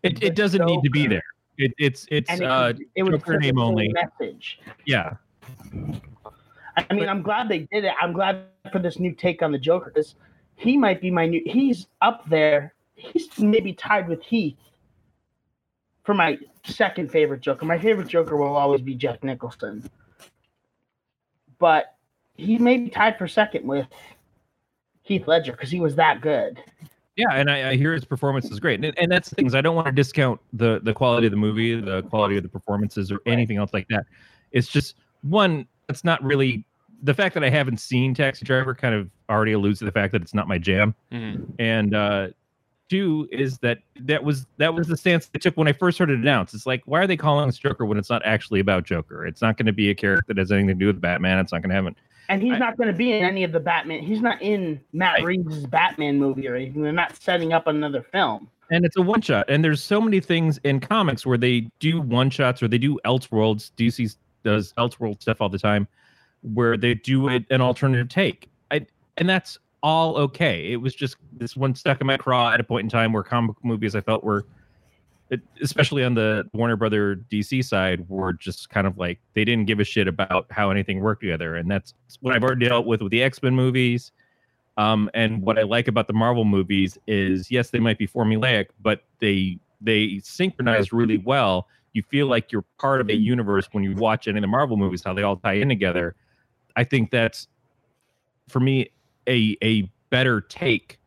It 0.03 0.23
it 0.23 0.35
doesn't 0.35 0.65
need 0.65 0.83
to 0.83 0.91
be 0.91 1.07
there. 1.07 1.23
It, 1.57 1.73
it's 1.79 2.07
it's 2.11 2.31
and 2.31 2.43
it, 2.43 2.47
uh 2.47 2.73
it 2.95 3.03
would 3.03 3.13
Joker 3.13 3.39
name 3.39 3.59
only. 3.59 3.89
message. 3.89 4.61
yeah. 4.87 5.15
I 6.77 6.95
mean, 6.95 7.09
I'm 7.09 7.23
glad 7.23 7.49
they 7.49 7.61
did 7.73 7.85
it. 7.85 7.93
I'm 8.01 8.13
glad 8.13 8.45
for 8.71 8.79
this 8.79 8.99
new 8.99 9.13
take 9.13 9.43
on 9.43 9.53
the 9.53 9.59
Joker 9.59 9.91
because 9.93 10.15
he 10.57 10.77
might 10.77 11.01
be 11.01 11.11
my 11.11 11.27
new. 11.27 11.43
He's 11.45 11.87
up 12.01 12.29
there. 12.29 12.75
He's 12.95 13.39
maybe 13.39 13.73
tied 13.73 14.09
with 14.09 14.23
Heath 14.23 14.57
for 16.05 16.15
my 16.15 16.39
second 16.65 17.11
favorite 17.11 17.41
Joker. 17.41 17.65
My 17.65 17.79
favorite 17.79 18.09
Joker 18.09 18.37
will 18.37 18.57
always 18.57 18.81
be 18.81 18.95
Jack 18.95 19.23
Nicholson, 19.23 19.89
but 21.59 21.97
he 22.35 22.59
may 22.59 22.77
be 22.77 22.89
tied 22.89 23.19
for 23.19 23.29
second 23.29 23.67
with 23.67 23.87
Heath 25.03 25.27
Ledger 25.27 25.53
because 25.53 25.71
he 25.71 25.81
was 25.81 25.97
that 25.97 26.21
good. 26.21 26.63
Yeah, 27.17 27.33
and 27.33 27.51
I, 27.51 27.71
I 27.71 27.77
hear 27.77 27.93
his 27.93 28.05
performance 28.05 28.49
is 28.51 28.61
great, 28.61 28.85
and, 28.85 28.97
and 28.97 29.11
that's 29.11 29.29
the 29.29 29.35
things 29.35 29.57
I 29.57 29.61
don't 29.61 29.75
want 29.75 29.87
to 29.87 29.93
discount 29.93 30.41
the 30.53 30.81
the 30.85 30.95
quality 30.95 31.27
of 31.27 31.33
the 31.33 31.37
movie, 31.37 31.81
the 31.81 32.03
quality 32.03 32.37
of 32.37 32.45
the 32.45 32.49
performances, 32.49 33.11
or 33.11 33.21
anything 33.27 33.57
else 33.57 33.73
like 33.73 33.89
that. 33.89 34.07
It's 34.53 34.69
just 34.69 34.95
one. 35.23 35.67
It's 35.89 36.05
not 36.05 36.23
really 36.23 36.65
the 37.03 37.15
fact 37.15 37.35
that 37.35 37.45
I 37.45 37.51
haven't 37.51 37.79
seen 37.79 38.13
Taxi 38.15 38.45
Driver 38.45 38.75
kind 38.75 38.95
of 38.95 39.09
already 39.31 39.53
alludes 39.53 39.79
to 39.81 39.85
the 39.85 39.93
fact 39.93 40.13
that 40.13 40.23
it's 40.23 40.35
not 40.35 40.49
my 40.49 40.59
jam, 40.59 40.95
Mhm. 41.13 41.47
and 41.59 41.95
uh, 41.95 42.29
two 42.89 43.29
is 43.31 43.59
that 43.59 43.79
that 44.01 44.23
was 44.25 44.47
that 44.57 44.73
was 44.75 44.89
the 44.89 44.97
stance 44.97 45.27
they 45.27 45.39
took 45.39 45.57
when 45.57 45.69
I 45.69 45.73
first 45.73 45.99
heard 45.99 46.11
it 46.11 46.19
announced. 46.19 46.55
It's 46.55 46.67
like 46.67 46.83
why 46.87 47.01
are 47.01 47.07
they 47.07 47.17
calling 47.17 47.47
this 47.47 47.59
Joker 47.59 47.85
when 47.87 47.99
it's 47.99 48.11
not 48.11 48.23
actually 48.25 48.61
about 48.61 48.85
Joker? 48.85 49.27
It's 49.27 49.43
not 49.43 49.57
going 49.57 49.67
to 49.67 49.73
be 49.73 49.91
a 49.91 49.95
character 49.95 50.25
that 50.29 50.39
has 50.39 50.51
anything 50.51 50.69
to 50.69 50.75
do 50.75 50.87
with 50.87 51.01
Batman. 51.01 51.39
It's 51.39 51.53
not 51.53 51.63
going 51.63 51.71
to 51.71 51.77
have 51.77 51.87
it. 51.87 51.95
And 52.31 52.43
he's 52.43 52.53
I- 52.55 52.59
not 52.59 52.77
going 52.77 52.89
to 52.89 52.97
be 52.97 53.13
in 53.13 53.25
any 53.25 53.45
of 53.45 53.53
the 53.53 53.61
Batman. 53.61 54.03
He's 54.03 54.21
not 54.21 54.41
in 54.43 54.81
Matt 54.93 55.15
Right. 55.17 55.25
Reeves' 55.25 55.67
Batman 55.67 56.19
movie 56.19 56.47
or 56.49 56.57
anything. 56.57 56.83
They're 56.83 56.93
not 56.93 57.17
setting 57.17 57.53
up 57.53 57.67
another 57.67 58.03
film. 58.03 58.49
and 58.71 58.85
it's 58.85 58.99
a 58.99 59.03
one 59.03 59.23
shot 59.23 59.47
and 59.49 59.65
there's 59.65 59.83
so 59.83 59.99
many 59.99 60.21
things 60.21 60.59
in 60.63 60.79
comics 60.79 61.25
where 61.25 61.39
they 61.39 61.61
do 61.81 62.03
one 62.03 62.29
shots 62.29 62.63
or 62.63 62.69
they 62.69 62.77
do 62.77 62.99
elseworlds 63.07 63.71
dc 63.79 64.15
does 64.45 64.73
elseworld 64.75 65.21
stuff 65.21 65.41
all 65.41 65.49
the 65.49 65.59
time 65.59 65.87
where 66.43 66.77
they 66.77 66.95
do 66.95 67.29
it 67.29 67.45
an 67.51 67.61
alternative 67.61 68.09
take 68.09 68.49
I, 68.71 68.87
and 69.17 69.29
that's 69.29 69.59
all 69.83 70.17
okay 70.17 70.73
it 70.73 70.77
was 70.77 70.95
just 70.95 71.17
this 71.33 71.57
one 71.57 71.75
stuck 71.75 72.01
in 72.01 72.07
my 72.07 72.17
craw 72.17 72.53
at 72.53 72.61
a 72.61 72.65
point 72.65 72.85
in 72.85 72.91
time 72.91 73.13
where 73.13 73.23
comic 73.23 73.57
movies 73.63 73.95
i 73.95 74.01
felt 74.01 74.25
were 74.25 74.47
it, 75.31 75.41
especially 75.61 76.05
on 76.05 76.15
the 76.15 76.49
Warner 76.53 76.77
Brother 76.77 77.17
DC 77.31 77.65
side, 77.65 78.09
were 78.09 78.33
just 78.33 78.71
kind 78.71 78.87
of 78.87 78.97
like 78.99 79.21
they 79.35 79.45
didn't 79.45 79.67
give 79.67 79.81
a 79.81 79.85
shit 79.85 80.09
about 80.09 80.47
how 80.51 80.71
anything 80.71 81.01
worked 81.01 81.21
together, 81.21 81.57
and 81.57 81.71
that's 81.71 81.95
what 82.21 82.35
I've 82.35 82.43
already 82.43 82.67
dealt 82.67 82.87
with 82.87 83.03
with 83.03 83.13
the 83.13 83.23
X 83.23 83.43
Men 83.43 83.55
movies. 83.55 84.13
Um, 84.77 85.11
and 85.13 85.43
what 85.43 85.59
I 85.59 85.63
like 85.63 85.89
about 85.89 86.07
the 86.07 86.13
Marvel 86.13 86.45
movies 86.45 86.97
is, 87.07 87.51
yes, 87.51 87.71
they 87.71 87.81
might 87.81 87.99
be 87.99 88.07
formulaic, 88.07 88.67
but 88.81 89.05
they 89.19 89.59
they 89.81 90.21
synchronize 90.23 90.93
really 90.93 91.19
well. 91.19 91.69
You 91.99 92.05
feel 92.09 92.29
like 92.29 92.53
you're 92.53 92.65
part 92.79 93.01
of 93.01 93.09
a 93.09 93.17
universe 93.17 93.67
when 93.73 93.83
you 93.83 93.93
watch 93.97 94.29
any 94.29 94.39
of 94.39 94.43
the 94.43 94.47
Marvel 94.47 94.77
movies, 94.77 95.03
how 95.05 95.13
they 95.15 95.25
all 95.25 95.35
tie 95.35 95.55
in 95.55 95.69
together. 95.69 96.15
I 96.77 96.85
think 96.85 97.11
that's 97.11 97.49
for 98.49 98.61
me 98.61 98.93
a 99.29 99.57
a 99.65 99.91
better 100.11 100.41
take 100.41 101.01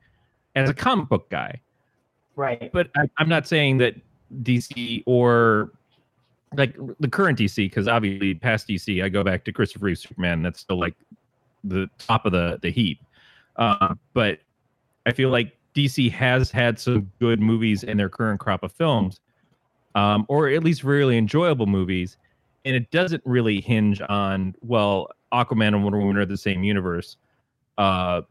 as 0.57 0.69
a 0.69 0.73
comic 0.73 1.07
book 1.07 1.29
guy. 1.29 1.61
Right. 2.35 2.69
But 2.73 2.89
I, 2.97 3.09
I'm 3.19 3.29
not 3.29 3.47
saying 3.47 3.77
that 3.77 3.95
DC 4.43 5.03
or 5.05 5.71
like 6.57 6.75
the 6.99 7.07
current 7.07 7.39
DC, 7.39 7.55
because 7.55 7.87
obviously 7.87 8.33
past 8.33 8.67
DC, 8.67 9.01
I 9.01 9.07
go 9.07 9.23
back 9.23 9.45
to 9.45 9.53
Christopher 9.53 9.85
Reeve 9.85 9.99
Superman. 9.99 10.43
That's 10.43 10.59
still 10.59 10.77
like 10.77 10.95
the 11.63 11.89
top 11.99 12.25
of 12.25 12.33
the 12.33 12.59
the 12.61 12.69
heap. 12.69 12.99
Uh, 13.55 13.95
but 14.13 14.39
I 15.05 15.13
feel 15.13 15.29
like 15.29 15.57
DC 15.73 16.11
has 16.11 16.51
had 16.51 16.77
some 16.77 17.09
good 17.19 17.39
movies 17.39 17.83
in 17.83 17.95
their 17.95 18.09
current 18.09 18.41
crop 18.41 18.63
of 18.63 18.73
films, 18.73 19.21
um, 19.95 20.25
or 20.27 20.49
at 20.49 20.63
least 20.63 20.83
really 20.83 21.17
enjoyable 21.17 21.65
movies. 21.65 22.17
And 22.65 22.75
it 22.75 22.91
doesn't 22.91 23.23
really 23.25 23.59
hinge 23.59 24.01
on 24.07 24.55
well, 24.61 25.09
Aquaman 25.33 25.69
and 25.69 25.83
Wonder 25.83 25.99
Woman 25.99 26.17
are 26.17 26.25
the 26.25 26.37
same 26.37 26.63
universe. 26.63 27.17
Uh, 27.77 28.21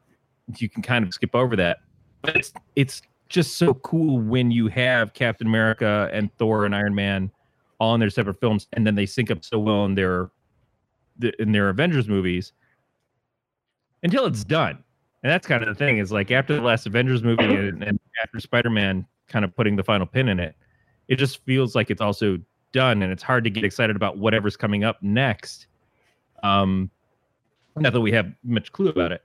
you 0.57 0.69
can 0.69 0.83
kind 0.83 1.05
of 1.05 1.13
skip 1.13 1.35
over 1.35 1.57
that, 1.57 1.79
but 2.23 2.37
it's 2.37 2.53
it's 2.77 3.03
just 3.29 3.57
so 3.57 3.75
cool 3.75 4.19
when 4.21 4.51
you 4.51 4.69
have 4.69 5.15
Captain 5.15 5.47
America 5.47 6.11
and 6.13 6.33
Thor 6.37 6.65
and 6.65 6.75
Iron 6.75 6.95
Man 6.95 7.31
all 7.79 7.95
in 7.95 8.01
their 8.01 8.11
separate 8.11 8.39
films, 8.41 8.67
and 8.75 8.87
then 8.87 8.95
they 8.95 9.07
sync 9.07 9.31
up 9.31 9.45
so 9.45 9.59
well 9.59 9.85
in 9.85 9.95
their 9.95 10.31
in 11.39 11.53
their 11.53 11.69
Avengers 11.69 12.09
movies 12.09 12.53
until 14.03 14.27
it's 14.27 14.45
done. 14.45 14.83
And 15.23 15.31
that's 15.31 15.47
kind 15.47 15.63
of 15.63 15.69
the 15.69 15.75
thing 15.75 15.99
is 15.99 16.11
like 16.11 16.31
after 16.31 16.55
the 16.55 16.63
last 16.63 16.87
Avengers 16.87 17.23
movie 17.23 17.45
and, 17.45 17.83
and 17.83 18.01
after 18.23 18.41
Spider 18.41 18.71
Man 18.71 19.07
kind 19.29 19.45
of 19.45 19.55
putting 19.55 19.77
the 19.77 19.85
final 19.85 20.07
pin 20.07 20.29
in 20.29 20.41
it, 20.41 20.55
it 21.11 21.17
just 21.17 21.45
feels 21.45 21.75
like 21.75 21.91
it's 21.91 22.01
also 22.01 22.39
done, 22.73 23.03
and 23.03 23.13
it's 23.13 23.23
hard 23.23 23.43
to 23.45 23.51
get 23.51 23.65
excited 23.65 23.97
about 23.97 24.17
whatever's 24.17 24.57
coming 24.57 24.85
up 24.85 25.03
next. 25.03 25.67
Um, 26.45 26.89
not 27.77 27.93
that 27.93 28.01
we 28.01 28.13
have 28.13 28.33
much 28.45 28.73
clue 28.73 28.89
about 28.89 29.11
it. 29.11 29.23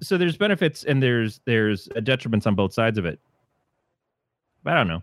So 0.00 0.16
there's 0.16 0.36
benefits 0.36 0.84
and 0.84 1.02
there's 1.02 1.40
there's 1.44 1.86
detriments 1.88 2.46
on 2.46 2.54
both 2.54 2.72
sides 2.72 2.98
of 2.98 3.04
it. 3.04 3.20
But 4.64 4.72
I 4.72 4.76
don't 4.76 4.88
know. 4.88 5.02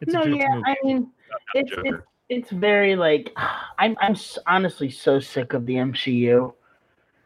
It's 0.00 0.12
no, 0.12 0.24
yeah, 0.24 0.48
movie. 0.54 0.62
I 0.66 0.76
mean, 0.84 1.10
it's 1.54 1.72
it's 1.84 1.98
it's 2.28 2.50
very 2.50 2.94
like 2.94 3.32
I'm 3.78 3.96
I'm 4.00 4.16
honestly 4.46 4.90
so 4.90 5.18
sick 5.18 5.54
of 5.54 5.66
the 5.66 5.74
MCU. 5.74 6.54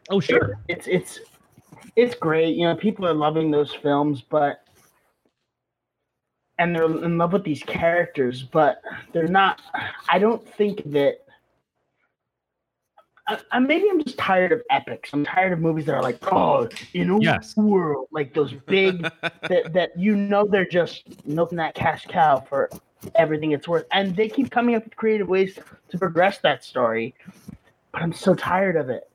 oh 0.09 0.19
sure. 0.19 0.59
It's 0.69 0.87
it's 0.87 1.19
it's 1.95 2.15
great. 2.15 2.55
You 2.55 2.67
know, 2.67 2.75
people 2.75 3.05
are 3.05 3.13
loving 3.13 3.51
those 3.51 3.73
films, 3.73 4.23
but 4.27 4.62
and 6.59 6.75
they're 6.75 6.85
in 6.85 7.17
love 7.17 7.33
with 7.33 7.43
these 7.43 7.63
characters, 7.63 8.43
but 8.43 8.81
they're 9.11 9.27
not. 9.27 9.61
I 10.09 10.19
don't 10.19 10.47
think 10.55 10.83
that. 10.91 11.19
I, 13.27 13.39
I, 13.51 13.59
maybe 13.59 13.87
I'm 13.89 14.03
just 14.03 14.17
tired 14.17 14.51
of 14.51 14.61
epics. 14.69 15.11
I'm 15.13 15.23
tired 15.25 15.53
of 15.53 15.59
movies 15.59 15.85
that 15.85 15.95
are 15.95 16.01
like, 16.01 16.17
oh, 16.31 16.67
in 16.93 17.09
a 17.09 17.19
Yes. 17.19 17.55
world, 17.55 18.07
like 18.11 18.33
those 18.33 18.53
big 18.67 19.01
that 19.49 19.73
that 19.73 19.97
you 19.97 20.15
know 20.15 20.45
they're 20.45 20.65
just 20.65 21.03
milking 21.25 21.57
that 21.57 21.73
cash 21.73 22.05
cow 22.07 22.41
for 22.41 22.69
everything 23.15 23.51
it's 23.51 23.67
worth, 23.67 23.85
and 23.91 24.15
they 24.15 24.29
keep 24.29 24.51
coming 24.51 24.75
up 24.75 24.83
with 24.83 24.95
creative 24.95 25.27
ways 25.27 25.57
to 25.89 25.97
progress 25.97 26.39
that 26.39 26.63
story. 26.63 27.15
But 27.91 28.01
I'm 28.01 28.13
so 28.13 28.35
tired 28.35 28.75
of 28.75 28.89
it. 28.89 29.09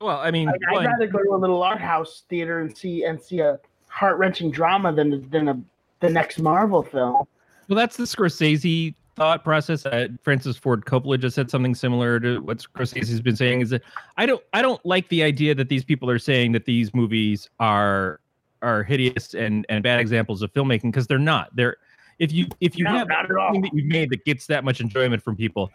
Well, 0.00 0.18
I 0.18 0.30
mean, 0.30 0.46
Like, 0.46 0.60
I'd 0.68 0.86
rather 0.86 1.06
go 1.06 1.18
to 1.22 1.34
a 1.34 1.38
little 1.38 1.62
art 1.62 1.80
house 1.80 2.24
theater 2.28 2.60
and 2.60 2.76
see 2.76 3.04
and 3.04 3.20
see 3.20 3.40
a 3.40 3.58
heart 3.88 4.18
wrenching 4.18 4.50
drama 4.50 4.92
than 4.92 5.28
than 5.30 5.48
a 5.48 5.60
the 6.00 6.10
next 6.10 6.38
Marvel 6.38 6.82
film. 6.82 7.26
well, 7.68 7.76
that's 7.76 7.96
the 7.96 8.04
Scorsese 8.04 8.94
thought 9.16 9.44
process. 9.44 9.86
Uh, 9.86 10.08
Francis 10.22 10.56
Ford 10.56 10.84
Coppola 10.84 11.18
just 11.20 11.34
said 11.34 11.50
something 11.50 11.74
similar 11.74 12.18
to 12.20 12.40
what 12.40 12.58
Scorsese's 12.58 13.20
been 13.20 13.36
saying. 13.36 13.60
Is 13.60 13.70
that 13.70 13.82
I 14.16 14.26
don't 14.26 14.42
I 14.52 14.62
don't 14.62 14.84
like 14.84 15.08
the 15.08 15.22
idea 15.22 15.54
that 15.54 15.68
these 15.68 15.84
people 15.84 16.10
are 16.10 16.18
saying 16.18 16.52
that 16.52 16.64
these 16.64 16.94
movies 16.94 17.48
are 17.60 18.20
are 18.62 18.82
hideous 18.82 19.34
and 19.34 19.66
and 19.68 19.82
bad 19.82 20.00
examples 20.00 20.42
of 20.42 20.52
filmmaking 20.52 20.84
because 20.92 21.06
they're 21.06 21.18
not. 21.18 21.54
They're 21.54 21.76
if 22.18 22.32
you 22.32 22.46
if 22.60 22.76
you 22.76 22.84
No, 22.84 22.90
have 22.92 23.08
something 23.10 23.62
that 23.62 23.74
you've 23.74 23.86
made 23.86 24.10
that 24.10 24.24
gets 24.24 24.46
that 24.46 24.64
much 24.64 24.80
enjoyment 24.80 25.22
from 25.22 25.36
people, 25.36 25.70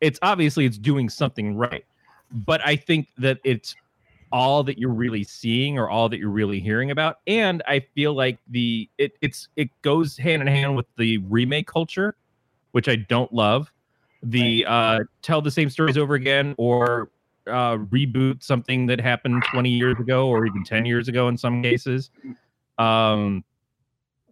it's 0.00 0.18
obviously 0.22 0.64
it's 0.66 0.78
doing 0.78 1.08
something 1.08 1.56
right. 1.56 1.84
But 2.32 2.64
I 2.64 2.76
think 2.76 3.08
that 3.18 3.38
it's 3.44 3.74
all 4.32 4.62
that 4.64 4.78
you're 4.78 4.92
really 4.92 5.24
seeing 5.24 5.78
or 5.78 5.88
all 5.90 6.08
that 6.08 6.18
you're 6.18 6.30
really 6.30 6.60
hearing 6.60 6.90
about. 6.90 7.16
And 7.26 7.62
I 7.66 7.80
feel 7.80 8.14
like 8.14 8.38
the 8.48 8.88
it 8.98 9.12
it's 9.20 9.48
it 9.56 9.70
goes 9.82 10.16
hand 10.16 10.40
in 10.42 10.48
hand 10.48 10.76
with 10.76 10.86
the 10.96 11.18
remake 11.18 11.66
culture, 11.66 12.16
which 12.72 12.88
I 12.88 12.96
don't 12.96 13.32
love. 13.32 13.72
The 14.22 14.64
uh 14.66 15.00
tell 15.22 15.40
the 15.42 15.50
same 15.50 15.70
stories 15.70 15.96
over 15.96 16.14
again 16.14 16.54
or 16.58 17.10
uh 17.46 17.78
reboot 17.78 18.42
something 18.42 18.86
that 18.86 19.00
happened 19.00 19.42
20 19.50 19.70
years 19.70 19.98
ago 19.98 20.28
or 20.28 20.46
even 20.46 20.62
10 20.62 20.84
years 20.84 21.08
ago 21.08 21.26
in 21.28 21.36
some 21.36 21.62
cases. 21.62 22.10
Um 22.78 23.44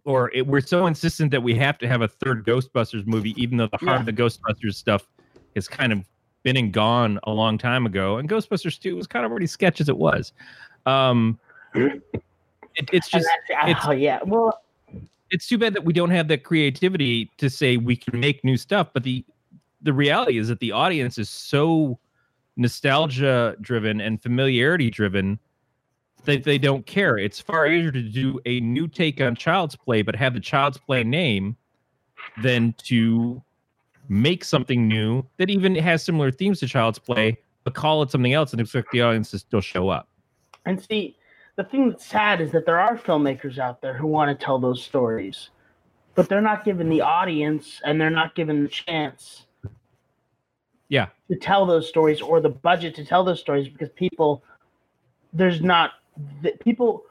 or 0.05 0.31
it, 0.33 0.47
we're 0.47 0.61
so 0.61 0.85
insistent 0.87 1.29
that 1.31 1.43
we 1.43 1.53
have 1.55 1.77
to 1.79 1.87
have 1.87 2.01
a 2.01 2.07
third 2.07 2.45
Ghostbusters 2.45 3.05
movie, 3.05 3.39
even 3.41 3.57
though 3.57 3.67
the 3.67 3.77
heart 3.77 3.95
Yeah. 3.95 3.99
of 3.99 4.05
the 4.05 4.13
Ghostbusters 4.13 4.75
stuff 4.75 5.07
is 5.55 5.67
kind 5.67 5.91
of 5.91 6.05
been 6.43 6.57
and 6.57 6.71
gone 6.71 7.19
a 7.23 7.31
long 7.31 7.57
time 7.57 7.85
ago. 7.85 8.17
And 8.17 8.29
Ghostbusters 8.29 8.79
2 8.79 8.95
was 8.95 9.07
kind 9.07 9.25
of 9.25 9.31
already 9.31 9.47
sketch 9.47 9.81
as 9.81 9.89
it 9.89 9.97
was. 9.97 10.33
Um, 10.85 11.39
it, 11.73 12.01
it's 12.91 13.09
just 13.09 13.27
it's- 13.51 13.85
oh 13.87 13.91
yeah, 13.91 14.19
well, 14.25 14.61
it's 15.31 15.47
too 15.47 15.57
bad 15.57 15.73
that 15.73 15.83
we 15.85 15.93
don't 15.93 16.09
have 16.09 16.27
the 16.27 16.37
creativity 16.37 17.29
to 17.37 17.49
say 17.49 17.77
we 17.77 17.95
can 17.95 18.19
make 18.19 18.43
new 18.43 18.57
stuff. 18.57 18.89
But 18.93 19.03
the 19.03 19.23
the 19.81 19.93
reality 19.93 20.37
is 20.37 20.47
that 20.49 20.59
the 20.59 20.71
audience 20.71 21.17
is 21.17 21.29
so 21.29 21.99
nostalgia 22.57 23.55
driven 23.61 24.01
and 24.01 24.21
familiarity 24.21 24.89
driven 24.89 25.39
that 26.25 26.43
they 26.43 26.57
don't 26.57 26.85
care. 26.85 27.17
It's 27.17 27.39
far 27.39 27.67
easier 27.67 27.91
to 27.91 28.01
do 28.01 28.39
a 28.45 28.59
new 28.59 28.87
take 28.87 29.21
on 29.21 29.35
Child's 29.35 29.75
Play, 29.75 30.01
but 30.01 30.15
have 30.15 30.33
the 30.33 30.39
Child's 30.41 30.77
Play 30.77 31.03
name 31.03 31.55
than 32.41 32.73
to 32.83 33.41
make 34.09 34.43
something 34.43 34.87
new 34.87 35.23
that 35.37 35.49
even 35.49 35.75
has 35.75 36.03
similar 36.03 36.31
themes 36.31 36.59
to 36.59 36.67
Child's 36.67 36.99
Play, 36.99 37.37
but 37.63 37.75
call 37.75 38.01
it 38.01 38.11
something 38.11 38.33
else 38.33 38.51
and 38.51 38.59
expect 38.59 38.91
the 38.91 39.01
audience 39.01 39.31
to 39.31 39.39
still 39.39 39.61
show 39.61 39.89
up. 39.89 40.07
and 40.65 40.81
see, 40.83 41.15
the 41.55 41.63
thing 41.63 41.89
that's 41.89 42.05
sad 42.05 42.41
is 42.41 42.51
that 42.51 42.65
there 42.65 42.79
are 42.79 42.97
filmmakers 42.97 43.57
out 43.57 43.81
there 43.81 43.93
who 43.93 44.07
want 44.07 44.37
to 44.37 44.45
tell 44.45 44.59
those 44.59 44.83
stories, 44.83 45.49
but 46.15 46.27
they're 46.29 46.41
not 46.41 46.63
given 46.65 46.89
the 46.89 47.01
audience 47.01 47.81
and 47.85 47.99
they're 47.99 48.09
not 48.09 48.33
given 48.35 48.63
the 48.63 48.69
chance 48.69 49.45
Yeah. 50.89 51.07
to 51.29 51.37
tell 51.37 51.65
those 51.65 51.87
stories 51.87 52.21
or 52.21 52.39
the 52.41 52.49
budget 52.49 52.95
to 52.95 53.05
tell 53.05 53.23
those 53.23 53.39
stories 53.39 53.67
because 53.69 53.89
people 53.89 54.43
there's 55.33 55.61
not 55.61 55.91
people 56.59 57.03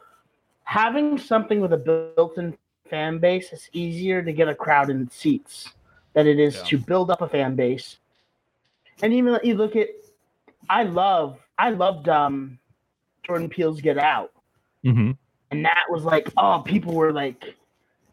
having 0.65 1.17
something 1.19 1.61
with 1.61 1.73
a 1.73 1.77
built-in 1.77 2.57
fan 2.91 3.19
base 3.19 3.53
is 3.53 3.71
easier 3.73 4.23
to 4.23 4.33
get 4.33 4.49
a 4.49 4.55
crowd 4.55 4.91
in 4.91 5.09
seats 5.09 5.73
than 6.15 6.27
it 6.27 6.39
is 6.39 6.57
Yeah. 6.57 6.63
to 6.65 6.79
build 6.79 7.11
up 7.11 7.21
a 7.23 7.29
fan 7.29 7.55
base. 7.55 7.99
And 9.03 9.13
even 9.13 9.33
let 9.33 9.45
you 9.45 9.55
look 9.55 9.77
at 9.77 9.89
i 10.71 10.83
love 10.83 11.39
i 11.59 11.71
loved 11.71 12.09
um 12.09 12.59
jordan 13.25 13.49
peele's 13.49 13.81
get 13.81 13.97
out. 13.99 14.33
Hmm 14.83 15.13
and 15.51 15.65
that 15.65 15.85
was 15.89 16.05
like 16.05 16.29
oh 16.37 16.61
people 16.65 16.93
were 16.95 17.13
like 17.13 17.55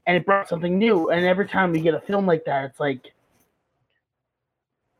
and 0.08 0.16
it 0.16 0.26
brought 0.26 0.48
something 0.48 0.78
new. 0.78 1.10
And 1.10 1.26
every 1.26 1.48
time 1.48 1.72
we 1.72 1.82
get 1.82 1.93
a 1.96 2.00
film 2.00 2.26
like 2.28 2.46
that 2.46 2.66
it's 2.66 2.80
like 2.80 3.12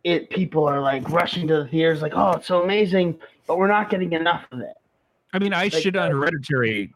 it 0.04 0.30
people 0.30 0.66
are 0.68 0.82
like 0.82 1.08
rushing 1.10 1.48
to 1.48 1.56
the 1.64 1.68
theaters 1.68 2.02
like 2.02 2.14
oh 2.16 2.32
it's 2.34 2.48
so 2.48 2.64
amazing 2.64 3.18
but 3.48 3.58
we're 3.58 3.68
not 3.68 3.89
getting 3.89 4.14
enough 4.14 4.46
of 4.52 4.60
it. 4.60 4.74
I 5.34 5.39
mean, 5.39 5.54
I 5.54 5.64
Like, 5.66 5.74
shit 5.74 5.96
on 5.96 6.12
uh, 6.12 6.16
Hereditary 6.16 6.93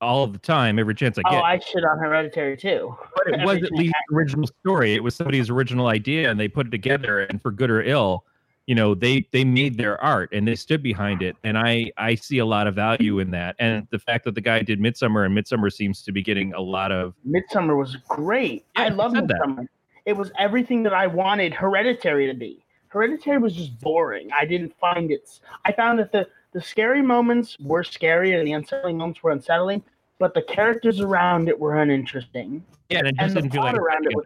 all 0.00 0.26
the 0.26 0.38
time, 0.38 0.78
every 0.78 0.94
chance 0.94 1.18
I 1.18 1.22
get. 1.22 1.32
oh 1.32 1.36
get. 1.36 1.44
i 1.44 1.58
shit 1.58 1.84
on 1.84 1.98
hereditary 1.98 2.56
too 2.56 2.94
but 3.16 3.28
it 3.28 3.44
was 3.44 3.62
at 3.62 3.72
least 3.72 3.94
the 4.08 4.14
original 4.16 4.46
story. 4.46 4.94
It 4.94 5.02
was 5.02 5.14
somebody's 5.14 5.50
original 5.50 5.86
idea, 5.88 6.30
and 6.30 6.38
they 6.38 6.48
put 6.48 6.66
it 6.66 6.70
together. 6.70 7.20
And 7.20 7.40
for 7.40 7.50
good 7.50 7.70
or 7.70 7.82
ill, 7.82 8.24
you 8.66 8.74
know, 8.74 8.94
they 8.94 9.26
they 9.32 9.44
made 9.44 9.76
their 9.78 10.00
art 10.02 10.30
and 10.32 10.46
they 10.46 10.54
stood 10.54 10.82
behind 10.82 11.22
it. 11.22 11.36
And 11.44 11.56
I 11.58 11.90
I 11.96 12.14
see 12.14 12.38
a 12.38 12.46
lot 12.46 12.66
of 12.66 12.74
value 12.74 13.18
in 13.20 13.30
that. 13.32 13.56
And 13.58 13.86
the 13.90 13.98
fact 13.98 14.24
that 14.24 14.34
the 14.34 14.40
guy 14.40 14.62
did 14.62 14.80
Midsummer, 14.80 15.24
and 15.24 15.34
Midsummer 15.34 15.70
seems 15.70 16.02
to 16.02 16.12
be 16.12 16.22
getting 16.22 16.52
a 16.54 16.60
lot 16.60 16.92
of 16.92 17.14
midsummer 17.24 17.74
was 17.76 17.96
great 18.08 18.64
Yeah, 18.76 18.84
i 18.84 18.88
love 18.88 19.12
said 19.12 19.28
that. 19.28 19.34
midsummer 19.38 19.66
it 20.04 20.12
was 20.16 20.30
everything 20.38 20.82
that 20.84 20.92
i 20.94 21.06
wanted 21.06 21.52
hereditary 21.54 22.26
to 22.26 22.34
be 22.34 22.64
hereditary 22.88 23.38
was 23.38 23.54
just 23.54 23.78
boring 23.80 24.30
i 24.32 24.44
didn't 24.44 24.72
find 24.78 25.10
it 25.10 25.40
i 25.64 25.72
found 25.72 25.98
that 25.98 26.12
the 26.12 26.28
the 26.56 26.62
scary 26.62 27.02
moments 27.02 27.58
were 27.60 27.84
scary 27.84 28.32
and 28.32 28.48
the 28.48 28.52
unsettling 28.52 28.96
moments 28.96 29.22
were 29.22 29.30
unsettling 29.30 29.82
but 30.18 30.32
the 30.32 30.40
characters 30.40 31.00
around 31.00 31.50
it 31.50 31.60
were 31.60 31.82
uninteresting. 31.82 32.64
Yeah, 32.88 33.00
and 33.00 33.08
it 33.08 33.16
just 33.16 33.34
the 33.34 33.42
didn't 33.42 33.52
feel 33.52 33.62
like 33.62 33.76
around 33.76 34.06
it 34.06 34.14
was 34.14 34.24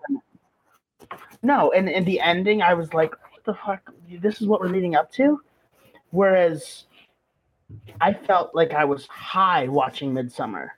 no 1.43 1.73
and 1.73 1.89
in 1.89 2.05
the 2.05 2.21
ending 2.21 2.63
i 2.63 2.73
was 2.73 2.95
like 2.95 3.11
what 3.11 3.45
the 3.45 3.55
fuck? 3.55 3.93
This 4.21 4.41
is 4.41 4.47
what 4.47 4.61
we're 4.61 4.69
leading 4.69 4.95
up 4.95 5.11
to? 5.15 5.41
Whereas 6.11 6.85
i 8.01 8.15
felt 8.15 8.55
like 8.55 8.75
i 8.75 8.85
was 8.85 9.09
high 9.09 9.67
watching 9.67 10.15
midsummer. 10.15 10.75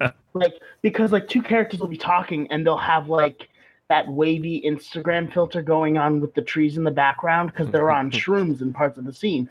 Like 0.34 0.54
because 0.80 1.12
like 1.12 1.28
two 1.28 1.42
characters 1.42 1.78
will 1.78 1.88
be 1.88 1.98
talking 1.98 2.50
and 2.50 2.66
they'll 2.66 2.76
have 2.78 3.10
like 3.10 3.50
that 3.90 4.08
wavy 4.08 4.62
instagram 4.64 5.30
filter 5.30 5.60
going 5.60 5.98
on 5.98 6.22
with 6.22 6.32
the 6.32 6.40
trees 6.40 6.78
in 6.78 6.84
the 6.84 6.90
background 6.90 7.52
because 7.52 7.68
they're 7.70 7.90
on 7.90 8.10
shrooms 8.22 8.62
in 8.62 8.72
parts 8.72 8.96
of 8.96 9.04
the 9.04 9.12
scene 9.12 9.50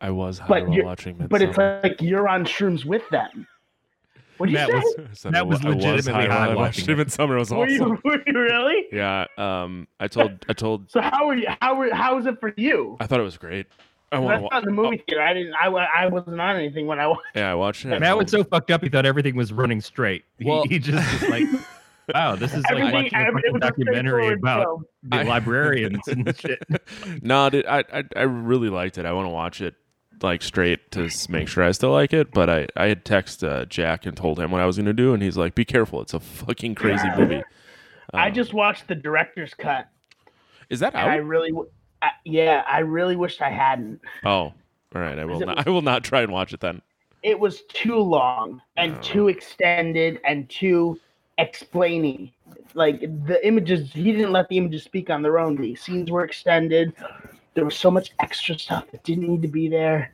I 0.00 0.10
was 0.10 0.38
high 0.38 0.46
But 0.48 0.62
while 0.64 0.72
you're- 0.74 0.86
watching 0.86 1.16
but 1.28 1.42
it's 1.42 1.56
like 1.58 2.00
you're 2.00 2.28
on 2.28 2.44
shrooms 2.44 2.84
with 2.84 3.02
them 3.10 3.46
what 4.38 4.46
do 4.46 4.52
you 4.52 4.58
That 4.58 4.68
say 4.68 4.74
was- 4.74 5.26
I 5.26 5.30
that 5.30 5.38
I 5.38 5.42
was 5.42 5.62
wa- 5.62 5.70
I 5.70 5.74
legitimately 5.74 6.12
high 6.12 6.22
high 6.34 6.40
while 6.48 6.50
I 6.50 6.54
watched 6.54 6.78
watching 6.80 6.94
it. 6.94 6.96
Midsummer 6.98 7.36
was 7.36 7.50
were, 7.50 7.58
awesome. 7.66 7.88
you, 7.88 7.98
were 8.04 8.22
you 8.26 8.32
really 8.40 8.86
Yeah. 8.90 9.26
Um. 9.36 9.86
I 10.00 10.08
told. 10.08 10.44
I 10.48 10.54
told. 10.54 10.90
so 10.90 11.00
how 11.02 11.26
were 11.26 11.34
you 11.34 11.46
how 11.60 11.74
were 11.74 11.94
how 11.94 12.16
was 12.16 12.24
it 12.26 12.40
for 12.40 12.54
you 12.56 12.96
I 13.00 13.06
thought 13.06 13.20
it 13.20 13.24
was 13.24 13.36
great. 13.36 13.66
I 14.12 14.16
I 14.16 14.18
want 14.18 14.42
was 14.42 14.48
to. 14.50 14.54
not 14.56 14.64
the 14.64 14.70
movie 14.72 15.02
theater. 15.06 15.22
I 15.22 15.34
didn't. 15.34 15.54
I, 15.54 15.66
I 15.68 16.06
wasn't 16.06 16.40
on 16.40 16.56
anything 16.56 16.86
when 16.86 16.98
I 16.98 17.06
watched. 17.06 17.22
yeah, 17.36 17.52
I 17.52 17.54
watched 17.54 17.84
it. 17.84 18.00
Matt 18.00 18.16
was 18.18 18.30
so 18.30 18.42
fucked 18.42 18.70
up 18.70 18.82
he 18.82 18.88
thought 18.88 19.04
everything 19.06 19.36
was 19.36 19.52
running 19.52 19.80
straight. 19.82 20.24
He, 20.38 20.46
Well- 20.46 20.64
he 20.64 20.78
just 20.80 21.20
was 21.20 21.30
like, 21.30 21.44
"Wow, 22.14 22.34
this 22.34 22.52
is 22.54 22.64
like 22.72 22.92
watching 22.92 23.06
a 23.14 23.24
fucking 23.24 23.42
it 23.44 23.52
was 23.52 23.56
a 23.56 23.58
documentary 23.60 24.32
about 24.32 24.62
film. 24.64 24.84
the 25.04 25.16
I- 25.18 25.22
librarians 25.22 26.08
and 26.08 26.34
shit." 26.40 26.60
no, 27.22 27.50
dude, 27.50 27.66
I, 27.66 27.84
I 27.92 28.04
I 28.16 28.22
really 28.22 28.68
liked 28.70 28.96
it. 28.98 29.04
I 29.04 29.12
want 29.12 29.26
to 29.26 29.30
watch 29.30 29.60
it 29.60 29.74
like 30.22 30.42
straight 30.42 30.90
to 30.92 31.08
make 31.28 31.48
sure 31.48 31.64
I 31.64 31.72
still 31.72 31.92
like 31.92 32.12
it. 32.12 32.30
But 32.32 32.48
I 32.50 32.66
I 32.76 32.86
had 32.86 33.04
text 33.04 33.42
uh, 33.44 33.64
Jack 33.66 34.06
and 34.06 34.16
told 34.16 34.38
him 34.38 34.50
what 34.50 34.60
I 34.60 34.66
was 34.66 34.76
gonna 34.76 34.92
do, 34.92 35.12
and 35.14 35.22
he's 35.22 35.36
like, 35.36 35.54
"Be 35.54 35.64
careful, 35.64 36.00
it's 36.02 36.14
a 36.14 36.20
fucking 36.20 36.74
crazy 36.74 37.08
movie." 37.16 37.42
I 38.12 38.28
Um, 38.28 38.34
just 38.34 38.52
watched 38.52 38.88
the 38.88 38.94
director's 38.94 39.54
cut, 39.54 39.88
is 40.68 40.80
that 40.80 40.94
and 40.94 41.08
I 41.10 41.16
really, 41.16 41.52
I, 42.02 42.10
yeah, 42.24 42.64
I 42.68 42.80
really 42.80 43.14
wished 43.16 43.40
I 43.40 43.50
hadn't. 43.50 44.00
Oh, 44.24 44.30
all 44.30 44.54
right. 44.94 45.18
I 45.18 45.24
will 45.24 45.38
not. 45.40 45.56
was- 45.56 45.64
I 45.66 45.70
will 45.70 45.82
not 45.82 46.02
try 46.04 46.22
and 46.22 46.32
watch 46.32 46.52
it 46.52 46.60
then. 46.60 46.82
It 47.22 47.38
was 47.38 47.62
too 47.72 47.98
long 47.98 48.62
and 48.76 48.94
Oh. 48.96 49.00
too 49.02 49.28
extended 49.28 50.20
and 50.24 50.48
too 50.48 50.98
explaining. 51.38 52.32
Like 52.74 53.00
the 53.00 53.38
images, 53.46 53.92
he 53.92 54.12
didn't 54.12 54.32
let 54.32 54.48
the 54.48 54.56
images 54.58 54.82
speak 54.84 55.10
on 55.10 55.22
their 55.22 55.38
own. 55.38 55.56
The 55.56 55.74
scenes 55.74 56.10
were 56.10 56.24
extended. 56.24 56.92
There 57.54 57.64
was 57.64 57.76
so 57.76 57.90
much 57.90 58.12
extra 58.20 58.58
stuff 58.58 58.90
that 58.92 59.02
didn't 59.04 59.28
need 59.28 59.42
to 59.42 59.48
be 59.48 59.68
there. 59.68 60.12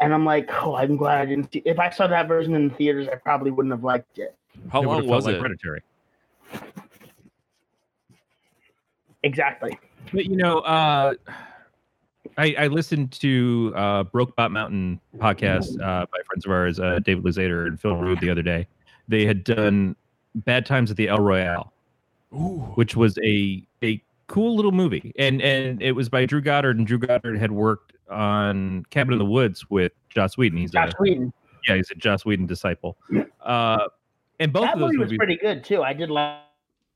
And 0.00 0.12
I'm 0.12 0.24
like, 0.26 0.50
oh, 0.62 0.74
I'm 0.76 0.96
glad 0.96 1.20
I 1.22 1.26
didn't. 1.26 1.52
See- 1.52 1.62
if 1.64 1.78
I 1.78 1.88
saw 1.90 2.06
that 2.06 2.28
version 2.28 2.54
in 2.54 2.68
the 2.68 2.74
theaters, 2.74 3.08
I 3.10 3.14
probably 3.16 3.50
wouldn't 3.50 3.72
have 3.72 3.84
liked 3.84 4.18
it. 4.18 4.36
How 4.70 4.82
It 4.82 4.86
long 4.86 5.06
was 5.06 5.24
like 5.26 5.36
it? 5.36 5.40
Predatory. 5.40 5.82
Exactly. 9.22 9.78
But 10.12 10.26
you 10.26 10.36
know, 10.36 10.58
uh, 10.60 11.14
I, 12.38 12.54
I 12.58 12.66
listened 12.68 13.12
to 13.12 13.72
uh, 13.74 14.04
Brokebot 14.04 14.50
Mountain 14.50 15.00
podcast 15.16 15.80
uh, 15.80 16.06
by 16.06 16.18
friends 16.26 16.44
of 16.44 16.52
ours, 16.52 16.78
uh, 16.78 17.00
David 17.02 17.24
Luzader 17.24 17.66
and 17.66 17.80
Phil 17.80 17.96
Rude, 17.96 18.20
the 18.20 18.30
other 18.30 18.42
day. 18.42 18.68
They 19.08 19.24
had 19.24 19.42
done 19.44 19.96
Bad 20.34 20.66
Times 20.66 20.90
at 20.90 20.96
the 20.96 21.08
El 21.08 21.20
Royale, 21.20 21.72
Ooh. 22.34 22.70
which 22.74 22.94
was 22.94 23.18
a 23.24 23.66
a 23.82 24.02
cool 24.28 24.56
little 24.56 24.72
movie, 24.72 25.12
and 25.18 25.40
and 25.42 25.82
it 25.82 25.92
was 25.92 26.08
by 26.08 26.26
Drew 26.26 26.40
Goddard, 26.40 26.78
and 26.78 26.86
Drew 26.86 26.98
Goddard 26.98 27.38
had 27.38 27.52
worked 27.52 27.92
on 28.10 28.84
Cabin 28.90 29.12
in 29.12 29.18
the 29.18 29.24
Woods 29.24 29.68
with 29.70 29.92
Joss 30.10 30.36
Whedon. 30.36 30.58
He's 30.58 30.70
Josh 30.72 30.92
a 30.92 31.02
Whedon. 31.02 31.32
yeah, 31.68 31.76
he's 31.76 31.90
a 31.90 31.94
Joss 31.94 32.24
Whedon 32.24 32.46
disciple. 32.46 32.96
Uh, 33.46 33.86
and 34.40 34.52
both 34.52 34.64
that 34.64 34.74
of 34.74 34.80
those 34.80 34.88
movie 34.88 34.98
was 34.98 35.06
movies, 35.06 35.18
pretty 35.18 35.36
good 35.36 35.62
too. 35.62 35.84
I 35.84 35.92
did 35.92 36.10
like, 36.10 36.38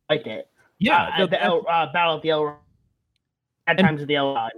like 0.08 0.26
it. 0.26 0.48
yeah, 0.80 1.12
uh, 1.14 1.18
no, 1.18 1.26
the 1.28 1.40
El, 1.40 1.64
uh, 1.70 1.92
Battle 1.92 2.16
at 2.16 2.22
the 2.22 2.30
El. 2.30 2.60
At 3.68 3.78
times 3.78 4.02
of 4.02 4.08
the 4.08 4.16
El. 4.16 4.50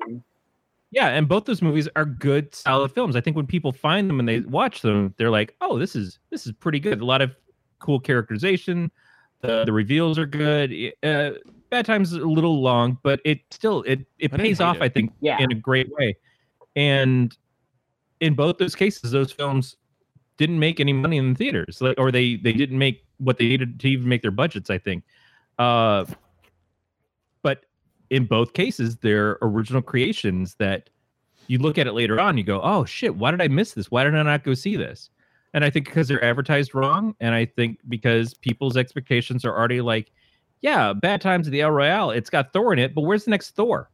Yeah, 0.90 1.08
and 1.08 1.28
both 1.28 1.44
those 1.44 1.60
movies 1.60 1.86
are 1.96 2.06
good, 2.06 2.54
solid 2.54 2.92
films. 2.92 3.14
I 3.14 3.20
think 3.20 3.36
when 3.36 3.46
people 3.46 3.72
find 3.72 4.08
them 4.08 4.18
and 4.20 4.26
they 4.26 4.40
watch 4.40 4.80
them, 4.80 5.14
they're 5.18 5.30
like, 5.30 5.54
"Oh, 5.60 5.78
this 5.78 5.94
is 5.94 6.18
this 6.30 6.46
is 6.46 6.52
pretty 6.52 6.80
good." 6.80 7.02
A 7.02 7.04
lot 7.04 7.20
of 7.20 7.36
cool 7.78 8.00
characterization. 8.00 8.90
The 9.40 9.64
the 9.66 9.72
reveals 9.72 10.18
are 10.18 10.24
good. 10.24 10.72
Uh, 11.02 11.32
Bad 11.72 11.86
Times 11.86 12.12
is 12.12 12.18
a 12.18 12.26
little 12.26 12.60
long, 12.60 12.98
but 13.02 13.18
it 13.24 13.40
still 13.50 13.82
it 13.84 14.06
it 14.18 14.32
I 14.34 14.36
pays 14.36 14.60
off. 14.60 14.76
it. 14.76 14.82
I 14.82 14.90
think 14.90 15.10
Yeah. 15.22 15.38
in 15.40 15.50
a 15.50 15.54
great 15.54 15.88
way. 15.98 16.14
And 16.76 17.34
in 18.20 18.34
both 18.34 18.58
those 18.58 18.74
cases, 18.74 19.10
those 19.10 19.32
films 19.32 19.76
didn't 20.36 20.58
make 20.58 20.80
any 20.80 20.92
money 20.92 21.16
in 21.16 21.32
the 21.32 21.34
theaters, 21.34 21.80
like, 21.80 21.98
or 21.98 22.12
they 22.12 22.36
they 22.36 22.52
didn't 22.52 22.76
make 22.78 23.06
what 23.16 23.38
they 23.38 23.48
needed 23.48 23.80
to 23.80 23.88
even 23.88 24.06
make 24.06 24.20
their 24.20 24.30
budgets. 24.30 24.68
I 24.68 24.76
think. 24.76 25.02
Uh, 25.58 26.04
but 27.42 27.64
in 28.10 28.26
both 28.26 28.52
cases, 28.52 28.96
they're 28.98 29.38
original 29.40 29.80
creations 29.80 30.54
that 30.56 30.90
you 31.46 31.56
look 31.58 31.78
at 31.78 31.86
it 31.86 31.92
later 31.94 32.20
on, 32.20 32.36
you 32.36 32.44
go, 32.44 32.60
"Oh 32.62 32.84
shit, 32.84 33.16
why 33.16 33.30
did 33.30 33.40
I 33.40 33.48
miss 33.48 33.72
this? 33.72 33.90
Why 33.90 34.04
did 34.04 34.14
I 34.14 34.22
not 34.22 34.44
go 34.44 34.52
see 34.52 34.76
this?" 34.76 35.08
And 35.54 35.64
I 35.64 35.70
think 35.70 35.86
because 35.86 36.06
they're 36.06 36.22
advertised 36.22 36.74
wrong, 36.74 37.14
and 37.18 37.34
I 37.34 37.46
think 37.46 37.78
because 37.88 38.34
people's 38.34 38.76
expectations 38.76 39.42
are 39.46 39.56
already 39.56 39.80
like, 39.80 40.12
"Yeah, 40.62 40.92
Bad 40.94 41.20
Times 41.20 41.46
at 41.46 41.50
the 41.52 41.60
El 41.60 41.70
Royale, 41.70 42.10
it's 42.12 42.30
got 42.30 42.52
Thor 42.52 42.72
in 42.72 42.78
it, 42.78 42.94
but 42.94 43.02
where's 43.02 43.24
the 43.24 43.30
next 43.30 43.50
Thor?" 43.50 43.90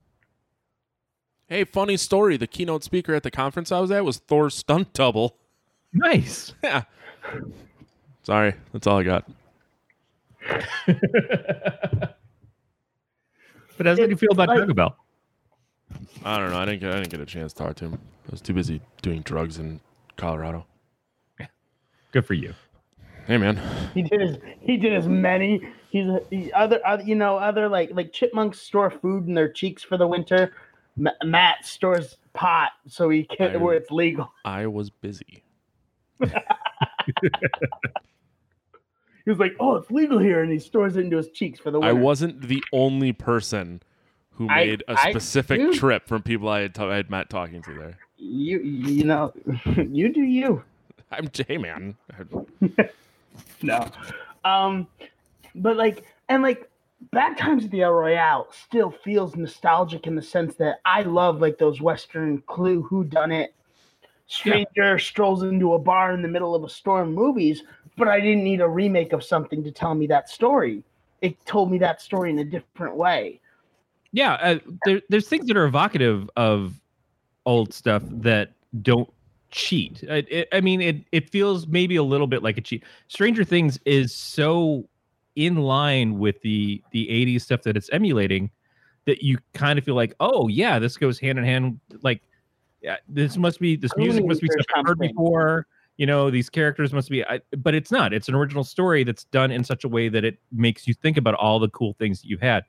Hey, 1.48 1.64
funny 1.64 1.96
story. 1.96 2.36
The 2.36 2.46
keynote 2.46 2.84
speaker 2.84 3.14
at 3.14 3.22
the 3.22 3.30
conference 3.30 3.72
I 3.72 3.80
was 3.80 3.90
at 3.90 4.04
was 4.04 4.18
Thor's 4.18 4.54
stunt 4.54 4.92
double. 4.92 5.36
Nice. 5.92 6.54
Yeah. 6.62 6.84
Sorry, 8.22 8.54
that's 8.72 8.86
all 8.86 8.98
I 8.98 9.02
got. 9.02 9.24
But 13.76 13.86
how 13.86 13.94
did 13.94 14.10
you 14.10 14.16
feel 14.16 14.32
about 14.32 14.48
like- 14.48 14.58
Taco 14.58 14.74
Bell? 14.74 14.96
I 16.24 16.36
don't 16.38 16.50
know. 16.50 16.58
I 16.58 16.64
didn't 16.64 16.80
get. 16.80 16.90
I 16.90 16.96
didn't 16.96 17.10
get 17.10 17.20
a 17.20 17.26
chance 17.26 17.52
to 17.52 17.62
talk 17.62 17.76
to 17.76 17.84
him. 17.86 17.94
I 18.26 18.30
was 18.32 18.40
too 18.40 18.52
busy 18.52 18.80
doing 19.02 19.20
drugs 19.22 19.58
in 19.58 19.80
Colorado. 20.16 20.66
Good 22.10 22.26
for 22.26 22.34
you. 22.34 22.54
Hey, 23.26 23.36
man. 23.38 23.60
he 23.94 24.02
did 24.02 24.20
as 24.20 24.38
he 24.60 24.76
did 24.76 24.92
as 24.94 25.06
many. 25.06 25.60
He's 25.90 26.06
he, 26.30 26.52
other, 26.52 26.80
other 26.86 27.02
you 27.02 27.14
know 27.14 27.36
other 27.38 27.68
like 27.68 27.90
like 27.92 28.12
chipmunks 28.12 28.60
store 28.60 28.90
food 28.90 29.26
in 29.26 29.34
their 29.34 29.48
cheeks 29.50 29.82
for 29.82 29.96
the 29.96 30.06
winter. 30.06 30.52
M- 30.98 31.08
Matt 31.24 31.64
stores 31.64 32.16
pot 32.34 32.70
so 32.86 33.08
he 33.08 33.24
can 33.24 33.52
I- 33.52 33.56
where 33.56 33.74
it's 33.74 33.90
legal. 33.90 34.30
I 34.44 34.66
was 34.66 34.90
busy. 34.90 35.42
He 39.24 39.30
was 39.30 39.38
like, 39.38 39.56
"Oh, 39.60 39.76
it's 39.76 39.90
legal 39.90 40.18
here," 40.18 40.42
and 40.42 40.50
he 40.50 40.58
stores 40.58 40.96
it 40.96 41.00
into 41.04 41.18
his 41.18 41.28
cheeks 41.30 41.60
for 41.60 41.70
the 41.70 41.78
winter. 41.78 41.90
I 41.90 42.00
wasn't 42.00 42.40
the 42.48 42.62
only 42.72 43.12
person 43.12 43.82
who 44.32 44.46
made 44.46 44.82
a 44.88 44.92
I- 44.98 45.10
specific 45.10 45.60
dude. 45.60 45.74
trip 45.74 46.06
from 46.06 46.22
people 46.22 46.48
I 46.48 46.60
had, 46.62 46.78
I 46.78 46.96
had 46.96 47.10
met 47.10 47.28
talking 47.28 47.60
to 47.62 47.74
there. 47.74 47.98
You 48.16 48.58
you 48.60 49.04
know 49.04 49.34
you 49.76 50.08
do 50.08 50.22
you. 50.22 50.62
I'm 51.12 51.28
J 51.28 51.58
man. 51.58 51.96
No. 53.62 53.86
Um, 54.44 54.86
but 55.54 55.76
like, 55.76 56.04
and 56.28 56.42
like, 56.42 56.70
Bad 57.12 57.38
Times 57.38 57.64
at 57.64 57.70
the 57.70 57.82
El 57.82 57.92
Royale 57.92 58.48
still 58.50 58.90
feels 58.90 59.36
nostalgic 59.36 60.08
in 60.08 60.16
the 60.16 60.22
sense 60.22 60.56
that 60.56 60.80
I 60.84 61.02
love 61.02 61.40
like 61.40 61.56
those 61.56 61.80
Western 61.80 62.42
Clue, 62.48 62.82
Who 62.82 63.04
Done 63.04 63.30
It, 63.30 63.54
Stranger 64.26 64.98
strolls 64.98 65.42
into 65.42 65.74
a 65.74 65.78
bar 65.78 66.12
in 66.12 66.22
the 66.22 66.28
middle 66.28 66.54
of 66.54 66.64
a 66.64 66.68
storm 66.68 67.14
movies, 67.14 67.62
but 67.96 68.08
I 68.08 68.20
didn't 68.20 68.44
need 68.44 68.60
a 68.60 68.68
remake 68.68 69.12
of 69.12 69.24
something 69.24 69.62
to 69.64 69.70
tell 69.70 69.94
me 69.94 70.06
that 70.08 70.28
story. 70.28 70.82
It 71.22 71.44
told 71.46 71.70
me 71.70 71.78
that 71.78 72.02
story 72.02 72.30
in 72.30 72.38
a 72.40 72.44
different 72.44 72.96
way. 72.96 73.40
Yeah, 74.12 74.34
uh, 74.34 74.58
there, 74.84 75.00
there's 75.08 75.28
things 75.28 75.46
that 75.46 75.56
are 75.56 75.64
evocative 75.64 76.28
of 76.36 76.80
old 77.46 77.72
stuff 77.72 78.02
that 78.06 78.52
don't 78.82 79.10
cheat. 79.50 80.02
It, 80.02 80.26
it, 80.30 80.48
I 80.52 80.60
mean, 80.60 80.80
it 80.80 81.04
it 81.12 81.30
feels 81.30 81.66
maybe 81.66 81.96
a 81.96 82.02
little 82.02 82.26
bit 82.26 82.42
like 82.42 82.58
a 82.58 82.60
cheat. 82.60 82.84
Stranger 83.06 83.44
Things 83.44 83.78
is 83.86 84.14
so 84.14 84.88
in 85.38 85.56
line 85.56 86.18
with 86.18 86.40
the 86.42 86.82
the 86.90 87.06
80s 87.06 87.42
stuff 87.42 87.62
that 87.62 87.76
it's 87.76 87.88
emulating 87.90 88.50
that 89.06 89.22
you 89.22 89.38
kind 89.54 89.78
of 89.78 89.84
feel 89.84 89.94
like, 89.94 90.14
oh 90.20 90.48
yeah, 90.48 90.78
this 90.78 90.96
goes 90.96 91.18
hand 91.18 91.38
in 91.38 91.44
hand. 91.44 91.80
Like, 92.02 92.20
yeah, 92.82 92.96
this 93.08 93.36
must 93.36 93.60
be 93.60 93.76
this 93.76 93.96
music 93.96 94.26
must 94.26 94.42
be 94.42 94.48
Clooney 94.48 94.62
stuff 94.62 94.66
I've 94.76 94.86
heard 94.86 94.98
before. 94.98 95.66
You 95.96 96.06
know, 96.06 96.30
these 96.30 96.50
characters 96.50 96.92
must 96.92 97.10
be, 97.10 97.24
I, 97.24 97.40
but 97.56 97.74
it's 97.74 97.90
not. 97.90 98.12
It's 98.12 98.28
an 98.28 98.34
original 98.34 98.62
story 98.62 99.02
that's 99.04 99.24
done 99.24 99.50
in 99.50 99.64
such 99.64 99.82
a 99.82 99.88
way 99.88 100.08
that 100.08 100.24
it 100.24 100.38
makes 100.52 100.86
you 100.86 100.94
think 100.94 101.16
about 101.16 101.34
all 101.34 101.58
the 101.58 101.68
cool 101.70 101.94
things 101.98 102.20
that 102.20 102.28
you've 102.28 102.40
had. 102.40 102.64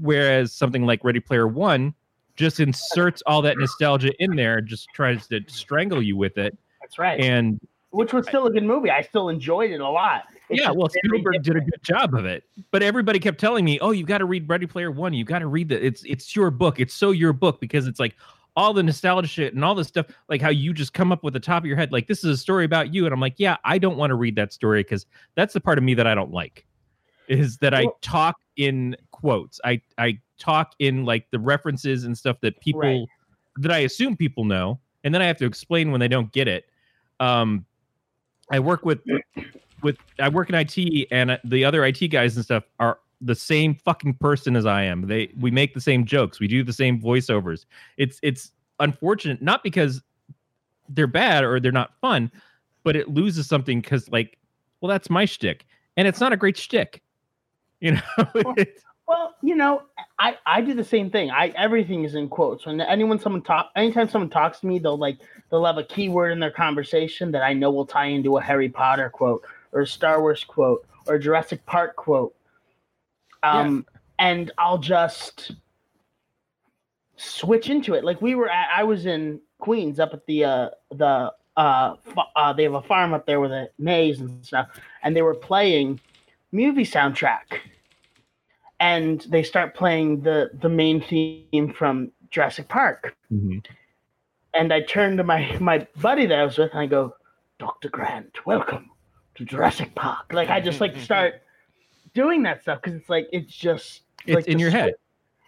Whereas 0.00 0.52
something 0.52 0.84
like 0.84 1.04
Ready 1.04 1.20
Player 1.20 1.46
One 1.46 1.94
just 2.34 2.58
inserts 2.58 3.22
all 3.26 3.42
that 3.42 3.58
nostalgia 3.58 4.12
in 4.18 4.34
there, 4.36 4.60
just 4.60 4.88
tries 4.94 5.26
to 5.28 5.40
strangle 5.46 6.02
you 6.02 6.16
with 6.16 6.38
it. 6.38 6.56
That's 6.80 6.98
right. 6.98 7.20
And 7.20 7.60
Which 7.90 8.12
was 8.12 8.26
still 8.26 8.46
a 8.46 8.50
good 8.50 8.64
movie. 8.64 8.90
I 8.90 9.02
still 9.02 9.28
enjoyed 9.28 9.70
it 9.70 9.80
a 9.80 9.88
lot. 9.88 10.24
It's 10.50 10.60
yeah, 10.60 10.70
well, 10.70 10.88
Spielberg 10.88 11.42
did 11.42 11.56
a 11.56 11.60
good 11.60 11.82
job 11.82 12.14
of 12.14 12.26
it. 12.26 12.44
But 12.70 12.82
everybody 12.82 13.18
kept 13.18 13.40
telling 13.40 13.64
me, 13.64 13.78
"Oh, 13.80 13.92
you've 13.92 14.06
got 14.06 14.18
to 14.18 14.26
read 14.26 14.48
Ready 14.48 14.66
Player 14.66 14.90
One. 14.90 15.14
You've 15.14 15.26
got 15.28 15.38
to 15.38 15.46
read 15.46 15.68
that. 15.70 15.84
It's 15.84 16.02
it's 16.04 16.36
your 16.36 16.50
book. 16.50 16.80
It's 16.80 16.92
so 16.92 17.12
your 17.12 17.32
book 17.32 17.60
because 17.60 17.86
it's 17.86 17.98
like 17.98 18.14
all 18.56 18.72
the 18.72 18.82
nostalgia 18.82 19.26
shit 19.26 19.54
and 19.54 19.64
all 19.64 19.74
this 19.74 19.88
stuff, 19.88 20.06
like 20.28 20.40
how 20.40 20.48
you 20.50 20.72
just 20.72 20.92
come 20.92 21.10
up 21.10 21.24
with 21.24 21.34
the 21.34 21.40
top 21.40 21.62
of 21.62 21.66
your 21.66 21.76
head, 21.76 21.90
like 21.90 22.06
this 22.06 22.18
is 22.22 22.30
a 22.30 22.36
story 22.36 22.64
about 22.64 22.94
you, 22.94 23.04
and 23.04 23.12
I'm 23.12 23.20
like, 23.20 23.34
yeah, 23.38 23.56
I 23.64 23.78
don't 23.78 23.96
want 23.96 24.10
to 24.10 24.14
read 24.14 24.36
that 24.36 24.52
story 24.52 24.82
because 24.82 25.06
that's 25.34 25.54
the 25.54 25.60
part 25.60 25.76
of 25.76 25.84
me 25.84 25.94
that 25.94 26.06
I 26.06 26.14
don't 26.14 26.30
like, 26.30 26.64
is 27.28 27.58
that 27.58 27.74
I 27.74 27.86
talk 28.00 28.36
in 28.56 28.96
quotes, 29.10 29.60
I 29.64 29.80
I 29.98 30.20
talk 30.38 30.74
in 30.78 31.04
like 31.04 31.26
the 31.30 31.38
references 31.38 32.04
and 32.04 32.16
stuff 32.16 32.36
that 32.42 32.60
people 32.60 32.80
Right. 32.80 33.06
that 33.56 33.72
I 33.72 33.78
assume 33.78 34.16
people 34.16 34.44
know, 34.44 34.78
and 35.02 35.12
then 35.12 35.20
I 35.22 35.26
have 35.26 35.38
to 35.38 35.46
explain 35.46 35.90
when 35.90 36.00
they 36.00 36.08
don't 36.08 36.30
get 36.32 36.46
it. 36.46 36.66
Um, 37.18 37.64
I 38.50 38.60
work 38.60 38.84
with 38.84 39.00
with 39.84 39.98
I 40.18 40.28
work 40.28 40.48
in 40.48 40.54
IT, 40.56 41.08
and 41.10 41.32
uh, 41.32 41.38
the 41.44 41.64
other 41.64 41.84
IT 41.84 42.08
guys 42.08 42.34
and 42.34 42.44
stuff 42.44 42.64
are 42.80 42.98
the 43.20 43.34
same 43.34 43.74
fucking 43.74 44.14
person 44.14 44.56
as 44.56 44.66
I 44.66 44.82
am. 44.82 45.06
They 45.06 45.32
we 45.38 45.50
make 45.50 45.74
the 45.74 45.80
same 45.80 46.04
jokes, 46.04 46.40
we 46.40 46.48
do 46.48 46.64
the 46.64 46.72
same 46.72 47.00
voiceovers. 47.00 47.66
It's 47.96 48.18
it's 48.22 48.50
unfortunate, 48.80 49.40
not 49.42 49.62
because 49.62 50.02
they're 50.88 51.06
bad 51.06 51.44
or 51.44 51.60
they're 51.60 51.70
not 51.70 51.92
fun, 52.00 52.32
but 52.82 52.96
it 52.96 53.08
loses 53.08 53.46
something 53.46 53.80
because 53.80 54.08
like, 54.10 54.38
well, 54.80 54.88
that's 54.88 55.10
my 55.10 55.24
shtick, 55.24 55.66
and 55.96 56.08
it's 56.08 56.20
not 56.20 56.32
a 56.32 56.36
great 56.36 56.56
shtick. 56.56 57.02
You 57.80 57.92
know, 57.92 58.54
Well, 59.06 59.34
you 59.42 59.54
know, 59.54 59.82
I 60.18 60.36
I 60.46 60.60
do 60.62 60.72
the 60.72 60.84
same 60.84 61.10
thing. 61.10 61.30
I 61.30 61.48
everything 61.56 62.04
is 62.04 62.14
in 62.14 62.28
quotes. 62.28 62.64
When 62.64 62.80
anyone 62.80 63.18
someone 63.18 63.42
talk, 63.42 63.70
anytime 63.76 64.08
someone 64.08 64.30
talks 64.30 64.60
to 64.60 64.66
me, 64.66 64.78
they'll 64.78 64.96
like 64.96 65.18
they'll 65.50 65.64
have 65.64 65.76
a 65.76 65.84
keyword 65.84 66.32
in 66.32 66.40
their 66.40 66.50
conversation 66.50 67.30
that 67.32 67.42
I 67.42 67.52
know 67.52 67.70
will 67.70 67.84
tie 67.84 68.06
into 68.06 68.38
a 68.38 68.40
Harry 68.40 68.70
Potter 68.70 69.10
quote 69.10 69.44
or 69.74 69.82
a 69.82 69.86
Star 69.86 70.20
Wars 70.20 70.44
quote 70.44 70.86
or 71.06 71.16
a 71.16 71.20
Jurassic 71.20 71.66
Park 71.66 71.96
quote. 71.96 72.34
Um, 73.42 73.84
and 74.18 74.50
I'll 74.56 74.78
just 74.78 75.52
switch 77.16 77.68
into 77.68 77.94
it. 77.94 78.04
Like 78.04 78.22
we 78.22 78.34
were 78.34 78.48
at, 78.48 78.68
I 78.74 78.84
was 78.84 79.04
in 79.04 79.40
Queens 79.58 80.00
up 80.00 80.14
at 80.14 80.24
the 80.26 80.44
uh 80.44 80.68
the 80.90 81.32
uh, 81.56 81.94
uh 82.36 82.52
they 82.52 82.62
have 82.62 82.74
a 82.74 82.82
farm 82.82 83.12
up 83.12 83.26
there 83.26 83.40
with 83.40 83.52
a 83.52 83.68
maze 83.78 84.20
and 84.20 84.44
stuff, 84.44 84.68
and 85.02 85.14
they 85.14 85.22
were 85.22 85.34
playing 85.34 86.00
movie 86.52 86.84
soundtrack 86.84 87.60
and 88.80 89.22
they 89.28 89.42
start 89.42 89.74
playing 89.74 90.20
the 90.20 90.50
the 90.60 90.68
main 90.68 91.00
theme 91.00 91.72
from 91.72 92.10
Jurassic 92.30 92.68
Park. 92.68 93.16
And 94.54 94.72
I 94.72 94.82
turn 94.82 95.16
to 95.16 95.24
my 95.24 95.56
my 95.60 95.86
buddy 96.00 96.26
that 96.26 96.38
I 96.38 96.44
was 96.44 96.58
with 96.58 96.70
and 96.70 96.80
I 96.80 96.86
go, 96.86 97.14
Dr. 97.58 97.88
Grant, 97.88 98.46
welcome 98.46 98.90
to 99.36 99.44
Jurassic 99.44 99.94
Park. 99.94 100.32
Like 100.32 100.48
I 100.50 100.60
just 100.60 100.80
like 100.80 100.96
start 100.98 101.42
doing 102.14 102.42
that 102.44 102.62
stuff 102.62 102.80
because 102.82 102.98
it's 102.98 103.08
like 103.08 103.28
it's 103.32 103.54
just 103.54 104.02
it's 104.26 104.34
like 104.36 104.46
in 104.48 104.58
your 104.58 104.70
head. 104.70 104.94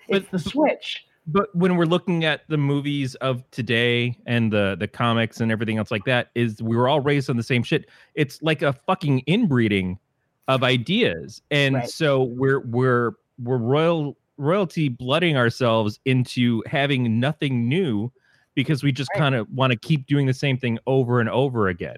It's 0.09 0.27
But- 0.27 0.31
the 0.33 0.39
switch. 0.39 1.05
but 1.27 1.55
when 1.57 1.77
we're 1.77 1.87
looking 1.87 2.25
at 2.25 2.43
the 2.49 2.57
movies 2.57 3.15
of 3.17 3.43
today 3.51 4.17
and 4.27 4.53
the 4.53 4.77
the 4.79 4.87
comics 4.87 5.41
and 5.41 5.51
everything 5.51 5.79
else 5.79 5.91
like 5.91 6.05
that 6.05 6.31
is 6.37 6.63
we 6.63 6.77
were 6.77 6.89
all 6.89 7.01
raised 7.01 7.29
on 7.29 7.37
the 7.37 7.43
same 7.43 7.65
shit 7.65 7.87
it's 8.15 8.41
like 8.43 8.63
a 8.63 8.73
fucking 8.73 9.21
inbreeding 9.27 9.99
of 10.47 10.63
ideas 10.63 11.43
and 11.51 11.75
Right. 11.75 11.91
so 11.91 12.23
we're 12.23 12.61
we're 12.61 13.13
we're 13.43 13.57
royal 13.59 14.17
royalty 14.37 14.89
blooding 14.89 15.37
ourselves 15.37 15.99
into 16.05 16.63
having 16.67 17.19
nothing 17.19 17.69
new 17.69 18.13
because 18.55 18.85
we 18.85 18.93
just 18.93 19.11
Right. 19.15 19.19
kind 19.21 19.35
of 19.35 19.51
want 19.51 19.73
to 19.73 19.77
keep 19.77 20.07
doing 20.07 20.27
the 20.27 20.35
same 20.35 20.57
thing 20.59 20.79
over 20.87 21.19
and 21.19 21.29
over 21.29 21.67
again 21.67 21.97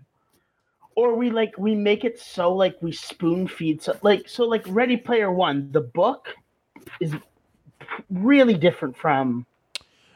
Or 0.98 1.14
we 1.14 1.30
like 1.30 1.52
we 1.58 1.76
make 1.76 2.02
it 2.04 2.18
so 2.18 2.52
like 2.52 2.76
we 2.82 2.90
spoon 2.90 3.46
feed 3.46 3.80
so 3.80 3.96
like 4.02 4.28
so 4.28 4.42
like 4.44 4.64
Ready 4.66 4.96
Player 4.96 5.30
One, 5.30 5.70
the 5.70 5.82
book 5.82 6.34
is 7.00 7.14
really 8.10 8.54
different 8.54 8.96
from 8.96 9.46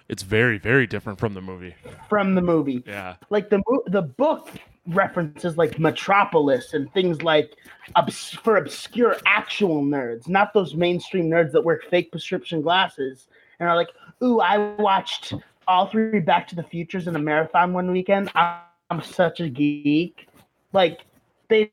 It's 0.09 0.25
very, 0.25 0.59
very 0.59 0.89
different 0.89 1.21
from 1.21 1.35
the 1.35 1.41
movie. 1.41 1.75
from 2.09 2.35
the 2.35 2.43
movie. 2.43 2.83
Yeah. 2.85 3.15
like 3.31 3.49
the 3.49 3.63
the 3.87 4.03
book 4.03 4.49
references 4.89 5.57
like 5.57 5.79
Metropolis 5.79 6.75
and 6.75 6.93
things 6.93 7.23
like 7.23 7.55
obs- 7.95 8.31
for 8.45 8.57
obscure 8.57 9.15
actual 9.25 9.85
nerds, 9.85 10.27
not 10.27 10.53
those 10.53 10.75
mainstream 10.75 11.31
nerds 11.31 11.53
that 11.53 11.63
wear 11.63 11.81
fake 11.91 12.11
prescription 12.11 12.61
glasses 12.61 13.29
and 13.61 13.69
are 13.69 13.77
like, 13.77 13.91
"Ooh, 14.25 14.41
I 14.41 14.59
watched 14.89 15.35
all 15.69 15.87
three 15.87 16.19
Back 16.19 16.49
to 16.49 16.57
the 16.57 16.65
Futures 16.65 17.07
in 17.07 17.15
a 17.15 17.21
marathon 17.21 17.73
one 17.73 17.93
weekend. 17.93 18.33
I'm, 18.35 18.59
I'm 18.91 19.01
such 19.01 19.39
a 19.39 19.49
geek." 19.49 20.27
Like 20.73 21.01
they 21.49 21.71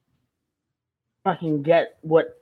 fucking 1.24 1.64
get 1.64 1.98
what 2.02 2.42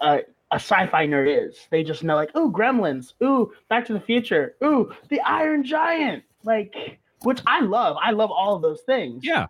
uh, 0.00 0.18
a 0.50 0.54
sci-fi 0.56 1.06
nerd 1.06 1.46
is. 1.48 1.66
They 1.70 1.82
just 1.84 2.02
know 2.04 2.16
like, 2.16 2.34
"Ooh, 2.36 2.50
Gremlins. 2.50 3.12
Ooh, 3.22 3.52
Back 3.68 3.84
to 3.86 3.92
the 3.92 4.00
Future. 4.00 4.56
Ooh, 4.64 4.92
the 5.08 5.20
Iron 5.20 5.64
Giant." 5.64 6.24
Like 6.44 6.98
which 7.22 7.40
I 7.46 7.60
love. 7.60 7.96
I 8.02 8.12
love 8.12 8.30
all 8.30 8.56
of 8.56 8.62
those 8.62 8.80
things. 8.80 9.24
yeah 9.24 9.46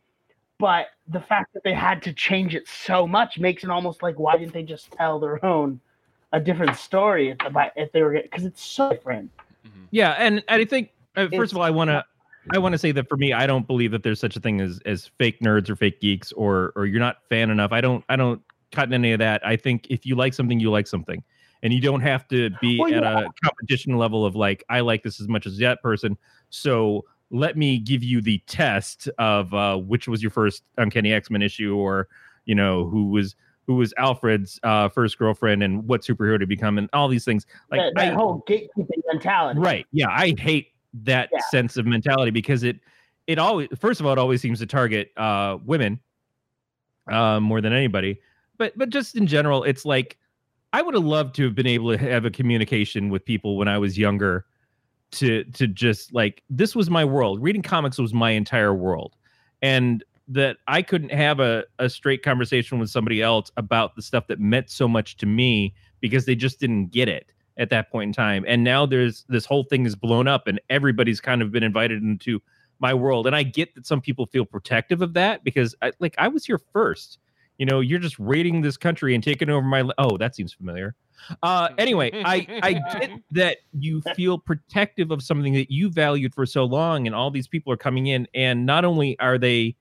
But 0.58 0.86
the 1.08 1.20
fact 1.20 1.54
that 1.54 1.62
they 1.62 1.72
had 1.72 2.02
to 2.02 2.12
change 2.12 2.54
it 2.56 2.66
so 2.66 3.06
much 3.06 3.38
makes 3.38 3.62
it 3.62 3.70
almost 3.70 4.02
like 4.02 4.18
why 4.18 4.36
didn't 4.36 4.52
they 4.52 4.64
just 4.64 4.90
tell 4.92 5.20
their 5.20 5.44
own 5.44 5.80
a 6.32 6.40
different 6.40 6.76
story 6.76 7.30
if, 7.30 7.38
if 7.76 7.92
they 7.92 8.02
were 8.02 8.20
because 8.22 8.44
it's 8.44 8.62
so 8.62 8.90
different. 8.90 9.30
Yeah, 9.92 10.12
and 10.18 10.42
I 10.48 10.64
think 10.64 10.90
uh, 11.16 11.22
first 11.24 11.32
It's- 11.34 11.52
of 11.52 11.58
all, 11.58 11.62
I 11.62 11.70
want 11.70 11.88
to 11.90 12.04
I 12.52 12.58
want 12.58 12.72
to 12.72 12.78
say 12.78 12.92
that 12.92 13.08
for 13.08 13.16
me, 13.16 13.32
I 13.32 13.46
don't 13.46 13.66
believe 13.66 13.90
that 13.92 14.02
there's 14.02 14.20
such 14.20 14.36
a 14.36 14.40
thing 14.40 14.60
as 14.60 14.80
as 14.86 15.10
fake 15.18 15.40
nerds 15.40 15.68
or 15.68 15.76
fake 15.76 16.00
geeks 16.00 16.32
or 16.32 16.72
or 16.76 16.86
you're 16.86 17.00
not 17.00 17.18
fan 17.28 17.50
enough. 17.50 17.72
I 17.72 17.80
don't 17.80 18.04
I 18.08 18.16
don't 18.16 18.42
cut 18.72 18.88
in 18.88 18.94
any 18.94 19.12
of 19.12 19.18
that. 19.18 19.46
I 19.46 19.56
think 19.56 19.86
if 19.90 20.06
you 20.06 20.14
like 20.16 20.34
something, 20.34 20.58
you 20.58 20.70
like 20.70 20.86
something, 20.86 21.22
and 21.62 21.72
you 21.72 21.80
don't 21.80 22.00
have 22.00 22.26
to 22.28 22.50
be 22.60 22.78
Well, 22.78 22.94
at 22.94 23.02
yeah. 23.02 23.20
a 23.20 23.28
competition 23.44 23.96
level 23.98 24.24
of 24.24 24.34
like 24.36 24.64
I 24.68 24.80
like 24.80 25.02
this 25.02 25.20
as 25.20 25.28
much 25.28 25.46
as 25.46 25.58
that 25.58 25.82
person. 25.82 26.16
So 26.48 27.04
let 27.30 27.56
me 27.56 27.78
give 27.78 28.02
you 28.02 28.20
the 28.20 28.38
test 28.46 29.08
of 29.18 29.52
uh, 29.54 29.76
which 29.76 30.08
was 30.08 30.22
your 30.22 30.30
first 30.30 30.62
Uncanny 30.78 31.12
X 31.12 31.30
Men 31.30 31.42
issue, 31.42 31.76
or 31.76 32.08
you 32.46 32.54
know 32.54 32.88
who 32.88 33.06
was 33.10 33.36
who 33.66 33.74
was 33.76 33.94
Alfred's 33.98 34.58
uh, 34.62 34.88
first 34.88 35.18
girlfriend 35.18 35.62
and 35.62 35.86
what 35.86 36.02
superhero 36.02 36.38
to 36.38 36.46
become, 36.46 36.78
and 36.78 36.88
all 36.92 37.06
these 37.06 37.24
things. 37.24 37.46
Like 37.70 37.80
that, 37.80 37.92
that 37.96 38.12
I, 38.12 38.14
whole 38.14 38.42
gatekeeping 38.48 39.02
mentality. 39.12 39.60
Right. 39.60 39.86
Yeah, 39.92 40.08
I 40.08 40.34
hate 40.38 40.72
that 40.92 41.28
Yeah. 41.32 41.40
sense 41.50 41.76
of 41.76 41.86
mentality 41.86 42.30
because 42.30 42.62
it 42.62 42.80
it 43.26 43.38
always 43.38 43.68
first 43.78 44.00
of 44.00 44.06
all 44.06 44.12
it 44.12 44.18
always 44.18 44.40
seems 44.40 44.58
to 44.58 44.66
target 44.66 45.12
uh 45.16 45.58
women 45.64 46.00
uh 47.10 47.40
more 47.40 47.60
than 47.60 47.72
anybody. 47.72 48.20
But 48.58 48.76
but 48.76 48.90
just 48.90 49.16
in 49.16 49.26
general, 49.26 49.64
it's 49.64 49.84
like 49.84 50.18
I 50.72 50.82
would 50.82 50.94
have 50.94 51.04
loved 51.04 51.34
to 51.36 51.44
have 51.44 51.54
been 51.54 51.66
able 51.66 51.90
to 51.90 51.98
have 51.98 52.24
a 52.24 52.30
communication 52.30 53.08
with 53.08 53.24
people 53.24 53.56
when 53.56 53.68
I 53.68 53.78
was 53.78 53.98
younger 53.98 54.44
to 55.12 55.44
to 55.44 55.66
just 55.66 56.12
like 56.12 56.42
this 56.50 56.76
was 56.76 56.90
my 56.90 57.04
world. 57.04 57.42
Reading 57.42 57.62
comics 57.62 57.98
was 57.98 58.14
my 58.14 58.30
entire 58.30 58.74
world. 58.74 59.16
And 59.62 60.04
that 60.28 60.58
I 60.68 60.80
couldn't 60.80 61.10
have 61.10 61.40
a, 61.40 61.64
a 61.80 61.90
straight 61.90 62.22
conversation 62.22 62.78
with 62.78 62.88
somebody 62.88 63.20
else 63.20 63.50
about 63.56 63.96
the 63.96 64.02
stuff 64.02 64.28
that 64.28 64.38
meant 64.38 64.70
so 64.70 64.86
much 64.86 65.16
to 65.16 65.26
me 65.26 65.74
because 66.00 66.24
they 66.24 66.36
just 66.36 66.60
didn't 66.60 66.86
get 66.86 67.08
it 67.08 67.32
at 67.56 67.70
that 67.70 67.90
point 67.90 68.08
in 68.08 68.12
time. 68.12 68.44
And 68.46 68.64
now 68.64 68.86
there's 68.86 69.24
this 69.28 69.44
whole 69.44 69.64
thing 69.64 69.86
is 69.86 69.94
blown 69.94 70.28
up 70.28 70.46
and 70.46 70.60
everybody's 70.70 71.20
kind 71.20 71.42
of 71.42 71.50
been 71.52 71.62
invited 71.62 72.02
into 72.02 72.40
my 72.80 72.94
world. 72.94 73.26
And 73.26 73.36
I 73.36 73.42
get 73.42 73.74
that 73.74 73.86
some 73.86 74.00
people 74.00 74.26
feel 74.26 74.44
protective 74.44 75.02
of 75.02 75.14
that 75.14 75.44
because 75.44 75.74
I 75.82 75.92
like 76.00 76.14
I 76.18 76.28
was 76.28 76.44
here 76.44 76.60
first. 76.72 77.18
You 77.58 77.66
know, 77.66 77.80
you're 77.80 77.98
just 77.98 78.18
raiding 78.18 78.62
this 78.62 78.78
country 78.78 79.14
and 79.14 79.22
taking 79.22 79.50
over 79.50 79.66
my. 79.66 79.84
Oh, 79.98 80.16
that 80.16 80.34
seems 80.34 80.52
familiar. 80.52 80.94
Uh, 81.42 81.68
anyway, 81.76 82.10
I 82.24 82.46
I 82.62 82.72
get 82.98 83.10
that 83.32 83.58
you 83.78 84.00
feel 84.16 84.38
protective 84.38 85.10
of 85.10 85.22
something 85.22 85.52
that 85.52 85.70
you 85.70 85.90
valued 85.90 86.34
for 86.34 86.46
so 86.46 86.64
long, 86.64 87.06
and 87.06 87.14
all 87.14 87.30
these 87.30 87.48
people 87.48 87.70
are 87.70 87.76
coming 87.76 88.06
in, 88.06 88.26
and 88.34 88.64
not 88.64 88.86
only 88.86 89.18
are 89.20 89.36
they 89.36 89.76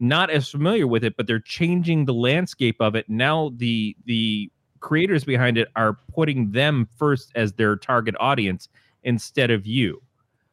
not 0.00 0.28
as 0.28 0.48
familiar 0.48 0.88
with 0.88 1.04
it, 1.04 1.16
but 1.16 1.28
they're 1.28 1.38
changing 1.38 2.04
the 2.04 2.14
landscape 2.14 2.76
of 2.80 2.96
it. 2.96 3.08
Now 3.08 3.52
the 3.56 3.96
the 4.06 4.50
creators 4.84 5.24
behind 5.24 5.56
it 5.56 5.68
are 5.76 5.94
putting 6.12 6.52
them 6.52 6.86
first 6.98 7.32
as 7.34 7.54
their 7.54 7.74
target 7.74 8.14
audience 8.20 8.68
instead 9.02 9.50
of 9.50 9.66
you. 9.66 10.00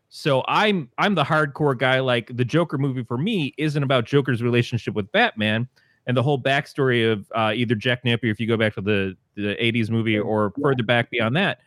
So 0.07 0.43
I'm 0.47 0.89
I'm 0.97 1.15
the 1.15 1.23
hardcore 1.23 1.77
guy. 1.77 1.99
Like 1.99 2.35
the 2.35 2.45
Joker 2.45 2.77
movie 2.77 3.03
for 3.03 3.17
me 3.17 3.53
isn't 3.57 3.83
about 3.83 4.05
Joker's 4.05 4.41
relationship 4.41 4.93
with 4.93 5.11
Batman 5.11 5.67
and 6.07 6.15
the 6.15 6.23
whole 6.23 6.41
backstory 6.41 7.11
of 7.11 7.29
uh, 7.35 7.51
either 7.53 7.75
Jack 7.75 8.05
Napier, 8.05 8.31
if 8.31 8.39
you 8.39 8.47
go 8.47 8.55
back 8.55 8.73
to 8.75 8.81
the 8.81 9.17
the 9.35 9.55
'80s 9.55 9.89
movie, 9.89 10.17
or 10.17 10.53
further 10.61 10.83
back 10.83 11.11
beyond 11.11 11.35
that, 11.35 11.59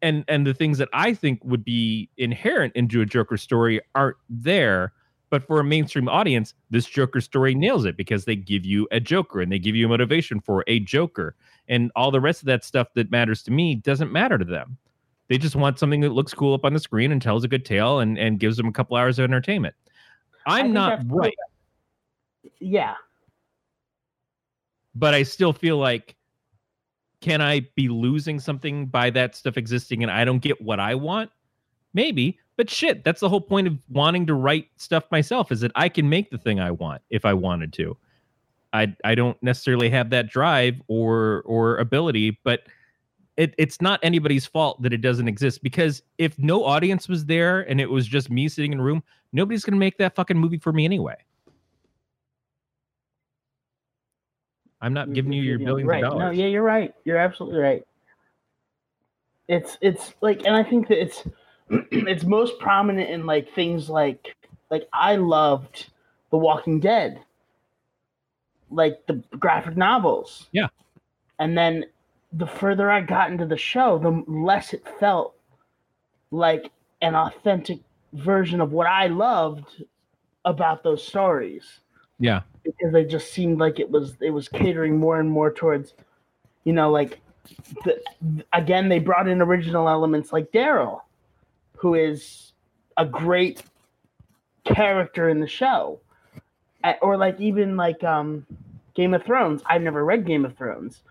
and 0.00 0.24
and 0.26 0.46
the 0.46 0.54
things 0.54 0.78
that 0.78 0.88
I 0.94 1.12
think 1.12 1.44
would 1.44 1.64
be 1.64 2.08
inherent 2.16 2.74
into 2.76 3.02
a 3.02 3.06
Joker 3.06 3.36
story 3.36 3.78
aren't 3.94 4.16
there. 4.30 4.94
But 5.30 5.46
for 5.46 5.60
a 5.60 5.64
mainstream 5.64 6.08
audience, 6.08 6.54
this 6.70 6.86
Joker 6.86 7.20
story 7.20 7.54
nails 7.54 7.84
it 7.84 7.96
because 7.96 8.24
they 8.24 8.34
give 8.36 8.64
you 8.64 8.88
a 8.90 8.98
Joker 8.98 9.40
and 9.40 9.50
they 9.50 9.60
give 9.60 9.76
you 9.76 9.86
a 9.86 9.88
motivation 9.88 10.40
for 10.40 10.64
a 10.66 10.80
Joker, 10.80 11.36
and 11.68 11.92
all 11.94 12.10
the 12.10 12.20
rest 12.20 12.42
of 12.42 12.46
that 12.46 12.64
stuff 12.64 12.88
that 12.94 13.10
matters 13.12 13.42
to 13.44 13.52
me 13.52 13.76
doesn't 13.76 14.10
matter 14.12 14.36
to 14.38 14.44
them. 14.44 14.76
They 15.28 15.38
just 15.38 15.54
want 15.54 15.78
something 15.78 16.00
that 16.00 16.10
looks 16.10 16.34
cool 16.34 16.54
up 16.54 16.64
on 16.64 16.74
the 16.74 16.80
screen 16.80 17.12
and 17.12 17.22
tells 17.22 17.44
a 17.44 17.48
good 17.48 17.64
tale 17.64 18.00
and, 18.00 18.18
and 18.18 18.40
gives 18.40 18.56
them 18.56 18.66
a 18.66 18.72
couple 18.72 18.96
hours 18.96 19.20
of 19.20 19.24
entertainment. 19.24 19.76
I'm 20.46 20.72
not 20.72 21.00
right, 21.06 21.36
Yeah. 22.58 22.96
but 24.96 25.14
I 25.14 25.22
still 25.22 25.52
feel 25.52 25.78
like 25.78 26.16
can 27.20 27.40
I 27.40 27.60
be 27.76 27.88
losing 27.88 28.40
something 28.40 28.86
by 28.86 29.10
that 29.10 29.36
stuff 29.36 29.56
existing 29.56 30.02
and 30.02 30.10
I 30.10 30.24
don't 30.24 30.40
get 30.40 30.60
what 30.60 30.80
I 30.80 30.96
want? 30.96 31.30
Maybe, 31.92 32.38
but 32.56 32.70
shit, 32.70 33.04
that's 33.04 33.20
the 33.20 33.28
whole 33.28 33.40
point 33.40 33.66
of 33.66 33.76
wanting 33.88 34.26
to 34.26 34.34
write 34.34 34.68
stuff 34.76 35.04
myself 35.10 35.50
is 35.50 35.60
that 35.60 35.72
I 35.74 35.88
can 35.88 36.08
make 36.08 36.30
the 36.30 36.38
thing 36.38 36.60
I 36.60 36.70
want 36.70 37.02
if 37.10 37.24
I 37.24 37.34
wanted 37.34 37.72
to. 37.74 37.96
I 38.72 38.94
I 39.04 39.14
don't 39.14 39.40
necessarily 39.42 39.90
have 39.90 40.10
that 40.10 40.28
drive 40.30 40.80
or 40.86 41.42
or 41.46 41.78
ability, 41.78 42.38
but 42.44 42.64
it, 43.36 43.54
it's 43.56 43.80
not 43.80 43.98
anybody's 44.02 44.46
fault 44.46 44.82
that 44.82 44.92
it 44.92 45.00
doesn't 45.00 45.26
exist 45.26 45.62
because 45.62 46.02
if 46.18 46.38
no 46.38 46.64
audience 46.64 47.08
was 47.08 47.24
there 47.24 47.62
and 47.62 47.80
it 47.80 47.90
was 47.90 48.06
just 48.06 48.30
me 48.30 48.48
sitting 48.48 48.72
in 48.72 48.80
a 48.80 48.82
room, 48.82 49.02
nobody's 49.32 49.64
gonna 49.64 49.78
make 49.78 49.96
that 49.98 50.14
fucking 50.14 50.36
movie 50.36 50.58
for 50.58 50.72
me 50.72 50.84
anyway. 50.84 51.16
I'm 54.82 54.92
not 54.92 55.12
giving 55.12 55.32
you 55.32 55.42
your 55.42 55.58
billions 55.58 55.88
right. 55.88 56.04
of 56.04 56.12
dollars. 56.12 56.36
No, 56.36 56.42
yeah, 56.42 56.46
you're 56.48 56.62
right. 56.62 56.94
You're 57.04 57.18
absolutely 57.18 57.58
right. 57.58 57.82
It's 59.48 59.76
it's 59.80 60.14
like, 60.20 60.44
and 60.44 60.54
I 60.54 60.62
think 60.62 60.88
that 60.88 61.00
it's 61.00 61.24
it's 61.90 62.24
most 62.24 62.58
prominent 62.58 63.10
in 63.10 63.26
like 63.26 63.52
things 63.54 63.88
like 63.88 64.36
like 64.70 64.88
I 64.92 65.16
loved 65.16 65.86
The 66.30 66.38
Walking 66.38 66.80
Dead, 66.80 67.20
like 68.70 69.06
the 69.06 69.22
graphic 69.38 69.76
novels. 69.76 70.48
Yeah. 70.52 70.68
And 71.38 71.56
then 71.56 71.86
the 72.32 72.46
further 72.46 72.90
I 72.90 73.00
got 73.00 73.30
into 73.30 73.46
the 73.46 73.56
show, 73.56 73.98
the 73.98 74.22
less 74.30 74.72
it 74.72 74.86
felt 75.00 75.34
like 76.30 76.70
an 77.02 77.14
authentic 77.14 77.80
version 78.12 78.60
of 78.60 78.72
what 78.72 78.86
I 78.86 79.06
loved 79.06 79.82
about 80.44 80.82
those 80.82 81.06
stories 81.06 81.80
Yeah. 82.18 82.40
because 82.64 82.92
they 82.92 83.04
just 83.04 83.32
seemed 83.32 83.58
like 83.58 83.78
it 83.78 83.90
was 83.90 84.16
it 84.20 84.30
was 84.30 84.48
catering 84.48 84.98
more 84.98 85.20
and 85.20 85.30
more 85.30 85.52
towards 85.52 85.94
you 86.64 86.72
know 86.72 86.90
like 86.90 87.20
the, 87.84 88.00
again 88.52 88.88
they 88.88 88.98
brought 88.98 89.28
in 89.28 89.42
original 89.42 89.88
elements 89.88 90.32
like 90.32 90.50
daryl 90.50 91.02
who 91.80 91.94
is 91.94 92.52
a 92.96 93.06
great 93.06 93.62
character 94.64 95.28
in 95.28 95.40
the 95.40 95.48
show. 95.48 96.00
Or 97.02 97.16
like 97.16 97.40
even 97.40 97.76
like 97.76 98.02
um 98.04 98.46
game 98.94 99.14
of 99.14 99.24
thrones. 99.24 99.62
I've 99.66 99.82
never 99.82 100.04
read 100.04 100.26
game 100.26 100.44
of 100.44 100.56
thrones 100.56 101.02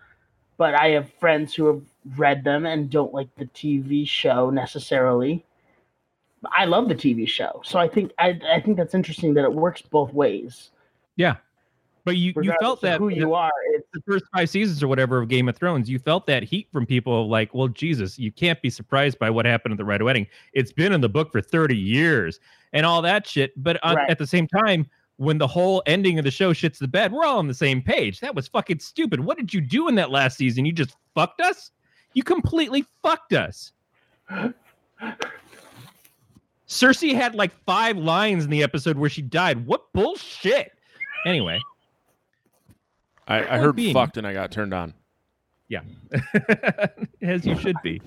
but 0.60 0.74
i 0.74 0.88
have 0.88 1.10
friends 1.14 1.54
who 1.54 1.64
have 1.64 1.80
read 2.18 2.44
them 2.44 2.66
and 2.66 2.90
don't 2.90 3.14
like 3.14 3.34
the 3.36 3.46
tv 3.46 4.06
show 4.06 4.50
necessarily. 4.50 5.42
I 6.52 6.66
love 6.66 6.86
the 6.88 6.94
tv 6.94 7.26
show 7.26 7.62
so 7.64 7.78
i 7.78 7.88
think 7.88 8.12
i, 8.18 8.38
I 8.46 8.60
think 8.60 8.76
that's 8.76 8.94
interesting 8.94 9.32
that 9.34 9.44
it 9.44 9.52
works 9.52 9.80
both 9.80 10.12
ways. 10.12 10.70
Yeah. 11.16 11.36
But 12.10 12.16
you, 12.16 12.32
you 12.42 12.52
felt 12.60 12.80
that 12.80 12.98
who 12.98 13.08
you 13.08 13.34
are. 13.34 13.52
It's, 13.74 13.86
the 13.92 14.00
first 14.02 14.24
five 14.34 14.50
seasons 14.50 14.82
or 14.82 14.88
whatever 14.88 15.22
of 15.22 15.28
Game 15.28 15.48
of 15.48 15.56
Thrones, 15.56 15.88
you 15.88 15.98
felt 15.98 16.26
that 16.26 16.42
heat 16.42 16.68
from 16.72 16.86
people 16.86 17.28
like, 17.28 17.54
well, 17.54 17.68
Jesus, 17.68 18.18
you 18.18 18.32
can't 18.32 18.60
be 18.62 18.70
surprised 18.70 19.18
by 19.18 19.30
what 19.30 19.46
happened 19.46 19.72
at 19.72 19.78
the 19.78 19.84
Red 19.84 20.02
Wedding. 20.02 20.26
It's 20.52 20.72
been 20.72 20.92
in 20.92 21.00
the 21.00 21.08
book 21.08 21.30
for 21.32 21.40
30 21.40 21.76
years 21.76 22.40
and 22.72 22.84
all 22.84 23.02
that 23.02 23.26
shit. 23.26 23.52
But 23.62 23.82
on, 23.84 23.96
Right. 23.96 24.10
at 24.10 24.18
the 24.18 24.26
same 24.26 24.46
time, 24.48 24.88
when 25.16 25.38
the 25.38 25.46
whole 25.46 25.82
ending 25.86 26.18
of 26.18 26.24
the 26.24 26.30
show 26.30 26.52
shits 26.52 26.78
the 26.78 26.88
bed, 26.88 27.12
we're 27.12 27.24
all 27.24 27.38
on 27.38 27.46
the 27.46 27.54
same 27.54 27.82
page. 27.82 28.20
That 28.20 28.34
was 28.34 28.48
fucking 28.48 28.78
stupid. 28.80 29.20
What 29.20 29.36
did 29.36 29.52
you 29.52 29.60
do 29.60 29.86
in 29.88 29.94
that 29.96 30.10
last 30.10 30.36
season? 30.38 30.64
You 30.64 30.72
just 30.72 30.96
fucked 31.14 31.40
us? 31.40 31.70
You 32.14 32.22
completely 32.22 32.84
fucked 33.02 33.34
us. 33.34 33.72
Cersei 36.68 37.14
had 37.14 37.34
like 37.34 37.52
five 37.66 37.96
lines 37.98 38.44
in 38.44 38.50
the 38.50 38.62
episode 38.62 38.96
where 38.96 39.10
she 39.10 39.22
died. 39.22 39.66
What 39.66 39.92
bullshit? 39.92 40.72
Anyway. 41.26 41.60
I, 43.30 43.54
I 43.56 43.58
heard 43.58 43.76
being- 43.76 43.94
fucked 43.94 44.16
and 44.16 44.26
I 44.26 44.32
got 44.32 44.50
turned 44.50 44.74
on. 44.74 44.92
Yeah. 45.68 45.82
As 47.22 47.46
you 47.46 47.56
should 47.58 47.76
be. 47.82 48.02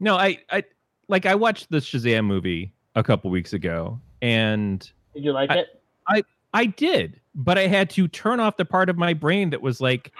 No, 0.00 0.16
I, 0.16 0.38
I 0.50 0.64
like 1.08 1.24
I 1.26 1.34
watched 1.34 1.70
the 1.70 1.78
Shazam 1.78 2.24
movie 2.26 2.72
a 2.94 3.02
couple 3.02 3.30
weeks 3.30 3.52
ago 3.52 4.00
and 4.22 4.80
did 5.14 5.24
you 5.24 5.32
like 5.32 5.50
I- 5.50 5.58
it? 5.58 5.80
I 6.08 6.22
I 6.52 6.66
did, 6.66 7.20
but 7.34 7.58
I 7.58 7.66
had 7.66 7.90
to 7.90 8.06
turn 8.08 8.40
off 8.40 8.56
the 8.56 8.64
part 8.64 8.88
of 8.90 8.96
my 8.96 9.14
brain 9.14 9.50
that 9.50 9.62
was 9.62 9.80
like, 9.80 10.12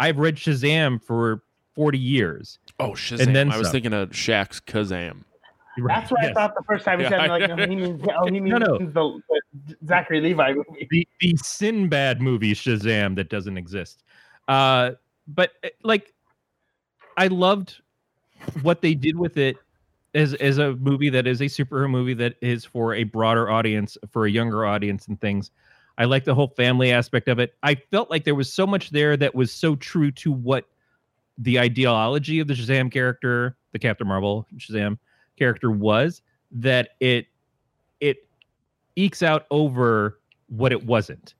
I've 0.00 0.18
read 0.18 0.36
Shazam 0.36 1.02
for 1.02 1.42
40 1.74 1.98
years. 1.98 2.58
oh, 2.80 2.90
Shazam. 2.90 3.20
And 3.20 3.36
then 3.36 3.50
I 3.52 3.56
was 3.58 3.68
some. 3.68 3.72
thinking 3.72 3.92
of 3.94 4.10
Shaq's 4.10 4.60
Kazam. 4.60 5.22
That's 5.86 6.10
what 6.10 6.24
I 6.24 6.32
thought 6.32 6.54
the 6.54 6.62
first 6.66 6.84
time 6.84 6.98
he 6.98 7.04
Yeah. 7.04 7.10
said. 7.10 7.28
Like, 7.28 7.48
no, 7.48 7.56
he 7.56 7.76
means, 7.76 8.02
oh, 8.18 8.26
he 8.26 8.40
means 8.40 8.58
No, 8.58 8.78
no. 8.78 8.78
the, 8.78 9.20
the 9.66 9.76
Zachary 9.86 10.20
Levi 10.20 10.52
movie. 10.54 10.88
the 10.90 11.06
the 11.20 11.36
Sinbad 11.36 12.20
movie 12.20 12.54
Shazam 12.54 13.16
that 13.16 13.28
doesn't 13.30 13.56
exist. 13.56 14.02
Uh, 14.48 14.92
but 15.26 15.52
uh, 15.64 15.68
like, 15.82 16.12
I 17.16 17.26
loved 17.28 17.80
what 18.62 18.80
they 18.80 18.94
did 18.94 19.16
with 19.16 19.36
it 19.36 19.56
as 20.14 20.34
as 20.34 20.58
a 20.58 20.74
movie 20.76 21.10
that 21.10 21.26
is 21.26 21.40
a 21.40 21.44
superhero 21.44 21.90
movie 21.90 22.14
that 22.14 22.36
is 22.40 22.64
for 22.64 22.94
a 22.94 23.04
broader 23.04 23.50
audience, 23.50 23.98
for 24.10 24.26
a 24.26 24.30
younger 24.30 24.64
audience, 24.64 25.06
and 25.08 25.20
things. 25.20 25.50
I 25.98 26.04
like 26.04 26.24
the 26.24 26.34
whole 26.34 26.48
family 26.48 26.92
aspect 26.92 27.28
of 27.28 27.40
it. 27.40 27.54
I 27.64 27.74
felt 27.74 28.08
like 28.08 28.24
there 28.24 28.36
was 28.36 28.52
so 28.52 28.66
much 28.66 28.90
there 28.90 29.16
that 29.16 29.34
was 29.34 29.52
so 29.52 29.74
true 29.74 30.12
to 30.12 30.30
what 30.30 30.64
the 31.38 31.58
ideology 31.58 32.38
of 32.38 32.46
the 32.46 32.54
Shazam 32.54 32.90
character, 32.90 33.56
the 33.72 33.78
Captain 33.80 34.06
Marvel 34.06 34.46
Shazam 34.56 34.98
character 35.38 35.70
was, 35.70 36.22
that 36.50 36.90
it 37.00 37.26
it 38.00 38.28
ekes 38.96 39.22
out 39.22 39.46
over 39.50 40.18
what 40.48 40.72
it 40.72 40.84
wasn't. 40.84 41.34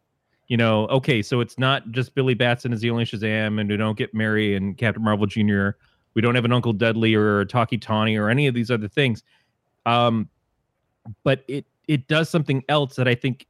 You 0.49 0.57
know, 0.57 0.86
okay, 0.86 1.20
so 1.20 1.40
it's 1.40 1.59
not 1.59 1.90
just 1.90 2.14
Billy 2.14 2.34
Batson 2.34 2.72
is 2.72 2.80
the 2.80 2.90
only 2.90 3.05
Shazam, 3.05 3.61
and 3.61 3.68
we 3.68 3.76
don't 3.76 3.99
get 3.99 4.14
Mary 4.14 4.55
and 4.55 4.76
Captain 4.78 5.03
Marvel 5.03 5.26
Jr. 5.26 5.70
We 6.14 6.22
don't 6.22 6.34
have 6.34 6.46
an 6.46 6.53
Uncle 6.53 6.72
Dudley 6.72 7.14
or 7.14 7.40
a 7.40 7.46
Tawky 7.46 7.76
Tawny 7.76 8.16
or 8.16 8.30
any 8.30 8.46
of 8.46 8.55
these 8.55 8.70
other 8.70 8.88
things. 8.88 9.22
Um, 9.84 10.28
but 11.22 11.44
it 11.49 11.66
it 11.86 12.09
does 12.09 12.28
something 12.28 12.64
else 12.68 12.96
that 12.96 13.09
I 13.09 13.14
think 13.14 13.46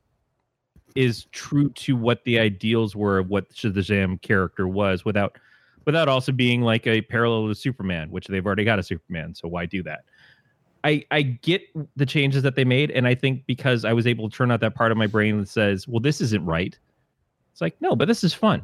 is 0.96 1.26
true 1.32 1.70
to 1.70 1.94
what 1.94 2.24
the 2.24 2.38
ideals 2.38 2.96
were 2.96 3.18
of 3.18 3.28
what 3.28 3.52
Shazam 3.52 4.20
character 4.20 4.66
was, 4.66 5.04
without 5.04 5.38
without 5.84 6.08
also 6.08 6.32
being 6.32 6.62
like 6.62 6.86
a 6.86 7.00
parallel 7.00 7.48
to 7.48 7.54
Superman, 7.54 8.10
which 8.10 8.26
they've 8.26 8.44
already 8.44 8.64
got 8.64 8.78
a 8.78 8.82
Superman, 8.82 9.34
so 9.34 9.48
why 9.48 9.66
do 9.66 9.82
that? 9.84 10.04
I 10.84 11.04
I 11.10 11.22
get 11.22 11.62
the 11.96 12.06
changes 12.06 12.42
that 12.42 12.54
they 12.54 12.64
made, 12.64 12.90
and 12.90 13.06
I 13.06 13.14
think 13.14 13.46
because 13.46 13.84
I 13.84 13.92
was 13.92 14.06
able 14.06 14.28
to 14.30 14.36
turn 14.36 14.50
out 14.50 14.60
that 14.60 14.74
part 14.74 14.92
of 14.92 14.98
my 14.98 15.06
brain 15.06 15.38
that 15.38 15.48
says, 15.48 15.88
"Well, 15.88 16.00
this 16.00 16.20
isn't 16.20 16.44
right." 16.44 16.78
It's 17.58 17.60
like, 17.60 17.74
no, 17.80 17.96
but 17.96 18.06
this 18.06 18.22
is 18.22 18.32
fun. 18.32 18.62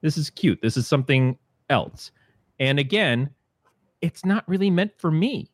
This 0.00 0.16
is 0.16 0.30
cute. 0.30 0.60
This 0.62 0.76
is 0.76 0.86
something 0.86 1.36
else. 1.68 2.12
And 2.60 2.78
again, 2.78 3.28
it's 4.02 4.24
not 4.24 4.48
really 4.48 4.70
meant 4.70 4.92
for 4.98 5.10
me. 5.10 5.50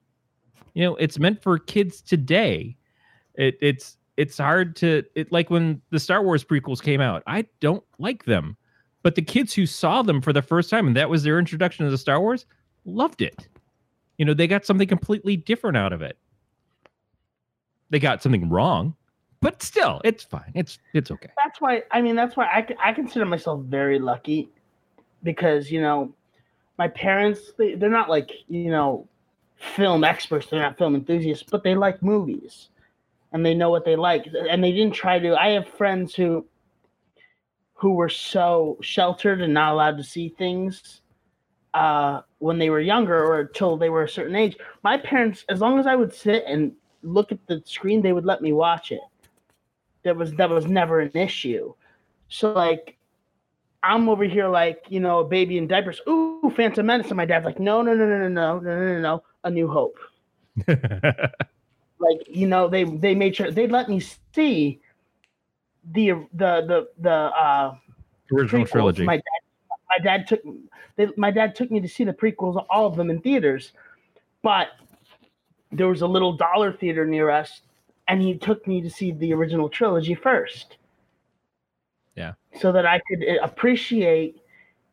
You 0.75 0.85
know, 0.85 0.97
it's 0.97 1.19
meant 1.19 1.43
for 1.43 1.59
kids 1.59 2.03
today. 2.03 2.77
It, 3.37 3.57
it's 3.63 3.97
it's 4.19 4.37
hard 4.37 4.77
to 4.77 5.05
it 5.15 5.33
like 5.33 5.49
when 5.49 5.81
the 5.89 5.99
Star 5.99 6.23
Wars 6.23 6.45
prequels 6.45 6.83
came 6.83 7.01
out. 7.01 7.23
I 7.27 7.47
don't 7.61 7.83
like 7.99 8.27
them, 8.27 8.59
but 9.03 9.15
the 9.15 9.23
kids 9.23 9.55
who 9.55 9.65
saw 9.65 10.03
them 10.03 10.21
for 10.21 10.35
the 10.35 10.43
first 10.43 10.69
time 10.69 10.87
and 10.87 10.97
that 10.97 11.09
was 11.09 11.23
their 11.23 11.39
introduction 11.39 11.87
to 11.87 11.91
the 11.91 11.97
Star 11.97 12.21
Wars 12.21 12.45
loved 12.85 13.23
it. 13.23 13.49
You 14.21 14.27
know, 14.27 14.35
they 14.35 14.47
got 14.47 14.67
something 14.67 14.87
completely 14.87 15.39
different 15.39 15.79
out 15.79 15.95
of 15.95 16.03
it. 16.03 16.19
They 17.89 17.99
got 17.99 18.23
something 18.23 18.51
wrong, 18.51 18.95
but 19.41 19.63
still, 19.63 20.03
it's 20.05 20.23
fine. 20.23 20.53
It's 20.55 20.79
it's 20.93 21.11
okay. 21.11 21.31
That's 21.43 21.59
why. 21.59 21.85
I 21.91 22.03
mean, 22.03 22.17
that's 22.17 22.37
why 22.37 22.45
I 22.45 22.91
I 22.91 22.93
consider 22.93 23.25
myself 23.25 23.63
very 23.63 23.99
lucky 23.99 24.51
because 25.23 25.71
you 25.71 25.81
know, 25.81 26.13
my 26.77 26.87
parents 26.87 27.53
they, 27.57 27.77
they're 27.77 27.89
not 27.89 28.11
like 28.11 28.31
you 28.47 28.71
know, 28.71 29.09
film 29.57 30.05
experts. 30.05 30.49
They're 30.49 30.61
not 30.61 30.77
film 30.77 30.95
enthusiasts, 30.97 31.47
but 31.51 31.65
they 31.65 31.75
like 31.75 32.03
movies, 32.03 32.69
and 33.33 33.45
they 33.45 33.55
know 33.55 33.71
what 33.71 33.87
they 33.87 33.97
like, 33.97 34.29
and 34.51 34.63
they 34.63 34.73
didn't 34.73 34.93
try 34.93 35.19
to. 35.19 35.35
I 35.35 35.53
have 35.53 35.67
friends 35.67 36.15
who 36.15 36.45
who 37.73 37.95
were 37.95 38.11
so 38.11 38.77
sheltered 38.83 39.41
and 39.41 39.55
not 39.55 39.73
allowed 39.73 39.97
to 39.97 40.05
see 40.05 40.29
things 40.29 41.01
uh, 41.73 42.21
when 42.41 42.59
they 42.59 42.71
were 42.71 42.81
younger 42.81 43.25
or 43.25 43.41
until 43.41 43.77
they 43.77 43.89
were 43.89 44.03
a 44.03 44.09
certain 44.09 44.35
age. 44.35 44.57
My 44.83 44.99
parents, 44.99 45.45
as 45.49 45.61
long 45.61 45.79
as 45.79 45.87
I 45.87 45.95
would 45.95 46.13
sit 46.13 46.45
and 46.47 46.73
look 47.03 47.33
at 47.33 47.39
the 47.47 47.63
screen, 47.65 48.03
they 48.03 48.13
would 48.13 48.27
let 48.27 48.43
me 48.43 48.53
watch 48.53 48.93
it. 48.93 49.01
That 50.03 50.17
was 50.17 50.33
that 50.35 50.51
was 50.51 50.67
never 50.67 51.01
an 51.01 51.13
issue. 51.15 51.73
So 52.29 52.53
like, 52.53 52.97
I'm 53.83 54.09
over 54.09 54.25
here 54.25 54.49
like 54.49 54.85
you 54.89 55.01
know 55.01 55.21
a 55.21 55.25
baby 55.25 55.59
in 55.59 55.69
diapers. 55.69 56.01
Ooh, 56.09 56.53
Phantom 56.57 56.85
Menace, 56.85 57.09
and 57.09 57.17
my 57.17 57.27
dad's 57.27 57.45
like, 57.45 57.61
no, 57.61 57.83
no, 57.83 57.95
no, 57.95 58.07
no, 58.07 58.17
no, 58.17 58.29
no, 58.29 58.59
no, 58.59 58.77
no, 58.77 58.93
no, 58.95 59.01
no, 59.01 59.23
A 59.45 59.51
New 59.51 59.69
Hope. 59.69 59.99
Like 62.01 62.27
you 62.27 62.47
know 62.47 62.67
they 62.67 62.85
they 62.85 63.15
made 63.15 63.37
sure 63.37 63.51
they 63.51 63.67
let 63.67 63.89
me 63.89 64.01
see 64.35 64.81
the 65.93 66.13
the 66.33 66.63
the 66.67 66.89
the 66.99 67.11
uh 67.11 67.77
Original 68.33 68.65
trilogy. 68.65 69.05
My 69.05 69.17
dad, 69.17 69.40
my 69.91 70.03
dad 70.03 70.27
took 70.27 70.41
they, 70.97 71.09
my 71.17 71.31
dad 71.31 71.55
took 71.55 71.71
me 71.71 71.81
to 71.81 71.89
see 71.89 72.05
the 72.05 72.13
prequels, 72.13 72.65
all 72.71 72.87
of 72.87 72.97
them 72.97 73.11
in 73.11 73.21
theaters, 73.21 73.73
but 74.43 74.69
there 75.73 75.89
was 75.89 76.03
a 76.03 76.07
little 76.07 76.33
dollar 76.33 76.73
theater 76.73 77.05
near 77.05 77.31
us, 77.31 77.61
and 78.09 78.21
he 78.21 78.37
took 78.37 78.67
me 78.67 78.81
to 78.81 78.91
see 78.91 79.13
the 79.13 79.33
original 79.33 79.69
trilogy 79.69 80.15
first. 80.15 80.77
Yeah. 82.17 82.33
So 82.61 82.73
that 82.73 82.87
I 82.87 83.01
could 83.09 83.23
uh, 83.23 83.43
appreciate 83.43 84.41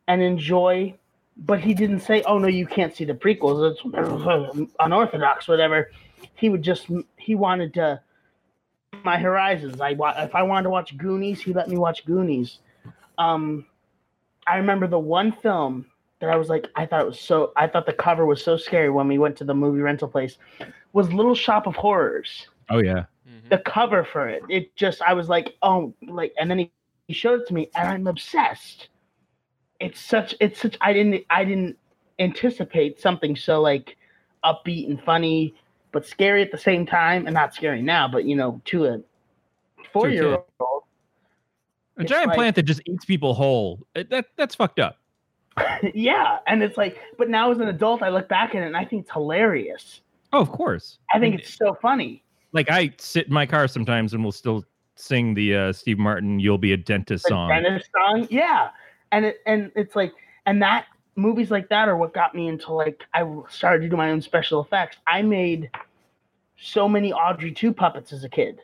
and 0.07 0.21
enjoy 0.21 0.95
but 1.37 1.59
he 1.59 1.73
didn't 1.73 1.99
say, 1.99 2.23
"Oh 2.23 2.39
no, 2.39 2.47
you 2.47 2.65
can't 2.65 2.95
see 2.95 3.05
the 3.05 3.13
prequels. 3.13 3.71
It's 3.71 4.73
unorthodox, 4.79 5.47
whatever." 5.47 5.91
He 6.35 6.49
would 6.49 6.63
just 6.63 6.87
he 7.17 7.35
wanted 7.35 7.73
to 7.75 8.01
my 9.03 9.17
horizons. 9.17 9.79
I 9.79 9.91
if 10.17 10.33
I 10.33 10.43
wanted 10.43 10.63
to 10.63 10.69
watch 10.69 10.97
Goonies, 10.97 11.41
he 11.41 11.53
let 11.53 11.69
me 11.69 11.77
watch 11.77 12.05
Goonies. 12.05 12.59
Um, 13.17 13.65
I 14.47 14.57
remember 14.57 14.87
the 14.87 14.99
one 14.99 15.31
film 15.31 15.85
that 16.19 16.29
I 16.29 16.35
was 16.35 16.49
like, 16.49 16.67
I 16.75 16.85
thought 16.85 17.01
it 17.01 17.07
was 17.07 17.19
so. 17.19 17.51
I 17.55 17.67
thought 17.67 17.85
the 17.85 17.93
cover 17.93 18.25
was 18.25 18.43
so 18.43 18.57
scary 18.57 18.89
when 18.89 19.07
we 19.07 19.17
went 19.17 19.35
to 19.37 19.43
the 19.43 19.53
movie 19.53 19.81
rental 19.81 20.07
place. 20.07 20.37
Was 20.93 21.11
Little 21.11 21.35
Shop 21.35 21.67
of 21.67 21.75
Horrors. 21.75 22.47
Oh 22.69 22.79
yeah. 22.79 23.05
Mm-hmm. 23.27 23.49
The 23.49 23.57
cover 23.59 24.03
for 24.03 24.27
it, 24.27 24.41
it 24.49 24.75
just 24.75 25.01
I 25.01 25.13
was 25.13 25.29
like, 25.29 25.55
oh, 25.61 25.93
like, 26.07 26.33
and 26.39 26.49
then 26.49 26.59
he, 26.59 26.71
he 27.07 27.13
showed 27.13 27.41
it 27.41 27.47
to 27.47 27.53
me, 27.53 27.69
and 27.75 27.87
I'm 27.87 28.07
obsessed. 28.07 28.89
It's 29.79 29.99
such, 29.99 30.33
it's 30.39 30.59
such. 30.61 30.77
I 30.81 30.93
didn't, 30.93 31.23
I 31.29 31.43
didn't 31.43 31.77
anticipate 32.19 32.99
something 32.99 33.35
so 33.35 33.61
like 33.61 33.97
upbeat 34.43 34.89
and 34.89 35.01
funny, 35.03 35.53
but 35.91 36.05
scary 36.05 36.41
at 36.41 36.51
the 36.51 36.57
same 36.57 36.85
time, 36.85 37.27
and 37.27 37.33
not 37.33 37.53
scary 37.53 37.81
now, 37.81 38.07
but 38.07 38.25
you 38.25 38.35
know, 38.35 38.61
to 38.65 38.85
a 38.85 38.99
four 39.93 40.09
year 40.09 40.39
old. 40.59 40.76
A 41.97 42.01
It's 42.01 42.09
giant 42.11 42.27
like- 42.29 42.37
plant 42.37 42.55
that 42.55 42.63
just 42.63 42.81
eats 42.85 43.05
people 43.05 43.33
whole. 43.33 43.85
That 43.95 44.27
that's 44.37 44.55
fucked 44.55 44.79
up. 44.79 44.97
yeah, 45.93 46.37
and 46.45 46.61
it's 46.61 46.77
like, 46.77 46.97
but 47.17 47.29
now 47.29 47.51
as 47.51 47.57
an 47.59 47.67
adult, 47.67 48.03
I 48.03 48.09
look 48.09 48.29
back 48.29 48.53
at 48.53 48.61
it 48.61 48.67
and 48.67 48.77
I 48.77 48.85
think 48.85 49.03
it's 49.03 49.11
hilarious. 49.11 50.01
Oh, 50.31 50.39
of 50.39 50.51
course. 50.51 50.99
I 51.13 51.19
think 51.19 51.39
it's 51.39 51.55
so 51.55 51.73
funny. 51.81 52.23
like 52.53 52.69
I 52.69 52.93
sit 52.99 53.27
in 53.27 53.33
my 53.33 53.45
car 53.45 53.67
sometimes 53.67 54.13
and 54.13 54.21
we'll 54.23 54.31
still 54.31 54.63
sing 54.95 55.33
the 55.33 55.55
uh, 55.55 55.73
Steve 55.73 55.97
Martin 55.97 56.39
"You'll 56.39 56.57
Be 56.59 56.73
a 56.73 56.77
Dentist" 56.77 57.23
The 57.23 57.29
song. 57.29 57.49
Dennis 57.49 57.83
song, 57.95 58.27
yeah, 58.29 58.69
and 59.11 59.25
it 59.25 59.37
and 59.47 59.71
it's 59.75 59.95
like, 59.95 60.13
and 60.45 60.61
that 60.61 60.85
movies 61.15 61.49
like 61.49 61.67
that 61.69 61.87
are 61.89 61.97
what 61.97 62.13
got 62.13 62.35
me 62.35 62.47
into 62.47 62.71
like 62.73 63.03
I 63.15 63.25
started 63.49 63.81
to 63.83 63.89
do 63.89 63.97
my 63.97 64.11
own 64.11 64.21
special 64.21 64.61
effects. 64.61 64.97
I 65.07 65.23
made 65.23 65.71
so 66.59 66.87
many 66.87 67.11
Audrey 67.13 67.51
two 67.51 67.73
puppets 67.73 68.13
as 68.13 68.23
a 68.23 68.29
kid. 68.29 68.59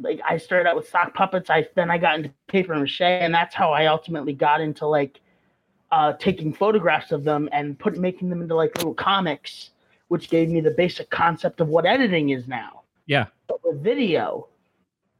Like 0.00 0.20
I 0.28 0.38
started 0.38 0.68
out 0.68 0.76
with 0.76 0.88
sock 0.88 1.14
puppets. 1.14 1.50
I 1.50 1.66
then 1.74 1.90
I 1.90 1.98
got 1.98 2.16
into 2.16 2.30
paper 2.48 2.74
mache, 2.74 3.00
and 3.00 3.32
that's 3.32 3.54
how 3.54 3.72
I 3.72 3.86
ultimately 3.86 4.32
got 4.32 4.60
into 4.60 4.86
like 4.86 5.20
uh, 5.92 6.12
taking 6.14 6.52
photographs 6.52 7.12
of 7.12 7.22
them 7.22 7.48
and 7.52 7.78
put 7.78 7.96
making 7.96 8.28
them 8.28 8.42
into 8.42 8.56
like 8.56 8.76
little 8.76 8.94
comics, 8.94 9.70
which 10.08 10.28
gave 10.30 10.48
me 10.48 10.60
the 10.60 10.72
basic 10.72 11.08
concept 11.10 11.60
of 11.60 11.68
what 11.68 11.86
editing 11.86 12.30
is 12.30 12.48
now. 12.48 12.82
Yeah. 13.06 13.26
But 13.46 13.64
with 13.64 13.82
video. 13.82 14.48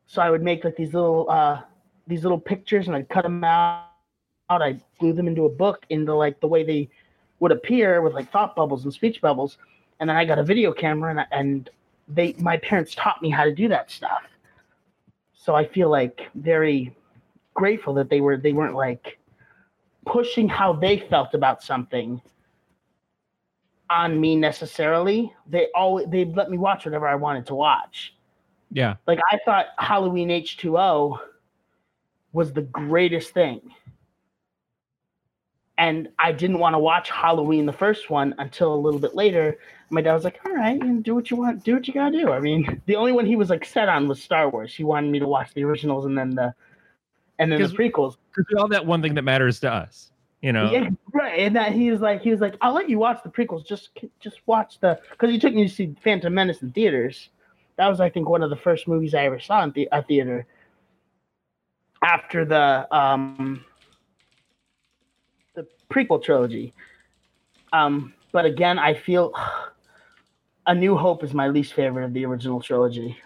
So 0.07 0.20
I 0.20 0.31
would 0.31 0.43
make 0.43 0.64
like 0.64 0.77
these 0.77 0.93
little 0.93 1.31
uh, 1.31 1.61
these 2.07 2.22
little 2.22 2.41
pictures, 2.41 2.89
and 2.89 2.97
I'd 2.97 3.09
cut 3.09 3.22
them 3.22 3.45
out. 3.45 3.87
I'd 4.51 4.81
glue 4.99 5.12
them 5.12 5.29
into 5.29 5.45
a 5.45 5.49
book 5.49 5.87
into 5.91 6.14
like 6.14 6.41
the 6.41 6.49
way 6.49 6.64
they 6.64 6.89
would 7.41 7.53
appear 7.53 8.03
with 8.03 8.12
like 8.12 8.31
thought 8.31 8.55
bubbles 8.57 8.85
and 8.85 8.93
speech 8.93 9.20
bubbles. 9.20 9.59
And 10.01 10.11
then 10.11 10.16
I 10.16 10.25
got 10.25 10.39
a 10.39 10.45
video 10.45 10.72
camera, 10.72 11.11
and 11.11 11.27
and 11.31 11.70
they 12.09 12.35
my 12.39 12.57
parents 12.57 12.95
taught 12.95 13.22
me 13.22 13.31
how 13.31 13.45
to 13.45 13.55
do 13.55 13.68
that 13.68 13.91
stuff. 13.91 14.22
So 15.45 15.55
I 15.55 15.66
feel 15.66 15.90
like 15.90 16.30
very 16.36 16.97
grateful 17.53 17.92
that 17.95 18.09
they 18.09 18.22
were 18.22 18.38
they 18.38 18.55
weren't 18.55 18.74
like 18.74 19.18
pushing 20.07 20.49
how 20.49 20.72
they 20.72 21.01
felt 21.11 21.34
about 21.34 21.62
something 21.62 22.18
on 23.90 24.18
me 24.18 24.36
necessarily. 24.36 25.34
They 25.47 25.66
always 25.74 26.07
they 26.09 26.24
let 26.24 26.49
me 26.49 26.57
watch 26.57 26.86
whatever 26.86 27.07
I 27.07 27.14
wanted 27.14 27.45
to 27.49 27.55
watch. 27.55 28.14
Yeah. 28.72 28.95
Like 29.07 29.18
I 29.30 29.38
thought 29.45 29.66
Halloween 29.76 30.30
H2O 30.30 31.18
was 32.32 32.55
the 32.55 32.62
greatest 32.62 33.34
thing. 33.34 33.61
And 35.77 36.09
I 36.18 36.31
didn't 36.33 36.61
want 36.61 36.75
to 36.75 36.79
watch 36.79 37.11
Halloween 37.11 37.66
the 37.66 37.72
first 37.72 38.09
one 38.09 38.35
until 38.39 38.72
a 38.72 38.77
little 38.77 39.01
bit 39.01 39.14
later. 39.16 39.59
My 39.91 40.01
dad 40.01 40.14
was 40.14 40.25
like, 40.25 40.41
"All 40.47 40.53
right, 40.53 40.77
you 40.77 40.85
know, 40.85 41.01
do 41.01 41.14
what 41.14 41.31
you 41.31 41.37
want, 41.37 41.64
do 41.64 41.75
what 41.75 41.89
you 41.89 41.95
gotta 41.95 42.16
do." 42.16 42.31
I 42.31 42.41
mean, 42.41 42.81
the 42.87 42.97
only 42.97 43.12
one 43.12 43.27
he 43.27 43.37
was 43.37 43.51
like 43.51 43.64
set 43.64 43.89
on 43.89 44.07
was 44.07 44.22
Star 44.22 44.49
Wars. 44.49 44.75
He 44.75 44.85
wanted 44.85 45.11
me 45.11 45.18
to 45.18 45.27
watch 45.27 45.53
the 45.55 45.64
originals 45.64 46.07
and 46.07 46.16
then 46.16 46.31
the 46.31 46.55
and 47.39 47.51
then 47.51 47.61
the 47.61 47.68
prequels. 47.68 48.16
Because 48.35 48.55
all 48.59 48.68
that 48.68 48.87
one 48.87 49.03
thing 49.03 49.14
that 49.14 49.22
matters 49.22 49.61
to 49.61 49.72
us. 49.72 50.11
You 50.43 50.53
know. 50.53 50.70
Yeah, 50.70 50.91
right. 51.12 51.39
And 51.41 51.57
that 51.57 51.72
he 51.72 51.91
was 51.91 52.01
like, 52.01 52.20
he 52.20 52.31
was 52.31 52.41
like, 52.41 52.57
I'll 52.61 52.75
let 52.75 52.91
you 52.91 52.99
watch 52.99 53.22
the 53.22 53.31
prequels. 53.31 53.66
Just, 53.66 53.91
just 54.20 54.41
watch 54.45 54.79
the, 54.81 55.01
because 55.11 55.31
he 55.31 55.39
took 55.39 55.55
me 55.55 55.66
to 55.66 55.75
see 55.75 55.97
Phantom 56.05 56.35
Menace 56.35 56.61
in 56.61 56.70
theaters. 56.72 57.31
That 57.77 57.89
was, 57.89 57.99
I 57.99 58.11
think, 58.11 58.29
one 58.29 58.43
of 58.43 58.51
the 58.51 58.57
first 58.57 58.87
movies 58.87 59.14
I 59.14 59.25
ever 59.25 59.41
saw 59.41 59.64
in 59.64 59.72
the, 59.72 59.89
a 59.91 60.03
theater. 60.03 60.47
After 62.03 62.45
the, 62.45 62.87
um, 62.95 63.64
prequel 65.91 66.22
trilogy. 66.22 66.72
Um, 67.72 68.14
but 68.32 68.45
again, 68.45 68.78
I 68.78 68.95
feel 68.95 69.32
A 70.66 70.74
New 70.74 70.97
Hope 70.97 71.22
is 71.22 71.35
my 71.35 71.49
least 71.49 71.74
favorite 71.74 72.05
of 72.05 72.14
the 72.14 72.24
original 72.24 72.61
trilogy. 72.61 73.18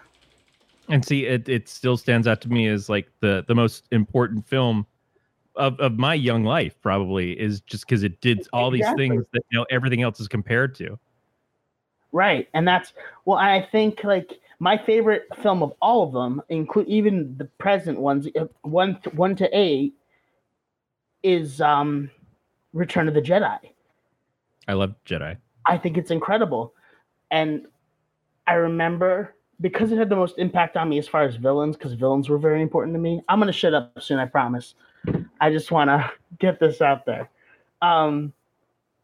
And 0.88 1.04
see, 1.04 1.26
it, 1.26 1.48
it 1.48 1.68
still 1.68 1.96
stands 1.96 2.26
out 2.26 2.40
to 2.42 2.48
me 2.48 2.66
as 2.66 2.88
like 2.88 3.08
the 3.20 3.44
the 3.46 3.54
most 3.54 3.84
important 3.90 4.46
film 4.46 4.86
of, 5.54 5.78
of 5.80 5.98
my 5.98 6.14
young 6.14 6.44
life, 6.44 6.74
probably, 6.80 7.38
is 7.38 7.60
just 7.62 7.86
because 7.86 8.02
it 8.02 8.20
did 8.20 8.46
all 8.52 8.72
Exactly. 8.72 9.08
these 9.08 9.10
things 9.10 9.26
that 9.32 9.42
you 9.50 9.58
know 9.58 9.66
everything 9.70 10.02
else 10.02 10.20
is 10.20 10.28
compared 10.28 10.74
to. 10.76 10.98
Right, 12.12 12.48
and 12.54 12.66
that's 12.66 12.94
well. 13.26 13.36
I 13.36 13.68
think 13.70 14.02
like 14.02 14.40
my 14.60 14.78
favorite 14.78 15.24
film 15.42 15.62
of 15.62 15.74
all 15.82 16.04
of 16.04 16.12
them, 16.12 16.42
include 16.48 16.88
even 16.88 17.36
the 17.36 17.44
present 17.44 18.00
ones, 18.00 18.26
uh, 18.38 18.46
one 18.62 18.98
one 19.12 19.36
to 19.36 19.48
eight, 19.52 19.94
is 21.22 21.60
um, 21.60 22.10
Return 22.78 23.08
of 23.08 23.14
the 23.14 23.20
Jedi. 23.20 23.58
I 24.68 24.72
love 24.72 24.94
Jedi. 25.04 25.36
I 25.66 25.76
think 25.76 25.98
it's 25.98 26.10
incredible, 26.10 26.72
and 27.30 27.66
I 28.46 28.54
remember 28.54 29.34
because 29.60 29.90
it 29.90 29.98
had 29.98 30.08
the 30.08 30.16
most 30.16 30.38
impact 30.38 30.76
on 30.76 30.88
me 30.88 30.98
as 30.98 31.08
far 31.08 31.24
as 31.24 31.34
villains, 31.34 31.76
because 31.76 31.92
villains 31.94 32.28
were 32.28 32.38
very 32.38 32.62
important 32.62 32.94
to 32.94 33.00
me. 33.00 33.20
I'm 33.28 33.40
gonna 33.40 33.52
shut 33.52 33.74
up 33.74 34.00
soon, 34.00 34.18
I 34.18 34.26
promise. 34.26 34.74
I 35.40 35.50
just 35.50 35.72
want 35.72 35.88
to 35.88 36.10
get 36.38 36.60
this 36.60 36.80
out 36.80 37.04
there. 37.04 37.28
Um, 37.82 38.32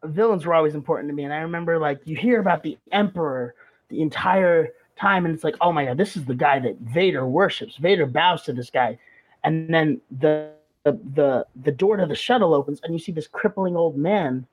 villains 0.03 0.45
were 0.45 0.53
always 0.53 0.75
important 0.75 1.09
to 1.09 1.13
me, 1.13 1.25
and 1.25 1.33
I 1.33 1.37
remember 1.39 1.77
like 1.77 1.99
you 2.05 2.15
hear 2.15 2.39
about 2.39 2.63
the 2.63 2.77
Emperor 2.91 3.55
the 3.89 4.01
entire 4.01 4.69
time, 4.95 5.25
and 5.25 5.35
it's 5.35 5.43
like, 5.43 5.57
oh 5.59 5.73
my 5.73 5.85
god, 5.85 5.97
this 5.97 6.15
is 6.15 6.23
the 6.25 6.35
guy 6.35 6.59
that 6.59 6.77
Vader 6.79 7.27
worships. 7.27 7.75
Vader 7.75 8.05
bows 8.05 8.43
to 8.43 8.53
this 8.53 8.69
guy, 8.69 8.97
and 9.43 9.73
then 9.73 9.99
the 10.19 10.51
the 10.85 10.99
the, 11.15 11.45
the 11.63 11.71
door 11.71 11.97
to 11.97 12.05
the 12.05 12.15
shuttle 12.15 12.53
opens, 12.53 12.79
and 12.83 12.93
you 12.93 12.99
see 12.99 13.11
this 13.11 13.27
crippling 13.27 13.75
old 13.75 13.97
man 13.97 14.47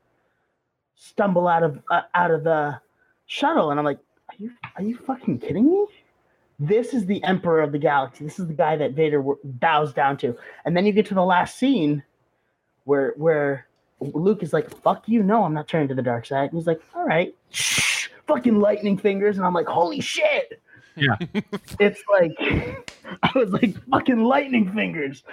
stumble 0.96 1.46
out 1.46 1.62
of 1.62 1.80
uh, 1.90 2.02
out 2.14 2.30
of 2.30 2.42
the 2.42 2.80
shuttle, 3.26 3.70
and 3.70 3.78
I'm 3.78 3.84
like, 3.84 3.98
are 4.30 4.36
you 4.38 4.50
are 4.76 4.82
you 4.82 4.96
fucking 4.96 5.38
kidding 5.38 5.66
me? 5.66 5.86
This 6.58 6.94
is 6.94 7.06
the 7.06 7.22
Emperor 7.24 7.60
of 7.60 7.72
the 7.72 7.78
Galaxy. 7.78 8.24
This 8.24 8.38
is 8.38 8.46
the 8.46 8.54
guy 8.54 8.76
that 8.76 8.92
Vader 8.92 9.18
w- 9.18 9.38
bows 9.44 9.92
down 9.92 10.16
to. 10.18 10.36
And 10.64 10.76
then 10.76 10.86
you 10.86 10.92
get 10.92 11.06
to 11.06 11.14
the 11.14 11.24
last 11.24 11.58
scene 11.58 12.02
where 12.84 13.14
where 13.16 13.66
Luke 14.00 14.42
is 14.42 14.52
like, 14.52 14.70
"Fuck 14.70 15.08
you, 15.08 15.22
no, 15.22 15.44
I'm 15.44 15.54
not 15.54 15.68
turning 15.68 15.88
to 15.88 15.94
the 15.94 16.02
dark 16.02 16.24
side." 16.24 16.50
And 16.50 16.58
he's 16.58 16.66
like, 16.66 16.80
"All 16.94 17.04
right." 17.04 17.34
Shh, 17.50 18.08
Fucking 18.26 18.58
lightning 18.58 18.96
fingers, 18.96 19.36
and 19.36 19.44
I'm 19.44 19.52
like, 19.52 19.66
"Holy 19.66 20.00
shit!" 20.00 20.62
Yeah. 20.96 21.16
it's 21.78 22.02
like 22.10 22.32
I 23.22 23.30
was 23.34 23.50
like, 23.50 23.76
"Fucking 23.90 24.22
lightning 24.22 24.72
fingers, 24.72 25.24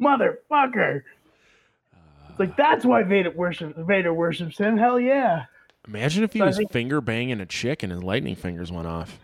motherfucker!" 0.00 1.02
It's 2.30 2.38
like 2.38 2.56
that's 2.56 2.84
why 2.84 3.02
Vader 3.02 3.30
worships 3.30 3.74
Vader 3.78 4.12
worships 4.14 4.58
him. 4.58 4.76
Hell 4.76 4.98
yeah! 5.00 5.44
Imagine 5.86 6.24
if 6.24 6.32
he 6.32 6.38
So 6.40 6.46
was 6.46 6.56
think- 6.56 6.72
finger 6.72 7.00
banging 7.00 7.40
a 7.40 7.46
chick 7.46 7.82
and 7.82 7.92
his 7.92 8.02
lightning 8.02 8.36
fingers 8.36 8.70
went 8.70 8.86
off. 8.86 9.18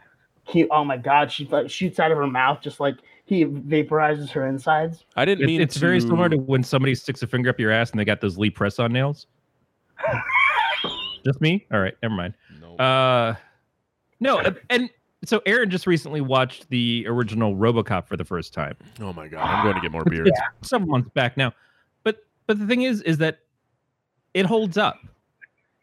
He, 0.47 0.69
oh 0.69 0.85
my 0.85 0.99
god, 0.99 1.33
she 1.33 1.47
like 1.47 1.71
shoots 1.71 1.99
out 1.99 2.11
of 2.13 2.19
her 2.19 2.27
mouth 2.27 2.61
just 2.61 2.79
like 2.79 2.97
he 3.25 3.47
vaporizes 3.47 4.31
her 4.31 4.47
insides. 4.47 5.05
I 5.17 5.25
didn't 5.25 5.45
It's, 5.45 5.47
mean 5.47 5.61
it's 5.63 5.75
to... 5.75 5.81
very 5.81 6.01
similar 6.01 6.29
to 6.29 6.37
when 6.37 6.63
somebody 6.63 6.95
sticks 6.95 7.23
a 7.23 7.27
finger 7.27 7.49
up 7.49 7.59
your 7.59 7.71
ass 7.71 7.91
and 7.93 7.99
they 7.99 8.05
got 8.05 8.21
those 8.21 8.37
Lee 8.37 8.51
press 8.51 8.79
on 8.79 8.93
nails. 8.93 9.27
Just 11.25 11.41
me? 11.41 11.67
All 11.73 11.81
right, 11.81 11.95
never 12.03 12.15
mind. 12.15 12.35
No. 12.61 12.77
Uh, 12.77 13.35
no, 14.21 14.43
and 14.69 14.91
so 15.27 15.43
Aaron 15.47 15.71
just 15.71 15.87
recently 15.87 16.21
watched 16.21 16.69
the 16.71 17.05
original 17.09 17.57
RoboCop 17.57 18.07
for 18.07 18.17
the 18.17 18.25
first 18.25 18.53
time. 18.53 18.77
oh 19.01 19.13
my 19.13 19.29
god, 19.29 19.43
I'm 19.43 19.65
going 19.65 19.75
to 19.75 19.81
get 19.81 19.93
more 19.93 20.05
beer. 20.05 20.27
It's 20.27 20.41
some 20.63 20.89
months 20.89 21.11
back 21.11 21.37
now, 21.37 21.53
but 22.03 22.19
but 22.47 22.59
the 22.59 22.67
thing 22.67 22.83
is, 22.83 23.03
is 23.03 23.19
that 23.19 23.41
it 24.35 24.47
holds 24.47 24.77
up. 24.77 24.99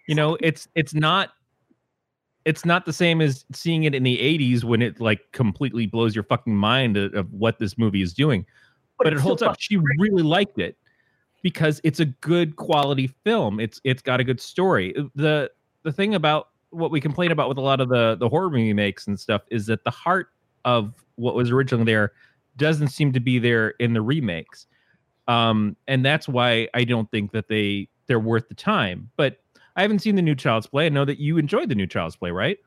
You 0.08 0.16
know, 0.16 0.38
it's 0.42 0.68
it's 0.76 0.94
not 0.94 1.32
it's 2.46 2.66
not 2.66 2.86
the 2.86 2.94
same 2.94 3.22
as 3.22 3.46
seeing 3.52 3.84
it 3.84 3.94
in 3.94 4.04
the 4.04 4.18
80s 4.18 4.64
when 4.64 4.82
it 4.82 5.00
like 5.00 5.32
completely 5.32 5.86
blows 5.86 6.16
your 6.16 6.24
fucking 6.24 6.56
mind 6.56 6.98
of, 6.98 7.14
of 7.14 7.32
what 7.32 7.60
this 7.60 7.78
movie 7.78 8.02
is 8.02 8.14
doing 8.14 8.46
but, 9.04 9.14
it 9.14 9.20
holds 9.20 9.42
up. 9.42 9.58
She 9.60 9.78
really 9.78 10.24
liked 10.24 10.60
it 10.60 10.78
because 11.42 11.82
it's 11.84 12.00
a 12.00 12.06
good 12.06 12.56
quality 12.56 13.08
film. 13.24 13.60
It's 13.60 13.82
it's 13.84 14.02
got 14.02 14.20
a 14.20 14.24
good 14.24 14.40
story. 14.40 14.94
The 15.16 15.52
the 15.84 15.92
thing 15.92 16.16
about 16.16 16.50
what 16.72 16.92
we 16.92 17.00
complain 17.00 17.32
about 17.32 17.48
with 17.50 17.58
a 17.58 17.62
lot 17.62 17.80
of 17.80 17.90
the 17.90 18.16
the 18.20 18.28
horror 18.28 18.50
movie 18.50 18.74
makes 18.74 19.08
and 19.08 19.20
stuff 19.20 19.42
is 19.52 19.66
that 19.68 19.84
the 19.84 19.92
heart 19.92 20.30
of 20.66 20.94
what 21.16 21.36
was 21.36 21.52
originally 21.52 21.86
there 21.86 22.14
doesn't 22.58 22.90
seem 22.90 23.14
to 23.14 23.20
be 23.20 23.40
there 23.40 23.70
in 23.80 23.94
the 23.94 24.02
remakes. 24.02 24.68
Um, 25.28 25.76
and 25.88 26.04
that's 26.06 26.28
why 26.28 26.68
I 26.74 26.84
don't 26.84 27.10
think 27.12 27.32
that 27.32 27.48
they 27.48 27.88
they're 28.08 28.20
worth 28.20 28.50
the 28.50 28.56
time. 28.56 29.10
But 29.16 29.38
I 29.76 29.82
haven't 29.82 30.00
seen 30.00 30.16
the 30.16 30.22
new 30.22 30.36
Child's 30.36 30.68
Play. 30.68 30.88
I 30.88 30.90
know 30.90 31.06
that 31.06 31.20
you 31.20 31.38
enjoyed 31.38 31.70
the 31.70 31.76
new 31.76 31.88
Child's 31.88 32.16
Play, 32.16 32.32
right? 32.32 32.58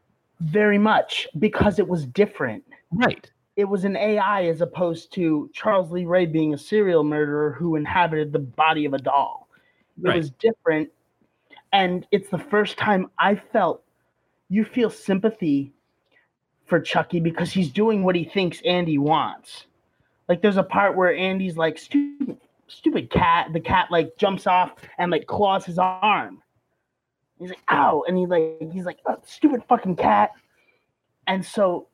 Very 0.40 0.78
much 0.78 1.28
because 1.38 1.78
it 1.78 1.86
was 1.86 2.06
different. 2.06 2.64
Right. 2.90 3.30
It 3.56 3.66
was 3.66 3.84
an 3.84 3.96
AI 3.96 4.46
as 4.46 4.60
opposed 4.60 5.12
to 5.14 5.48
Charles 5.52 5.92
Lee 5.92 6.06
Ray 6.06 6.26
being 6.26 6.54
a 6.54 6.58
serial 6.58 7.04
murderer 7.04 7.52
who 7.52 7.76
inhabited 7.76 8.32
the 8.32 8.40
body 8.40 8.84
of 8.84 8.94
a 8.94 8.98
doll. 8.98 9.48
It 10.02 10.08
Right. 10.08 10.16
was 10.16 10.30
different. 10.30 10.90
And 11.72 12.06
it's 12.10 12.28
the 12.30 12.38
first 12.38 12.78
time 12.78 13.10
I 13.18 13.36
felt 13.36 13.83
you 14.48 14.64
feel 14.64 14.90
sympathy 14.90 15.72
for 16.66 16.80
Chucky 16.80 17.20
because 17.20 17.52
he's 17.52 17.70
doing 17.70 18.02
what 18.02 18.14
he 18.14 18.24
thinks 18.24 18.60
Andy 18.64 18.98
wants. 18.98 19.66
Like 20.28 20.42
there's 20.42 20.56
a 20.56 20.62
part 20.62 20.96
where 20.96 21.14
Andy's 21.14 21.56
like 21.56 21.78
stupid 21.78 22.38
stupid 22.66 23.10
cat. 23.10 23.52
The 23.52 23.60
cat 23.60 23.88
like 23.90 24.16
jumps 24.16 24.46
off 24.46 24.74
and 24.98 25.10
like 25.10 25.26
claws 25.26 25.64
his 25.64 25.78
arm. 25.78 26.42
He's 27.38 27.50
like, 27.50 27.62
ow, 27.70 28.04
and 28.06 28.16
he's 28.16 28.28
like 28.28 28.56
he's 28.72 28.86
like, 28.86 28.98
oh, 29.06 29.16
stupid 29.24 29.62
fucking 29.68 29.96
cat. 29.96 30.30
And 31.26 31.44
so 31.44 31.88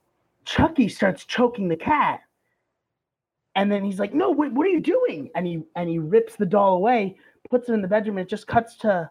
Chucky 0.45 0.89
starts 0.89 1.25
choking 1.25 1.69
the 1.69 1.77
cat. 1.77 2.21
And 3.57 3.71
then 3.71 3.85
he's 3.85 3.99
like, 3.99 4.15
no, 4.15 4.31
wait, 4.31 4.53
what 4.53 4.67
are 4.67 4.71
you 4.71 4.81
doing? 4.81 5.31
And 5.35 5.47
he 5.47 5.63
and 5.75 5.89
he 5.89 5.99
rips 5.99 6.37
the 6.37 6.47
doll 6.47 6.75
away, 6.75 7.17
puts 7.51 7.69
it 7.69 7.73
in 7.73 7.83
the 7.83 7.89
bedroom, 7.89 8.19
and 8.19 8.27
it 8.27 8.31
just 8.31 8.47
cuts 8.47 8.77
to 8.77 9.11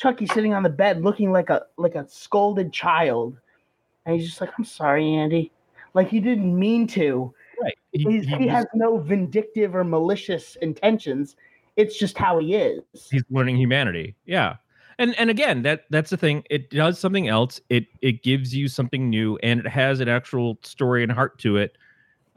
Chucky 0.00 0.26
sitting 0.26 0.54
on 0.54 0.62
the 0.62 0.70
bed 0.70 1.02
looking 1.04 1.30
like 1.30 1.50
a 1.50 1.62
like 1.76 1.94
a 1.94 2.08
scolded 2.08 2.72
child. 2.72 3.38
And 4.06 4.16
he's 4.16 4.26
just 4.26 4.40
like, 4.40 4.50
I'm 4.56 4.64
sorry, 4.64 5.14
Andy. 5.14 5.52
Like 5.92 6.08
he 6.08 6.20
didn't 6.20 6.58
mean 6.58 6.86
to. 6.88 7.34
Right. 7.62 7.76
He, 7.92 8.04
he 8.04 8.20
he 8.20 8.46
has 8.48 8.64
no 8.74 8.98
vindictive 8.98 9.76
or 9.76 9.84
malicious 9.84 10.56
intentions. 10.62 11.36
It's 11.76 11.98
just 11.98 12.16
how 12.16 12.38
he 12.38 12.54
is. 12.54 12.82
he's 13.10 13.24
learning 13.30 13.56
humanity. 13.56 14.14
Yeah. 14.24 14.56
And 14.98 15.14
and 15.18 15.28
again, 15.28 15.62
that 15.62 15.84
that's 15.90 16.08
the 16.08 16.16
thing. 16.16 16.44
It 16.48 16.70
does 16.70 16.98
something 16.98 17.28
else. 17.28 17.60
It 17.68 17.86
it 18.00 18.22
gives 18.22 18.54
you 18.54 18.68
something 18.68 19.10
new 19.10 19.38
and 19.42 19.60
it 19.60 19.66
has 19.66 20.00
an 20.00 20.08
actual 20.08 20.58
story 20.62 21.02
and 21.02 21.12
heart 21.12 21.38
to 21.40 21.58
it. 21.58 21.76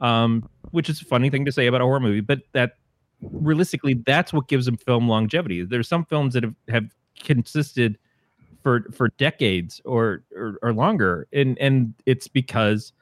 Um, 0.00 0.50
which 0.72 0.90
is 0.90 1.00
a 1.00 1.04
funny 1.06 1.30
thing 1.30 1.46
to 1.46 1.52
say 1.52 1.66
about 1.66 1.80
a 1.80 1.84
horror 1.84 2.00
movie, 2.00 2.20
but 2.20 2.40
that 2.52 2.76
realistically, 3.22 3.94
that's 3.94 4.34
what 4.34 4.48
gives 4.48 4.66
them 4.66 4.76
film 4.76 5.08
longevity. 5.08 5.64
There's 5.64 5.88
some 5.88 6.04
films 6.04 6.34
that 6.34 6.42
have, 6.42 6.54
have 6.68 6.90
consisted 7.18 7.98
for 8.62 8.86
for 8.92 9.08
decades 9.18 9.80
or, 9.84 10.22
or 10.34 10.58
or 10.62 10.72
longer. 10.72 11.26
And 11.32 11.58
and 11.58 11.94
it's 12.06 12.28
because 12.28 12.92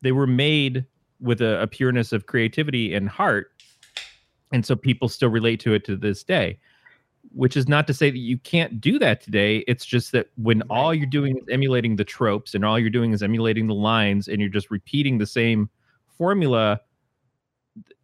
they 0.00 0.12
were 0.12 0.26
made 0.26 0.84
with 1.20 1.40
a, 1.40 1.62
a 1.62 1.66
pureness 1.66 2.12
of 2.12 2.26
creativity 2.26 2.94
and 2.94 3.08
heart. 3.08 3.50
And 4.52 4.64
so 4.64 4.76
people 4.76 5.08
still 5.08 5.28
relate 5.28 5.60
to 5.60 5.74
it 5.74 5.84
to 5.86 5.96
this 5.96 6.24
day 6.24 6.58
which 7.34 7.56
is 7.56 7.68
not 7.68 7.86
to 7.86 7.94
say 7.94 8.10
that 8.10 8.18
you 8.18 8.38
can't 8.38 8.80
do 8.80 8.98
that 8.98 9.20
today. 9.20 9.58
It's 9.68 9.84
just 9.84 10.12
that 10.12 10.28
when 10.36 10.62
all 10.62 10.94
you're 10.94 11.06
doing 11.06 11.36
is 11.36 11.44
emulating 11.50 11.96
the 11.96 12.04
tropes 12.04 12.54
and 12.54 12.64
all 12.64 12.78
you're 12.78 12.90
doing 12.90 13.12
is 13.12 13.22
emulating 13.22 13.66
the 13.66 13.74
lines 13.74 14.28
and 14.28 14.40
you're 14.40 14.50
just 14.50 14.70
repeating 14.70 15.18
the 15.18 15.26
same 15.26 15.68
formula, 16.16 16.80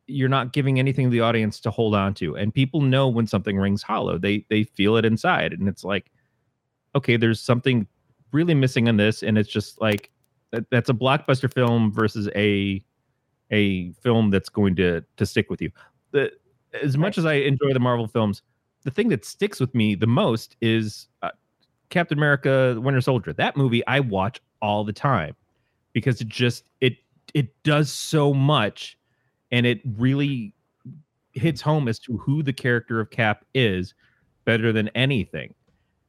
you're 0.06 0.28
not 0.28 0.52
giving 0.52 0.78
anything 0.78 1.06
to 1.06 1.10
the 1.10 1.20
audience 1.20 1.60
to 1.60 1.70
hold 1.70 1.94
on 1.94 2.14
to. 2.14 2.36
And 2.36 2.52
people 2.52 2.80
know 2.80 3.08
when 3.08 3.26
something 3.26 3.56
rings 3.56 3.82
hollow. 3.82 4.18
They 4.18 4.44
they 4.50 4.64
feel 4.64 4.96
it 4.96 5.04
inside. 5.04 5.52
And 5.52 5.68
it's 5.68 5.84
like, 5.84 6.10
okay, 6.94 7.16
there's 7.16 7.40
something 7.40 7.86
really 8.32 8.54
missing 8.54 8.86
in 8.86 8.96
this. 8.96 9.22
And 9.22 9.38
it's 9.38 9.48
just 9.48 9.80
like 9.80 10.10
that, 10.50 10.68
that's 10.70 10.90
a 10.90 10.94
blockbuster 10.94 11.52
film 11.52 11.92
versus 11.92 12.28
a 12.34 12.84
a 13.50 13.92
film 13.92 14.30
that's 14.30 14.48
going 14.48 14.76
to 14.76 15.02
to 15.16 15.26
stick 15.26 15.50
with 15.50 15.62
you. 15.62 15.70
The 16.12 16.32
as 16.82 16.96
much 16.98 17.18
as 17.18 17.24
I 17.24 17.34
enjoy 17.34 17.72
the 17.72 17.80
Marvel 17.80 18.06
films, 18.08 18.42
the 18.82 18.90
thing 18.90 19.08
that 19.08 19.24
sticks 19.24 19.60
with 19.60 19.74
me 19.74 19.94
the 19.94 20.06
most 20.06 20.56
is 20.60 21.08
uh, 21.22 21.30
Captain 21.90 22.18
America: 22.18 22.78
Winter 22.80 23.00
Soldier. 23.00 23.32
That 23.32 23.56
movie 23.56 23.86
I 23.86 24.00
watch 24.00 24.40
all 24.60 24.84
the 24.84 24.92
time 24.92 25.36
because 25.92 26.20
it 26.20 26.28
just 26.28 26.64
it 26.80 26.96
it 27.34 27.62
does 27.62 27.90
so 27.90 28.34
much, 28.34 28.98
and 29.54 29.66
it 29.66 29.80
really 29.96 30.52
hits 31.32 31.60
home 31.60 31.86
as 31.86 32.00
to 32.00 32.18
who 32.18 32.42
the 32.42 32.52
character 32.52 32.98
of 32.98 33.10
Cap 33.10 33.44
is 33.54 33.94
better 34.44 34.72
than 34.72 34.88
anything, 34.96 35.54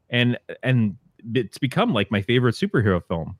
and 0.09 0.35
and 0.63 0.97
it's 1.35 1.59
become 1.59 1.93
like 1.93 2.09
my 2.09 2.23
favorite 2.23 2.55
superhero 2.55 3.01
film, 3.07 3.37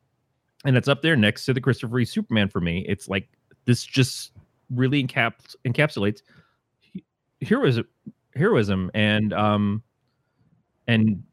and 0.64 0.78
it's 0.78 0.88
up 0.88 1.02
there 1.02 1.16
next 1.16 1.46
to 1.46 1.56
the 1.56 1.60
Christopher 1.60 1.96
Reeve 1.96 2.08
Superman 2.08 2.50
for 2.50 2.62
me. 2.62 2.86
It's 2.88 3.10
like 3.10 3.28
this 3.66 3.84
just 3.84 4.32
really 4.70 5.04
encaps 5.04 5.56
encapsulates 5.66 6.22
heroism 7.42 7.88
heroism 8.36 8.92
and 8.94 9.34
um 9.34 9.82
and 10.88 11.24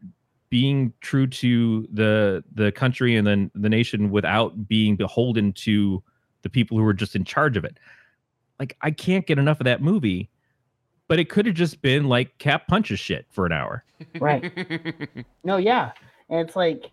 being 0.48 0.92
true 1.00 1.26
to 1.26 1.86
the 1.92 2.42
the 2.54 2.72
country 2.72 3.16
and 3.16 3.26
then 3.26 3.50
the 3.54 3.68
nation 3.68 4.10
without 4.10 4.66
being 4.66 4.96
beholden 4.96 5.52
to 5.52 6.02
the 6.42 6.50
people 6.50 6.78
who 6.78 6.86
are 6.86 6.92
just 6.94 7.16
in 7.16 7.24
charge 7.24 7.56
of 7.56 7.64
it 7.64 7.78
like 8.58 8.76
i 8.82 8.90
can't 8.90 9.26
get 9.26 9.38
enough 9.38 9.60
of 9.60 9.64
that 9.64 9.82
movie 9.82 10.28
but 11.08 11.18
it 11.18 11.28
could 11.28 11.44
have 11.46 11.54
just 11.54 11.82
been 11.82 12.08
like 12.08 12.36
cap 12.38 12.66
punches 12.68 12.98
shit 13.00 13.26
for 13.30 13.44
an 13.46 13.52
hour 13.52 13.84
Right. 14.20 14.52
No, 15.44 15.56
yeah. 15.56 15.92
And 16.30 16.40
it's 16.40 16.54
like, 16.54 16.90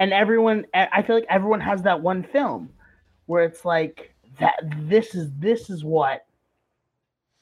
and 0.00 0.12
everyone, 0.12 0.64
I 0.74 0.88
I 0.92 1.02
feel 1.02 1.16
like 1.16 1.26
everyone 1.28 1.60
has 1.60 1.82
that 1.82 2.00
one 2.00 2.22
film 2.22 2.70
where 3.26 3.44
it's 3.44 3.64
like 3.64 4.14
that. 4.40 4.54
This 4.88 5.14
is 5.14 5.30
this 5.38 5.68
is 5.68 5.84
what 5.84 6.24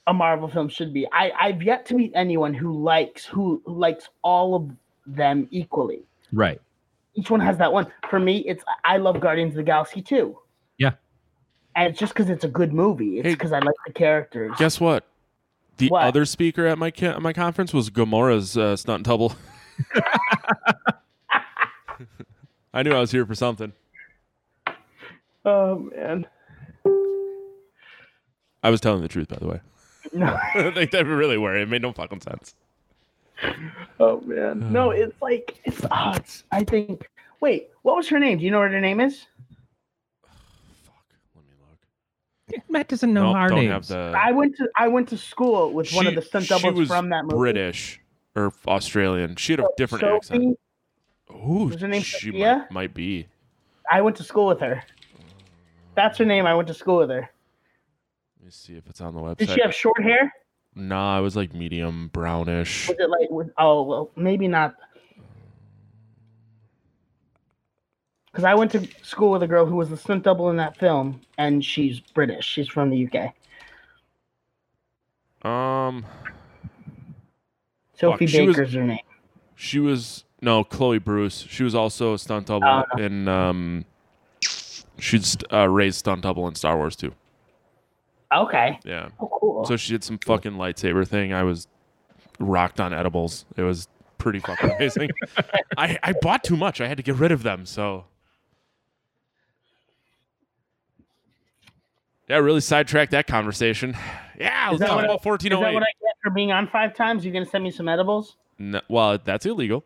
a 0.05 0.13
Marvel 0.13 0.49
film 0.49 0.67
should 0.67 0.93
be. 0.93 1.07
I 1.13 1.31
I've 1.39 1.63
yet 1.63 1.85
to 1.87 1.95
meet 1.95 2.11
anyone 2.13 2.53
who 2.53 2.83
likes 2.83 3.25
who, 3.25 3.61
who 3.65 3.73
likes 3.79 4.09
all 4.21 4.55
of 4.55 4.69
them 5.05 5.47
equally. 5.51 6.03
right 6.33 6.59
Each 7.15 7.31
one 7.31 7.39
has 7.39 7.57
that 7.59 7.71
one. 7.71 7.87
For 8.09 8.19
me, 8.19 8.39
it's 8.39 8.63
I 8.83 8.97
love 8.97 9.21
Guardians 9.21 9.51
of 9.53 9.57
the 9.57 9.63
Galaxy 9.63 10.01
too. 10.01 10.37
And 11.77 11.89
it's 11.91 11.99
just 11.99 12.11
because 12.13 12.29
it's 12.31 12.43
a 12.43 12.47
good 12.47 12.73
movie. 12.73 13.19
It's 13.19 13.27
Hey, 13.27 13.33
because 13.35 13.51
I 13.51 13.59
like 13.59 13.75
the 13.85 13.93
characters. 13.93 14.51
Guess 14.57 14.79
what? 14.81 15.05
The 15.77 15.89
What? 15.89 16.05
other 16.05 16.25
speaker 16.25 16.65
at 16.65 16.79
my 16.79 16.89
ca- 16.89 17.19
my 17.19 17.33
conference 17.33 17.71
was 17.71 17.91
Gamora's 17.91 18.57
uh, 18.57 18.75
stunt 18.75 19.03
double. 19.03 19.35
I 22.73 22.81
knew 22.83 22.91
I 22.93 22.99
was 22.99 23.11
here 23.11 23.27
for 23.27 23.35
something. 23.35 23.73
Oh 25.45 25.77
man. 25.95 26.25
I 28.63 28.71
was 28.71 28.81
telling 28.81 29.01
the 29.03 29.07
truth, 29.07 29.27
by 29.27 29.37
the 29.37 29.47
way. 29.47 29.61
No. 30.13 30.35
they, 30.75 30.87
they 30.87 31.03
really 31.03 31.37
were. 31.37 31.55
It 31.55 31.69
made 31.69 31.83
no 31.83 31.93
fucking 31.93 32.21
sense. 32.21 32.55
Oh 33.99 34.19
man, 34.21 34.73
no, 34.73 34.89
it's 34.89 35.21
like 35.21 35.59
it's, 35.63 35.81
oh, 35.91 36.13
it's. 36.15 36.43
I 36.51 36.63
think. 36.63 37.07
Wait, 37.39 37.69
what 37.83 37.95
was 37.95 38.09
her 38.09 38.17
name? 38.17 38.39
Do 38.39 38.45
you 38.45 38.49
know 38.51 38.59
what 38.61 38.71
her 38.71 38.81
name 38.81 38.99
is? 38.99 39.27
Fuck. 40.83 41.05
Let 41.35 41.45
me 41.45 41.51
look. 41.69 41.77
Matt 42.69 42.87
doesn't 42.87 43.13
know 43.13 43.27
Nope, 43.27 43.35
our 43.35 43.49
names 43.49 43.71
have 43.71 43.87
the. 43.87 44.17
I 44.17 44.31
went 44.31 44.55
to 44.57 44.67
I 44.75 44.87
went 44.87 45.09
to 45.09 45.17
school 45.17 45.73
with 45.73 45.91
one 45.93 46.07
of 46.07 46.15
the 46.15 46.21
stunt 46.21 46.45
she 46.45 46.49
doubles 46.49 46.79
was 46.79 46.87
from 46.87 47.09
that 47.09 47.23
movie. 47.25 47.35
British 47.35 47.99
or 48.35 48.53
Australian. 48.67 49.35
She 49.35 49.53
had 49.53 49.59
a 49.61 49.67
different 49.77 50.01
Sophie, 50.01 50.15
accent. 50.15 50.59
Ooh, 51.31 51.65
Was 51.69 51.81
her 51.81 51.87
name 51.87 52.01
she 52.01 52.27
Sophia? 52.27 52.57
might, 52.69 52.71
might 52.71 52.93
be. 52.93 53.27
I 53.91 54.01
went 54.01 54.15
to 54.17 54.23
school 54.23 54.47
with 54.47 54.59
her. 54.61 54.83
That's 55.95 56.17
her 56.19 56.25
name. 56.25 56.45
I 56.45 56.53
went 56.53 56.67
to 56.67 56.73
school 56.73 56.97
with 56.97 57.09
her. 57.09 57.29
Let 58.39 58.45
me 58.45 58.51
see 58.51 58.75
if 58.75 58.87
it's 58.87 59.01
on 59.01 59.13
the 59.13 59.19
website. 59.21 59.37
Did 59.37 59.49
she 59.49 59.61
have 59.61 59.73
short 59.73 60.01
hair? 60.01 60.31
Nah, 60.75 61.17
it 61.17 61.21
was 61.21 61.35
like 61.35 61.53
medium 61.53 62.09
brownish. 62.13 62.87
Was 62.87 62.97
it 62.99 63.09
like? 63.09 63.29
Oh 63.57 63.81
well, 63.83 64.11
maybe 64.15 64.47
not. 64.47 64.75
Because 68.37 68.45
I 68.45 68.53
went 68.53 68.69
to 68.73 68.87
school 69.01 69.31
with 69.31 69.41
a 69.41 69.47
girl 69.47 69.65
who 69.65 69.75
was 69.75 69.89
the 69.89 69.97
stunt 69.97 70.21
double 70.21 70.51
in 70.51 70.57
that 70.57 70.77
film, 70.77 71.21
and 71.39 71.65
she's 71.65 71.99
British. 71.99 72.45
She's 72.45 72.67
from 72.67 72.91
the 72.91 73.09
UK. 73.09 73.33
Um, 75.43 76.05
Sophie 77.95 78.25
was- 78.25 78.31
Baker's 78.31 78.73
her 78.75 78.83
name. 78.83 78.99
she 79.55 79.79
was 79.79 80.23
no 80.39 80.63
Chloe 80.63 80.99
Bruce. 80.99 81.47
She 81.49 81.63
was 81.63 81.73
also 81.73 82.13
a 82.13 82.19
stunt 82.19 82.45
double 82.45 82.67
Oh, 82.67 82.83
in 82.99 83.27
um. 83.27 83.85
She's 84.99 85.35
uh, 85.51 85.67
raised 85.67 85.97
stunt 85.97 86.21
double 86.21 86.47
in 86.47 86.53
Star 86.53 86.77
Wars 86.77 86.95
too. 86.95 87.15
Okay. 88.31 88.77
Yeah. 88.85 89.09
Oh, 89.19 89.31
cool. 89.33 89.65
So 89.65 89.77
she 89.77 89.93
did 89.93 90.03
some 90.03 90.19
fucking 90.19 90.53
lightsaber 90.53 91.07
thing. 91.07 91.33
I 91.33 91.41
was 91.41 91.67
rocked 92.37 92.79
on 92.79 92.93
edibles. 92.93 93.45
It 93.55 93.63
was 93.63 93.87
pretty 94.19 94.41
fucking 94.41 94.69
amazing. 94.73 95.09
I, 95.77 95.97
I 96.03 96.13
bought 96.21 96.43
too 96.43 96.55
much. 96.55 96.81
I 96.81 96.87
had 96.87 96.97
to 96.97 97.03
get 97.03 97.15
rid 97.15 97.31
of 97.31 97.41
them. 97.41 97.65
So 97.65 98.05
yeah, 102.27 102.37
really 102.37 102.61
sidetracked 102.61 103.11
that 103.11 103.27
conversation. 103.27 103.95
Yeah, 104.39 104.67
let's 104.69 104.79
that 104.81 104.87
talk 104.87 104.95
what 104.97 105.03
I- 105.03 105.13
about 105.15 105.43
Is 105.43 105.49
that 105.49 105.59
what 105.73 105.83
I 105.83 105.85
get 106.01 106.15
for 106.23 106.29
being 106.29 106.51
on 106.51 106.67
five 106.67 106.93
times? 106.95 107.23
You're 107.25 107.33
gonna 107.33 107.45
send 107.45 107.63
me 107.63 107.71
some 107.71 107.87
edibles? 107.89 108.35
No, 108.59 108.81
well, 108.89 109.17
that's 109.23 109.45
illegal. 109.45 109.83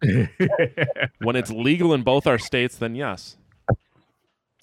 When 1.20 1.34
it's 1.36 1.50
legal 1.50 1.92
in 1.94 2.02
both 2.02 2.26
our 2.26 2.38
states, 2.38 2.76
then 2.76 2.94
yes. 2.94 3.36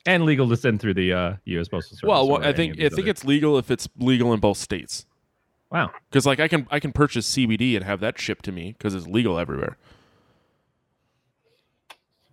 and 0.05 0.23
legal 0.25 0.47
to 0.49 0.55
send 0.55 0.79
through 0.79 0.93
the 0.93 1.11
uh, 1.13 1.33
U.S. 1.45 1.67
Postal 1.67 1.97
Service. 1.97 2.07
Well, 2.07 2.27
or 2.29 2.43
I 2.43 2.53
think 2.53 2.75
I 2.79 2.89
think 2.89 2.99
other- 3.01 3.09
it's 3.09 3.25
legal 3.25 3.57
if 3.57 3.69
it's 3.71 3.87
legal 3.97 4.31
in 4.33 4.39
both 4.39 4.57
states. 4.57 5.05
Wow. 5.71 5.91
Because 6.09 6.25
like 6.25 6.39
I 6.39 6.47
can 6.47 6.67
I 6.71 6.79
can 6.79 6.91
purchase 6.93 7.29
CBD 7.35 7.75
and 7.75 7.83
have 7.83 7.99
that 7.99 8.17
shipped 8.19 8.45
to 8.45 8.51
me 8.51 8.73
because 8.77 8.93
it's 8.95 9.07
legal 9.07 9.37
everywhere. 9.39 9.77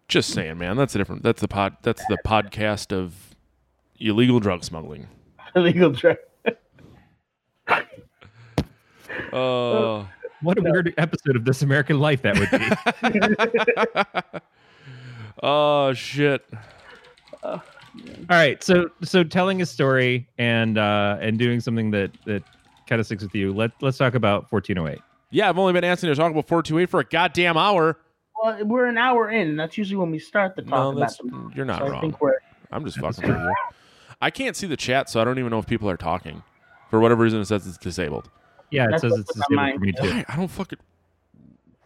Just 0.08 0.30
saying, 0.30 0.58
man. 0.58 0.76
That's 0.76 0.94
a 0.94 0.98
different. 0.98 1.22
That's 1.22 1.40
the 1.40 1.48
pod. 1.48 1.76
That's 1.82 2.04
the 2.06 2.18
podcast 2.24 2.92
of 2.94 3.31
illegal 4.02 4.40
drug 4.40 4.64
smuggling. 4.64 5.06
Illegal 5.56 5.90
drug. 5.90 6.16
Oh. 9.32 10.08
What 10.42 10.58
a 10.58 10.62
weird 10.62 10.92
episode 10.98 11.36
of 11.36 11.44
This 11.44 11.62
American 11.62 12.00
Life 12.00 12.22
that 12.22 12.36
would 12.36 12.50
be. 14.20 14.40
oh 15.42 15.92
shit. 15.92 16.44
All 17.44 17.62
right, 18.28 18.60
so 18.60 18.90
so 19.04 19.22
telling 19.22 19.62
a 19.62 19.66
story 19.66 20.26
and 20.38 20.78
uh 20.78 21.16
and 21.20 21.38
doing 21.38 21.60
something 21.60 21.92
that 21.92 22.10
that 22.26 22.42
kind 22.88 22.98
of 22.98 23.06
sticks 23.06 23.22
with 23.22 23.32
you. 23.36 23.52
Let 23.52 23.70
let's 23.80 23.98
talk 23.98 24.16
about 24.16 24.50
1408. 24.50 25.00
Yeah, 25.30 25.48
I've 25.48 25.58
only 25.58 25.74
been 25.74 25.84
asking 25.84 26.08
to 26.08 26.16
talk 26.16 26.32
about 26.32 26.48
four 26.48 26.60
two 26.60 26.80
eight 26.80 26.90
for 26.90 26.98
a 26.98 27.04
goddamn 27.04 27.56
hour. 27.56 27.98
Well, 28.42 28.64
we're 28.64 28.86
an 28.86 28.98
hour 28.98 29.30
in. 29.30 29.54
That's 29.56 29.78
usually 29.78 29.98
when 29.98 30.10
we 30.10 30.18
start 30.18 30.56
the 30.56 30.62
talk 30.62 30.70
No, 30.72 30.88
about 30.90 30.98
that's 30.98 31.20
you're 31.54 31.64
not 31.64 31.78
So 31.82 31.86
I 31.86 31.90
wrong. 31.90 32.00
think 32.00 32.20
we're 32.20 32.38
I'm 32.72 32.84
just 32.84 32.98
fucking 32.98 33.28
with 33.28 33.38
you. 33.38 33.54
I 34.22 34.30
can't 34.30 34.56
see 34.56 34.68
the 34.68 34.76
chat, 34.76 35.10
so 35.10 35.20
I 35.20 35.24
don't 35.24 35.38
even 35.38 35.50
know 35.50 35.58
if 35.58 35.66
people 35.66 35.90
are 35.90 35.96
talking. 35.96 36.42
For 36.90 37.00
whatever 37.00 37.24
reason, 37.24 37.40
it 37.40 37.46
says 37.46 37.66
it's 37.66 37.76
disabled. 37.76 38.30
Yeah, 38.70 38.84
it 38.84 38.90
That's 38.92 39.02
says 39.02 39.12
what's 39.12 39.30
it's 39.30 39.40
on 39.40 39.44
disabled 39.50 39.74
for 39.74 39.80
me 39.80 39.92
too. 39.92 40.16
Why? 40.16 40.24
I 40.28 40.36
don't 40.36 40.48
fucking 40.48 40.78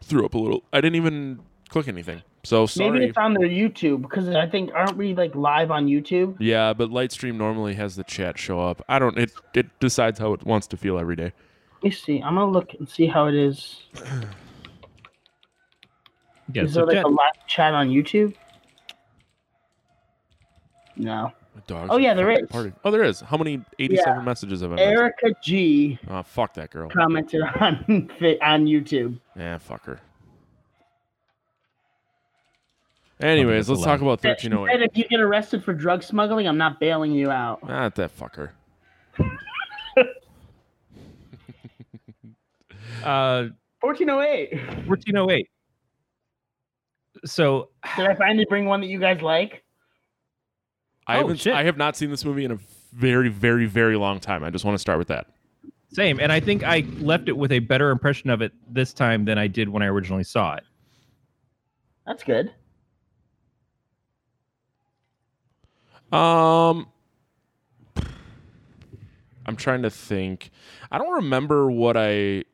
threw 0.05 0.25
up 0.27 0.35
a 0.35 0.39
little. 0.39 0.63
I 0.73 0.83
didn't 0.83 0.97
even 0.97 1.41
click 1.71 1.89
anything. 1.89 2.23
So 2.45 2.67
sorry. 2.67 2.91
maybe 2.91 3.05
it's 3.07 3.19
on 3.19 3.35
their 3.35 3.49
YouTube 3.49 4.03
because 4.03 4.29
I 4.29 4.47
think 4.47 4.71
aren't 4.73 4.97
we 4.97 5.15
like 5.15 5.35
live 5.35 5.71
on 5.71 5.87
YouTube? 5.87 6.37
Yeah, 6.39 6.75
but 6.75 6.91
Lightstream 6.91 7.37
normally 7.37 7.75
has 7.75 7.97
the 7.97 8.05
chat 8.05 8.39
show 8.39 8.61
up. 8.61 8.85
I 8.89 8.99
don't. 8.99 9.19
It 9.19 9.33
it 9.55 9.67
decides 9.81 10.19
how 10.19 10.33
it 10.35 10.45
wants 10.45 10.67
to 10.69 10.77
feel 10.77 10.99
every 10.99 11.17
day. 11.17 11.33
Let 11.77 11.85
me 11.85 11.91
see. 11.91 12.23
I'm 12.23 12.35
gonna 12.35 12.51
look 12.51 12.75
and 12.75 12.89
see 12.89 13.07
how 13.07 13.27
it 13.27 13.35
is. 13.35 13.83
Yeah, 16.53 16.65
is 16.65 16.75
so 16.75 16.81
there 16.81 16.87
like 16.87 16.97
Jen- 16.97 17.05
a 17.05 17.09
live 17.09 17.47
chat 17.49 17.75
on 17.75 17.89
YouTube? 17.89 18.35
No. 20.97 21.33
My 21.57 21.63
dogs 21.67 21.89
Oh, 21.91 21.97
yeah, 21.97 22.13
there 22.15 22.31
is. 22.31 22.41
fucking 22.51 22.67
is. 22.67 22.73
partying. 22.73 22.75
Oh, 22.85 22.91
there 22.91 23.03
is. 23.03 23.21
How 23.21 23.37
many? 23.39 23.63
Eighty-seven 23.79 24.25
messages 24.25 24.61
have 24.61 24.73
I 24.73 24.77
missed? 24.77 24.87
Erica 24.87 25.31
G 25.43 25.99
Oh, 26.09 26.23
fuck 26.23 26.53
that 26.55 26.71
girl. 26.71 26.91
commented 26.91 27.41
on 27.43 27.77
on 28.43 28.67
YouTube. 28.67 29.19
Yeah, 29.35 29.57
fuck 29.59 29.85
her. 29.87 29.99
Anyways, 33.21 33.71
let's 33.71 33.83
talk 33.83 34.03
about 34.03 34.21
thirteen 34.21 34.53
oh 34.53 34.67
She 34.67 34.73
said 34.73 34.83
eight. 34.83 34.91
if 34.93 34.99
you 34.99 35.05
get 35.09 35.21
arrested 35.21 35.65
for 35.65 35.73
drug 35.73 36.03
smuggling, 36.03 36.47
I'm 36.47 36.59
not 36.59 36.79
bailing 36.79 37.13
you 37.13 37.31
out. 37.31 37.67
Not 37.67 37.95
that 37.95 38.15
fucker. 38.15 38.51
uh 43.05 43.49
1408. 43.81 44.55
1408. 44.87 45.49
So 47.25 47.71
Did 47.97 48.07
I 48.07 48.15
finally 48.15 48.45
bring 48.49 48.67
one 48.67 48.81
that 48.83 48.89
you 48.89 48.99
guys 49.01 49.23
like? 49.23 49.63
I 51.07 51.17
Oh, 51.17 51.21
haven't. 51.21 51.37
shit. 51.41 51.55
I 51.55 51.65
have 51.65 51.77
not 51.77 51.97
seen 51.97 52.11
this 52.11 52.25
movie 52.25 52.45
in 52.45 52.51
a 52.53 52.59
very, 52.93 53.29
very, 53.29 53.67
very 53.67 53.97
long 53.97 54.19
time. 54.21 54.43
I 54.43 54.51
just 54.51 54.65
want 54.65 54.75
to 54.75 54.79
start 54.81 54.99
with 54.99 55.09
that. 55.09 55.27
same, 55.93 56.19
and 56.21 56.31
I 56.33 56.41
think 56.41 56.63
I 56.65 56.81
left 56.99 57.29
it 57.29 57.37
with 57.37 57.53
a 57.53 57.61
better 57.61 57.91
impression 57.91 58.29
of 58.29 58.43
it 58.43 58.53
this 58.69 58.93
time 58.93 59.25
than 59.25 59.39
I 59.39 59.47
did 59.47 59.69
when 59.69 59.83
I 59.83 59.87
originally 59.87 60.25
saw 60.25 60.55
it. 60.57 60.65
That's 62.07 62.23
good. 62.23 62.53
Um, 66.13 66.87
I'm 69.47 69.57
trying 69.57 69.83
to 69.83 69.91
think. 69.91 70.51
I 70.91 70.99
don't 70.99 71.15
remember 71.15 71.71
what 71.71 71.97
I. 71.97 72.45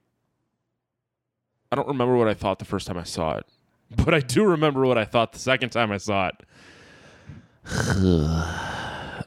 I 1.71 1.75
don't 1.77 1.89
remember 1.89 2.17
what 2.17 2.29
I 2.29 2.35
thought 2.35 2.59
the 2.59 2.65
first 2.65 2.87
time 2.87 2.99
I 2.99 3.05
saw 3.05 3.37
it, 3.37 3.47
but 4.05 4.15
I 4.15 4.21
do 4.21 4.45
remember 4.45 4.85
what 4.87 4.99
I 4.99 5.05
thought 5.05 5.33
the 5.33 5.39
second 5.39 5.71
time 5.71 5.91
I 5.91 5.97
saw 5.99 6.29
it. 6.29 6.35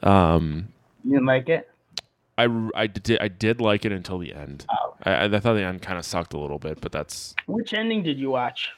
Um, 0.02 0.68
You 1.04 1.12
didn't 1.12 1.26
like 1.26 1.48
it? 1.48 1.68
I, 2.38 2.48
I 2.74 2.86
did 2.86 3.18
I 3.20 3.28
did 3.28 3.60
like 3.62 3.84
it 3.86 3.92
until 3.92 4.18
the 4.18 4.34
end. 4.34 4.66
Oh. 4.70 4.94
I, 5.04 5.24
I 5.24 5.40
thought 5.40 5.54
the 5.54 5.62
end 5.64 5.80
kind 5.80 5.98
of 5.98 6.04
sucked 6.04 6.34
a 6.34 6.38
little 6.38 6.58
bit, 6.58 6.80
but 6.82 6.92
that's 6.92 7.34
Which 7.46 7.72
ending 7.72 8.02
did 8.02 8.18
you 8.18 8.30
watch? 8.30 8.70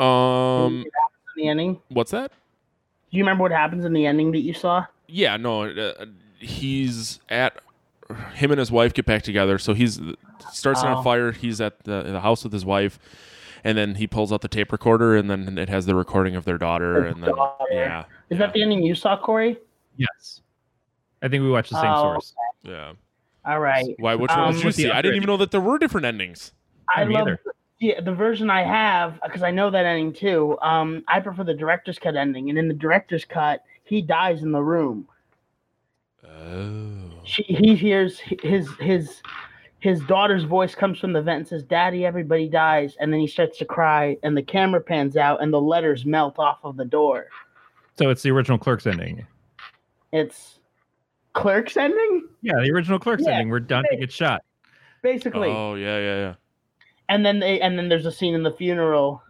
um. 0.00 0.84
The 1.36 1.48
ending? 1.48 1.78
What's 1.90 2.10
that? 2.12 2.32
Do 3.10 3.16
you 3.18 3.22
remember 3.22 3.42
what 3.42 3.52
happens 3.52 3.84
in 3.84 3.92
the 3.92 4.06
ending 4.06 4.32
that 4.32 4.40
you 4.40 4.52
saw? 4.54 4.86
Yeah, 5.06 5.36
no, 5.36 5.64
uh, 5.64 6.06
he's 6.38 7.20
at 7.28 7.58
him 8.34 8.50
and 8.50 8.58
his 8.58 8.72
wife 8.72 8.94
get 8.94 9.06
back 9.06 9.22
together. 9.22 9.58
So 9.58 9.74
he's 9.74 10.00
starts 10.52 10.82
Oh. 10.82 10.88
on 10.88 11.04
fire. 11.04 11.30
He's 11.32 11.60
at 11.60 11.84
the, 11.84 12.02
the 12.02 12.20
house 12.20 12.42
with 12.42 12.52
his 12.52 12.64
wife, 12.64 12.98
and 13.64 13.76
then 13.78 13.94
he 13.96 14.06
pulls 14.06 14.32
out 14.32 14.40
the 14.42 14.48
tape 14.48 14.72
recorder, 14.72 15.16
and 15.16 15.30
then 15.30 15.58
it 15.58 15.68
has 15.68 15.86
the 15.86 15.94
recording 15.94 16.36
of 16.36 16.44
their 16.44 16.58
daughter, 16.58 16.94
Their 16.94 17.04
and 17.06 17.22
then 17.22 17.34
daughter. 17.34 17.64
yeah, 17.70 18.04
Is 18.30 18.38
that 18.38 18.52
the 18.52 18.62
ending 18.62 18.82
you 18.82 18.94
saw, 18.94 19.16
Corey? 19.16 19.58
Yes. 19.96 20.40
I 21.22 21.28
think 21.28 21.42
we 21.42 21.50
watched 21.50 21.70
the 21.70 21.80
same 21.80 21.90
Oh. 21.90 22.02
source. 22.14 22.34
yeah. 22.62 22.92
All 23.44 23.60
right. 23.60 23.94
Why? 23.98 24.14
Which 24.16 24.30
one 24.30 24.38
Um, 24.40 24.54
did 24.54 24.64
you 24.64 24.72
see? 24.72 24.90
I 24.90 25.00
didn't 25.02 25.16
even 25.16 25.26
know 25.28 25.36
that 25.38 25.50
there 25.52 25.60
were 25.60 25.78
different 25.78 26.04
endings. 26.04 26.52
I 26.94 27.04
me 27.04 27.14
love 27.14 27.28
either. 27.28 27.40
yeah, 27.78 28.00
the 28.00 28.12
version 28.14 28.50
I 28.50 28.62
have 28.64 29.20
because 29.24 29.42
I 29.42 29.50
know 29.52 29.70
that 29.70 29.86
ending 29.86 30.12
too. 30.12 30.58
Um, 30.62 31.04
I 31.08 31.20
prefer 31.20 31.44
the 31.44 31.54
director's 31.54 31.98
cut 31.98 32.16
ending, 32.16 32.50
and 32.50 32.58
in 32.58 32.66
the 32.68 32.74
director's 32.74 33.24
cut, 33.24 33.62
he 33.84 34.02
dies 34.02 34.42
in 34.42 34.50
the 34.52 34.62
room. 34.62 35.06
Oh. 36.28 37.20
She, 37.24 37.42
he 37.44 37.74
hears 37.76 38.18
his 38.18 38.68
his 38.80 39.22
his 39.86 40.00
daughter's 40.06 40.42
voice 40.42 40.74
comes 40.74 40.98
from 40.98 41.12
the 41.12 41.22
vent 41.22 41.38
and 41.38 41.46
says, 41.48 41.62
"Daddy, 41.62 42.04
everybody 42.04 42.48
dies," 42.48 42.96
and 42.98 43.12
then 43.12 43.20
he 43.20 43.28
starts 43.28 43.56
to 43.58 43.64
cry, 43.64 44.16
and 44.24 44.36
the 44.36 44.42
camera 44.42 44.80
pans 44.80 45.16
out, 45.16 45.40
and 45.40 45.52
the 45.52 45.60
letters 45.60 46.04
melt 46.04 46.40
off 46.40 46.58
of 46.64 46.76
the 46.76 46.84
door. 46.84 47.28
So 47.96 48.10
it's 48.10 48.22
the 48.22 48.30
original 48.32 48.58
Clerks 48.58 48.84
ending. 48.86 49.24
It's 50.12 50.58
Clerks 51.34 51.76
ending, 51.76 52.26
Yeah, 52.42 52.54
the 52.60 52.72
original 52.72 52.98
Clerks 52.98 53.22
Yeah. 53.24 53.34
ending 53.34 53.50
where 53.50 53.60
Dante 53.60 53.96
gets 53.96 54.12
shot. 54.14 54.42
basically. 55.02 55.50
Oh 55.50 55.74
yeah, 55.76 55.98
yeah, 56.00 56.16
yeah. 56.16 56.34
and 57.08 57.24
then 57.24 57.38
they 57.38 57.60
and 57.60 57.78
then 57.78 57.88
there's 57.88 58.06
a 58.06 58.10
scene 58.12 58.34
in 58.34 58.42
the 58.42 58.50
funeral 58.50 59.22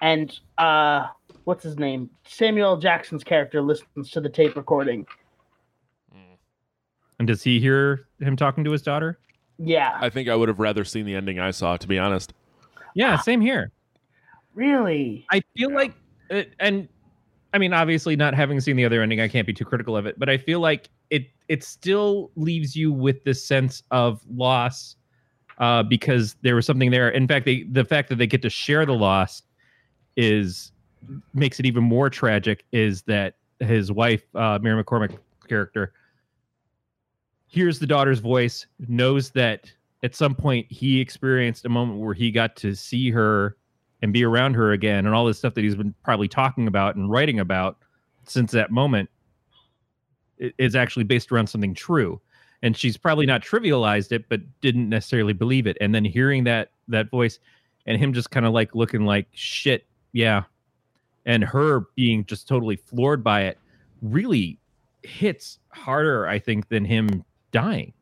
and 0.00 0.38
uh 0.58 1.08
what's 1.44 1.64
his 1.64 1.76
name 1.78 2.08
samuel 2.24 2.76
jackson's 2.76 3.24
character 3.24 3.60
listens 3.60 4.10
to 4.12 4.20
the 4.20 4.28
tape 4.28 4.54
recording 4.54 5.04
And 7.18 7.26
does 7.26 7.42
he 7.42 7.58
hear 7.60 8.06
him 8.20 8.36
talking 8.36 8.62
to 8.64 8.70
his 8.72 8.82
daughter? 8.82 9.18
Yeah 9.64 9.98
I 10.00 10.10
think 10.10 10.28
I 10.28 10.36
would 10.36 10.48
have 10.48 10.58
rather 10.58 10.84
seen 10.84 11.06
the 11.06 11.14
ending 11.14 11.38
I 11.38 11.50
saw, 11.50 11.76
to 11.76 11.88
be 11.88 11.98
honest. 11.98 12.32
Yeah, 12.94 13.18
same 13.18 13.40
here. 13.40 13.70
really 14.54 15.26
I 15.30 15.42
feel 15.56 15.72
like, 15.72 15.94
it, 16.28 16.52
and 16.60 16.88
I 17.54 17.58
mean, 17.58 17.72
obviously, 17.72 18.16
not 18.16 18.34
having 18.34 18.60
seen 18.60 18.76
the 18.76 18.84
other 18.84 19.02
ending, 19.02 19.20
I 19.20 19.28
can't 19.28 19.46
be 19.46 19.52
too 19.52 19.64
critical 19.64 19.96
of 19.96 20.06
it. 20.06 20.18
But 20.18 20.28
I 20.28 20.38
feel 20.38 20.60
like 20.60 20.88
it 21.10 21.26
it 21.48 21.62
still 21.62 22.30
leaves 22.34 22.74
you 22.74 22.92
with 22.92 23.22
this 23.24 23.44
sense 23.44 23.82
of 23.90 24.22
loss 24.34 24.96
uh, 25.58 25.82
because 25.82 26.36
there 26.42 26.54
was 26.54 26.64
something 26.64 26.90
there. 26.90 27.10
In 27.10 27.28
fact, 27.28 27.44
they, 27.44 27.64
the 27.64 27.84
fact 27.84 28.08
that 28.08 28.16
they 28.16 28.26
get 28.26 28.42
to 28.42 28.50
share 28.50 28.86
the 28.86 28.94
loss 28.94 29.42
is 30.16 30.72
makes 31.34 31.60
it 31.60 31.66
even 31.66 31.84
more 31.84 32.08
tragic. 32.08 32.64
Is 32.72 33.02
that 33.02 33.34
his 33.60 33.92
wife, 33.92 34.22
uh, 34.34 34.58
Mary 34.62 34.82
McCormack 34.82 35.18
character, 35.48 35.92
hears 37.52 37.78
the 37.78 37.86
daughter's 37.86 38.18
voice, 38.18 38.66
knows 38.88 39.28
that 39.32 39.70
at 40.02 40.14
some 40.14 40.34
point 40.34 40.66
he 40.72 41.02
experienced 41.02 41.66
a 41.66 41.68
moment 41.68 42.00
where 42.00 42.14
he 42.14 42.30
got 42.30 42.56
to 42.56 42.74
see 42.74 43.10
her 43.10 43.58
and 44.00 44.10
be 44.10 44.24
around 44.24 44.54
her 44.54 44.72
again 44.72 45.04
and 45.04 45.14
all 45.14 45.26
this 45.26 45.36
stuff 45.36 45.52
that 45.52 45.62
he's 45.62 45.74
been 45.74 45.94
probably 46.02 46.28
talking 46.28 46.66
about 46.66 46.96
and 46.96 47.10
writing 47.10 47.40
about 47.40 47.76
since 48.24 48.52
that 48.52 48.70
moment 48.70 49.10
is 50.56 50.74
actually 50.74 51.04
based 51.04 51.30
around 51.30 51.46
something 51.46 51.74
true. 51.74 52.18
And 52.62 52.74
she's 52.74 52.96
probably 52.96 53.26
not 53.26 53.42
trivialized 53.42 54.12
it 54.12 54.30
but 54.30 54.40
didn't 54.62 54.88
necessarily 54.88 55.34
believe 55.34 55.66
it. 55.66 55.76
And 55.78 55.94
then 55.94 56.06
hearing 56.06 56.44
that 56.44 56.70
that 56.88 57.10
voice 57.10 57.38
and 57.84 57.98
him 57.98 58.14
just 58.14 58.30
kind 58.30 58.46
of 58.46 58.54
like 58.54 58.74
looking 58.74 59.04
like 59.04 59.26
shit 59.32 59.84
yeah. 60.14 60.44
And 61.26 61.44
her 61.44 61.82
being 61.96 62.24
just 62.24 62.48
totally 62.48 62.76
floored 62.76 63.22
by 63.22 63.42
it 63.42 63.58
really 64.00 64.58
hits 65.04 65.58
harder 65.70 66.28
i 66.28 66.38
think 66.38 66.68
than 66.68 66.84
him 66.84 67.24
dying. 67.52 67.92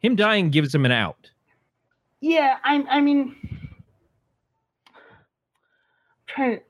Him 0.00 0.16
dying 0.16 0.50
gives 0.50 0.74
him 0.74 0.84
an 0.86 0.92
out. 0.92 1.30
Yeah 2.20 2.56
i 2.64 2.82
i 2.88 3.00
mean 3.00 3.36
trying 6.26 6.60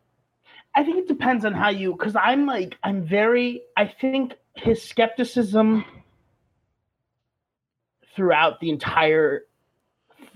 i 0.74 0.82
think 0.82 0.98
it 0.98 1.08
depends 1.08 1.44
on 1.44 1.52
how 1.54 1.68
you 1.68 1.92
because 1.92 2.16
i'm 2.16 2.46
like 2.46 2.76
i'm 2.82 3.04
very 3.06 3.62
i 3.76 3.86
think 3.86 4.34
his 4.54 4.82
skepticism 4.82 5.84
throughout 8.14 8.58
the 8.60 8.70
entire 8.70 9.42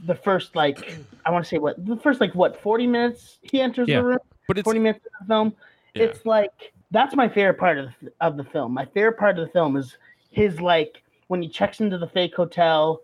the 0.06 0.14
first 0.14 0.54
like 0.54 0.78
i 1.26 1.30
want 1.30 1.44
to 1.44 1.48
say 1.48 1.58
what 1.58 1.84
the 1.84 1.96
first 1.96 2.20
like 2.20 2.34
what 2.34 2.60
40 2.62 2.86
minutes 2.86 3.38
he 3.42 3.60
enters 3.60 3.88
Yeah. 3.88 3.96
the 3.98 4.04
room? 4.04 4.18
But 4.46 4.58
it's 4.58 4.64
40 4.64 4.78
minutes 4.80 5.04
of 5.06 5.12
the 5.20 5.26
film? 5.32 5.54
Yeah. 5.94 6.04
it's 6.04 6.24
like 6.24 6.72
that's 6.92 7.14
my 7.14 7.28
favorite 7.28 7.58
part 7.58 7.78
of 7.78 7.88
the, 8.02 8.12
of 8.20 8.36
the 8.36 8.44
film. 8.44 8.72
My 8.74 8.84
favorite 8.84 9.16
part 9.18 9.38
of 9.38 9.46
the 9.46 9.52
film 9.52 9.76
is 9.76 9.96
his 10.30 10.60
like 10.60 11.02
when 11.28 11.42
he 11.42 11.48
checks 11.48 11.80
into 11.80 11.98
the 11.98 12.06
fake 12.06 12.34
hotel 12.34 13.00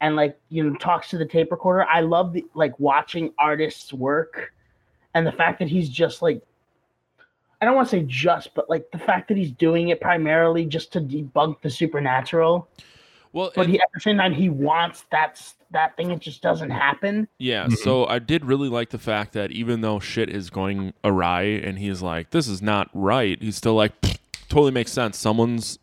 and 0.00 0.16
like 0.16 0.38
you 0.48 0.64
know 0.64 0.74
talks 0.76 1.08
to 1.10 1.18
the 1.18 1.26
tape 1.26 1.50
recorder. 1.50 1.84
I 1.84 2.00
love 2.00 2.32
the 2.32 2.44
like 2.54 2.78
watching 2.80 3.32
artists 3.38 3.92
work 3.92 4.52
and 5.14 5.26
the 5.26 5.32
fact 5.32 5.58
that 5.60 5.68
he's 5.68 5.88
just 5.88 6.22
like 6.22 6.42
I 7.60 7.64
don't 7.64 7.76
want 7.76 7.88
to 7.90 7.96
say 7.96 8.04
just, 8.08 8.54
but 8.54 8.68
like 8.68 8.90
the 8.90 8.98
fact 8.98 9.28
that 9.28 9.36
he's 9.36 9.52
doing 9.52 9.90
it 9.90 10.00
primarily 10.00 10.64
just 10.66 10.92
to 10.94 11.00
debunk 11.00 11.60
the 11.62 11.70
supernatural. 11.70 12.68
Well, 13.32 13.52
But 13.54 13.68
he, 13.68 13.80
at 13.80 13.86
the 13.94 14.00
same 14.00 14.18
time, 14.18 14.34
he 14.34 14.48
wants 14.48 15.04
that 15.12 15.40
that 15.70 15.96
thing. 15.96 16.10
It 16.10 16.18
just 16.20 16.42
doesn't 16.42 16.68
happen. 16.70 17.28
Yeah, 17.38 17.66
Mhm. 17.66 17.76
so 17.78 18.04
I 18.06 18.18
did 18.18 18.44
really 18.44 18.68
like 18.68 18.90
the 18.90 18.98
fact 18.98 19.32
that 19.32 19.52
even 19.52 19.80
though 19.80 20.00
shit 20.00 20.28
is 20.28 20.50
going 20.50 20.92
awry 21.02 21.42
and 21.44 21.78
he's 21.78 22.02
like, 22.02 22.28
this 22.30 22.46
is 22.48 22.60
not 22.60 22.90
right, 22.92 23.40
he's 23.40 23.56
still 23.56 23.74
like, 23.74 23.92
totally 24.50 24.70
makes 24.72 24.92
sense. 24.92 25.16
Someone's, 25.16 25.78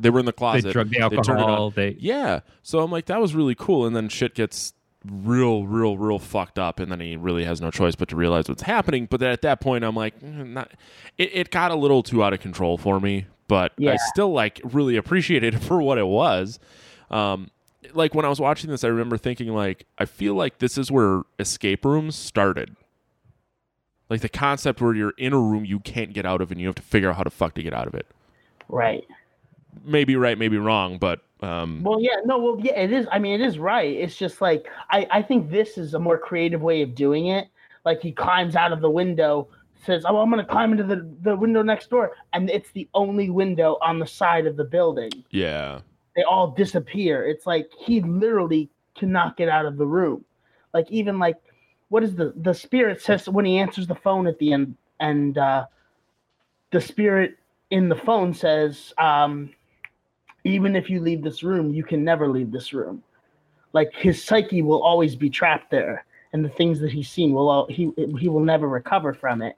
they 0.00 0.10
were 0.10 0.18
in 0.18 0.26
the 0.26 0.32
closet. 0.32 0.64
They 0.64 0.72
closet. 0.72 0.90
drug 0.90 1.10
the 1.10 1.16
turned 1.16 1.40
it 1.40 1.42
on. 1.42 1.50
alcohol. 1.50 1.70
They, 1.70 1.96
Yeah. 1.98 2.40
So 2.62 2.80
I'm 2.80 2.90
like, 2.90 3.06
that 3.06 3.20
was 3.20 3.34
really 3.34 3.54
cool. 3.54 3.86
And 3.86 3.94
then 3.94 4.08
shit 4.08 4.34
gets 4.34 4.72
real, 5.04 5.66
real, 5.66 5.96
real 5.96 6.18
fucked 6.18 6.58
up. 6.58 6.80
And 6.80 6.90
then 6.90 7.00
he 7.00 7.16
really 7.16 7.44
has 7.44 7.60
no 7.60 7.70
choice 7.70 7.94
but 7.94 8.08
to 8.08 8.16
realize 8.16 8.48
what's 8.48 8.62
happening. 8.62 9.06
But 9.10 9.20
then 9.20 9.30
at 9.30 9.42
that 9.42 9.60
point, 9.60 9.84
I'm 9.84 9.94
like, 9.94 10.18
mm, 10.20 10.48
not, 10.48 10.72
it, 11.18 11.30
it 11.32 11.50
got 11.50 11.70
a 11.70 11.76
little 11.76 12.02
too 12.02 12.24
out 12.24 12.32
of 12.32 12.40
control 12.40 12.78
for 12.78 13.00
me. 13.00 13.26
But 13.48 13.72
I 13.80 13.96
still 14.10 14.32
like 14.32 14.60
really 14.64 14.96
appreciated 14.96 15.54
it 15.54 15.58
for 15.62 15.82
what 15.82 15.98
it 15.98 16.06
was. 16.06 16.58
Um, 17.10 17.50
like 17.92 18.14
when 18.14 18.24
I 18.24 18.28
was 18.28 18.40
watching 18.40 18.70
this, 18.70 18.84
I 18.84 18.88
remember 18.88 19.16
thinking 19.16 19.48
like, 19.48 19.86
I 19.98 20.04
feel 20.04 20.34
like 20.34 20.58
this 20.58 20.78
is 20.78 20.90
where 20.90 21.22
escape 21.38 21.84
rooms 21.84 22.14
started. 22.14 22.76
Like 24.08 24.20
the 24.20 24.28
concept 24.28 24.80
where 24.80 24.94
you're 24.94 25.14
in 25.18 25.32
a 25.32 25.38
room 25.38 25.64
you 25.64 25.78
can't 25.80 26.12
get 26.12 26.26
out 26.26 26.40
of 26.40 26.50
and 26.50 26.60
you 26.60 26.66
have 26.66 26.76
to 26.76 26.82
figure 26.82 27.10
out 27.10 27.16
how 27.16 27.22
to 27.22 27.30
fuck 27.30 27.54
to 27.54 27.62
get 27.62 27.72
out 27.72 27.86
of 27.86 27.94
it. 27.94 28.06
Right. 28.68 29.04
Maybe 29.84 30.16
right, 30.16 30.38
maybe 30.38 30.58
wrong, 30.58 30.98
but 30.98 31.20
um, 31.42 31.82
Well, 31.82 32.00
yeah, 32.00 32.16
no, 32.24 32.38
well, 32.38 32.58
yeah, 32.60 32.78
it 32.78 32.92
is. 32.92 33.06
I 33.10 33.18
mean, 33.18 33.40
it 33.40 33.44
is 33.44 33.58
right. 33.58 33.96
It's 33.96 34.16
just 34.16 34.40
like 34.40 34.66
I, 34.90 35.06
I 35.10 35.22
think 35.22 35.50
this 35.50 35.78
is 35.78 35.94
a 35.94 35.98
more 35.98 36.18
creative 36.18 36.60
way 36.60 36.82
of 36.82 36.94
doing 36.94 37.28
it. 37.28 37.48
Like 37.84 38.00
he 38.00 38.12
climbs 38.12 38.56
out 38.56 38.72
of 38.72 38.80
the 38.80 38.90
window, 38.90 39.48
says, 39.84 40.04
"Oh, 40.06 40.18
I'm 40.18 40.30
going 40.30 40.44
to 40.44 40.50
climb 40.50 40.72
into 40.72 40.84
the 40.84 41.08
the 41.22 41.36
window 41.36 41.62
next 41.62 41.90
door," 41.90 42.12
and 42.32 42.50
it's 42.50 42.70
the 42.72 42.88
only 42.94 43.30
window 43.30 43.78
on 43.80 43.98
the 43.98 44.06
side 44.06 44.46
of 44.46 44.56
the 44.56 44.64
building. 44.64 45.10
yeah. 45.30 45.80
They 46.16 46.24
all 46.24 46.50
disappear. 46.50 47.24
It's 47.26 47.46
like 47.46 47.70
he 47.78 48.00
literally 48.00 48.68
cannot 48.96 49.36
get 49.36 49.48
out 49.48 49.64
of 49.64 49.76
the 49.78 49.86
room. 49.86 50.24
Like 50.74 50.90
even 50.90 51.18
like, 51.18 51.36
what 51.88 52.02
is 52.02 52.16
the 52.16 52.32
the 52.36 52.52
spirit 52.52 53.00
says 53.00 53.28
when 53.28 53.44
he 53.44 53.58
answers 53.58 53.86
the 53.86 53.94
phone 53.94 54.26
at 54.26 54.38
the 54.38 54.52
end, 54.52 54.76
and 54.98 55.38
uh, 55.38 55.66
the 56.72 56.80
spirit 56.80 57.38
in 57.70 57.88
the 57.88 57.96
phone 57.96 58.34
says, 58.34 58.92
um, 58.98 59.50
even 60.44 60.76
if 60.76 60.88
you 60.88 61.00
leave 61.00 61.22
this 61.22 61.42
room, 61.42 61.70
you 61.72 61.84
can 61.84 62.04
never 62.04 62.28
leave 62.28 62.50
this 62.50 62.72
room. 62.72 63.02
Like 63.72 63.92
his 63.94 64.22
psyche 64.22 64.62
will 64.62 64.82
always 64.82 65.14
be 65.14 65.30
trapped 65.30 65.70
there, 65.70 66.04
and 66.32 66.44
the 66.44 66.48
things 66.48 66.80
that 66.80 66.90
he's 66.90 67.08
seen 67.08 67.32
will 67.32 67.48
all, 67.48 67.66
he 67.68 67.92
he 68.18 68.28
will 68.28 68.40
never 68.40 68.68
recover 68.68 69.14
from 69.14 69.42
it. 69.42 69.56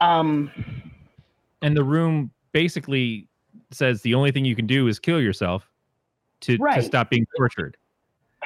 Um, 0.00 0.50
and 1.62 1.76
the 1.76 1.84
room 1.84 2.30
basically 2.52 3.28
says 3.70 4.02
the 4.02 4.14
only 4.14 4.30
thing 4.30 4.44
you 4.44 4.54
can 4.54 4.66
do 4.66 4.86
is 4.88 4.98
kill 4.98 5.20
yourself 5.20 5.68
to, 6.40 6.58
to 6.58 6.82
stop 6.82 7.10
being 7.10 7.26
tortured. 7.36 7.76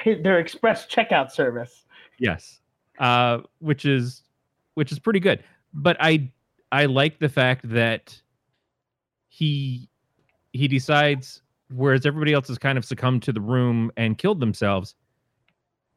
their 0.05 0.39
express 0.39 0.87
checkout 0.87 1.31
service. 1.31 1.83
Yes. 2.17 2.59
Uh, 2.99 3.39
which 3.59 3.85
is 3.85 4.23
which 4.75 4.91
is 4.91 4.99
pretty 4.99 5.19
good. 5.19 5.43
But 5.73 5.97
I 5.99 6.29
I 6.71 6.85
like 6.85 7.19
the 7.19 7.29
fact 7.29 7.69
that 7.69 8.19
he 9.27 9.89
he 10.53 10.67
decides 10.67 11.41
whereas 11.73 12.05
everybody 12.05 12.33
else 12.33 12.47
has 12.47 12.57
kind 12.57 12.77
of 12.77 12.85
succumbed 12.85 13.23
to 13.23 13.31
the 13.31 13.41
room 13.41 13.91
and 13.97 14.17
killed 14.17 14.39
themselves, 14.39 14.95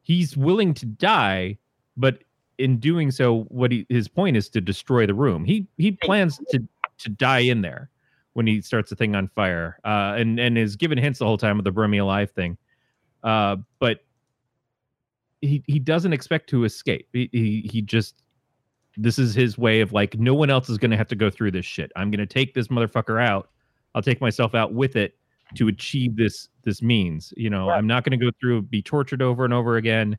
he's 0.02 0.36
willing 0.36 0.74
to 0.74 0.86
die, 0.86 1.58
but 1.96 2.22
in 2.58 2.78
doing 2.78 3.10
so, 3.10 3.44
what 3.48 3.72
he, 3.72 3.86
his 3.88 4.06
point 4.06 4.36
is 4.36 4.48
to 4.50 4.60
destroy 4.60 5.06
the 5.06 5.14
room. 5.14 5.44
He 5.44 5.66
he 5.76 5.92
plans 5.92 6.40
to 6.50 6.62
to 6.98 7.08
die 7.08 7.40
in 7.40 7.62
there 7.62 7.90
when 8.34 8.46
he 8.46 8.60
starts 8.60 8.90
the 8.90 8.96
thing 8.96 9.16
on 9.16 9.28
fire, 9.28 9.78
uh, 9.84 10.14
and 10.16 10.38
and 10.38 10.56
is 10.56 10.76
given 10.76 10.96
hints 10.98 11.18
the 11.18 11.26
whole 11.26 11.38
time 11.38 11.58
of 11.58 11.64
the 11.64 11.72
burn 11.72 11.90
me 11.90 11.98
alive 11.98 12.30
thing. 12.30 12.56
Uh, 13.24 13.56
but 13.80 14.04
he 15.40 15.64
he 15.66 15.78
doesn't 15.80 16.12
expect 16.12 16.48
to 16.50 16.64
escape. 16.64 17.08
He 17.12 17.28
he, 17.32 17.68
he 17.70 17.82
just 17.82 18.22
this 18.96 19.18
is 19.18 19.34
his 19.34 19.58
way 19.58 19.80
of 19.80 19.92
like 19.92 20.16
no 20.16 20.34
one 20.34 20.50
else 20.50 20.68
is 20.68 20.78
going 20.78 20.92
to 20.92 20.96
have 20.96 21.08
to 21.08 21.16
go 21.16 21.30
through 21.30 21.50
this 21.50 21.66
shit. 21.66 21.90
I'm 21.96 22.12
going 22.12 22.20
to 22.20 22.32
take 22.32 22.54
this 22.54 22.68
motherfucker 22.68 23.20
out. 23.20 23.50
I'll 23.94 24.02
take 24.02 24.20
myself 24.20 24.54
out 24.54 24.72
with 24.72 24.96
it 24.96 25.16
to 25.56 25.68
achieve 25.68 26.16
this 26.16 26.48
this 26.62 26.82
means. 26.82 27.32
You 27.36 27.50
know, 27.50 27.68
Right. 27.68 27.78
I'm 27.78 27.86
not 27.86 28.04
going 28.04 28.18
to 28.18 28.24
go 28.24 28.30
through 28.40 28.62
be 28.62 28.82
tortured 28.82 29.22
over 29.22 29.44
and 29.44 29.54
over 29.54 29.76
again. 29.76 30.16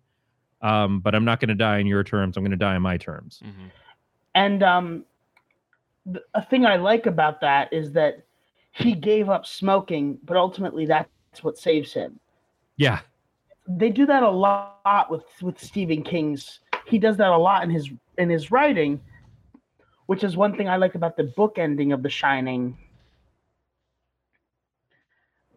Um, 0.61 0.99
but 0.99 1.14
I'm 1.14 1.26
not 1.26 1.39
going 1.39 1.49
to 1.49 1.56
die 1.56 1.77
in 1.80 1.85
your 1.88 2.03
terms. 2.03 2.38
I'm 2.38 2.43
going 2.43 2.52
to 2.52 2.57
die 2.57 2.76
in 2.76 2.81
my 2.81 2.97
terms. 2.97 3.41
Mhm. 3.45 3.72
And 4.34 4.64
um, 4.64 5.06
th- 6.11 6.23
a 6.34 6.43
thing 6.43 6.65
I 6.65 6.76
like 6.77 7.06
about 7.06 7.41
that 7.41 7.72
is 7.72 7.91
that 7.93 8.26
he 8.72 8.93
gave 8.93 9.30
up 9.30 9.45
smoking, 9.45 10.18
but 10.23 10.38
ultimately 10.38 10.85
that's 10.85 11.43
what 11.43 11.57
saves 11.57 11.93
him. 11.93 12.19
Yeah, 12.77 12.99
They 13.68 13.89
do 13.89 14.06
that 14.06 14.22
a 14.23 14.30
lot 14.30 15.10
with 15.10 15.23
with 15.41 15.60
Stephen 15.60 16.03
King's. 16.03 16.60
He 16.85 16.97
does 16.99 17.18
that 17.18 17.30
a 17.31 17.38
lot 17.38 17.64
in 17.64 17.69
his 17.69 17.89
in 18.18 18.30
his 18.30 18.52
writing, 18.52 18.99
which 20.07 20.23
is 20.23 20.35
one 20.38 20.56
thing 20.56 20.68
I 20.69 20.76
like 20.77 20.95
about 20.95 21.18
the 21.18 21.23
book 21.23 21.57
ending 21.57 21.91
of 21.91 22.03
The 22.03 22.10
Shining. 22.10 22.77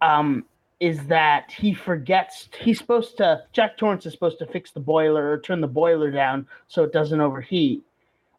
Um, 0.01 0.45
is 0.81 1.05
that 1.07 1.51
he 1.51 1.75
forgets 1.75 2.49
he's 2.61 2.79
supposed 2.79 3.17
to 3.17 3.43
Jack 3.53 3.77
Torrance 3.77 4.07
is 4.07 4.13
supposed 4.13 4.39
to 4.39 4.47
fix 4.47 4.71
the 4.71 4.79
boiler 4.81 5.33
or 5.33 5.39
turn 5.41 5.61
the 5.61 5.67
boiler 5.67 6.11
down 6.11 6.47
so 6.69 6.85
it 6.85 6.93
doesn't 6.93 7.21
overheat. 7.21 7.83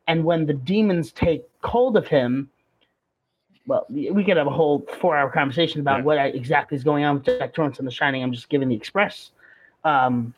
And 0.08 0.24
when 0.24 0.46
the 0.46 0.54
demons 0.54 1.12
take 1.12 1.44
hold 1.64 1.98
of 1.98 2.08
him, 2.08 2.50
well, 3.68 3.86
we 3.90 4.24
could 4.24 4.38
have 4.38 4.48
a 4.48 4.52
whole 4.52 4.88
four-hour 5.00 5.30
conversation 5.32 5.82
about 5.82 6.00
Yeah. 6.00 6.06
what 6.06 6.18
exactly 6.34 6.76
is 6.78 6.84
going 6.84 7.04
on 7.04 7.16
with 7.16 7.26
Jack 7.26 7.54
Torrance 7.54 7.78
and 7.78 7.88
The 7.88 7.92
Shining. 7.92 8.24
I'm 8.24 8.32
just 8.32 8.50
giving 8.50 8.70
the 8.70 8.76
express 8.76 9.32
um, 9.84 10.34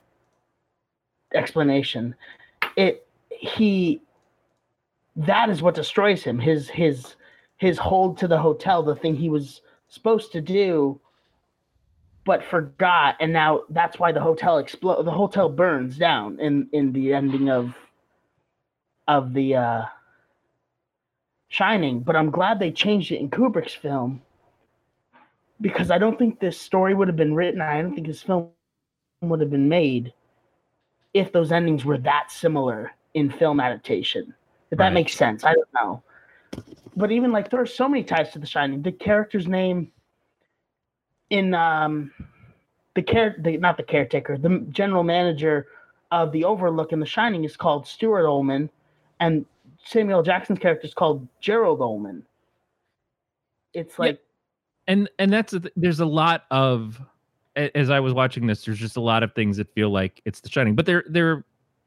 explanation. 1.34 2.15
It 2.76 3.07
he 3.30 4.02
that 5.15 5.49
is 5.49 5.61
what 5.61 5.76
destroys 5.76 6.23
him. 6.23 6.39
His 6.39 6.68
his 6.69 7.15
his 7.57 7.77
hold 7.77 8.18
to 8.18 8.27
the 8.27 8.38
hotel, 8.39 8.81
the 8.81 8.95
thing 8.95 9.15
he 9.15 9.30
was 9.30 9.61
supposed 9.88 10.31
to 10.31 10.41
do, 10.41 10.99
but 12.23 12.43
forgot, 12.43 13.15
and 13.19 13.34
now 13.34 13.61
that's 13.69 13.98
why 13.98 14.11
the 14.11 14.22
hotel 14.22 14.57
explode. 14.57 15.03
The 15.03 15.11
hotel 15.11 15.49
burns 15.49 15.98
down 15.98 16.39
in 16.39 16.68
in 16.72 16.93
the 16.93 17.14
ending 17.14 17.49
of 17.49 17.73
of 19.07 19.34
the 19.34 19.56
uh, 19.56 19.85
Shining. 21.49 21.99
But 21.99 22.15
I'm 22.15 22.31
glad 22.31 22.60
they 22.60 22.72
changed 22.72 23.11
it 23.11 23.19
in 23.19 23.30
Kubrick's 23.30 23.73
film 23.73 24.22
because 25.60 25.91
I 25.91 25.98
don't 25.98 26.18
think 26.18 26.39
this 26.39 26.57
story 26.60 26.93
would 26.93 27.10
have 27.10 27.18
been 27.18 27.35
written. 27.35 27.60
I 27.60 27.81
don't 27.81 27.93
think 27.93 28.07
this 28.07 28.23
film 28.23 28.49
would 29.22 29.41
have 29.41 29.49
been 29.49 29.68
made 29.68 30.14
if 31.14 31.34
those 31.34 31.52
endings 31.52 31.84
were 31.84 31.98
that 31.98 32.31
similar 32.31 32.91
in 33.15 33.30
film 33.30 33.60
adaptation. 33.60 34.34
If 34.72 34.77
that 34.77 34.93
makes 34.93 35.14
sense, 35.14 35.43
I 35.43 35.53
don't 35.53 35.68
know. 35.73 36.03
But 36.95 37.11
even 37.11 37.34
like 37.34 37.49
there 37.49 37.60
are 37.60 37.65
so 37.65 37.89
many 37.89 38.03
ties 38.03 38.31
to 38.31 38.39
The 38.39 38.48
Shining. 38.48 38.81
The 38.81 38.93
character's 38.93 39.48
name 39.48 39.91
in 41.31 41.53
um 41.55 42.11
the 42.93 43.01
care 43.01 43.35
the 43.39 43.57
not 43.57 43.77
the 43.77 43.83
caretaker, 43.83 44.37
the 44.37 44.59
general 44.69 45.03
manager 45.03 45.67
of 46.11 46.31
the 46.33 46.43
Overlook 46.43 46.91
in 46.91 46.99
The 46.99 47.05
Shining 47.05 47.43
is 47.45 47.57
called 47.57 47.87
Stuart 47.87 48.27
Ullman, 48.27 48.69
and 49.19 49.45
Samuel 49.85 50.21
Jackson's 50.21 50.59
character 50.59 50.85
is 50.85 50.93
called 50.93 51.25
Gerald 51.39 51.81
Ullman. 51.81 52.23
It's 53.73 53.95
Yeah. 53.97 54.05
like 54.05 54.19
and 54.87 55.09
and 55.19 55.31
that's 55.31 55.51
the 55.53 55.61
th- 55.61 55.73
there's 55.75 56.01
a 56.01 56.05
lot 56.05 56.43
of 56.51 57.01
as 57.55 57.89
I 57.89 57.99
was 57.99 58.13
watching 58.13 58.45
this, 58.47 58.63
there's 58.65 58.79
just 58.79 58.95
a 58.97 59.01
lot 59.01 59.23
of 59.23 59.33
things 59.33 59.57
that 59.57 59.73
feel 59.73 59.89
like 59.89 60.21
it's 60.25 60.39
The 60.41 60.49
Shining, 60.49 60.75
but 60.75 60.85
they're 60.85 61.03
they're 61.09 61.43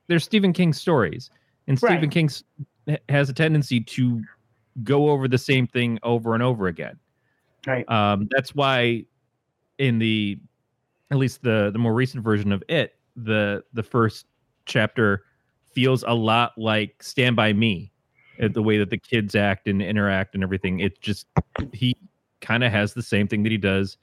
they're 0.09 0.19
Stephen 0.19 0.53
King 0.53 0.73
stories, 0.73 1.31
and 1.69 1.79
Stephen 1.79 2.01
Right. 2.03 2.11
King 2.11 2.31
has 3.09 3.31
a 3.31 3.33
tendency 3.33 3.81
to 3.81 4.23
go 4.83 5.09
over 5.11 5.29
the 5.29 5.39
same 5.39 5.67
thing 5.67 5.99
over 6.03 6.35
and 6.35 6.43
over 6.43 6.67
again. 6.67 6.99
Right. 7.67 7.89
Um, 7.91 8.29
that's 8.31 8.55
why 8.55 9.05
in 9.79 9.99
the 9.99 10.39
at 11.11 11.19
least 11.19 11.43
the 11.43 11.71
the 11.73 11.79
more 11.79 11.95
recent 11.95 12.25
version 12.25 12.53
of 12.53 12.63
it, 12.69 12.95
the 13.17 13.63
the 13.73 13.83
first 13.83 14.27
chapter 14.67 15.25
feels 15.73 16.05
a 16.07 16.15
lot 16.15 16.53
like 16.57 17.03
Stand 17.03 17.37
by 17.37 17.53
Me, 17.53 17.93
uh, 18.43 18.49
the 18.49 18.63
way 18.63 18.79
that 18.79 18.91
the 18.91 18.99
kids 18.99 19.35
act 19.35 19.69
and 19.69 19.83
interact 19.83 20.35
and 20.35 20.43
everything. 20.43 20.81
It 20.81 21.01
just 21.01 21.27
he 21.73 21.97
kind 22.41 22.65
of 22.65 22.73
has 22.73 22.95
the 22.95 23.03
same 23.03 23.29
thing 23.29 23.43
that 23.43 23.53
he 23.53 23.59
does. 23.59 23.97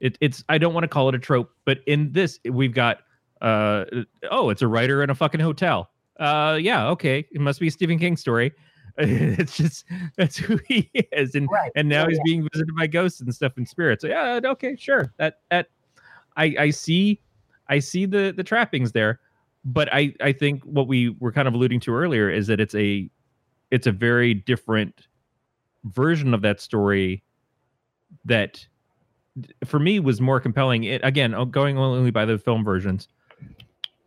It, 0.00 0.18
it's 0.20 0.44
I 0.48 0.58
don't 0.58 0.74
want 0.74 0.84
to 0.84 0.88
call 0.88 1.08
it 1.08 1.14
a 1.14 1.18
trope, 1.18 1.50
but 1.64 1.78
in 1.86 2.12
this 2.12 2.40
we've 2.48 2.74
got 2.74 2.98
uh 3.40 3.84
oh, 4.30 4.50
it's 4.50 4.62
a 4.62 4.68
writer 4.68 5.02
in 5.02 5.10
a 5.10 5.14
fucking 5.14 5.40
hotel. 5.40 5.90
Uh 6.18 6.58
yeah, 6.60 6.88
okay, 6.88 7.26
it 7.32 7.40
must 7.40 7.60
be 7.60 7.68
a 7.68 7.70
Stephen 7.70 7.98
King 7.98 8.16
story. 8.16 8.52
It's 8.98 9.56
just 9.56 9.84
that's 10.16 10.36
who 10.36 10.58
he 10.68 10.90
is, 11.12 11.34
and 11.34 11.48
Right. 11.50 11.70
and 11.74 11.88
now 11.88 12.02
Yeah, 12.02 12.08
he's 12.08 12.16
yeah. 12.18 12.22
being 12.24 12.48
visited 12.52 12.74
by 12.76 12.86
ghosts 12.86 13.20
and 13.20 13.34
stuff 13.34 13.52
and 13.56 13.68
spirits. 13.68 14.02
So, 14.02 14.08
yeah, 14.08 14.40
okay, 14.44 14.76
sure. 14.76 15.12
That 15.18 15.40
that 15.50 15.68
I 16.36 16.54
I 16.58 16.70
see 16.70 17.20
I 17.68 17.78
see 17.78 18.06
the 18.06 18.32
the 18.36 18.44
trappings 18.44 18.92
there, 18.92 19.20
but 19.64 19.88
I 19.92 20.14
I 20.20 20.32
think 20.32 20.62
what 20.64 20.88
we 20.88 21.10
were 21.20 21.32
kind 21.32 21.48
of 21.48 21.54
alluding 21.54 21.80
to 21.80 21.94
earlier 21.94 22.28
is 22.30 22.46
that 22.48 22.60
it's 22.60 22.74
a 22.74 23.08
it's 23.70 23.86
a 23.86 23.92
very 23.92 24.34
different 24.34 25.06
version 25.84 26.34
of 26.34 26.42
that 26.42 26.60
story 26.60 27.22
that 28.24 28.64
for 29.64 29.78
me 29.78 29.98
was 30.00 30.20
more 30.20 30.38
compelling. 30.40 30.84
It 30.84 31.00
again 31.04 31.32
uh, 31.34 31.44
going 31.44 31.78
only 31.78 32.10
by 32.10 32.24
the 32.24 32.36
film 32.38 32.64
versions 32.64 33.08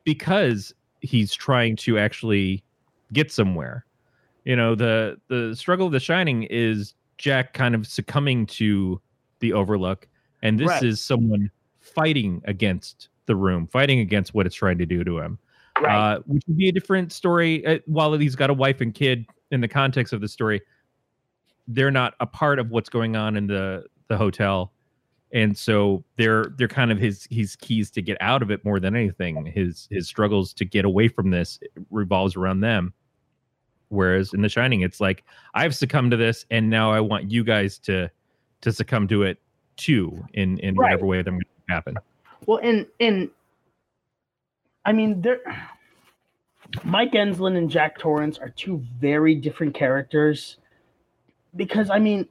because 0.04 0.74
he's 1.02 1.34
trying 1.34 1.76
to 1.78 1.98
actually 1.98 2.64
get 3.14 3.32
somewhere. 3.32 3.86
You 4.46 4.56
know, 4.56 4.76
the 4.76 5.20
the 5.28 5.56
struggle 5.56 5.88
of 5.88 5.92
the 5.92 6.00
Shining 6.00 6.44
is 6.44 6.94
Jack 7.18 7.54
kind 7.54 7.76
of 7.76 7.86
succumbing 7.88 8.46
to 8.48 9.02
the 9.40 9.54
Overlook, 9.54 10.08
and 10.44 10.60
this 10.60 10.68
Right. 10.70 10.84
is 10.84 11.02
someone 11.02 11.50
fighting 11.80 12.42
against 12.46 13.10
the 13.26 13.36
room, 13.36 13.68
fighting 13.68 14.00
against 14.00 14.34
what 14.34 14.46
it's 14.46 14.56
trying 14.56 14.78
to 14.78 14.86
do 14.86 15.04
to 15.04 15.20
him. 15.20 15.40
Right. 15.82 16.14
Uh, 16.14 16.20
which 16.26 16.44
would 16.48 16.58
be 16.58 16.70
a 16.70 16.72
different 16.72 17.12
story. 17.12 17.66
Uh, 17.66 17.80
while 17.86 18.14
he's 18.14 18.36
got 18.36 18.50
a 18.50 18.54
wife 18.54 18.80
and 18.82 18.94
kid 18.94 19.26
in 19.52 19.60
the 19.62 19.68
context 19.68 20.14
of 20.14 20.22
the 20.22 20.28
story, 20.28 20.62
they're 21.68 21.92
not 21.92 22.14
a 22.22 22.26
part 22.26 22.60
of 22.60 22.70
what's 22.70 22.88
going 22.90 23.16
on 23.16 23.36
in 23.36 23.48
the 23.48 23.86
the 24.08 24.16
hotel, 24.16 24.72
and 25.34 25.58
so 25.58 26.04
they're 26.18 26.54
they're 26.58 26.68
kind 26.68 26.92
of 26.92 27.00
his 27.00 27.28
his 27.32 27.56
keys 27.56 27.90
to 27.92 28.02
get 28.04 28.18
out 28.22 28.44
of 28.44 28.52
it 28.52 28.64
more 28.64 28.80
than 28.80 28.96
anything. 28.96 29.46
His 29.48 29.88
his 29.90 30.08
struggles 30.08 30.54
to 30.54 30.66
get 30.66 30.86
away 30.86 31.08
from 31.08 31.32
this 31.32 31.60
revolves 31.90 32.36
around 32.36 32.60
them. 32.60 32.94
Whereas 33.96 34.34
in 34.34 34.42
The 34.42 34.50
Shining, 34.50 34.82
it's 34.82 35.00
like 35.02 35.24
I've 35.54 35.74
succumbed 35.76 36.12
to 36.12 36.18
this, 36.18 36.46
and 36.52 36.70
now 36.70 36.92
I 36.92 37.00
want 37.00 37.32
you 37.32 37.44
guys 37.44 37.80
to 37.80 38.10
to 38.62 38.72
succumb 38.72 39.08
to 39.08 39.24
it 39.24 39.40
too, 39.78 40.24
in 40.34 40.60
in 40.60 40.76
Right. 40.76 40.92
whatever 40.92 41.06
way 41.06 41.22
that 41.22 41.32
might 41.32 41.48
happen. 41.70 41.96
Well, 42.46 42.58
in 42.60 42.86
in, 43.00 43.32
I 44.86 44.92
mean, 44.94 45.22
there. 45.22 45.40
Mike 46.84 47.14
Enslin 47.14 47.56
and 47.56 47.70
Jack 47.70 47.98
Torrance 48.00 48.38
are 48.40 48.50
two 48.50 48.84
very 49.00 49.36
different 49.36 49.74
characters, 49.76 50.58
because 51.56 51.90
I 51.90 52.00
mean, 52.00 52.28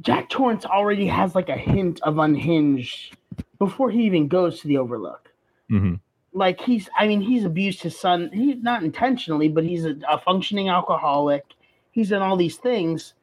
Jack 0.00 0.28
Torrance 0.28 0.64
already 0.66 1.06
has 1.06 1.34
like 1.34 1.48
a 1.48 1.56
hint 1.56 2.02
of 2.02 2.18
unhinged 2.18 3.16
before 3.58 3.90
he 3.90 4.04
even 4.04 4.26
goes 4.28 4.60
to 4.60 4.68
the 4.68 4.78
Overlook. 4.78 5.32
hmm 5.68 5.94
Like 6.34 6.60
he's, 6.60 6.88
I 6.98 7.06
mean, 7.06 7.20
he's 7.20 7.44
abused 7.44 7.80
his 7.80 7.98
son. 7.98 8.28
He's 8.32 8.60
not 8.60 8.82
intentionally, 8.82 9.48
but 9.48 9.64
he's 9.64 9.84
a, 9.84 9.96
a 10.08 10.18
functioning 10.18 10.68
alcoholic. 10.68 11.44
He's 11.92 12.10
done 12.10 12.22
all 12.22 12.36
these 12.36 12.56
things, 12.56 13.14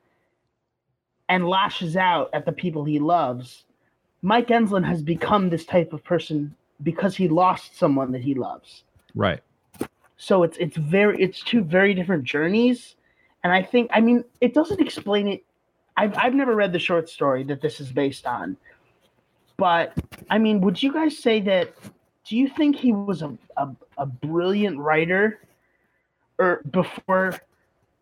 and 1.27 1.47
lashes 1.47 1.97
out 1.97 2.29
at 2.33 2.45
the 2.45 2.53
people 2.53 2.85
he 2.85 2.99
loves. 2.99 3.65
Mike 4.21 4.49
Enslin 4.49 4.83
has 4.83 5.01
become 5.01 5.49
this 5.49 5.65
type 5.65 5.93
of 5.93 6.03
person 6.03 6.55
because 6.83 7.15
he 7.15 7.27
lost 7.27 7.77
someone 7.77 8.11
that 8.11 8.21
he 8.21 8.33
loves. 8.33 8.83
Right. 9.13 9.41
So 10.17 10.43
it's 10.43 10.57
it's 10.57 10.77
very 10.77 11.21
it's 11.21 11.41
two 11.41 11.63
very 11.63 11.93
different 11.93 12.23
journeys, 12.23 12.95
and 13.43 13.51
I 13.51 13.63
think 13.63 13.89
I 13.93 14.01
mean 14.01 14.23
it 14.39 14.53
doesn't 14.53 14.79
explain 14.79 15.27
it. 15.27 15.43
I've 15.97 16.15
I've 16.17 16.35
never 16.35 16.55
read 16.55 16.73
the 16.73 16.79
short 16.79 17.09
story 17.09 17.43
that 17.45 17.61
this 17.61 17.81
is 17.81 17.91
based 17.91 18.27
on, 18.27 18.55
but 19.57 19.93
I 20.29 20.38
mean, 20.38 20.61
would 20.61 20.81
you 20.81 20.93
guys 20.93 21.17
say 21.17 21.41
that? 21.41 21.73
Do 22.27 22.38
you 22.38 22.48
think 22.49 22.76
he 22.76 22.91
was 22.91 23.22
a 23.22 23.38
a, 23.57 23.69
a 23.98 24.06
brilliant 24.06 24.80
writer, 24.80 25.39
or 26.38 26.61
before 26.69 27.39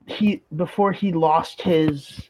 he 0.08 0.41
before 0.56 0.91
he 0.91 1.14
lost 1.14 1.62
his 1.62 2.30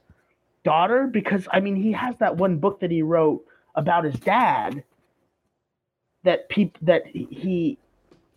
daughter? 0.63 1.07
Because 1.07 1.47
I 1.51 1.59
mean, 1.59 1.75
he 1.75 1.91
has 1.93 2.15
that 2.17 2.37
one 2.37 2.57
book 2.57 2.79
that 2.81 2.91
he 2.91 3.01
wrote 3.01 3.43
about 3.75 4.03
his 4.03 4.19
dad. 4.19 4.83
That 6.23 6.49
people 6.49 6.79
that 6.85 7.07
he 7.07 7.77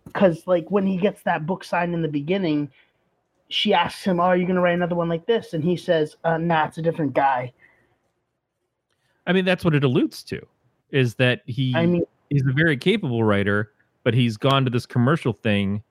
because 0.04 0.46
like 0.46 0.70
when 0.70 0.86
he 0.86 0.96
gets 0.96 1.22
that 1.22 1.46
book 1.46 1.64
signed 1.64 1.94
in 1.94 2.02
the 2.02 2.08
beginning 2.08 2.70
she 3.48 3.74
asks 3.74 4.04
him 4.04 4.18
oh 4.18 4.24
are 4.24 4.36
you 4.36 4.44
going 4.46 4.56
to 4.56 4.62
write 4.62 4.74
another 4.74 4.94
one 4.94 5.08
like 5.08 5.26
this 5.26 5.52
and 5.52 5.62
he 5.62 5.76
says 5.76 6.16
uh, 6.24 6.38
nah 6.38 6.66
it's 6.66 6.78
a 6.78 6.82
different 6.82 7.12
guy 7.12 7.52
I 9.26 9.32
mean, 9.32 9.44
that's 9.44 9.64
what 9.64 9.74
it 9.74 9.84
alludes 9.84 10.24
to, 10.24 10.44
is 10.90 11.14
that 11.16 11.42
he 11.46 11.74
i 11.76 11.86
mean 11.86 12.04
he's 12.32 12.46
a 12.46 12.52
very 12.52 12.76
capable 12.76 13.24
writer, 13.24 13.72
but 14.04 14.14
he's 14.14 14.36
gone 14.36 14.64
to 14.64 14.70
this 14.70 14.86
commercial 14.86 15.32
thing 15.32 15.82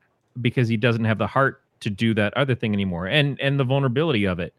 because 0.42 0.68
he 0.68 0.78
doesn't 0.78 1.06
have 1.06 1.18
the 1.18 1.28
heart 1.28 1.62
to 1.82 1.90
do 1.90 2.14
that 2.14 2.36
other 2.36 2.56
thing 2.56 2.74
anymore, 2.74 3.08
and 3.08 3.40
and 3.40 3.60
the 3.60 3.64
vulnerability 3.64 4.26
of 4.26 4.40
it. 4.40 4.54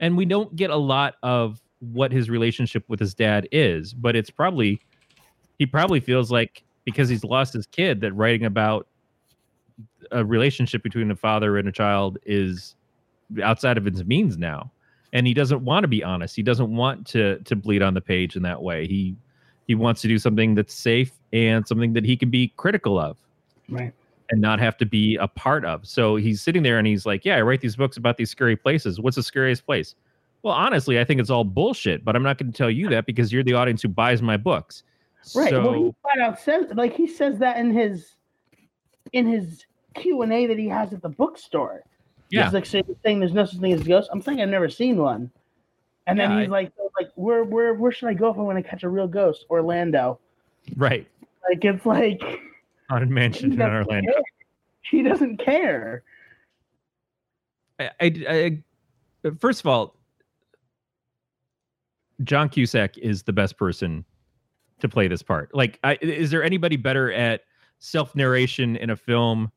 And 0.00 0.16
we 0.16 0.24
don't 0.24 0.54
get 0.56 0.70
a 0.70 0.76
lot 0.76 1.14
of 1.22 1.60
what 1.80 2.12
his 2.12 2.30
relationship 2.30 2.84
with 2.88 3.00
his 3.00 3.14
dad 3.14 3.48
is, 3.52 3.92
but 3.92 4.16
it's 4.16 4.30
probably 4.30 4.80
he 5.58 5.66
probably 5.66 6.00
feels 6.00 6.30
like 6.30 6.64
because 6.84 7.08
he's 7.08 7.24
lost 7.24 7.52
his 7.54 7.66
kid 7.66 8.00
that 8.00 8.12
writing 8.12 8.44
about 8.44 8.86
a 10.10 10.24
relationship 10.24 10.82
between 10.82 11.10
a 11.10 11.16
father 11.16 11.56
and 11.58 11.68
a 11.68 11.72
child 11.72 12.18
is 12.26 12.76
outside 13.42 13.78
of 13.78 13.84
his 13.84 14.04
means 14.04 14.36
now. 14.36 14.70
And 15.12 15.26
he 15.26 15.34
doesn't 15.34 15.64
want 15.64 15.84
to 15.84 15.88
be 15.88 16.02
honest. 16.02 16.34
He 16.34 16.42
doesn't 16.42 16.74
want 16.74 17.06
to 17.08 17.38
to 17.40 17.56
bleed 17.56 17.82
on 17.82 17.94
the 17.94 18.00
page 18.00 18.36
in 18.36 18.42
that 18.42 18.62
way. 18.62 18.86
He 18.86 19.16
he 19.66 19.74
wants 19.74 20.00
to 20.02 20.08
do 20.08 20.18
something 20.18 20.54
that's 20.54 20.74
safe 20.74 21.12
and 21.32 21.66
something 21.66 21.92
that 21.94 22.04
he 22.04 22.16
can 22.16 22.30
be 22.30 22.52
critical 22.56 22.98
of 22.98 23.16
right. 23.68 23.92
and 24.30 24.40
not 24.40 24.58
have 24.58 24.76
to 24.78 24.86
be 24.86 25.16
a 25.16 25.28
part 25.28 25.64
of. 25.64 25.86
So 25.86 26.16
he's 26.16 26.42
sitting 26.42 26.62
there 26.62 26.78
and 26.78 26.86
he's 26.86 27.06
like 27.06 27.24
yeah 27.24 27.36
i 27.36 27.42
write 27.42 27.60
these 27.60 27.76
books 27.76 27.96
about 27.96 28.16
these 28.16 28.30
scary 28.30 28.56
places. 28.56 29.00
What's 29.00 29.16
the 29.16 29.22
scariest 29.22 29.66
place? 29.66 29.94
Well 30.42 30.54
honestly 30.54 31.00
i 31.00 31.04
think 31.04 31.20
it's 31.20 31.30
all 31.30 31.44
bullshit 31.44 32.04
but 32.04 32.14
i'm 32.14 32.22
not 32.22 32.38
going 32.38 32.52
to 32.52 32.56
tell 32.56 32.70
you 32.70 32.88
that 32.90 33.06
because 33.06 33.32
you're 33.32 33.44
the 33.44 33.54
audience 33.54 33.82
who 33.82 33.88
buys 33.88 34.22
my 34.22 34.36
books. 34.36 34.82
Right. 35.34 35.50
So 35.50 35.62
well 35.62 35.74
he 35.74 35.94
flat 36.02 36.18
out 36.20 36.38
says 36.38 36.66
like 36.74 36.94
he 36.94 37.06
says 37.06 37.38
that 37.38 37.56
in 37.56 37.72
his 37.72 38.14
in 39.12 39.26
his 39.26 39.64
q&a 39.94 40.46
that 40.46 40.58
he 40.58 40.68
has 40.68 40.92
at 40.92 41.00
the 41.02 41.08
bookstore. 41.08 41.82
Yeah. 42.30 42.44
he's 42.44 42.52
like 42.52 42.66
say- 42.66 42.82
saying 43.04 43.20
there's 43.20 43.32
no 43.32 43.44
such 43.44 43.60
thing 43.60 43.72
as 43.72 43.82
ghosts 43.82 44.10
i'm 44.12 44.20
saying 44.20 44.40
i've 44.40 44.48
never 44.48 44.68
seen 44.68 44.96
one 44.96 45.30
and 46.06 46.18
then 46.18 46.30
Yeah, 46.30 46.40
he's 46.40 46.48
I- 46.48 46.52
like 46.52 46.72
like 46.98 47.10
where 47.16 47.44
where 47.44 47.74
where 47.74 47.90
should 47.92 48.08
i 48.08 48.14
go 48.14 48.30
if 48.30 48.36
i 48.38 48.40
want 48.40 48.56
to 48.62 48.68
catch 48.68 48.82
a 48.84 48.88
real 48.88 49.08
ghost 49.08 49.46
orlando 49.50 50.18
right 50.76 51.06
like 51.48 51.64
it's 51.64 51.84
like 51.84 52.22
haunted 52.90 53.10
mansion 53.10 53.52
in 53.52 53.60
orlando 53.60 54.12
care. 54.12 54.22
he 54.82 55.02
doesn't 55.02 55.38
care 55.38 56.02
I, 57.80 57.90
I, 58.00 58.60
I 59.24 59.30
first 59.40 59.60
of 59.60 59.66
all, 59.66 59.96
John 62.22 62.48
Cusack 62.48 62.96
is 62.98 63.24
the 63.24 63.32
best 63.32 63.58
person 63.58 64.04
to 64.78 64.88
play 64.88 65.08
this 65.08 65.22
part. 65.22 65.52
Like, 65.52 65.80
I, 65.82 65.98
is 66.00 66.30
there 66.30 66.44
anybody 66.44 66.76
better 66.76 67.12
at 67.12 67.40
self 67.80 68.14
narration 68.14 68.76
in 68.76 68.90
a 68.90 68.96
film 68.96 69.50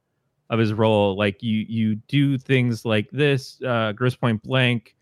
of 0.49 0.57
his 0.57 0.73
role? 0.73 1.15
Like, 1.15 1.43
you 1.43 1.65
you 1.69 1.95
do 2.07 2.39
things 2.39 2.85
like 2.85 3.07
this, 3.11 3.61
uh, 3.61 3.91
Grosse 3.91 4.15
Pointe 4.15 4.41
Blank, 4.41 4.95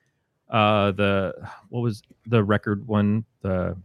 uh, 0.50 0.92
the 0.92 1.34
what 1.70 1.82
was 1.82 2.02
the 2.28 2.44
record 2.44 2.88
one, 2.88 3.26
the 3.42 3.76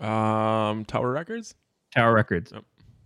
Um, 0.00 0.84
Tower 0.84 1.10
Records. 1.12 1.54
Tower 1.94 2.12
Records. 2.14 2.52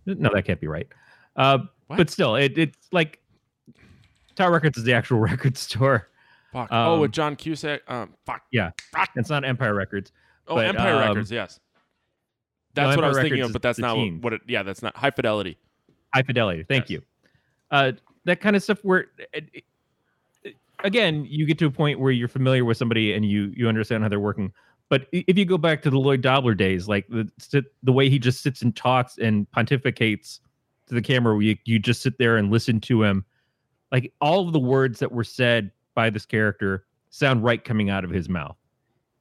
Yep. 0.05 0.17
No, 0.19 0.29
that 0.33 0.43
can't 0.45 0.59
be 0.59 0.67
right. 0.67 0.87
Uh, 1.35 1.59
What? 1.87 1.97
but 1.97 2.09
still, 2.09 2.35
it, 2.35 2.57
it's 2.57 2.77
like 2.91 3.19
Tower 4.35 4.51
Records 4.51 4.77
is 4.77 4.83
the 4.83 4.93
actual 4.93 5.19
record 5.31 5.57
store. 5.57 6.07
Fuck. 6.51 6.67
oh, 6.71 6.93
Um, 6.95 6.99
with 6.99 7.11
John 7.11 7.35
Cusack. 7.35 7.81
Um, 7.87 8.13
fuck. 8.25 8.43
Yeah. 8.51 8.71
Fuck. 8.91 9.09
It's 9.15 9.29
not 9.29 9.43
Empire 9.45 9.73
Records. 9.73 10.11
Oh, 10.47 10.55
but, 10.55 10.65
Empire 10.65 10.95
um, 10.95 10.99
Records. 11.09 11.31
Yes. 11.31 11.59
no, 12.75 12.83
That's 12.83 12.95
what 12.97 13.05
I 13.05 13.07
Empire 13.07 13.09
was 13.09 13.17
thinking 13.29 13.41
of, 13.43 13.53
but 13.53 13.61
that's 13.61 13.79
not 13.79 13.95
teens. 13.95 14.23
what 14.23 14.33
it. 14.33 14.41
Yeah, 14.47 14.61
that's 14.63 14.81
not 14.83 14.95
high 14.95 15.11
fidelity. 15.11 15.57
high 16.13 16.23
fidelity. 16.23 16.63
Thank 16.63 16.89
Yes. 16.89 16.89
you. 16.91 17.01
Uh, 17.71 17.91
that 18.25 18.39
kind 18.39 18.55
of 18.55 18.61
stuff 18.63 18.79
where, 18.83 19.05
it, 19.33 19.49
it- 19.53 19.63
again, 20.83 21.25
you 21.27 21.45
get 21.45 21.57
to 21.59 21.65
a 21.65 21.71
point 21.71 21.99
where 21.99 22.11
you're 22.11 22.27
familiar 22.27 22.65
with 22.65 22.77
somebody 22.77 23.13
and 23.13 23.25
you 23.25 23.51
you 23.55 23.67
understand 23.67 24.03
how 24.03 24.09
they're 24.09 24.19
working. 24.19 24.51
But 24.89 25.07
if 25.11 25.37
you 25.37 25.45
go 25.45 25.57
back 25.57 25.81
to 25.83 25.89
the 25.89 25.97
Lloyd 25.97 26.21
Dobler 26.21 26.53
days, 26.53 26.87
like 26.87 27.07
the 27.07 27.29
the 27.81 27.91
way 27.91 28.09
he 28.09 28.19
just 28.19 28.43
sits 28.43 28.61
and 28.61 28.75
talks 28.75 29.17
and 29.17 29.49
pontificates 29.51 30.39
to 30.87 30.93
the 30.93 31.01
camera, 31.01 31.33
where 31.33 31.41
you 31.41 31.57
you 31.65 31.79
just 31.79 32.01
sit 32.01 32.17
there 32.17 32.37
and 32.37 32.51
listen 32.51 32.79
to 32.81 33.03
him, 33.03 33.25
like 33.91 34.13
all 34.21 34.45
of 34.45 34.53
the 34.53 34.59
words 34.59 34.99
that 34.99 35.11
were 35.11 35.23
said 35.23 35.71
by 35.95 36.09
this 36.09 36.25
character 36.25 36.85
sound 37.09 37.43
right 37.43 37.63
coming 37.63 37.89
out 37.89 38.03
of 38.03 38.09
his 38.09 38.29
mouth. 38.29 38.57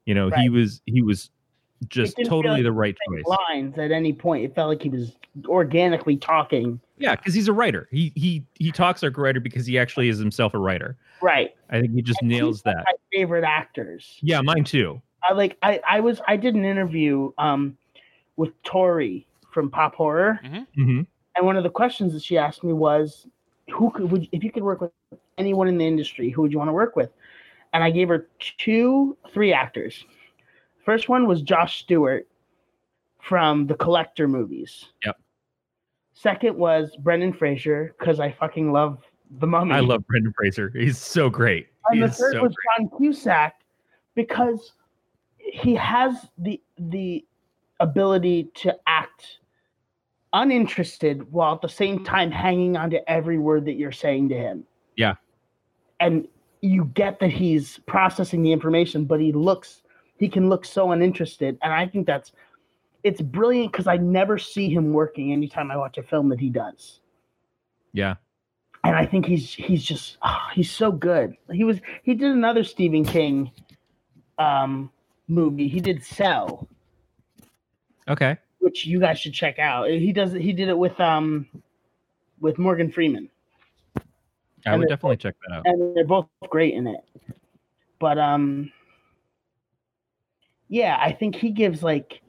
You 0.05 0.15
know, 0.15 0.31
he 0.31 0.49
was 0.49 0.83
he 0.87 1.01
was 1.01 1.31
just 1.89 2.17
totally 2.25 2.57
like 2.57 2.63
the 2.65 2.73
right 2.73 2.97
choice. 3.09 3.25
lines 3.49 3.77
at 3.77 3.91
any 3.91 4.13
point 4.13 4.45
it 4.45 4.55
felt 4.55 4.69
like 4.69 4.81
he 4.83 4.89
was 4.89 5.17
organically 5.47 6.17
talking 6.17 6.79
Yeah, 7.03 7.17
because 7.17 7.35
he's 7.35 7.49
a 7.49 7.53
writer. 7.53 7.89
He 7.91 8.13
he 8.15 8.45
he 8.55 8.71
talks 8.71 9.03
like 9.03 9.17
a 9.17 9.21
writer 9.21 9.41
because 9.41 9.67
he 9.67 9.77
actually 9.79 10.09
is 10.09 10.19
himself 10.19 10.55
a 10.55 10.59
writer. 10.59 10.97
right 11.21 11.55
I 11.69 11.81
think 11.81 11.95
he 11.95 12.03
just 12.03 12.21
And 12.23 12.31
nails 12.31 12.59
he's 12.59 12.63
that. 12.63 12.85
my 12.85 12.93
favorite 13.13 13.45
actors 13.45 14.19
Yeah, 14.23 14.41
mine 14.41 14.63
too. 14.65 15.03
I 15.29 15.33
like 15.33 15.59
I 15.63 15.81
I 15.89 16.01
was 16.01 16.21
I 16.29 16.37
did 16.37 16.55
an 16.55 16.65
interview 16.65 17.33
um 17.39 17.77
with 18.37 18.51
Tori 18.63 19.27
from 19.51 19.69
Pop 19.69 19.95
Horror, 19.97 20.41
hmm 20.77 21.03
and 21.35 21.47
one 21.47 21.57
of 21.57 21.65
the 21.65 21.71
questions 21.71 22.13
that 22.13 22.23
she 22.23 22.37
asked 22.37 22.63
me 22.63 22.73
was, 22.75 23.27
"Who 23.73 23.91
could 23.91 24.11
would 24.13 24.29
if 24.33 24.45
you 24.45 24.53
could 24.53 24.63
work 24.63 24.81
with 24.81 24.93
anyone 25.39 25.67
in 25.67 25.79
the 25.79 25.87
industry, 25.87 26.31
who 26.31 26.43
would 26.43 26.53
you 26.53 26.59
want 26.59 26.69
to 26.69 26.73
work 26.75 26.95
with?" 26.95 27.11
and 27.73 27.83
I 27.83 27.91
gave 27.91 28.09
her 28.11 28.29
two, 28.39 29.17
three 29.33 29.53
actors. 29.53 30.05
First 30.85 31.09
one 31.09 31.27
was 31.27 31.41
Josh 31.43 31.81
Stewart 31.81 32.29
from 33.21 33.67
the 33.67 33.75
Collector 33.75 34.29
movies. 34.29 34.87
Yep. 35.05 35.17
Second 36.23 36.57
was 36.57 36.95
Brendan 37.01 37.33
Fraser 37.33 37.97
because 37.99 38.21
I 38.21 38.31
fucking 38.31 38.71
love 38.71 39.03
the 39.41 39.47
Mummy. 39.47 39.73
I 39.73 39.81
love 39.81 40.07
Brendan 40.07 40.33
Fraser. 40.37 40.71
He's 40.73 40.97
so 40.97 41.29
great. 41.29 41.67
and 41.89 41.97
He 41.99 42.07
the 42.07 42.13
third 42.13 42.35
so 42.35 42.43
was 42.43 42.55
great. 42.55 42.89
John 42.89 42.99
Cusack 42.99 43.55
because 44.15 44.75
he 45.39 45.75
has 45.75 46.15
the 46.39 46.63
the 46.79 47.25
ability 47.81 48.51
to 48.55 48.77
act 48.87 49.39
uninterested 50.33 51.31
while 51.33 51.57
at 51.57 51.61
the 51.61 51.69
same 51.69 52.05
time 52.05 52.31
hanging 52.31 52.77
on 52.77 52.89
to 52.91 53.11
every 53.11 53.39
word 53.39 53.65
that 53.65 53.75
you're 53.75 53.91
saying 53.91 54.29
to 54.29 54.37
him. 54.37 54.63
Yeah. 54.97 55.15
And 55.99 56.29
you 56.61 56.85
get 56.95 57.19
that 57.19 57.31
he's 57.31 57.81
processing 57.87 58.45
the 58.45 58.53
information, 58.53 59.07
but 59.07 59.21
he 59.21 59.33
looks 59.33 59.83
he 60.19 60.29
can 60.29 60.49
look 60.49 60.65
so 60.65 60.93
uninterested. 60.93 61.59
And 61.63 61.73
I 61.73 61.85
think 61.89 62.07
that's 62.07 62.31
it's 63.05 63.21
brilliant 63.21 63.73
because 63.73 63.87
I 63.87 63.97
never 63.97 64.39
see 64.39 64.69
him 64.69 64.93
working 64.93 65.33
anytime 65.33 65.71
I 65.71 65.77
watch 65.77 65.99
a 65.99 66.03
film 66.03 66.29
that 66.29 66.39
he 66.41 66.49
does 66.51 67.01
Yeah. 67.93 68.15
and 68.85 68.95
I 68.97 69.05
think 69.07 69.27
he's 69.27 69.53
he's 69.53 69.83
just 69.85 70.19
ah, 70.23 70.51
he's 70.55 70.71
so 70.71 70.91
good. 70.93 71.37
He 71.51 71.65
was 71.65 71.81
he 72.03 72.15
did 72.15 72.31
another 72.31 72.65
Stephen 72.65 73.05
King 73.05 73.51
um 74.39 74.91
movie. 75.29 75.69
He 75.69 75.81
did 75.81 76.03
Cell, 76.05 76.69
Okay. 78.09 78.37
which 78.59 78.87
you 78.87 78.99
guys 79.01 79.19
should 79.21 79.35
check 79.35 79.59
out. 79.59 79.89
He 79.89 80.13
does 80.13 80.33
he 80.33 80.53
did 80.53 80.69
it 80.69 80.79
with 80.79 80.99
um 81.01 81.47
with 82.41 82.59
Morgan 82.59 82.91
Freeman, 82.91 83.31
I 83.97 84.03
And 84.65 84.79
would 84.81 84.89
definitely 84.89 85.17
check 85.19 85.37
that 85.47 85.55
out. 85.55 85.63
and 85.67 85.95
they're 85.97 86.05
both 86.05 86.27
great 86.49 86.75
in 86.75 86.87
it. 86.89 87.05
But 88.01 88.19
um 88.19 88.73
yeah, 90.69 90.97
I 91.01 91.13
think 91.13 91.37
he 91.37 91.51
gives 91.51 91.83
like 91.83 92.22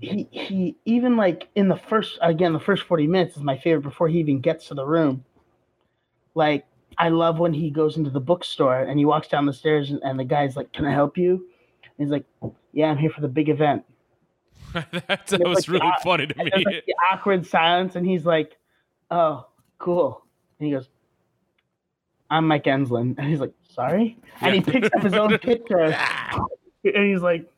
he 0.00 0.28
he 0.30 0.76
even 0.84 1.16
like 1.16 1.48
in 1.54 1.68
the 1.68 1.76
first 1.76 2.18
again 2.22 2.52
the 2.52 2.60
first 2.60 2.84
40 2.84 3.06
minutes 3.06 3.36
is 3.36 3.42
my 3.42 3.58
favorite 3.58 3.82
before 3.82 4.08
he 4.08 4.18
even 4.18 4.40
gets 4.40 4.68
to 4.68 4.74
the 4.74 4.84
room. 4.84 5.24
Like 6.34 6.64
I 6.98 7.08
love 7.10 7.38
when 7.38 7.52
he 7.52 7.70
goes 7.70 7.96
into 7.96 8.10
the 8.10 8.20
bookstore 8.20 8.80
and 8.80 8.98
he 8.98 9.04
walks 9.04 9.28
down 9.28 9.46
the 9.46 9.52
stairs 9.52 9.90
and, 9.90 10.00
and 10.02 10.18
the 10.18 10.24
guy's 10.24 10.56
like, 10.56 10.72
"Can 10.72 10.84
I 10.86 10.92
help 10.92 11.16
you?" 11.16 11.46
And 11.82 11.92
he's 12.06 12.10
like, 12.10 12.24
"Yeah, 12.72 12.86
I'm 12.86 12.98
here 12.98 13.10
for 13.10 13.20
the 13.20 13.28
big 13.28 13.48
event." 13.48 13.84
that, 14.72 15.26
that 15.26 15.48
was 15.48 15.68
like 15.68 15.80
really 15.80 15.92
the- 15.96 16.02
funny 16.02 16.26
to 16.26 16.36
me. 16.44 16.50
like 16.54 16.84
the 16.86 16.94
awkward 17.12 17.46
silence, 17.46 17.96
and 17.96 18.06
he's 18.06 18.24
like, 18.24 18.56
"Oh, 19.10 19.46
cool." 19.78 20.24
And 20.58 20.66
he 20.66 20.72
goes, 20.72 20.88
"I'm 22.30 22.46
Mike 22.46 22.66
Enslin," 22.66 23.14
and 23.18 23.28
he's 23.28 23.40
like, 23.40 23.52
"Sorry," 23.68 24.18
and 24.40 24.54
he 24.54 24.60
picks 24.60 24.88
up 24.94 25.02
his 25.02 25.14
own 25.14 25.36
picture, 25.38 25.94
and 26.84 27.10
he's 27.10 27.22
like, 27.22 27.50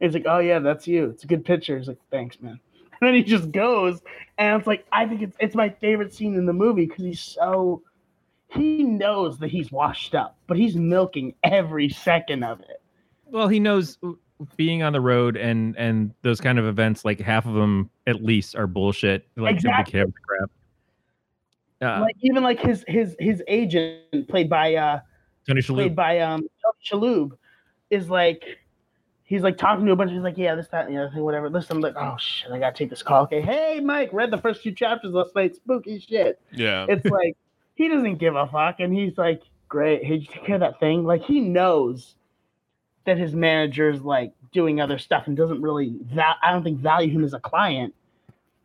"He's 0.00 0.14
like, 0.14 0.26
oh 0.26 0.38
yeah, 0.38 0.58
that's 0.58 0.86
you. 0.86 1.06
It's 1.10 1.24
a 1.24 1.26
good 1.26 1.44
picture." 1.44 1.78
He's 1.78 1.88
like, 1.88 2.00
"Thanks, 2.10 2.40
man." 2.40 2.58
And 3.02 3.08
then 3.08 3.14
he 3.14 3.22
just 3.22 3.50
goes, 3.50 4.02
and 4.36 4.58
it's 4.58 4.66
like, 4.66 4.84
I 4.92 5.06
think 5.06 5.22
it's 5.22 5.34
it's 5.40 5.54
my 5.54 5.70
favorite 5.70 6.12
scene 6.12 6.34
in 6.34 6.44
the 6.44 6.52
movie 6.52 6.84
because 6.84 7.02
he's 7.02 7.20
so 7.20 7.82
he 8.48 8.82
knows 8.82 9.38
that 9.38 9.50
he's 9.50 9.72
washed 9.72 10.14
up, 10.14 10.36
but 10.46 10.58
he's 10.58 10.76
milking 10.76 11.34
every 11.44 11.88
second 11.88 12.44
of 12.44 12.60
it. 12.60 12.82
Well, 13.24 13.48
he 13.48 13.58
knows 13.60 13.96
being 14.56 14.82
on 14.82 14.92
the 14.92 15.00
road 15.00 15.36
and 15.36 15.76
and 15.76 16.12
those 16.22 16.40
kind 16.40 16.58
of 16.58 16.66
events, 16.66 17.04
like 17.04 17.20
half 17.20 17.46
of 17.46 17.54
them 17.54 17.90
at 18.06 18.22
least 18.22 18.56
are 18.56 18.66
bullshit. 18.66 19.26
Like 19.36 19.54
Exactly. 19.54 20.00
crap. 20.00 20.50
Uh, 21.82 22.00
like 22.02 22.16
even 22.20 22.42
like 22.42 22.60
his 22.60 22.84
his 22.88 23.16
his 23.18 23.42
agent, 23.48 24.28
played 24.28 24.50
by 24.50 24.74
uh 24.74 25.00
Tony 25.46 25.62
played 25.62 25.96
by 25.96 26.20
um 26.20 26.40
Tony 26.40 27.06
Shalhoub, 27.06 27.30
is 27.90 28.10
like 28.10 28.44
he's 29.30 29.42
like 29.42 29.56
talking 29.56 29.86
to 29.86 29.92
a 29.92 29.96
bunch. 29.96 30.10
He's 30.10 30.22
like, 30.22 30.36
yeah, 30.36 30.56
this, 30.56 30.66
that, 30.68 30.86
and 30.86 30.94
the 30.94 31.00
other 31.00 31.14
thing, 31.14 31.22
whatever. 31.22 31.48
Listen, 31.48 31.76
I'm 31.76 31.82
like, 31.82 31.94
oh 31.96 32.16
shit, 32.18 32.50
I 32.50 32.58
gotta 32.58 32.76
take 32.76 32.90
this 32.90 33.02
call. 33.02 33.22
Okay, 33.22 33.40
hey 33.40 33.80
Mike, 33.80 34.10
read 34.12 34.30
the 34.30 34.38
first 34.38 34.62
two 34.62 34.72
chapters 34.72 35.14
last 35.14 35.34
night. 35.34 35.54
Spooky 35.54 36.00
shit. 36.00 36.40
yeah. 36.52 36.84
It's 36.88 37.06
like 37.10 37.36
he 37.76 37.88
doesn't 37.88 38.16
give 38.16 38.34
a 38.34 38.46
fuck, 38.48 38.80
and 38.80 38.92
he's 38.92 39.16
like, 39.16 39.42
great. 39.68 40.04
Hey, 40.04 40.18
did 40.18 40.22
you 40.22 40.34
take 40.34 40.44
care 40.44 40.56
of 40.56 40.60
that 40.60 40.80
thing? 40.80 41.04
Like 41.04 41.22
he 41.22 41.40
knows 41.40 42.16
that 43.06 43.16
his 43.16 43.32
manager's 43.34 44.02
like 44.02 44.32
doing 44.52 44.80
other 44.80 44.98
stuff 44.98 45.28
and 45.28 45.36
doesn't 45.36 45.62
really. 45.62 45.94
Val- 46.12 46.36
I 46.42 46.50
don't 46.50 46.64
think 46.64 46.80
value 46.80 47.10
him 47.10 47.24
as 47.24 47.32
a 47.32 47.40
client, 47.40 47.94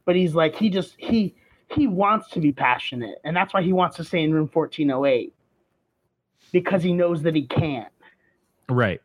but 0.03 0.15
he's 0.15 0.33
like 0.33 0.55
he 0.55 0.69
just 0.69 0.95
he 0.97 1.35
he 1.69 1.85
wants 1.85 2.29
to 2.31 2.39
be 2.39 2.51
passionate, 2.51 3.19
and 3.23 3.37
that's 3.37 3.53
why 3.53 3.61
he 3.61 3.71
wants 3.71 3.97
to 3.97 4.03
stay 4.03 4.23
in 4.23 4.33
room 4.33 4.49
1408 4.51 5.31
because 6.51 6.81
he 6.81 6.91
knows 6.91 7.21
that 7.21 7.35
he 7.35 7.43
can't. 7.43 7.91
Right. 8.67 9.01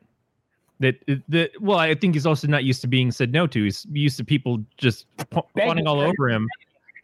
That 0.80 0.96
that 1.28 1.50
well, 1.60 1.78
I 1.78 1.94
think 1.94 2.14
he's 2.14 2.26
also 2.26 2.48
not 2.48 2.64
used 2.64 2.80
to 2.80 2.86
being 2.86 3.12
said 3.12 3.32
no 3.32 3.46
to. 3.46 3.64
He's 3.64 3.86
used 3.92 4.16
to 4.16 4.24
people 4.24 4.64
just 4.78 5.06
fa- 5.30 5.42
Begging 5.54 5.68
fawning 5.68 5.86
all 5.86 6.00
over 6.00 6.28
him. 6.28 6.48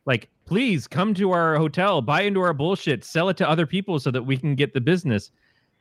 Like, 0.06 0.28
please 0.46 0.86
come 0.86 1.12
to 1.14 1.32
our 1.32 1.56
hotel, 1.56 2.00
buy 2.00 2.22
into 2.22 2.40
our 2.40 2.54
bullshit, 2.54 3.04
sell 3.04 3.28
it 3.28 3.36
to 3.36 3.48
other 3.48 3.66
people 3.66 3.98
so 3.98 4.10
that 4.10 4.22
we 4.22 4.36
can 4.38 4.54
get 4.54 4.72
the 4.72 4.80
business. 4.80 5.30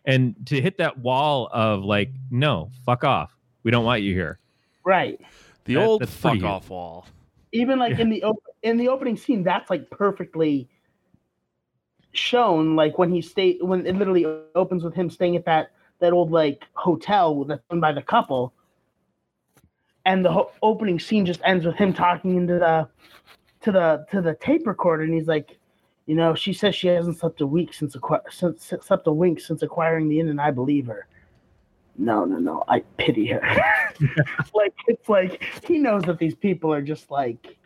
And 0.03 0.35
to 0.47 0.59
hit 0.59 0.77
that 0.77 0.97
wall 0.99 1.49
of 1.53 1.83
like, 1.83 2.09
no, 2.31 2.69
fuck 2.85 3.03
off. 3.03 3.35
We 3.63 3.71
don't 3.71 3.85
want 3.85 4.01
you 4.01 4.13
here. 4.13 4.39
Right. 4.83 5.19
the 5.63 5.75
that- 5.75 5.85
old 5.85 6.09
fuck 6.09 6.43
off 6.43 6.69
wall. 6.69 7.07
Even 7.53 7.79
like 7.79 7.97
in 7.97 8.09
the 8.09 8.21
op- 8.23 8.43
in 8.63 8.75
the 8.75 8.89
opening 8.89 9.15
scene, 9.15 9.41
that's 9.41 9.69
like 9.69 9.89
perfectly 9.89 10.67
shown. 12.11 12.75
Like 12.75 12.97
when 12.97 13.09
he 13.09 13.21
stay 13.21 13.57
when 13.61 13.85
it 13.87 13.95
literally 13.95 14.25
opens 14.55 14.83
with 14.83 14.93
him 14.93 15.09
staying 15.09 15.37
at 15.37 15.45
that 15.45 15.71
that 15.99 16.13
old 16.13 16.31
like 16.31 16.65
hotel 16.73 17.43
that's 17.45 17.63
owned 17.69 17.81
by 17.81 17.91
the 17.91 18.01
couple, 18.01 18.53
and 20.05 20.23
the 20.23 20.31
ho- 20.31 20.51
opening 20.61 20.99
scene 20.99 21.25
just 21.25 21.41
ends 21.43 21.65
with 21.65 21.75
him 21.75 21.93
talking 21.93 22.35
into 22.35 22.55
the 22.55 22.87
to 23.61 23.71
the 23.71 24.05
to 24.11 24.21
the 24.21 24.35
tape 24.35 24.67
recorder, 24.67 25.03
and 25.03 25.13
he's 25.13 25.27
like, 25.27 25.57
you 26.05 26.15
know, 26.15 26.35
she 26.35 26.53
says 26.53 26.75
she 26.75 26.87
hasn't 26.87 27.17
slept 27.17 27.41
a 27.41 27.47
week 27.47 27.73
since, 27.73 27.95
acqui- 27.95 28.31
since 28.31 28.73
slept 28.81 29.07
a 29.07 29.11
wink 29.11 29.39
since 29.39 29.63
acquiring 29.63 30.07
the 30.07 30.19
inn, 30.19 30.29
and 30.29 30.39
I 30.39 30.51
believe 30.51 30.87
her. 30.87 31.07
No, 31.97 32.25
no, 32.25 32.37
no, 32.37 32.63
I 32.67 32.81
pity 32.97 33.27
her. 33.27 33.41
like 34.53 34.73
it's 34.87 35.07
like 35.09 35.43
he 35.65 35.77
knows 35.79 36.03
that 36.03 36.19
these 36.19 36.35
people 36.35 36.73
are 36.73 36.81
just 36.81 37.09
like, 37.09 37.57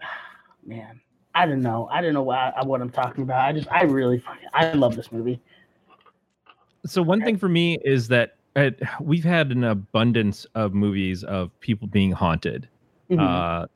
man. 0.64 1.00
I 1.36 1.44
don't 1.44 1.60
know. 1.60 1.86
I 1.92 2.00
don't 2.00 2.14
know 2.14 2.22
what, 2.22 2.66
what 2.66 2.80
I'm 2.80 2.88
talking 2.88 3.22
about. 3.22 3.42
I 3.46 3.52
just, 3.52 3.70
I 3.70 3.82
really, 3.82 4.24
I 4.54 4.72
love 4.72 4.96
this 4.96 5.12
movie. 5.12 5.38
So 6.86 7.02
one 7.02 7.20
thing 7.20 7.36
for 7.36 7.48
me 7.48 7.78
is 7.84 8.08
that 8.08 8.36
uh, 8.54 8.70
we've 9.00 9.24
had 9.24 9.50
an 9.52 9.64
abundance 9.64 10.46
of 10.54 10.72
movies 10.72 11.24
of 11.24 11.58
people 11.60 11.88
being 11.88 12.12
haunted. 12.12 12.68
Mhm. 13.10 13.20
uh, 13.20 13.66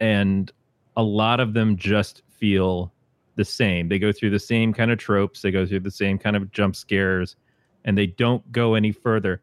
and 0.00 0.50
a 0.96 1.02
lot 1.02 1.38
of 1.38 1.54
them 1.54 1.76
just 1.76 2.22
feel 2.28 2.92
the 3.36 3.44
same. 3.44 3.88
They 3.88 3.98
go 4.00 4.10
through 4.10 4.30
the 4.30 4.38
same 4.40 4.72
kind 4.72 4.90
of 4.90 4.98
tropes. 4.98 5.40
They 5.42 5.50
go 5.52 5.64
through 5.64 5.80
the 5.80 5.90
same 5.90 6.18
kind 6.18 6.34
of 6.34 6.50
jump 6.50 6.74
scares, 6.74 7.36
and 7.84 7.96
they 7.96 8.06
don't 8.08 8.50
go 8.50 8.74
any 8.74 8.90
further. 8.90 9.40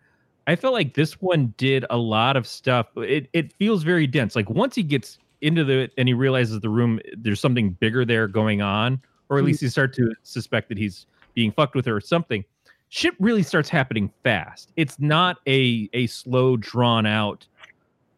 I 0.48 0.56
felt 0.58 0.74
like 0.74 0.94
this 0.94 1.22
one 1.22 1.54
did 1.58 1.86
a 1.90 1.98
lot 1.98 2.36
of 2.36 2.46
stuff. 2.48 2.88
It 2.98 3.30
it 3.34 3.54
feels 3.54 3.84
very 3.84 4.06
dense. 4.08 4.36
Like 4.36 4.50
once 4.50 4.76
he 4.76 4.84
gets 4.84 5.18
into 5.42 5.64
the 5.64 5.90
and 5.98 6.08
he 6.10 6.14
realizes 6.14 6.60
the 6.60 6.70
room, 6.70 7.00
there's 7.18 7.40
something 7.40 7.72
bigger 7.80 8.04
there 8.04 8.28
going 8.28 8.62
on, 8.62 9.00
or 9.30 9.38
at 9.38 9.44
Mhm. 9.44 9.48
least 9.48 9.62
he 9.62 9.70
start 9.70 9.94
to 9.94 10.14
suspect 10.24 10.68
that 10.70 10.78
he's 10.78 11.06
being 11.34 11.52
fucked 11.52 11.76
with 11.76 11.88
or 11.88 12.02
something. 12.02 12.44
Shit 12.90 13.14
really 13.20 13.44
starts 13.44 13.70
happening 13.70 14.12
fast. 14.24 14.72
It's 14.76 15.00
not 15.00 15.38
a 15.48 15.90
a 15.94 16.08
slow, 16.08 16.58
drawn 16.58 17.06
out, 17.06 17.46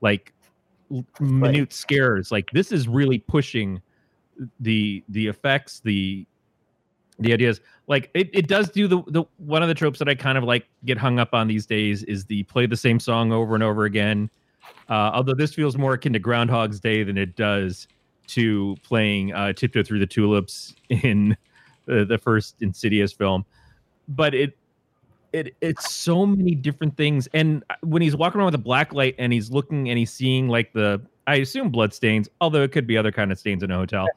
like 0.01 0.33
minute 1.19 1.73
scares. 1.73 2.31
Like 2.31 2.49
this 2.51 2.71
is 2.71 2.87
really 2.87 3.19
pushing 3.19 3.81
the 4.59 5.03
the 5.09 5.27
effects, 5.27 5.81
the 5.81 6.25
the 7.19 7.33
ideas. 7.33 7.61
Like 7.87 8.09
it, 8.13 8.29
it 8.33 8.47
does 8.47 8.69
do 8.69 8.87
the 8.87 9.03
the 9.07 9.23
one 9.37 9.61
of 9.61 9.67
the 9.67 9.73
tropes 9.73 9.99
that 9.99 10.07
I 10.07 10.15
kind 10.15 10.37
of 10.37 10.43
like 10.43 10.67
get 10.85 10.97
hung 10.97 11.19
up 11.19 11.33
on 11.33 11.47
these 11.47 11.65
days 11.65 12.03
is 12.03 12.25
the 12.25 12.43
play 12.43 12.65
the 12.65 12.77
same 12.77 12.99
song 12.99 13.31
over 13.31 13.55
and 13.55 13.63
over 13.63 13.85
again. 13.85 14.29
Uh, 14.89 15.11
although 15.13 15.33
this 15.33 15.53
feels 15.53 15.77
more 15.77 15.93
akin 15.93 16.13
to 16.13 16.19
Groundhog's 16.19 16.79
Day 16.79 17.03
than 17.03 17.17
it 17.17 17.35
does 17.35 17.87
to 18.27 18.75
playing 18.83 19.33
uh, 19.33 19.53
Tiptoe 19.53 19.83
Through 19.83 19.99
the 19.99 20.07
Tulips 20.07 20.75
in 20.89 21.35
the, 21.85 22.05
the 22.05 22.17
first 22.17 22.61
Insidious 22.61 23.11
film. 23.11 23.45
But 24.07 24.33
it 24.33 24.57
it 25.33 25.55
it's 25.61 25.93
so 25.93 26.25
many 26.25 26.55
different 26.55 26.97
things. 26.97 27.27
And 27.33 27.63
when 27.81 28.01
he's 28.01 28.15
walking 28.15 28.39
around 28.39 28.47
with 28.47 28.55
a 28.55 28.63
black 28.63 28.93
light 28.93 29.15
and 29.17 29.31
he's 29.31 29.51
looking 29.51 29.89
and 29.89 29.97
he's 29.97 30.11
seeing 30.11 30.47
like 30.47 30.73
the 30.73 31.01
I 31.27 31.35
assume 31.35 31.69
blood 31.69 31.93
stains, 31.93 32.29
although 32.41 32.63
it 32.63 32.71
could 32.71 32.87
be 32.87 32.97
other 32.97 33.11
kind 33.11 33.31
of 33.31 33.39
stains 33.39 33.63
in 33.63 33.71
a 33.71 33.77
hotel. 33.77 34.07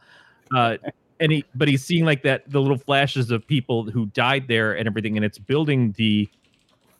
Uh, 0.55 0.77
and 1.21 1.33
he 1.33 1.45
but 1.55 1.69
he's 1.69 1.85
seeing 1.85 2.05
like 2.05 2.23
that 2.23 2.51
the 2.51 2.61
little 2.61 2.79
flashes 2.79 3.31
of 3.31 3.47
people 3.47 3.85
who 3.85 4.07
died 4.07 4.49
there 4.49 4.77
and 4.77 4.87
everything, 4.87 5.17
and 5.17 5.25
it's 5.25 5.39
building 5.39 5.93
the 5.97 6.29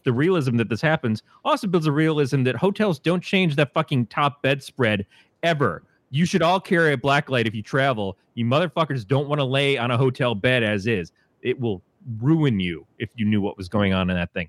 the 0.05 0.13
realism 0.13 0.57
that 0.59 0.69
this 0.69 0.81
happens. 0.81 1.23
Also 1.45 1.67
builds 1.67 1.87
a 1.87 1.93
realism 1.93 2.43
that 2.45 2.57
hotels 2.57 2.99
don't 2.99 3.23
change 3.23 3.57
that 3.57 3.73
fucking 3.73 4.07
top 4.07 4.43
bedspread 4.43 5.07
ever. 5.43 5.83
You 6.11 6.27
should 6.27 6.43
all 6.43 6.61
carry 6.61 6.93
a 6.93 6.99
black 6.99 7.29
light 7.29 7.47
if 7.47 7.55
you 7.55 7.63
travel. 7.63 8.17
You 8.35 8.45
motherfuckers 8.45 9.07
don't 9.07 9.29
want 9.29 9.41
to 9.41 9.45
lay 9.45 9.79
on 9.79 9.91
a 9.91 9.97
hotel 9.97 10.35
bed 10.35 10.63
as 10.63 10.87
is. 10.87 11.11
it 11.43 11.59
will 11.59 11.83
ruin 12.21 12.61
you 12.61 12.87
if 12.99 13.11
you 13.17 13.25
knew 13.25 13.41
what 13.41 13.57
was 13.57 13.69
going 13.69 13.93
on 13.93 14.11
in 14.11 14.17
that 14.17 14.33
thing. 14.33 14.49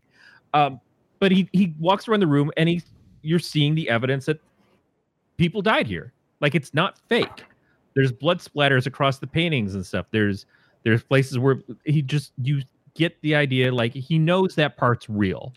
Um, 0.53 0.79
but 1.19 1.31
he 1.31 1.49
he 1.53 1.73
walks 1.79 2.07
around 2.07 2.19
the 2.19 2.27
room 2.27 2.51
and 2.57 2.69
he 2.69 2.81
you're 3.21 3.39
seeing 3.39 3.75
the 3.75 3.89
evidence 3.89 4.25
that 4.25 4.39
people 5.37 5.61
died 5.61 5.87
here. 5.87 6.13
Like 6.41 6.55
it's 6.55 6.73
not 6.73 6.99
fake. 7.09 7.45
There's 7.95 8.11
blood 8.11 8.39
splatters 8.39 8.85
across 8.85 9.19
the 9.19 9.27
paintings 9.27 9.75
and 9.75 9.85
stuff. 9.85 10.05
There's 10.11 10.45
there's 10.83 11.03
places 11.03 11.39
where 11.39 11.61
he 11.85 12.01
just 12.01 12.33
you 12.41 12.61
get 12.93 13.19
the 13.21 13.35
idea 13.35 13.73
like 13.73 13.93
he 13.93 14.19
knows 14.19 14.55
that 14.55 14.77
part's 14.77 15.09
real. 15.09 15.53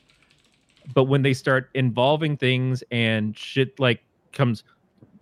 But 0.95 1.05
when 1.05 1.23
they 1.23 1.35
start 1.35 1.69
involving 1.75 2.37
things 2.37 2.83
and 2.91 3.37
shit 3.37 3.79
like 3.79 4.03
comes 4.33 4.65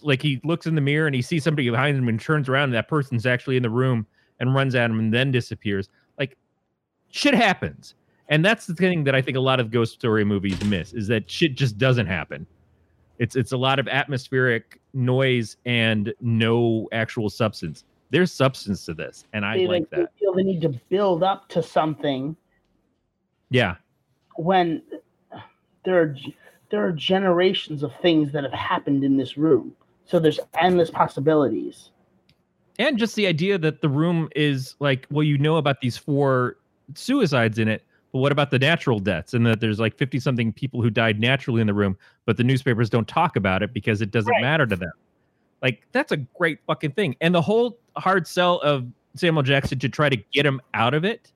like 0.02 0.22
he 0.22 0.40
looks 0.44 0.66
in 0.66 0.74
the 0.74 0.80
mirror 0.80 1.06
and 1.06 1.14
he 1.14 1.22
sees 1.22 1.42
somebody 1.42 1.68
behind 1.68 1.96
him 1.98 2.08
and 2.08 2.20
turns 2.20 2.48
around 2.48 2.64
and 2.64 2.74
that 2.74 2.88
person's 2.88 3.26
actually 3.26 3.56
in 3.56 3.62
the 3.62 3.70
room 3.70 4.06
and 4.38 4.54
runs 4.54 4.74
at 4.74 4.90
him 4.90 4.98
and 4.98 5.12
then 5.12 5.32
disappears. 5.32 5.88
Like 7.24 7.34
shit 7.34 7.34
happens. 7.34 7.94
And 8.28 8.44
that's 8.44 8.66
the 8.66 8.74
thing 8.74 9.04
that 9.04 9.14
I 9.14 9.22
think 9.22 9.36
a 9.36 9.40
lot 9.40 9.60
of 9.60 9.70
ghost 9.70 9.94
story 9.94 10.24
movies 10.24 10.62
miss 10.64 10.92
is 10.94 11.08
that 11.08 11.30
shit 11.30 11.56
just 11.56 11.78
doesn't 11.78 12.06
happen. 12.06 12.46
It's 13.18 13.36
it's 13.36 13.52
a 13.52 13.56
lot 13.56 13.78
of 13.78 13.88
atmospheric 13.88 14.80
noise 14.94 15.56
and 15.66 16.14
no 16.20 16.88
actual 16.92 17.30
substance. 17.30 17.84
There's 18.10 18.32
substance 18.32 18.84
to 18.86 18.94
this, 18.94 19.26
and 19.32 19.44
I 19.46 19.58
They, 19.58 19.66
like 19.66 19.90
they 19.90 20.02
that. 20.02 20.12
feel 20.20 20.34
the 20.34 20.44
need 20.44 20.60
to 20.62 20.70
build 20.90 21.22
up 21.22 21.48
to 21.50 21.62
something 21.62 22.36
Yeah, 23.50 23.76
when 24.36 24.82
there 25.84 26.00
are 26.02 26.16
there 26.70 26.86
are 26.86 26.92
generations 26.92 27.82
of 27.82 27.92
things 28.02 28.32
that 28.32 28.44
have 28.44 28.52
happened 28.52 29.04
in 29.04 29.16
this 29.16 29.36
room. 29.38 29.74
So 30.06 30.18
there's 30.20 30.40
endless 30.60 30.90
possibilities. 30.90 31.90
and 32.78 32.98
just 32.98 33.16
the 33.16 33.26
idea 33.26 33.58
that 33.58 33.80
the 33.80 33.88
room 33.88 34.28
is 34.36 34.74
like, 34.80 35.06
well, 35.10 35.24
you 35.24 35.38
know 35.38 35.56
about 35.56 35.80
these 35.80 35.96
four 35.96 36.56
suicides 36.94 37.58
in 37.58 37.68
it, 37.68 37.84
but 38.12 38.18
what 38.20 38.32
about 38.32 38.50
the 38.50 38.58
natural 38.58 38.98
deaths? 38.98 39.34
And 39.34 39.44
that 39.46 39.60
there's 39.60 39.78
like 39.80 39.96
50 39.96 40.20
something 40.20 40.52
people 40.52 40.80
who 40.82 40.90
died 40.90 41.20
naturally 41.20 41.60
in 41.60 41.66
the 41.66 41.74
room, 41.74 41.96
but 42.24 42.36
the 42.36 42.44
newspapers 42.44 42.88
don't 42.88 43.08
talk 43.08 43.36
about 43.36 43.62
it 43.62 43.72
because 43.72 44.00
it 44.00 44.10
doesn't 44.10 44.30
Right. 44.30 44.42
matter 44.42 44.66
to 44.66 44.76
them. 44.76 44.92
Like, 45.62 45.86
that's 45.92 46.12
a 46.12 46.18
great 46.18 46.58
fucking 46.66 46.92
thing. 46.92 47.16
And 47.20 47.34
the 47.34 47.42
whole 47.42 47.78
hard 47.96 48.26
sell 48.26 48.60
of 48.60 48.86
Samuel 49.14 49.42
Jackson 49.42 49.78
to 49.78 49.88
try 49.88 50.08
to 50.08 50.16
get 50.16 50.44
him 50.46 50.60
out 50.74 50.94
of 50.94 51.04
it 51.04 51.32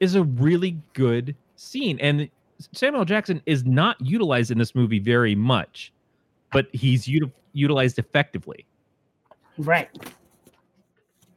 is 0.00 0.14
a 0.14 0.22
really 0.24 0.78
good 0.92 1.34
scene. 1.56 1.98
And 2.00 2.28
Samuel 2.72 3.04
Jackson 3.04 3.42
is 3.46 3.64
not 3.64 4.00
utilized 4.00 4.50
in 4.50 4.58
this 4.58 4.74
movie 4.74 4.98
very 4.98 5.34
much, 5.34 5.92
but 6.52 6.68
he's 6.72 7.06
util- 7.06 7.32
utilized 7.54 7.98
effectively. 7.98 8.66
Right. 9.58 9.88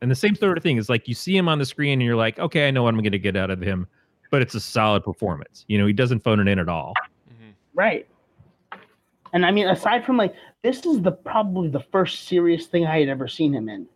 And 0.01 0.09
the 0.09 0.15
same 0.15 0.35
sort 0.35 0.57
of 0.57 0.63
thing 0.63 0.77
is 0.77 0.89
like 0.89 1.07
you 1.07 1.13
see 1.13 1.35
him 1.35 1.49
on 1.49 1.59
the 1.59 1.65
screen 1.65 1.93
and 1.93 2.01
you're 2.01 2.15
like, 2.15 2.39
okay, 2.39 2.67
I 2.67 2.71
know 2.71 2.83
what 2.83 2.93
I'm 2.93 3.01
going 3.01 3.11
to 3.11 3.19
get 3.19 3.35
out 3.35 3.49
of 3.49 3.59
him, 3.59 3.87
but 4.31 4.41
it's 4.41 4.55
a 4.55 4.59
solid 4.59 5.03
performance. 5.03 5.65
You 5.67 5.77
know, 5.77 5.85
he 5.85 5.93
doesn't 5.93 6.21
phone 6.21 6.39
it 6.39 6.47
in 6.47 6.59
at 6.59 6.69
all. 6.69 6.93
Mhm. 7.29 7.53
Right. 7.73 8.07
And 9.33 9.45
I 9.45 9.51
mean, 9.51 9.67
aside 9.67 10.05
from 10.05 10.17
like 10.17 10.33
this 10.61 10.85
is 10.85 11.01
the 11.01 11.11
probably 11.11 11.69
the 11.69 11.79
first 11.91 12.27
serious 12.27 12.67
thing 12.67 12.85
I 12.85 12.99
had 12.99 13.09
ever 13.09 13.27
seen 13.27 13.53
him 13.53 13.69
in. 13.69 13.87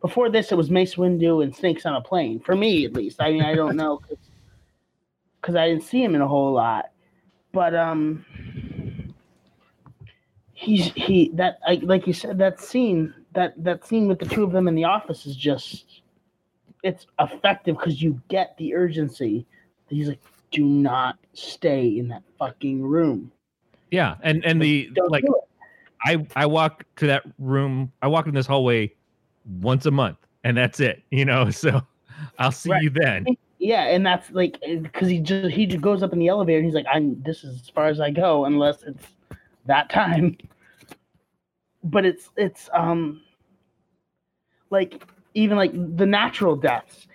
Before 0.00 0.30
this, 0.30 0.52
it 0.52 0.56
was 0.56 0.70
Mace 0.70 0.94
Windu 0.94 1.42
and 1.42 1.54
Snakes 1.54 1.86
on 1.86 1.96
a 1.96 2.00
Plane. 2.00 2.38
For 2.40 2.54
me, 2.54 2.84
at 2.84 2.92
least. 2.92 3.20
I 3.20 3.32
mean, 3.32 3.42
I 3.42 3.54
don't 3.54 3.76
know 3.76 4.00
because 5.40 5.54
I 5.54 5.68
didn't 5.68 5.84
see 5.84 6.02
him 6.02 6.14
in 6.14 6.20
a 6.20 6.28
whole 6.28 6.52
lot. 6.52 6.90
But 7.52 7.74
um, 7.74 8.24
he's 10.52 10.92
he 10.94 11.30
that 11.34 11.58
like 11.66 11.82
like 11.82 12.06
you 12.06 12.12
said 12.12 12.38
that 12.38 12.60
scene 12.60 13.14
that 13.36 13.62
that 13.64 13.86
scene 13.86 14.08
with 14.08 14.18
the 14.18 14.26
two 14.26 14.44
of 14.44 14.52
them 14.52 14.68
in 14.68 14.74
the 14.74 14.84
office 14.84 15.26
is 15.26 15.36
just 15.36 16.02
it's 16.82 17.06
effective 17.20 17.76
because 17.78 18.02
you 18.02 18.20
get 18.28 18.56
the 18.58 18.74
urgency. 18.74 19.46
He's 19.88 20.08
like, 20.08 20.20
do 20.50 20.64
not 20.64 21.18
stay 21.34 21.98
in 21.98 22.08
that 22.08 22.22
fucking 22.38 22.82
room. 22.82 23.32
Yeah, 23.90 24.16
and 24.22 24.44
and 24.44 24.60
the 24.60 24.90
Don't 24.94 25.10
like. 25.10 25.24
I 26.04 26.26
I 26.36 26.46
walk 26.46 26.84
to 26.96 27.06
that 27.06 27.24
room. 27.38 27.92
I 28.02 28.08
walk 28.08 28.26
in 28.26 28.34
this 28.34 28.46
hallway 28.46 28.92
once 29.60 29.86
a 29.86 29.90
month, 29.90 30.18
and 30.44 30.56
that's 30.56 30.80
it. 30.80 31.02
You 31.10 31.24
know, 31.24 31.50
so 31.50 31.82
I'll 32.38 32.52
see 32.52 32.70
Right. 32.70 32.82
you 32.82 32.90
then. 32.90 33.26
Yeah, 33.58 33.84
and 33.84 34.04
that's 34.06 34.30
like 34.32 34.60
because 34.82 35.08
he 35.08 35.20
just 35.20 35.54
he 35.54 35.66
just 35.66 35.82
goes 35.82 36.02
up 36.02 36.12
in 36.12 36.18
the 36.18 36.28
elevator 36.28 36.58
and 36.58 36.66
he's 36.66 36.74
like, 36.74 36.86
"I'm 36.92 37.22
this 37.22 37.44
is 37.44 37.62
as 37.62 37.68
far 37.70 37.86
as 37.86 38.00
I 38.00 38.10
go 38.10 38.44
unless 38.44 38.82
it's 38.82 39.06
that 39.66 39.90
time." 39.90 40.36
But 41.84 42.04
it's 42.04 42.30
it's 42.36 42.68
um 42.74 43.22
like 44.70 45.02
even 45.34 45.56
like 45.56 45.72
the 45.96 46.06
natural 46.06 46.56
deaths. 46.56 47.06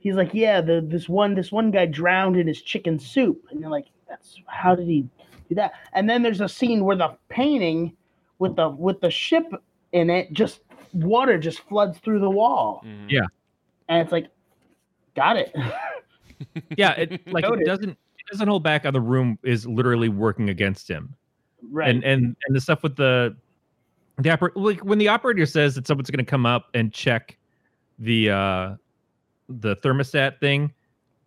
He's 0.00 0.14
like, 0.14 0.32
"Yeah, 0.32 0.60
the 0.60 0.80
this 0.86 1.08
one 1.08 1.34
this 1.34 1.50
one 1.52 1.70
guy 1.70 1.86
drowned 1.86 2.36
in 2.36 2.46
his 2.46 2.62
chicken 2.62 2.98
soup," 2.98 3.44
and 3.50 3.60
you're 3.60 3.70
like, 3.70 3.86
"That's 4.08 4.36
how 4.46 4.74
did 4.74 4.86
he 4.86 5.02
do 5.48 5.54
that?" 5.56 5.72
And 5.92 6.08
then 6.08 6.22
there's 6.22 6.40
a 6.40 6.48
scene 6.48 6.84
where 6.84 6.96
the 6.96 7.16
painting 7.28 7.92
with 8.38 8.56
the 8.56 8.68
with 8.70 9.00
the 9.00 9.10
ship 9.10 9.44
in 9.92 10.08
it 10.10 10.32
just 10.32 10.60
water 10.92 11.36
just 11.38 11.60
floods 11.68 11.98
through 11.98 12.20
the 12.20 12.30
wall, 12.30 12.82
Mhm. 12.86 13.10
Yeah. 13.10 13.26
and 13.88 14.00
it's 14.00 14.12
like, 14.12 14.28
got 15.14 15.36
it. 15.36 15.54
Yeah, 16.76 16.92
it 16.92 17.26
like 17.32 17.44
it 17.44 17.66
doesn't 17.66 17.90
it 17.90 18.26
doesn't 18.30 18.46
hold 18.46 18.62
back 18.62 18.86
on 18.86 18.92
the 18.92 19.00
room 19.00 19.40
is 19.42 19.66
literally 19.66 20.08
working 20.08 20.50
against 20.50 20.88
him. 20.88 21.12
right. 21.72 21.88
and 21.90 22.04
and 22.04 22.36
and 22.46 22.54
the 22.56 22.60
stuff 22.60 22.84
with 22.84 22.94
the 22.94 23.36
the 24.18 24.28
oper- 24.30 24.52
like 24.54 24.80
when 24.84 24.98
the 24.98 25.08
operator 25.08 25.46
says 25.46 25.74
that 25.76 25.86
someone's 25.86 26.10
going 26.10 26.24
to 26.24 26.28
come 26.30 26.44
up 26.46 26.66
and 26.74 26.92
check 26.92 27.36
the 27.98 28.30
uh 28.30 28.74
the 29.48 29.76
thermostat 29.76 30.38
thing 30.40 30.72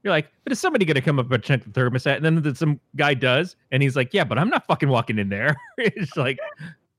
you're 0.04 0.12
like 0.12 0.30
but 0.44 0.52
is 0.54 0.60
somebody 0.60 0.86
going 0.86 0.96
to 0.96 1.02
come 1.02 1.20
up 1.20 1.32
and 1.32 1.44
check 1.44 1.64
the 1.64 1.70
thermostat? 1.70 2.18
And 2.18 2.26
then 2.26 2.42
the- 2.42 2.56
some 2.56 2.80
guy 2.96 3.14
does 3.14 3.56
and 3.72 3.82
he's 3.84 3.96
like 3.96 4.14
yeah 4.14 4.24
but 4.24 4.38
i'm 4.38 4.50
not 4.50 4.66
fucking 4.68 4.90
walking 4.90 5.18
in 5.20 5.30
there. 5.30 5.56
It's 5.78 6.16
like 6.18 6.38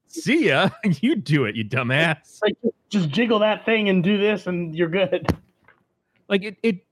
see 0.06 0.48
ya. 0.48 0.70
You 1.00 1.16
do 1.16 1.44
it 1.44 1.56
you 1.56 1.64
dumbass. 1.64 2.40
Like 2.42 2.56
just 2.90 3.08
jiggle 3.10 3.38
that 3.40 3.64
thing 3.64 3.88
and 3.88 4.02
do 4.04 4.18
this 4.18 4.46
and 4.46 4.74
you're 4.74 4.88
good. 4.88 5.26
Like 6.28 6.42
it 6.44 6.56
it 6.62 6.84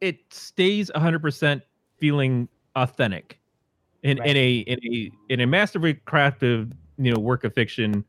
it 0.00 0.18
stays 0.32 0.90
100% 0.94 1.62
feeling 1.98 2.48
authentic. 2.76 3.38
In, 4.02 4.18
Right. 4.18 4.28
in 4.30 4.36
a 4.36 4.56
in 4.58 4.78
a 4.84 5.10
in 5.32 5.40
a 5.40 5.46
masterfully 5.46 5.94
crafted 6.06 6.72
you 6.98 7.12
know 7.12 7.18
work 7.18 7.44
of 7.44 7.52
fiction 7.54 8.04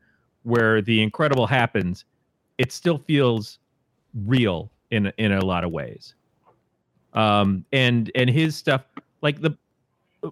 where 0.48 0.80
the 0.80 1.02
incredible 1.02 1.46
happens 1.46 2.04
it 2.56 2.72
still 2.72 2.98
feels 2.98 3.58
real 4.26 4.70
in 4.90 5.12
in 5.18 5.32
a 5.32 5.44
lot 5.44 5.64
of 5.64 5.70
ways. 5.70 6.14
Um 7.14 7.64
and 7.72 8.10
and 8.14 8.28
his 8.28 8.56
stuff 8.56 8.82
like 9.22 9.40
the 9.40 9.56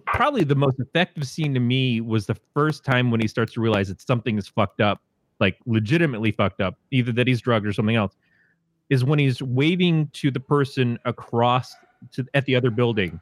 probably 0.05 0.43
the 0.43 0.55
most 0.55 0.79
effective 0.79 1.25
scene 1.27 1.53
to 1.53 1.59
me 1.59 2.01
was 2.01 2.25
the 2.25 2.35
first 2.53 2.83
time 2.83 3.09
when 3.09 3.21
he 3.21 3.27
starts 3.27 3.53
to 3.53 3.61
realize 3.61 3.87
that 3.87 4.01
something 4.01 4.37
is 4.37 4.47
fucked 4.47 4.81
up 4.81 5.01
like 5.39 5.57
legitimately 5.65 6.31
fucked 6.31 6.59
up 6.59 6.75
either 6.91 7.11
that 7.11 7.27
he's 7.27 7.39
drugged 7.39 7.65
or 7.65 7.71
something 7.71 7.95
else 7.95 8.15
is 8.89 9.03
when 9.03 9.19
he's 9.19 9.41
waving 9.41 10.09
to 10.13 10.31
the 10.31 10.39
person 10.39 10.99
across 11.05 11.75
to 12.11 12.25
at 12.33 12.45
the 12.45 12.55
other 12.55 12.69
building 12.69 13.19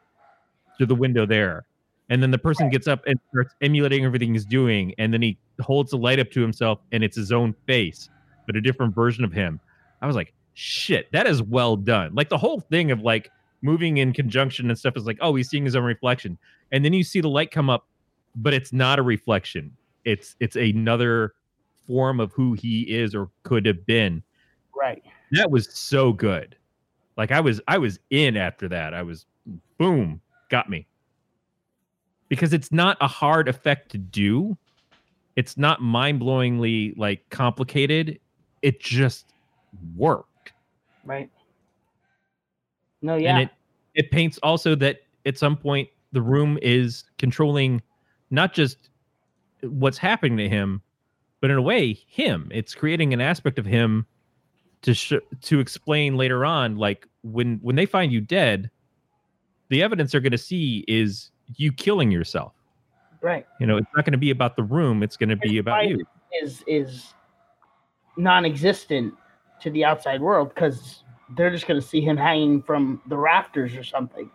to 0.79 0.85
the 0.85 0.95
window 0.95 1.25
there 1.25 1.65
and 2.09 2.21
then 2.21 2.31
the 2.31 2.37
person 2.37 2.69
gets 2.69 2.87
up 2.87 3.03
and 3.07 3.19
starts 3.29 3.53
emulating 3.61 4.05
everything 4.05 4.33
he's 4.33 4.45
doing 4.45 4.93
and 4.97 5.13
then 5.13 5.21
he 5.21 5.37
holds 5.61 5.91
the 5.91 5.97
light 5.97 6.19
up 6.19 6.29
to 6.31 6.41
himself 6.41 6.79
and 6.91 7.03
it's 7.03 7.15
his 7.15 7.31
own 7.31 7.53
face 7.65 8.09
but 8.45 8.55
a 8.55 8.61
different 8.61 8.93
version 8.93 9.23
of 9.23 9.31
him. 9.31 9.59
I 10.01 10.07
was 10.07 10.15
like 10.15 10.33
shit 10.53 11.11
that 11.11 11.27
is 11.27 11.41
well 11.41 11.75
done. 11.75 12.13
Like 12.13 12.29
the 12.29 12.37
whole 12.37 12.59
thing 12.59 12.91
of 12.91 13.01
like 13.01 13.29
moving 13.61 13.97
in 13.97 14.13
conjunction 14.13 14.69
and 14.69 14.77
stuff 14.77 14.95
is 14.95 15.05
like 15.05 15.17
oh 15.21 15.35
he's 15.35 15.49
seeing 15.49 15.65
his 15.65 15.75
own 15.75 15.83
reflection. 15.83 16.37
And 16.71 16.83
then 16.83 16.93
you 16.93 17.03
see 17.03 17.21
the 17.21 17.29
light 17.29 17.51
come 17.51 17.69
up 17.69 17.87
but 18.35 18.53
it's 18.53 18.73
not 18.73 18.99
a 18.99 19.03
reflection. 19.03 19.75
It's 20.03 20.35
it's 20.39 20.55
another 20.55 21.33
form 21.87 22.19
of 22.19 22.31
who 22.33 22.53
he 22.53 22.81
is 22.81 23.15
or 23.15 23.29
could 23.43 23.65
have 23.65 23.85
been. 23.85 24.21
Right. 24.75 25.03
That 25.31 25.49
was 25.49 25.73
so 25.73 26.13
good. 26.13 26.55
Like 27.17 27.31
i 27.31 27.39
was 27.39 27.61
i 27.67 27.77
was 27.77 27.99
in 28.11 28.37
after 28.37 28.67
that. 28.69 28.93
I 28.93 29.01
was 29.01 29.25
boom 29.77 30.21
got 30.49 30.69
me 30.69 30.87
because 32.29 32.53
it's 32.53 32.71
not 32.71 32.97
a 33.01 33.07
hard 33.07 33.47
effect 33.47 33.91
to 33.91 33.97
do. 33.97 34.57
It's 35.35 35.57
not 35.57 35.81
mind-blowingly 35.81 36.97
like 36.97 37.29
complicated. 37.29 38.19
It 38.61 38.79
just 38.79 39.33
worked. 39.95 40.53
Right. 41.03 41.29
No 43.01 43.15
yeah. 43.15 43.37
And 43.37 43.43
it 43.43 43.49
it 43.93 44.11
paints 44.11 44.39
also 44.43 44.75
that 44.75 45.01
at 45.25 45.37
some 45.37 45.55
point 45.55 45.89
the 46.11 46.21
room 46.21 46.57
is 46.61 47.03
controlling 47.17 47.81
not 48.31 48.53
just 48.53 48.89
what's 49.61 49.97
happening 49.97 50.37
to 50.37 50.49
him 50.49 50.81
but 51.41 51.51
in 51.51 51.57
a 51.57 51.61
way 51.61 51.93
him. 52.07 52.49
It's 52.51 52.73
creating 52.73 53.13
an 53.13 53.21
aspect 53.21 53.59
of 53.59 53.65
him 53.65 54.05
to 54.81 54.93
sh- 54.93 55.13
to 55.41 55.59
explain 55.59 56.15
later 56.17 56.45
on 56.45 56.77
like 56.77 57.07
when 57.23 57.59
when 57.61 57.75
they 57.75 57.85
find 57.85 58.11
you 58.11 58.21
dead 58.21 58.69
the 59.69 59.81
evidence 59.81 60.11
they're 60.11 60.21
going 60.21 60.31
to 60.31 60.37
see 60.37 60.85
is 60.87 61.31
you 61.55 61.71
killing 61.71 62.11
yourself. 62.11 62.53
Right. 63.21 63.45
You 63.59 63.67
know 63.67 63.77
it's 63.77 63.87
not 63.95 64.05
going 64.05 64.11
to 64.13 64.17
be 64.17 64.29
about 64.31 64.55
the 64.55 64.63
room 64.63 65.01
it's 65.01 65.17
going 65.17 65.29
to 65.29 65.35
be 65.35 65.57
about 65.57 65.87
you. 65.87 66.05
is 66.41 66.63
is 66.67 67.13
non-existent 68.17 69.13
to 69.61 69.69
the 69.71 69.83
outside 69.83 70.21
world 70.21 70.49
because 70.53 71.03
they're 71.35 71.49
just 71.49 71.65
gonna 71.67 71.81
see 71.81 72.01
him 72.01 72.15
hanging 72.15 72.61
from 72.61 73.01
the 73.07 73.17
rafters 73.17 73.75
or 73.75 73.83
something. 73.83 74.29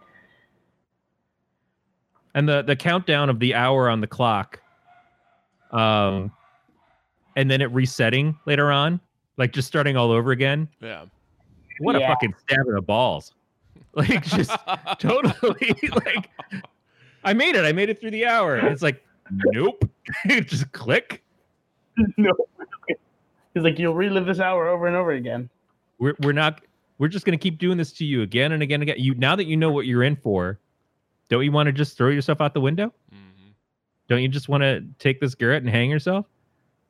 and 2.35 2.49
the 2.49 2.63
the 2.63 2.75
countdown 2.75 3.31
of 3.31 3.39
the 3.39 3.55
hour 3.55 3.89
on 3.89 4.01
the 4.01 4.07
clock 4.07 4.61
um 5.71 6.33
and 7.37 7.51
then 7.51 7.61
it 7.61 7.71
resetting 7.71 8.37
later 8.45 8.73
on 8.73 9.01
like 9.37 9.53
just 9.53 9.67
starting 9.69 9.97
all 9.97 10.11
over 10.11 10.33
again. 10.33 10.69
Yeah. 10.81 11.07
what 11.79 11.97
a 11.97 12.01
fucking 12.01 12.35
stab 12.43 12.67
in 12.67 12.75
the 12.75 12.83
balls. 12.83 13.33
Like 13.95 14.23
just 14.23 14.51
totally 14.99 15.75
like 16.07 16.29
i 17.25 17.33
made 17.33 17.55
it 17.55 17.65
i 17.65 17.73
made 17.73 17.89
it 17.89 18.01
through 18.01 18.11
the 18.11 18.27
hour 18.27 18.57
it's 18.57 18.83
like 18.83 19.05
nope 19.53 19.83
just 20.29 20.71
click 20.73 21.23
no. 22.17 22.31
He's 23.53 23.65
like, 23.65 23.79
you'll 23.81 23.95
relive 23.95 24.27
this 24.27 24.39
hour 24.39 24.69
over 24.69 24.87
and 24.87 24.95
over 24.97 25.11
again. 25.11 25.51
we're, 25.99 26.15
we're 26.23 26.33
not 26.33 26.61
we're 26.99 27.09
just 27.09 27.27
going 27.27 27.37
to 27.39 27.43
keep 27.43 27.59
doing 27.59 27.77
this 27.77 27.93
to 27.95 28.05
you 28.05 28.23
again 28.23 28.53
and 28.53 28.63
again 28.63 28.81
and 28.81 28.89
again 28.91 29.03
you 29.03 29.15
now 29.17 29.35
that 29.37 29.45
you 29.47 29.57
know 29.57 29.71
what 29.73 29.87
you're 29.87 30.03
in 30.05 30.17
for 30.17 30.59
don't 31.29 31.45
you 31.45 31.53
want 31.53 31.67
to 31.67 31.73
just 31.73 31.97
throw 31.97 32.09
yourself 32.11 32.41
out 32.41 32.55
the 32.55 32.61
window 32.61 32.93
Mhm. 33.13 33.53
don't 34.09 34.23
you 34.23 34.29
just 34.29 34.49
want 34.49 34.63
to 34.63 34.85
take 34.99 35.21
this 35.21 35.35
garret 35.35 35.63
and 35.63 35.71
hang 35.71 35.91
yourself 35.91 36.27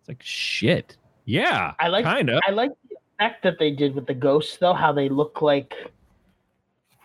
it's 0.00 0.08
like 0.08 0.22
shit 0.22 0.96
yeah 1.24 1.72
I 1.78 1.88
like- 1.88 2.04
kind 2.04 2.28
of 2.30 2.40
I 2.46 2.50
like 2.50 2.70
the 2.88 2.96
effect 3.18 3.42
that 3.42 3.58
they 3.58 3.70
did 3.70 3.94
with 3.94 4.06
the 4.06 4.14
ghosts, 4.14 4.56
though. 4.58 4.72
How 4.74 4.92
they 4.92 5.08
look 5.10 5.42
like 5.42 5.74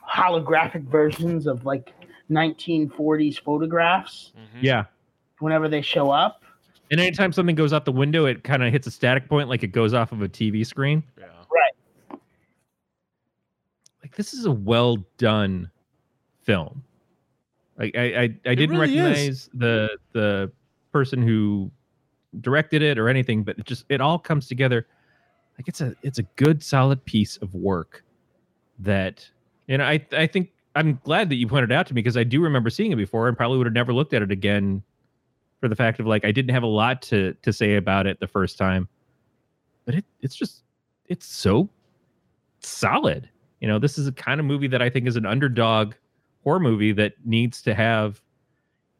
holographic 0.07 0.83
versions 0.83 1.47
of 1.47 1.65
like 1.65 1.93
1940s 2.31 3.37
photographs 3.41 4.31
Mhm. 4.37 4.61
yeah 4.63 4.85
whenever 5.39 5.67
they 5.67 5.81
show 5.81 6.09
up. 6.11 6.43
And 6.91 6.99
anytime 6.99 7.31
something 7.33 7.55
goes 7.55 7.73
out 7.73 7.83
the 7.83 7.91
window, 7.91 8.25
it 8.25 8.43
kind 8.43 8.63
of 8.63 8.71
hits 8.71 8.85
a 8.87 8.91
static 8.91 9.27
point, 9.27 9.49
like 9.49 9.63
it 9.63 9.69
goes 9.73 9.93
off 9.93 10.11
of 10.11 10.21
a 10.21 10.29
TV 10.29 10.63
screen. 10.65 11.03
Yeah. 11.19 11.25
Right. 11.51 12.19
Like 14.03 14.15
this 14.15 14.33
is 14.33 14.45
a 14.45 14.51
well 14.51 14.97
done 15.17 15.69
film. 16.43 16.83
Like 17.77 17.95
I, 17.97 18.01
I, 18.03 18.23
I 18.45 18.55
didn't 18.55 18.77
really 18.77 18.97
is. 18.97 19.03
recognize 19.03 19.49
the 19.53 19.97
the 20.13 20.51
person 20.91 21.21
who 21.21 21.69
directed 22.41 22.81
it 22.81 22.97
or 22.97 23.09
anything, 23.09 23.43
but 23.43 23.57
it 23.59 23.65
just 23.65 23.85
it 23.89 23.99
all 23.99 24.17
comes 24.19 24.47
together. 24.47 24.87
Like 25.57 25.67
it's 25.67 25.81
a 25.81 25.95
it's 26.03 26.19
a 26.19 26.23
good 26.37 26.63
solid 26.63 27.03
piece 27.05 27.37
of 27.37 27.53
work 27.53 28.03
that 28.79 29.27
you 29.67 29.77
know 29.77 29.85
I 29.85 30.05
I 30.13 30.27
think 30.27 30.51
I'm 30.75 30.99
glad 31.03 31.29
that 31.29 31.35
you 31.35 31.47
pointed 31.47 31.71
out 31.71 31.87
to 31.87 31.93
me 31.93 32.01
because 32.01 32.17
I 32.17 32.23
do 32.23 32.41
remember 32.41 32.69
seeing 32.69 32.91
it 32.91 32.97
before 32.97 33.27
and 33.27 33.37
probably 33.37 33.57
would 33.57 33.67
have 33.67 33.73
never 33.73 33.93
looked 33.93 34.13
at 34.13 34.21
it 34.21 34.31
again 34.31 34.83
for 35.61 35.69
the 35.69 35.75
fact 35.75 35.99
of 35.99 36.05
like 36.05 36.25
I 36.25 36.31
didn't 36.31 36.53
have 36.53 36.63
a 36.63 36.67
lot 36.67 37.01
to 37.03 37.33
to 37.41 37.53
say 37.53 37.75
about 37.75 38.07
it 38.07 38.19
the 38.19 38.27
first 38.27 38.57
time. 38.57 38.87
But 39.85 39.95
it 39.95 40.05
it's 40.21 40.35
just 40.35 40.63
it's 41.07 41.25
so 41.25 41.69
solid. 42.59 43.29
You 43.61 43.67
know, 43.67 43.79
this 43.79 43.97
is 43.97 44.07
a 44.07 44.11
kind 44.11 44.39
of 44.39 44.45
movie 44.45 44.67
that 44.67 44.81
I 44.81 44.89
think 44.89 45.07
is 45.07 45.15
an 45.15 45.25
underdog 45.25 45.93
horror 46.43 46.59
movie 46.59 46.91
that 46.91 47.13
needs 47.23 47.61
to 47.63 47.73
have, 47.73 48.21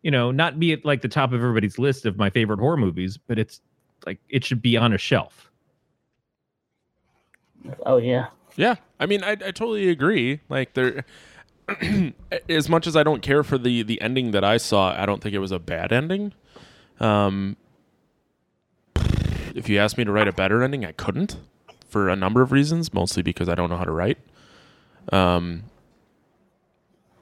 you 0.01 0.11
know, 0.11 0.31
not 0.31 0.59
be 0.59 0.71
at 0.71 0.85
like 0.85 1.01
the 1.01 1.09
top 1.09 1.33
of 1.33 1.41
everybody's 1.41 1.77
list 1.77 2.05
of 2.05 2.17
my 2.17 2.29
favorite 2.29 2.59
horror 2.59 2.77
movies, 2.77 3.17
but 3.17 3.37
it's 3.37 3.61
like 4.05 4.19
it 4.29 4.45
should 4.45 4.61
be 4.61 4.77
on 4.77 4.93
a 4.93 4.97
shelf. 4.97 5.51
Oh 7.85 7.97
yeah. 7.97 8.27
Yeah, 8.55 8.75
I 9.01 9.05
mean, 9.05 9.21
I, 9.21 9.31
I 9.31 9.35
totally 9.35 9.89
agree. 9.89 10.39
Like 10.47 10.73
there, 10.75 11.03
as 12.49 12.69
much 12.69 12.87
as 12.87 12.95
I 12.95 13.03
don't 13.03 13.21
care 13.21 13.43
for 13.43 13.57
the 13.57 13.83
the 13.83 13.99
ending 14.01 14.31
that 14.31 14.43
I 14.43 14.57
saw, 14.57 14.99
I 14.99 15.05
don't 15.05 15.21
think 15.21 15.33
it 15.33 15.39
was 15.39 15.51
a 15.51 15.59
bad 15.59 15.91
ending. 15.91 16.33
Um, 16.99 17.57
if 19.55 19.69
you 19.69 19.79
asked 19.79 19.97
me 19.97 20.03
to 20.03 20.11
write 20.11 20.27
a 20.27 20.33
better 20.33 20.61
ending, 20.63 20.85
I 20.85 20.91
couldn't 20.91 21.37
for 21.87 22.09
a 22.09 22.15
number 22.15 22.41
of 22.41 22.51
reasons, 22.51 22.93
mostly 22.93 23.23
because 23.23 23.47
I 23.49 23.55
don't 23.55 23.69
know 23.69 23.77
how 23.77 23.85
to 23.85 23.91
write, 23.91 24.17
um, 25.11 25.63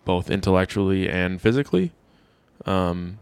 both 0.03 0.30
intellectually 0.30 1.07
and 1.10 1.40
physically. 1.41 1.91
Um, 2.65 3.20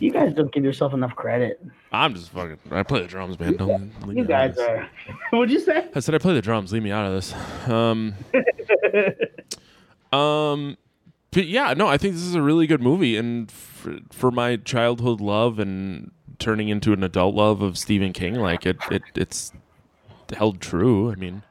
You 0.00 0.10
guys 0.10 0.34
don't 0.34 0.52
give 0.52 0.64
yourself 0.64 0.92
enough 0.92 1.14
credit. 1.14 1.64
I'm 1.96 2.14
just 2.14 2.30
fucking. 2.30 2.58
I 2.70 2.82
play 2.82 3.00
the 3.02 3.06
drums, 3.06 3.38
man. 3.38 3.56
Don't 3.56 4.06
leave 4.06 4.16
You 4.18 4.22
me 4.22 4.28
guys 4.28 4.56
are. 4.58 4.88
What'd 5.30 5.50
you 5.50 5.60
say? 5.60 5.88
I 5.94 6.00
said 6.00 6.14
I 6.14 6.18
play 6.18 6.34
the 6.34 6.42
drums. 6.42 6.72
Leave 6.72 6.82
me 6.82 6.90
out 6.90 7.06
of 7.06 7.12
this. 7.12 7.34
Um, 7.68 8.14
um, 10.18 10.76
but 11.30 11.46
yeah, 11.46 11.74
no, 11.74 11.86
I 11.86 11.98
think 11.98 12.14
this 12.14 12.22
is 12.22 12.34
a 12.34 12.42
really 12.42 12.66
good 12.66 12.80
movie, 12.80 13.16
and 13.16 13.50
for, 13.50 13.98
for 14.10 14.30
my 14.30 14.56
childhood 14.56 15.20
love 15.20 15.58
and 15.58 16.10
turning 16.38 16.68
into 16.68 16.92
an 16.92 17.02
adult 17.02 17.34
love 17.34 17.62
of 17.62 17.76
Stephen 17.78 18.12
King, 18.12 18.34
like 18.36 18.66
it, 18.66 18.76
it, 18.90 19.02
it's 19.14 19.52
held 20.34 20.60
true. 20.60 21.10
I 21.10 21.14
mean, 21.14 21.42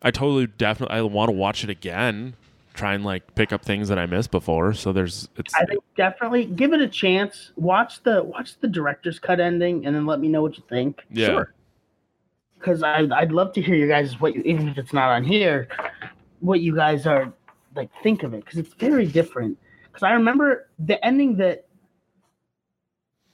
I 0.00 0.10
totally, 0.10 0.46
definitely, 0.46 0.96
I 0.96 1.02
want 1.02 1.28
to 1.28 1.32
watch 1.32 1.64
it 1.64 1.70
again. 1.70 2.34
Try 2.74 2.94
and 2.94 3.04
like 3.04 3.34
pick 3.34 3.52
up 3.52 3.64
things 3.64 3.88
that 3.88 3.98
I 3.98 4.06
missed 4.06 4.30
before. 4.30 4.72
So 4.72 4.92
there's, 4.92 5.28
it's, 5.36 5.54
I 5.54 5.64
think 5.64 5.82
definitely 5.96 6.46
give 6.46 6.72
it 6.72 6.80
a 6.80 6.88
chance. 6.88 7.52
Watch 7.56 8.02
the 8.02 8.22
watch 8.22 8.58
the 8.60 8.68
director's 8.68 9.18
cut 9.18 9.40
ending, 9.40 9.86
and 9.86 9.94
then 9.94 10.06
let 10.06 10.20
me 10.20 10.28
know 10.28 10.42
what 10.42 10.56
you 10.56 10.64
think. 10.68 11.04
yeah, 11.10 11.26
Sure. 11.26 11.54
Because 12.58 12.82
I 12.82 13.06
I'd 13.14 13.32
love 13.32 13.52
to 13.54 13.62
hear 13.62 13.74
you 13.74 13.88
guys 13.88 14.20
what 14.20 14.34
you, 14.34 14.42
even 14.42 14.68
if 14.68 14.78
it's 14.78 14.92
not 14.92 15.10
on 15.10 15.24
here, 15.24 15.68
what 16.40 16.60
you 16.60 16.74
guys 16.74 17.06
are 17.06 17.32
like 17.74 17.90
think 18.02 18.22
of 18.22 18.34
it 18.34 18.44
because 18.44 18.58
it's 18.58 18.74
very 18.74 19.06
different. 19.06 19.58
Because 19.86 20.02
I 20.02 20.12
remember 20.12 20.68
the 20.78 21.04
ending 21.04 21.36
that 21.36 21.66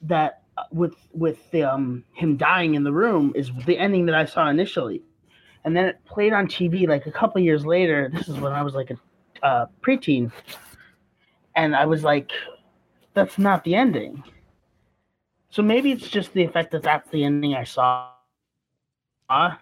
that 0.03 0.43
uh, 0.57 0.65
with 0.73 0.95
with 1.13 1.51
the, 1.51 1.63
um 1.63 2.05
him 2.15 2.37
dying 2.37 2.75
in 2.75 2.85
the 2.85 2.93
room 2.93 3.33
is 3.35 3.51
the 3.67 3.79
ending 3.79 4.07
that 4.07 4.15
I 4.15 4.25
saw 4.25 4.49
initially, 4.49 5.03
and 5.65 5.77
then 5.77 5.87
it 5.87 6.05
played 6.05 6.33
on 6.33 6.47
TV 6.47 6.89
like 6.89 7.07
a 7.07 7.13
couple 7.13 7.41
years 7.41 7.65
later. 7.65 8.11
This 8.15 8.29
is 8.29 8.39
when 8.39 8.53
I 8.53 8.63
was 8.63 8.75
like 8.75 8.91
a 8.91 8.97
uh, 9.43 9.67
preteen, 9.83 10.31
and 11.57 11.75
I 11.77 11.87
was 11.87 12.05
like, 12.05 12.33
"That's 13.15 13.39
not 13.39 13.65
the 13.65 13.75
ending." 13.75 14.23
So 15.51 15.63
maybe 15.63 15.93
it's 15.93 16.09
just 16.09 16.33
the 16.35 16.45
effect 16.45 16.71
that 16.73 16.83
that's 16.83 17.09
the 17.11 17.25
ending 17.25 17.55
I 17.55 17.65
saw. 17.65 18.11
Uh, 19.31 19.55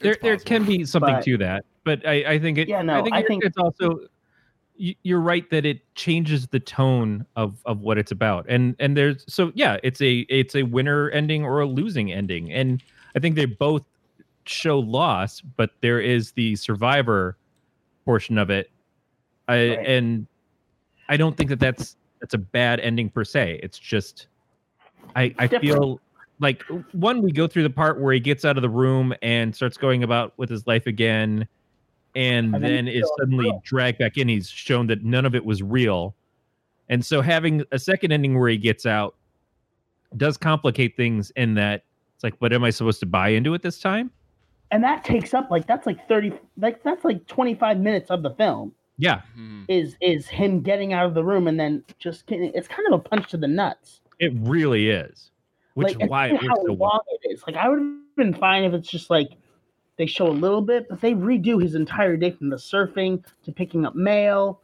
there 0.00 0.16
there 0.22 0.36
can 0.38 0.64
be 0.64 0.84
something 0.84 1.14
But- 1.14 1.24
to 1.24 1.36
that, 1.38 1.64
but 1.84 2.06
I, 2.06 2.32
I 2.32 2.38
think 2.38 2.58
it. 2.58 2.68
Yeah, 2.68 2.82
no, 2.82 2.98
I 2.98 3.02
think, 3.02 3.14
I 3.14 3.22
think- 3.22 3.44
it's 3.44 3.58
also. 3.58 4.00
You're 4.78 5.20
right 5.20 5.48
that 5.48 5.64
it 5.64 5.80
changes 5.94 6.48
the 6.48 6.60
tone 6.60 7.24
of 7.34 7.62
of 7.64 7.80
what 7.80 7.96
it's 7.96 8.12
about, 8.12 8.44
and 8.46 8.76
and 8.78 8.94
there's 8.94 9.24
so 9.26 9.50
yeah, 9.54 9.78
it's 9.82 10.02
a 10.02 10.18
it's 10.28 10.54
a 10.54 10.64
winner 10.64 11.08
ending 11.12 11.46
or 11.46 11.60
a 11.60 11.66
losing 11.66 12.12
ending, 12.12 12.52
and 12.52 12.82
I 13.14 13.18
think 13.18 13.36
they 13.36 13.46
both 13.46 13.86
show 14.44 14.78
loss, 14.78 15.40
but 15.40 15.70
there 15.80 15.98
is 15.98 16.32
the 16.32 16.56
survivor 16.56 17.38
portion 18.04 18.36
of 18.36 18.50
it, 18.50 18.70
I, 19.48 19.54
Right. 19.76 19.86
and 19.86 20.26
I 21.08 21.16
don't 21.16 21.36
think 21.36 21.50
that 21.50 21.60
that's 21.60 21.96
that's 22.20 22.34
a 22.34 22.38
bad 22.38 22.80
ending 22.80 23.10
per 23.10 23.24
se. 23.24 23.60
It's 23.62 23.78
just 23.78 24.26
I 25.14 25.34
I 25.38 25.46
Different. 25.46 25.62
feel 25.64 26.00
like 26.40 26.62
one 26.92 27.22
we 27.22 27.32
go 27.32 27.46
through 27.46 27.62
the 27.62 27.70
part 27.70 28.00
where 28.00 28.12
he 28.12 28.20
gets 28.20 28.44
out 28.44 28.56
of 28.56 28.62
the 28.62 28.68
room 28.70 29.14
and 29.22 29.54
starts 29.54 29.76
going 29.76 30.02
about 30.02 30.32
with 30.36 30.50
his 30.50 30.66
life 30.66 30.86
again 30.86 31.46
and, 32.14 32.54
And 32.54 32.64
then 32.64 32.86
then 32.86 32.88
is 32.88 33.10
suddenly 33.18 33.44
real. 33.44 33.62
dragged 33.64 33.98
back 33.98 34.18
in 34.18 34.28
he's 34.28 34.48
shown 34.48 34.86
that 34.88 35.02
none 35.04 35.24
of 35.24 35.34
it 35.34 35.44
was 35.44 35.62
real 35.62 36.14
and 36.88 37.04
so 37.04 37.20
having 37.22 37.62
a 37.72 37.78
second 37.78 38.12
ending 38.12 38.38
where 38.38 38.48
he 38.50 38.56
gets 38.58 38.84
out 38.86 39.14
does 40.16 40.36
complicate 40.36 40.96
things 40.96 41.30
in 41.36 41.54
that 41.54 41.84
it's 42.14 42.24
like 42.24 42.38
but 42.38 42.52
am 42.52 42.64
i 42.64 42.70
supposed 42.70 43.00
to 43.00 43.06
buy 43.06 43.28
into 43.28 43.54
it 43.54 43.62
this 43.62 43.78
time 43.78 44.10
and 44.70 44.82
that 44.84 45.04
takes 45.04 45.32
up 45.34 45.50
like 45.50 45.66
that's 45.66 45.86
like 45.86 46.06
30 46.08 46.32
like 46.58 46.82
that's 46.82 47.04
like 47.04 47.26
25 47.26 47.78
minutes 47.78 48.10
of 48.10 48.22
the 48.22 48.30
film 48.30 48.72
yeah. 48.98 49.22
Hmm. 49.34 49.64
is 49.68 49.96
is 50.00 50.26
him 50.26 50.60
getting 50.62 50.92
out 50.92 51.06
of 51.06 51.14
the 51.14 51.24
room 51.24 51.48
and 51.48 51.58
then 51.58 51.84
just 51.98 52.26
getting 52.26 52.50
it's 52.54 52.68
kind 52.68 52.86
of 52.92 53.00
a 53.00 53.02
punch 53.02 53.28
to 53.30 53.36
the 53.36 53.48
nuts. 53.48 54.00
It 54.18 54.32
really 54.36 54.88
is. 54.90 55.30
Which 55.74 55.94
like 55.94 56.04
is 56.04 56.08
why 56.10 56.26
it 56.28 56.36
how 56.42 56.54
so 56.56 56.72
well. 56.72 56.76
long 56.90 57.00
it 57.22 57.32
is. 57.32 57.42
Like 57.46 57.56
i 57.56 57.68
would 57.68 57.78
have 57.80 58.16
been 58.16 58.34
fine 58.34 58.64
if 58.64 58.72
it's 58.72 58.88
just 58.88 59.10
like 59.10 59.28
they 59.98 60.06
show 60.06 60.26
a 60.26 60.32
little 60.32 60.62
bit 60.62 60.88
but 60.88 61.00
they 61.00 61.12
redo 61.14 61.62
his 61.62 61.74
entire 61.74 62.16
day 62.16 62.30
from 62.30 62.48
the 62.50 62.56
surfing 62.56 63.22
to 63.44 63.52
picking 63.52 63.84
up 63.86 63.94
mail 63.94 64.60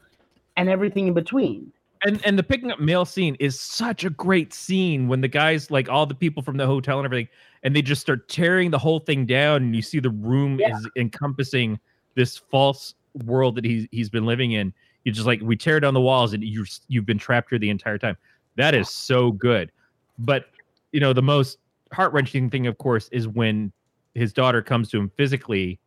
and 0.57 0.69
everything 0.69 1.09
in 1.09 1.15
between. 1.15 1.73
And 2.05 2.21
and 2.27 2.39
the 2.39 2.43
picking 2.43 2.71
up 2.73 2.81
mail 2.81 3.05
scene 3.05 3.37
is 3.39 3.61
such 3.61 4.05
a 4.05 4.11
great 4.11 4.53
scene 4.55 5.07
when 5.09 5.21
the 5.21 5.29
guys 5.29 5.71
like 5.71 5.89
all 5.89 6.05
the 6.07 6.15
people 6.15 6.43
from 6.43 6.57
the 6.57 6.67
hotel 6.67 6.99
and 6.99 7.05
everything 7.05 7.29
and 7.63 7.77
they 7.77 7.83
just 7.83 8.01
start 8.01 8.29
tearing 8.29 8.71
the 8.71 8.79
whole 8.79 8.99
thing 8.99 9.25
down 9.27 9.63
and 9.63 9.77
you 9.77 9.83
see 9.83 10.01
the 10.01 10.11
room 10.11 10.59
Yeah. 10.59 10.77
is 10.77 10.89
encompassing 10.97 11.79
this 12.15 12.37
false 12.39 12.95
world 13.25 13.57
that 13.57 13.65
he's 13.65 13.87
he's 13.91 14.09
been 14.09 14.25
living 14.25 14.53
in 14.53 14.73
you 15.05 15.13
just 15.13 15.27
like 15.27 15.41
we 15.43 15.57
tear 15.57 15.81
down 15.81 15.95
the 15.95 16.01
walls 16.01 16.33
and 16.33 16.43
you 16.45 16.65
you've 16.89 17.07
been 17.07 17.19
trapped 17.19 17.51
here 17.51 17.59
the 17.59 17.71
entire 17.71 17.99
time. 17.99 18.17
That 18.57 18.75
is 18.75 18.89
so 18.89 19.33
good. 19.33 19.73
But 20.19 20.47
you 20.93 21.01
know 21.01 21.13
the 21.13 21.23
most 21.23 21.59
heart-wrenching 21.93 22.51
thing 22.51 22.67
of 22.67 22.79
course 22.79 23.09
is 23.13 23.29
when 23.29 23.73
his 24.15 24.33
daughter 24.33 24.63
comes 24.63 24.91
to 24.91 24.99
him 24.99 25.11
physically 25.17 25.79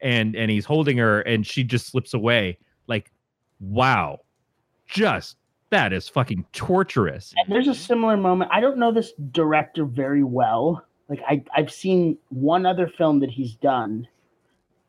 and 0.00 0.36
and 0.36 0.50
he's 0.50 0.64
holding 0.64 0.96
her 0.98 1.22
and 1.22 1.46
she 1.46 1.64
just 1.64 1.88
slips 1.88 2.14
away. 2.14 2.58
Like 2.86 3.10
wow. 3.60 4.20
Just 4.86 5.36
that 5.70 5.92
is 5.92 6.08
fucking 6.08 6.44
torturous. 6.52 7.34
there's 7.48 7.68
a 7.68 7.74
similar 7.74 8.16
moment. 8.16 8.50
I 8.52 8.60
don't 8.60 8.78
know 8.78 8.92
this 8.92 9.12
director 9.32 9.84
very 9.84 10.22
well. 10.22 10.84
Like 11.08 11.20
I, 11.28 11.44
i've 11.54 11.70
seen 11.70 12.16
one 12.30 12.64
other 12.64 12.88
film 12.88 13.20
that 13.20 13.30
he's 13.30 13.54
done 13.56 14.08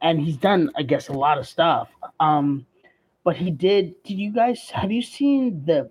and 0.02 0.20
he's 0.20 0.38
done, 0.38 0.72
I 0.76 0.84
guess, 0.84 1.08
a 1.10 1.14
lot 1.14 1.38
of 1.38 1.48
stuff. 1.48 1.90
Um, 2.20 2.66
but 3.24 3.36
he 3.36 3.52
did. 3.52 4.02
Did 4.04 4.20
you 4.20 4.32
guys 4.32 4.70
have 4.70 4.92
you 4.92 5.02
seen 5.02 5.64
the 5.66 5.90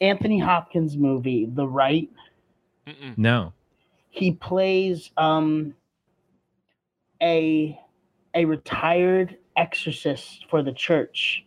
Anthony 0.00 0.38
Hopkins 0.38 0.96
movie, 0.96 1.46
The 1.46 1.66
Rite? 1.66 2.10
Mm-mm. 2.86 3.16
No. 3.16 3.52
He 4.08 4.32
plays 4.32 5.10
um 5.16 5.74
a 7.22 7.78
a 8.34 8.44
retired 8.44 9.36
exorcist 9.56 10.46
for 10.48 10.62
the 10.62 10.72
church 10.72 11.44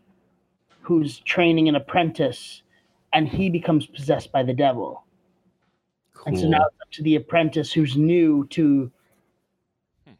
who's 0.81 1.19
training 1.19 1.67
an 1.67 1.75
apprentice 1.75 2.61
and 3.13 3.27
he 3.27 3.49
becomes 3.49 3.87
possessed 3.87 4.31
by 4.31 4.43
the 4.43 4.53
devil. 4.53 5.03
Cool. 6.13 6.27
And 6.27 6.39
so 6.39 6.47
now 6.47 6.65
it's 6.67 6.81
up 6.81 6.91
to 6.91 7.03
the 7.03 7.15
apprentice 7.15 7.73
who's 7.73 7.97
new 7.97 8.45
to 8.51 8.91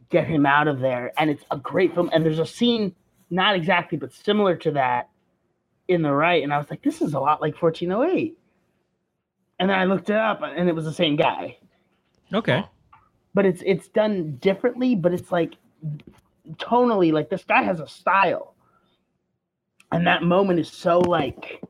get 0.10 0.28
him 0.28 0.46
out 0.46 0.68
of 0.68 0.80
there. 0.80 1.12
And 1.18 1.30
it's 1.30 1.44
a 1.52 1.58
great 1.58 1.94
film. 1.94 2.10
And 2.14 2.26
there's 2.26 2.40
a 2.40 2.46
scene, 2.46 2.96
not 3.30 3.56
exactly, 3.56 3.98
but 3.98 4.14
similar 4.14 4.56
to 4.58 4.72
that 4.72 5.10
in 5.88 6.02
the 6.02 6.12
Rite. 6.12 6.44
And 6.44 6.54
I 6.54 6.58
was 6.58 6.70
like, 6.70 6.82
this 6.82 7.02
is 7.02 7.14
a 7.14 7.20
lot 7.20 7.42
like 7.42 7.62
1408. 7.62 8.38
And 9.60 9.70
then 9.70 9.78
I 9.78 9.86
looked 9.86 10.10
it 10.10 10.16
up 10.18 10.42
and 10.44 10.68
it 10.68 10.76
was 10.76 10.86
the 10.86 10.94
same 10.94 11.16
guy. 11.16 11.58
Okay. 12.34 12.66
But 13.34 13.46
it's 13.46 13.62
it's 13.66 13.88
done 13.90 14.38
differently, 14.38 14.96
but 14.96 15.14
it's 15.14 15.32
like 15.32 15.56
tonally, 16.54 17.12
like 17.12 17.30
this 17.30 17.44
guy 17.44 17.64
has 17.64 17.80
a 17.80 17.88
style. 17.88 18.56
And 19.92 20.08
that 20.08 20.24
moment 20.24 20.60
is 20.60 20.70
so 20.70 21.00
like 21.00 21.62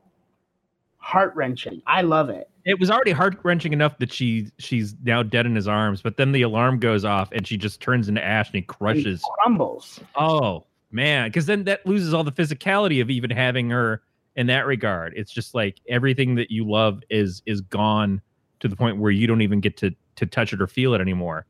heart 0.96 1.34
wrenching. 1.36 1.82
I 1.86 2.02
love 2.02 2.30
it. 2.30 2.50
It 2.66 2.80
was 2.80 2.90
already 2.90 3.12
heart 3.12 3.38
wrenching 3.44 3.72
enough 3.72 3.96
that 3.98 4.12
she 4.12 4.50
she's 4.58 4.94
now 5.04 5.22
dead 5.22 5.46
in 5.46 5.54
his 5.54 5.68
arms, 5.68 6.02
but 6.02 6.16
then 6.16 6.32
the 6.32 6.42
alarm 6.42 6.78
goes 6.80 7.04
off 7.04 7.30
and 7.32 7.46
she 7.46 7.56
just 7.56 7.80
turns 7.80 8.08
into 8.08 8.22
ash 8.22 8.48
and 8.48 8.54
he 8.54 8.58
And 8.58 8.64
he 8.64 8.66
crushes. 8.66 9.22
crumbles. 9.38 10.00
Oh 10.16 10.66
man, 10.90 11.28
because 11.28 11.46
then 11.46 11.64
that 11.64 11.86
loses 11.86 12.12
all 12.12 12.24
the 12.24 12.32
physicality 12.32 13.00
of 13.00 13.08
even 13.08 13.30
having 13.30 13.70
her 13.70 14.02
in 14.34 14.48
that 14.48 14.66
regard. 14.66 15.14
It's 15.16 15.32
just 15.32 15.54
like 15.54 15.80
everything 15.88 16.34
that 16.34 16.50
you 16.50 16.68
love 16.68 17.02
is 17.08 17.40
is 17.46 17.60
gone 17.60 18.20
to 18.60 18.68
the 18.68 18.76
point 18.76 18.98
where 18.98 19.12
you 19.12 19.26
don't 19.28 19.42
even 19.42 19.60
get 19.60 19.76
to 19.78 19.94
to 20.16 20.26
touch 20.26 20.52
it 20.52 20.60
or 20.60 20.66
feel 20.66 20.92
it 20.92 21.00
anymore. 21.00 21.46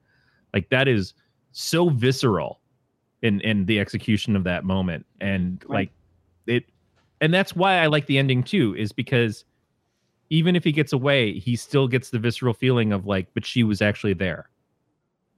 Like 0.53 0.69
that 0.69 0.87
is 0.87 1.15
so 1.53 1.89
visceral 1.89 2.61
in 3.23 3.41
in 3.41 3.65
the 3.65 3.81
execution 3.81 4.37
of 4.37 4.45
that 4.45 4.65
moment, 4.65 5.07
and 5.23 5.65
Right. 5.67 5.89
like 5.89 5.91
it, 6.47 6.65
and 7.23 7.33
that's 7.33 7.57
why 7.57 7.79
I 7.79 7.87
like 7.87 8.05
the 8.05 8.19
ending 8.19 8.43
too, 8.43 8.75
is 8.77 8.93
because 8.93 9.45
even 10.31 10.57
if 10.57 10.65
he 10.65 10.73
gets 10.73 10.93
away, 10.93 11.39
he 11.39 11.57
still 11.57 11.87
gets 11.89 12.11
the 12.11 12.19
visceral 12.19 12.55
feeling 12.55 12.93
of 12.93 13.07
like, 13.07 13.29
but 13.35 13.45
she 13.45 13.63
was 13.65 13.81
actually 13.83 14.15
there. 14.15 14.49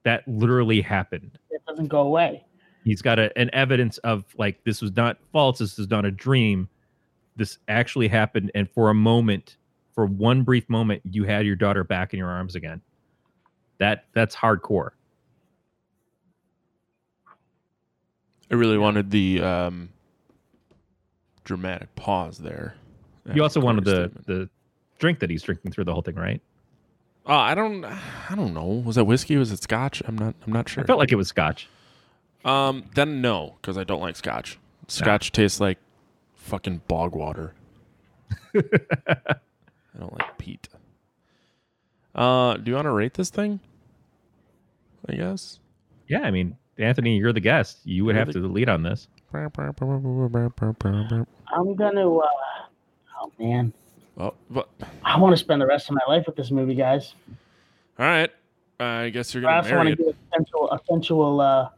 That 0.05 0.27
literally 0.27 0.81
happened 0.81 1.39
It 1.51 1.61
doesn't 1.67 1.89
go 1.89 2.01
away. 2.01 2.45
he's 2.85 3.03
got 3.03 3.19
a, 3.19 3.37
an 3.39 3.51
evidence 3.53 3.99
of 3.99 4.25
like 4.39 4.63
this 4.65 4.81
was 4.81 4.95
not 4.97 5.19
false 5.33 5.59
this 5.59 5.77
was 5.77 5.91
not 5.91 6.05
a 6.07 6.11
dream 6.11 6.69
this 7.37 7.59
actually 7.69 8.09
happened 8.09 8.51
and 8.55 8.71
for 8.71 8.89
a 8.89 8.95
moment 8.95 9.57
for 9.95 10.07
one 10.07 10.43
brief 10.43 10.67
moment 10.71 11.03
you 11.05 11.25
had 11.25 11.45
your 11.45 11.57
daughter 11.57 11.85
back 11.85 12.15
in 12.15 12.19
your 12.19 12.31
arms 12.31 12.55
again 12.55 12.81
that 13.79 14.07
that's 14.15 14.35
hardcore 14.35 14.91
I 18.51 18.55
really 18.55 18.79
wanted 18.79 19.11
the 19.11 19.43
um, 19.43 19.91
dramatic 21.45 21.95
pause 21.97 22.39
there. 22.39 22.77
you 23.35 23.43
also 23.43 23.61
wanted 23.61 23.85
the 23.85 23.91
statement. 24.07 24.27
the 24.27 24.49
drink 24.99 25.19
that 25.21 25.31
he's 25.31 25.43
drinking 25.43 25.73
through 25.73 25.85
the 25.85 25.93
whole 25.93 26.03
thing 26.03 26.17
right 26.17 26.41
Oh, 27.31 27.35
I 27.35 27.55
don't. 27.55 27.85
I 27.85 28.35
don't 28.35 28.55
know. 28.55 28.65
Was 28.65 28.97
that 28.97 29.05
whiskey? 29.05 29.37
Was 29.37 29.53
it 29.53 29.63
scotch? 29.63 30.01
I'm 30.07 30.17
not. 30.17 30.35
I'm 30.47 30.53
not 30.55 30.67
sure. 30.67 30.83
i 30.83 30.87
felt 30.87 30.99
like 30.99 31.13
it 31.13 31.17
was 31.17 31.29
scotch 31.29 31.69
Um. 32.43 32.85
Then 32.95 33.21
no, 33.21 33.57
because 33.61 33.77
I 33.77 33.85
don't 33.85 34.01
like 34.01 34.17
scotch. 34.17 34.59
Scotch 34.87 35.31
tastes 35.31 35.61
like 35.61 35.77
fucking 36.37 36.81
bog 36.89 37.15
water. 37.15 37.53
I 38.55 38.61
don't 40.01 40.19
like 40.19 40.39
peat. 40.39 40.69
Uh, 42.15 42.57
do 42.57 42.71
you 42.71 42.75
want 42.77 42.87
to 42.87 42.93
rate 42.93 43.13
this 43.13 43.29
thing? 43.29 43.61
I 45.07 45.15
guess. 45.15 45.59
yeah 46.09 46.21
i 46.23 46.31
mean 46.31 46.57
anthony 46.79 47.17
you're 47.19 47.33
the 47.33 47.41
guest 47.41 47.79
you 47.85 48.05
would 48.05 48.15
You're 48.17 48.25
have 48.25 48.33
the- 48.35 48.41
to 48.41 48.49
lead 48.49 48.69
on 48.71 48.83
this 48.83 49.07
I'm 51.55 51.75
gonna 51.75 52.09
uh 52.17 52.23
oh 53.21 53.33
man. 53.39 53.73
Oh, 54.19 54.35
but, 54.51 54.69
I 55.05 55.19
want 55.19 55.33
to 55.33 55.37
spend 55.37 55.61
the 55.63 55.67
rest 55.67 55.89
of 55.89 55.95
my 55.95 56.13
life 56.13 56.27
with 56.27 56.35
this 56.37 56.51
movie, 56.51 56.75
guys. 56.75 57.15
all 57.99 58.07
right. 58.07 58.31
I 58.81 59.11
guess 59.11 59.33
you're 59.35 59.43
gonna 59.43 59.55
I 59.55 59.59
also 59.59 59.77
want 59.77 59.87
to 59.89 59.93
it. 59.93 59.99
do 59.99 60.09
a 60.11 60.15
sensual, 60.37 60.71
a 60.71 60.81
sensual, 60.89 61.41
uh, 61.41 61.69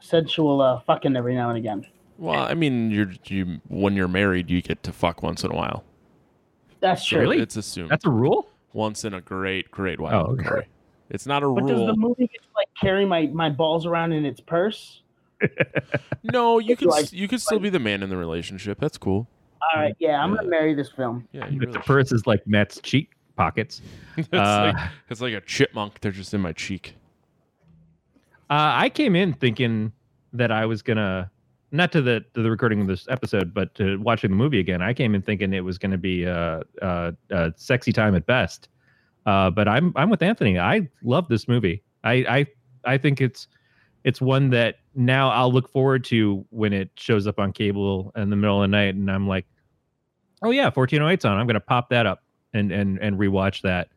sensual 0.00 0.60
uh, 0.60 0.80
fucking 0.80 1.16
every 1.16 1.34
now 1.34 1.48
and 1.48 1.58
again. 1.58 1.86
Well, 2.18 2.42
I 2.42 2.54
mean, 2.54 2.90
you're 2.90 3.12
you 3.26 3.60
when 3.68 3.94
you're 3.96 4.06
married, 4.08 4.48
you 4.50 4.62
get 4.62 4.82
to 4.84 4.92
fuck 4.92 5.22
once 5.22 5.42
in 5.42 5.50
a 5.50 5.54
while. 5.56 5.82
That's 6.80 7.02
So 7.02 7.16
true. 7.16 7.20
Really? 7.22 7.38
It's 7.40 7.56
assumed 7.56 7.90
that's 7.90 8.04
a 8.04 8.10
rule 8.10 8.48
once 8.72 9.04
in 9.04 9.14
a 9.14 9.20
great, 9.20 9.70
great 9.72 9.98
while. 10.00 10.26
Oh, 10.28 10.32
okay. 10.40 10.66
It's 11.08 11.26
not 11.26 11.42
a 11.42 11.48
But 11.48 11.66
does 11.66 11.80
the 11.86 11.96
movie 11.96 12.28
get 12.28 12.42
to 12.42 12.48
like 12.54 12.68
carry 12.80 13.04
my, 13.04 13.26
my 13.26 13.48
balls 13.50 13.84
around 13.86 14.12
in 14.12 14.24
its 14.24 14.40
purse? 14.40 15.02
No, 16.22 16.58
you 16.58 16.76
Do 16.76 16.86
can 16.86 16.92
I- 16.92 17.00
s 17.00 17.12
you 17.12 17.26
can 17.26 17.38
still 17.38 17.58
be 17.58 17.70
the 17.70 17.78
man 17.80 18.02
in 18.02 18.10
the 18.10 18.16
relationship. 18.16 18.78
That's 18.78 18.98
cool. 18.98 19.26
All 19.62 19.80
right, 19.80 19.94
yeah, 19.98 20.22
I'm 20.22 20.34
gonna 20.34 20.48
marry 20.48 20.74
this 20.74 20.90
film. 20.90 21.28
Yeah, 21.32 21.48
you 21.48 21.60
really 21.60 21.72
the 21.72 21.80
purse 21.80 22.12
is 22.12 22.26
like 22.26 22.46
matt's 22.46 22.80
cheek 22.80 23.10
pockets 23.36 23.80
it's, 24.18 24.28
uh, 24.34 24.72
like, 24.74 24.90
it's 25.08 25.20
like 25.20 25.32
a 25.34 25.40
chipmunk. 25.40 26.00
They're 26.00 26.12
just 26.12 26.34
in 26.34 26.40
my 26.42 26.52
cheek. 26.52 26.94
Uh, 28.50 28.74
I 28.74 28.90
came 28.90 29.16
in 29.16 29.32
thinking 29.32 29.92
that 30.32 30.50
I 30.50 30.66
was 30.66 30.82
gonna 30.82 31.30
not 31.72 31.92
to 31.92 32.02
the 32.02 32.24
to 32.34 32.42
the 32.42 32.50
recording 32.50 32.80
of 32.80 32.86
this 32.86 33.06
episode, 33.08 33.54
but 33.54 33.74
to 33.76 33.96
watching 33.98 34.30
the 34.30 34.36
movie 34.36 34.58
again. 34.58 34.82
I 34.82 34.92
came 34.92 35.14
in 35.14 35.22
thinking 35.22 35.52
it 35.54 35.64
was 35.64 35.78
gonna 35.78 35.98
be 35.98 36.24
a, 36.24 36.62
a, 36.82 37.14
a 37.30 37.52
sexy 37.56 37.92
time 37.92 38.14
at 38.14 38.26
best. 38.26 38.68
Uh, 39.26 39.50
but 39.50 39.68
I'm 39.68 39.92
I'm 39.96 40.10
with 40.10 40.22
Anthony. 40.22 40.58
I 40.58 40.88
love 41.02 41.28
this 41.28 41.46
movie. 41.46 41.82
I 42.04 42.12
I 42.12 42.46
I 42.84 42.98
think 42.98 43.20
it's 43.20 43.48
it's 44.04 44.20
one 44.20 44.50
that 44.50 44.76
now 44.94 45.30
I'll 45.30 45.52
look 45.52 45.70
forward 45.70 46.04
to 46.04 46.44
when 46.50 46.72
it 46.72 46.90
shows 46.96 47.26
up 47.26 47.38
on 47.38 47.52
cable 47.52 48.12
in 48.16 48.30
the 48.30 48.36
middle 48.36 48.62
of 48.62 48.70
the 48.70 48.76
night, 48.76 48.94
and 48.94 49.10
I'm 49.10 49.28
like, 49.28 49.46
oh 50.42 50.50
yeah, 50.50 50.70
1408's 50.70 51.24
on. 51.24 51.38
I'm 51.38 51.46
gonna 51.46 51.60
pop 51.60 51.90
that 51.90 52.06
up 52.06 52.22
and 52.54 52.72
and 52.72 52.98
and 52.98 53.18
rewatch 53.18 53.62
that. 53.62 53.88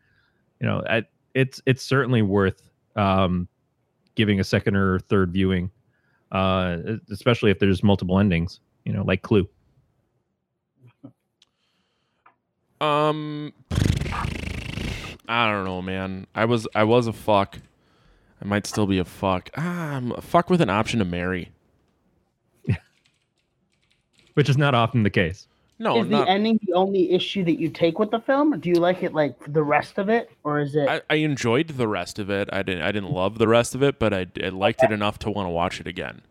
You 0.59 0.67
know, 0.67 0.83
I, 0.87 1.03
it's 1.33 1.61
it's 1.65 1.83
certainly 1.83 2.21
worth 2.21 2.69
um, 2.95 3.47
giving 4.15 4.39
a 4.39 4.43
second 4.43 4.75
or 4.75 4.99
third 4.99 5.31
viewing, 5.31 5.71
uh, 6.31 6.77
especially 7.11 7.51
if 7.51 7.59
there's 7.59 7.83
multiple 7.83 8.19
endings. 8.19 8.59
You 8.85 8.93
know, 8.93 9.03
like 9.03 9.21
Clue. 9.21 9.47
Um, 12.81 13.53
I 15.27 15.49
don't 15.49 15.63
know, 15.63 15.81
man. 15.81 16.27
I 16.35 16.45
was 16.45 16.67
I 16.75 16.83
was 16.83 17.07
a 17.07 17.13
fuck. 17.13 17.57
I 18.43 18.45
might 18.45 18.67
still 18.67 18.85
be 18.85 18.97
a 18.97 19.05
fuck. 19.05 19.49
Ah, 19.55 19.95
I'm 19.95 20.11
a 20.11 20.21
fuck 20.21 20.49
with 20.49 20.59
an 20.59 20.69
option 20.69 20.99
to 20.99 21.05
marry. 21.05 21.51
which 24.33 24.49
is 24.49 24.57
not 24.57 24.75
often 24.75 25.03
the 25.03 25.09
case. 25.09 25.47
No, 25.79 26.01
is 26.01 26.09
not. 26.09 26.25
the 26.25 26.31
ending 26.31 26.59
the 26.65 26.73
only 26.73 27.11
issue 27.11 27.43
that 27.45 27.59
you 27.59 27.69
take 27.69 27.99
with 27.99 28.11
the 28.11 28.19
film? 28.19 28.59
Do 28.59 28.69
you 28.69 28.75
like 28.75 29.01
it 29.01 29.13
like 29.13 29.35
the 29.51 29.63
rest 29.63 29.97
of 29.97 30.09
it, 30.09 30.29
or 30.43 30.59
is 30.59 30.75
it? 30.75 30.87
I, 30.87 31.01
I 31.09 31.15
enjoyed 31.15 31.69
the 31.69 31.87
rest 31.87 32.19
of 32.19 32.29
it. 32.29 32.49
I 32.51 32.63
didn't. 32.63 32.83
I 32.83 32.91
didn't 32.91 33.11
love 33.11 33.37
the 33.37 33.47
rest 33.47 33.75
of 33.75 33.81
it, 33.81 33.97
but 33.97 34.13
I, 34.13 34.27
I 34.43 34.49
liked 34.49 34.83
it 34.83 34.91
enough 34.91 35.19
to 35.19 35.31
want 35.31 35.47
to 35.47 35.51
watch 35.51 35.79
it 35.79 35.87
again. 35.87 36.21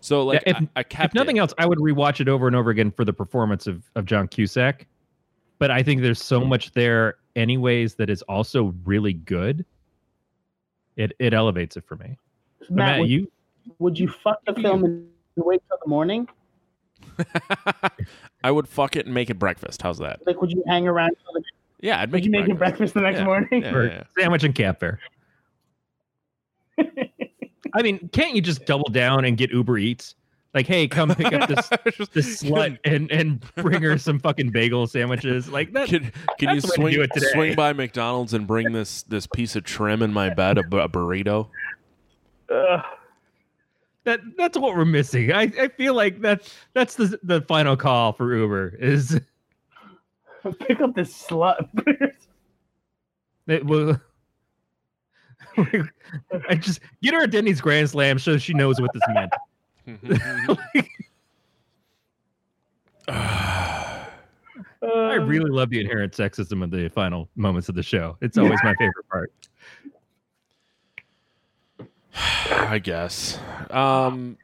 So 0.00 0.24
like, 0.24 0.42
Yeah, 0.46 0.58
if- 0.58 0.62
I, 0.76 0.80
I 0.80 0.82
kept 0.82 1.12
if 1.12 1.14
nothing 1.14 1.38
it. 1.38 1.40
else, 1.40 1.54
I 1.58 1.66
would 1.66 1.78
rewatch 1.78 2.20
it 2.20 2.28
over 2.28 2.46
and 2.46 2.54
over 2.54 2.70
again 2.70 2.90
for 2.92 3.04
the 3.04 3.12
performance 3.12 3.66
of, 3.66 3.82
of 3.96 4.04
John 4.04 4.28
Cusack. 4.28 4.86
But 5.58 5.72
I 5.72 5.82
think 5.82 6.02
there's 6.02 6.22
so 6.22 6.44
much 6.44 6.70
there, 6.72 7.16
anyways, 7.34 7.94
that 7.96 8.08
is 8.08 8.22
also 8.22 8.74
really 8.84 9.14
good. 9.14 9.64
It 10.98 11.12
it 11.20 11.32
elevates 11.32 11.76
it 11.76 11.84
for 11.86 11.96
me. 11.96 12.18
Matt, 12.68 12.76
Matt, 12.76 13.00
would, 13.00 13.08
you 13.08 13.30
would 13.78 13.98
you 13.98 14.08
fuck 14.08 14.44
the 14.44 14.52
film 14.54 14.84
and 14.84 15.06
wait 15.36 15.62
till 15.68 15.78
the 15.82 15.88
morning? 15.88 16.28
I 18.44 18.50
would 18.50 18.66
fuck 18.68 18.96
it 18.96 19.06
and 19.06 19.14
make 19.14 19.30
it 19.30 19.38
breakfast. 19.38 19.80
How's 19.80 19.98
that? 19.98 20.18
Like, 20.26 20.40
would 20.40 20.50
you 20.50 20.62
hang 20.66 20.88
around 20.88 21.10
till 21.10 21.34
the? 21.34 21.42
Yeah, 21.80 22.00
I'd 22.00 22.10
Would 22.10 22.18
make 22.18 22.24
you 22.24 22.30
it 22.30 22.40
make 22.40 22.50
it 22.50 22.58
breakfast 22.58 22.94
the 22.94 23.00
next 23.00 23.18
Yeah, 23.18 23.24
morning? 23.24 23.62
Yeah, 23.62 23.74
or 23.74 23.86
yeah, 23.86 24.02
sandwich 24.18 24.42
and 24.42 24.52
cat 24.52 24.80
fare. 24.80 24.98
I 27.74 27.82
mean, 27.82 28.08
can't 28.12 28.34
you 28.34 28.42
just 28.42 28.66
double 28.66 28.88
down 28.90 29.24
and 29.24 29.36
get 29.36 29.50
Uber 29.52 29.78
Eats? 29.78 30.16
Like, 30.54 30.66
hey, 30.66 30.88
come 30.88 31.14
pick 31.14 31.32
up 31.32 31.48
this 31.48 31.68
Just- 31.96 32.12
this 32.12 32.42
slut 32.42 32.78
and 32.84 33.10
and 33.12 33.44
bring 33.56 33.82
her 33.82 33.98
some 33.98 34.18
fucking 34.18 34.50
bagel 34.50 34.86
sandwiches. 34.86 35.48
Like 35.48 35.72
that. 35.74 35.88
Can, 35.88 36.10
can 36.38 36.54
you 36.54 36.60
That's 36.60 36.66
to 36.66 36.72
swing 36.72 36.94
do 36.94 37.02
it 37.02 37.10
swing 37.32 37.54
by 37.54 37.72
McDonald's 37.72 38.32
and 38.32 38.46
bring 38.46 38.72
this 38.72 39.02
this 39.02 39.26
piece 39.26 39.56
of 39.56 39.64
trim 39.64 40.02
in 40.02 40.12
my 40.12 40.30
bed, 40.30 40.58
a, 40.58 40.60
a 40.60 40.88
burrito? 40.88 41.50
Ugh. 42.50 42.84
that 44.04 44.20
that's 44.38 44.56
what 44.56 44.74
we're 44.74 44.86
missing. 44.86 45.32
I, 45.32 45.52
I 45.60 45.68
feel 45.68 45.92
like 45.92 46.20
that's 46.22 46.54
that's 46.72 46.94
the 46.94 47.18
the 47.22 47.42
final 47.42 47.76
call 47.76 48.14
for 48.14 48.34
Uber 48.34 48.74
is 48.80 49.20
pick 50.60 50.80
up 50.80 50.94
this 50.94 51.12
slut. 51.26 51.68
it 53.46 53.66
will 53.66 54.00
I 56.48 56.54
just 56.54 56.80
get 57.02 57.14
her 57.14 57.24
a 57.24 57.26
Denny's 57.26 57.60
Grand 57.60 57.90
Slam 57.90 58.18
so 58.18 58.38
she 58.38 58.54
knows 58.54 58.80
what 58.80 58.92
this 58.94 59.02
meant. 59.08 59.32
I 64.82 65.14
really 65.14 65.50
love 65.50 65.70
the 65.70 65.80
inherent 65.80 66.12
sexism 66.12 66.62
of 66.62 66.70
the 66.70 66.88
final 66.88 67.28
moments 67.36 67.68
of 67.68 67.74
the 67.74 67.82
show. 67.82 68.16
It's 68.20 68.38
always 68.38 68.60
my 68.62 68.74
favorite 68.78 69.08
part. 69.08 69.32
I 72.50 72.78
guess. 72.78 73.38
Um, 73.70 74.36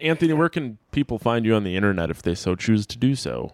Anthony, 0.00 0.32
where 0.32 0.48
can 0.48 0.78
people 0.92 1.18
find 1.18 1.44
you 1.44 1.54
on 1.54 1.64
the 1.64 1.76
internet 1.76 2.10
if 2.10 2.22
they 2.22 2.34
so 2.34 2.54
choose 2.54 2.86
to 2.86 2.98
do 2.98 3.14
so? 3.14 3.52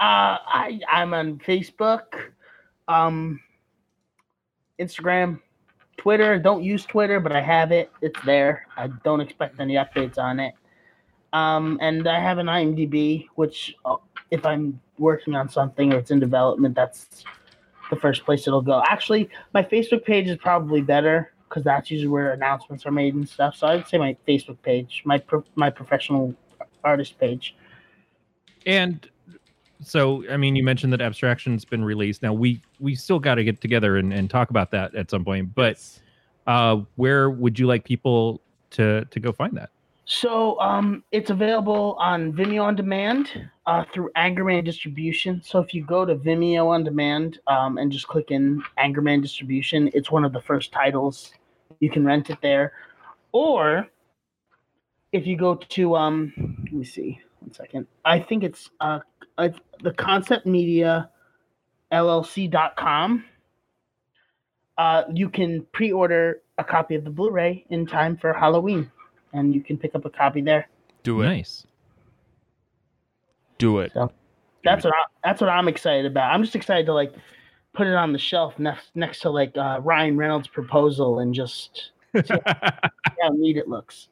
I 0.00 0.80
I'm 0.88 1.12
on 1.14 1.38
Facebook, 1.38 2.30
um, 2.88 3.40
Instagram, 4.80 5.40
Twitter. 5.96 6.38
Don't 6.38 6.62
use 6.62 6.84
Twitter, 6.84 7.20
but 7.20 7.32
I 7.32 7.40
have 7.40 7.72
it. 7.72 7.90
It's 8.00 8.20
there. 8.24 8.66
I 8.76 8.88
don't 9.04 9.20
expect 9.20 9.60
any 9.60 9.74
updates 9.74 10.18
on 10.18 10.40
it. 10.40 10.54
Um, 11.32 11.78
and 11.80 12.08
I 12.08 12.20
have 12.20 12.38
an 12.38 12.46
IMDb, 12.46 13.26
which 13.34 13.74
uh, 13.84 13.96
if 14.30 14.44
I'm 14.46 14.80
working 14.98 15.34
on 15.34 15.48
something 15.48 15.92
or 15.92 15.98
it's 15.98 16.10
in 16.10 16.20
development, 16.20 16.74
that's 16.74 17.24
the 17.90 17.96
first 17.96 18.24
place 18.24 18.46
it'll 18.46 18.62
go. 18.62 18.82
Actually, 18.86 19.28
my 19.52 19.62
Facebook 19.62 20.04
page 20.04 20.28
is 20.28 20.36
probably 20.38 20.80
better 20.80 21.32
because 21.48 21.62
that's 21.62 21.90
usually 21.90 22.08
where 22.08 22.32
announcements 22.32 22.86
are 22.86 22.90
made 22.90 23.14
and 23.14 23.28
stuff. 23.28 23.56
So 23.56 23.66
I'd 23.66 23.86
say 23.86 23.98
my 23.98 24.16
Facebook 24.26 24.60
page, 24.62 25.02
my 25.04 25.18
pro- 25.18 25.44
my 25.54 25.70
professional 25.70 26.34
artist 26.82 27.18
page. 27.18 27.54
And 28.64 29.08
so, 29.80 30.24
I 30.30 30.36
mean, 30.36 30.56
you 30.56 30.62
mentioned 30.62 30.92
that 30.92 31.00
Abstraction's 31.00 31.64
been 31.64 31.84
released. 31.84 32.22
Now 32.22 32.32
we 32.32 32.62
we 32.80 32.94
still 32.94 33.18
got 33.18 33.36
to 33.36 33.44
get 33.44 33.60
together 33.60 33.96
and, 33.96 34.12
and 34.12 34.30
talk 34.30 34.50
about 34.50 34.70
that 34.72 34.94
at 34.94 35.10
some 35.10 35.24
point. 35.24 35.54
But 35.54 35.78
uh, 36.46 36.82
where 36.96 37.30
would 37.30 37.58
you 37.58 37.66
like 37.66 37.84
people 37.84 38.40
to 38.70 39.04
to 39.06 39.20
go 39.20 39.32
find 39.32 39.56
that? 39.56 39.70
So 40.08 40.58
um, 40.60 41.02
it's 41.10 41.30
available 41.30 41.96
on 41.98 42.32
Vimeo 42.32 42.62
on 42.62 42.76
demand 42.76 43.48
uh, 43.66 43.84
through 43.92 44.10
Angerman 44.16 44.64
Distribution. 44.64 45.42
So 45.44 45.58
if 45.58 45.74
you 45.74 45.84
go 45.84 46.04
to 46.04 46.14
Vimeo 46.14 46.68
on 46.68 46.84
demand 46.84 47.40
um, 47.48 47.76
and 47.76 47.90
just 47.90 48.06
click 48.06 48.30
in 48.30 48.62
Angerman 48.78 49.20
Distribution, 49.20 49.90
it's 49.94 50.12
one 50.12 50.24
of 50.24 50.32
the 50.32 50.40
first 50.40 50.70
titles. 50.70 51.32
You 51.80 51.90
can 51.90 52.04
rent 52.04 52.30
it 52.30 52.38
there, 52.40 52.72
or 53.32 53.88
if 55.12 55.26
you 55.26 55.36
go 55.36 55.56
to 55.56 55.96
um, 55.96 56.32
let 56.62 56.72
me 56.72 56.84
see 56.84 57.20
one 57.40 57.52
second. 57.52 57.88
I 58.04 58.20
think 58.20 58.44
it's 58.44 58.70
uh, 58.80 59.00
uh 59.38 59.48
the 59.82 59.92
Concept 59.92 60.46
Media 60.46 61.10
LLC.com. 61.96 63.24
Uh, 64.78 65.02
you 65.12 65.30
can 65.30 65.66
pre-order 65.72 66.42
a 66.58 66.64
copy 66.64 66.94
of 66.94 67.04
the 67.04 67.10
Blu-ray 67.10 67.64
in 67.70 67.86
time 67.86 68.16
for 68.16 68.32
Halloween 68.32 68.90
and 69.32 69.54
you 69.54 69.62
can 69.62 69.76
pick 69.76 69.94
up 69.94 70.04
a 70.04 70.10
copy 70.10 70.40
there. 70.40 70.68
Do 71.02 71.22
it. 71.22 71.26
Nice. 71.26 71.66
Do 73.58 73.78
it. 73.78 73.92
That's 74.64 74.84
what 74.84 74.94
I, 74.94 75.04
that's 75.22 75.40
what 75.40 75.48
I'm 75.48 75.68
excited 75.68 76.06
about. 76.06 76.32
I'm 76.32 76.42
just 76.42 76.56
excited 76.56 76.86
to 76.86 76.92
like 76.92 77.14
put 77.72 77.86
it 77.86 77.94
on 77.94 78.12
the 78.12 78.18
shelf 78.18 78.58
next 78.58 78.90
next 78.94 79.20
to 79.20 79.30
like 79.30 79.56
uh, 79.56 79.80
Ryan 79.82 80.16
Reynolds' 80.16 80.48
proposal 80.48 81.20
and 81.20 81.34
just 81.34 81.92
see 82.14 82.34
how 82.44 83.28
neat 83.32 83.56
it 83.56 83.68
looks. 83.68 84.08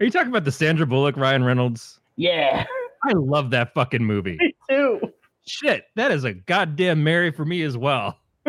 Are 0.00 0.04
you 0.04 0.10
talking 0.10 0.30
about 0.30 0.44
the 0.44 0.52
Sandra 0.52 0.86
Bullock, 0.86 1.16
Ryan 1.16 1.44
Reynolds? 1.44 2.00
Yeah, 2.16 2.64
I 3.04 3.12
love 3.12 3.50
that 3.50 3.74
fucking 3.74 4.02
movie. 4.02 4.38
me 4.40 4.54
too. 4.68 5.12
Shit, 5.46 5.84
that 5.96 6.10
is 6.10 6.24
a 6.24 6.32
goddamn 6.32 7.02
Mary 7.02 7.30
for 7.32 7.44
me 7.44 7.62
as 7.62 7.76
well. 7.76 8.18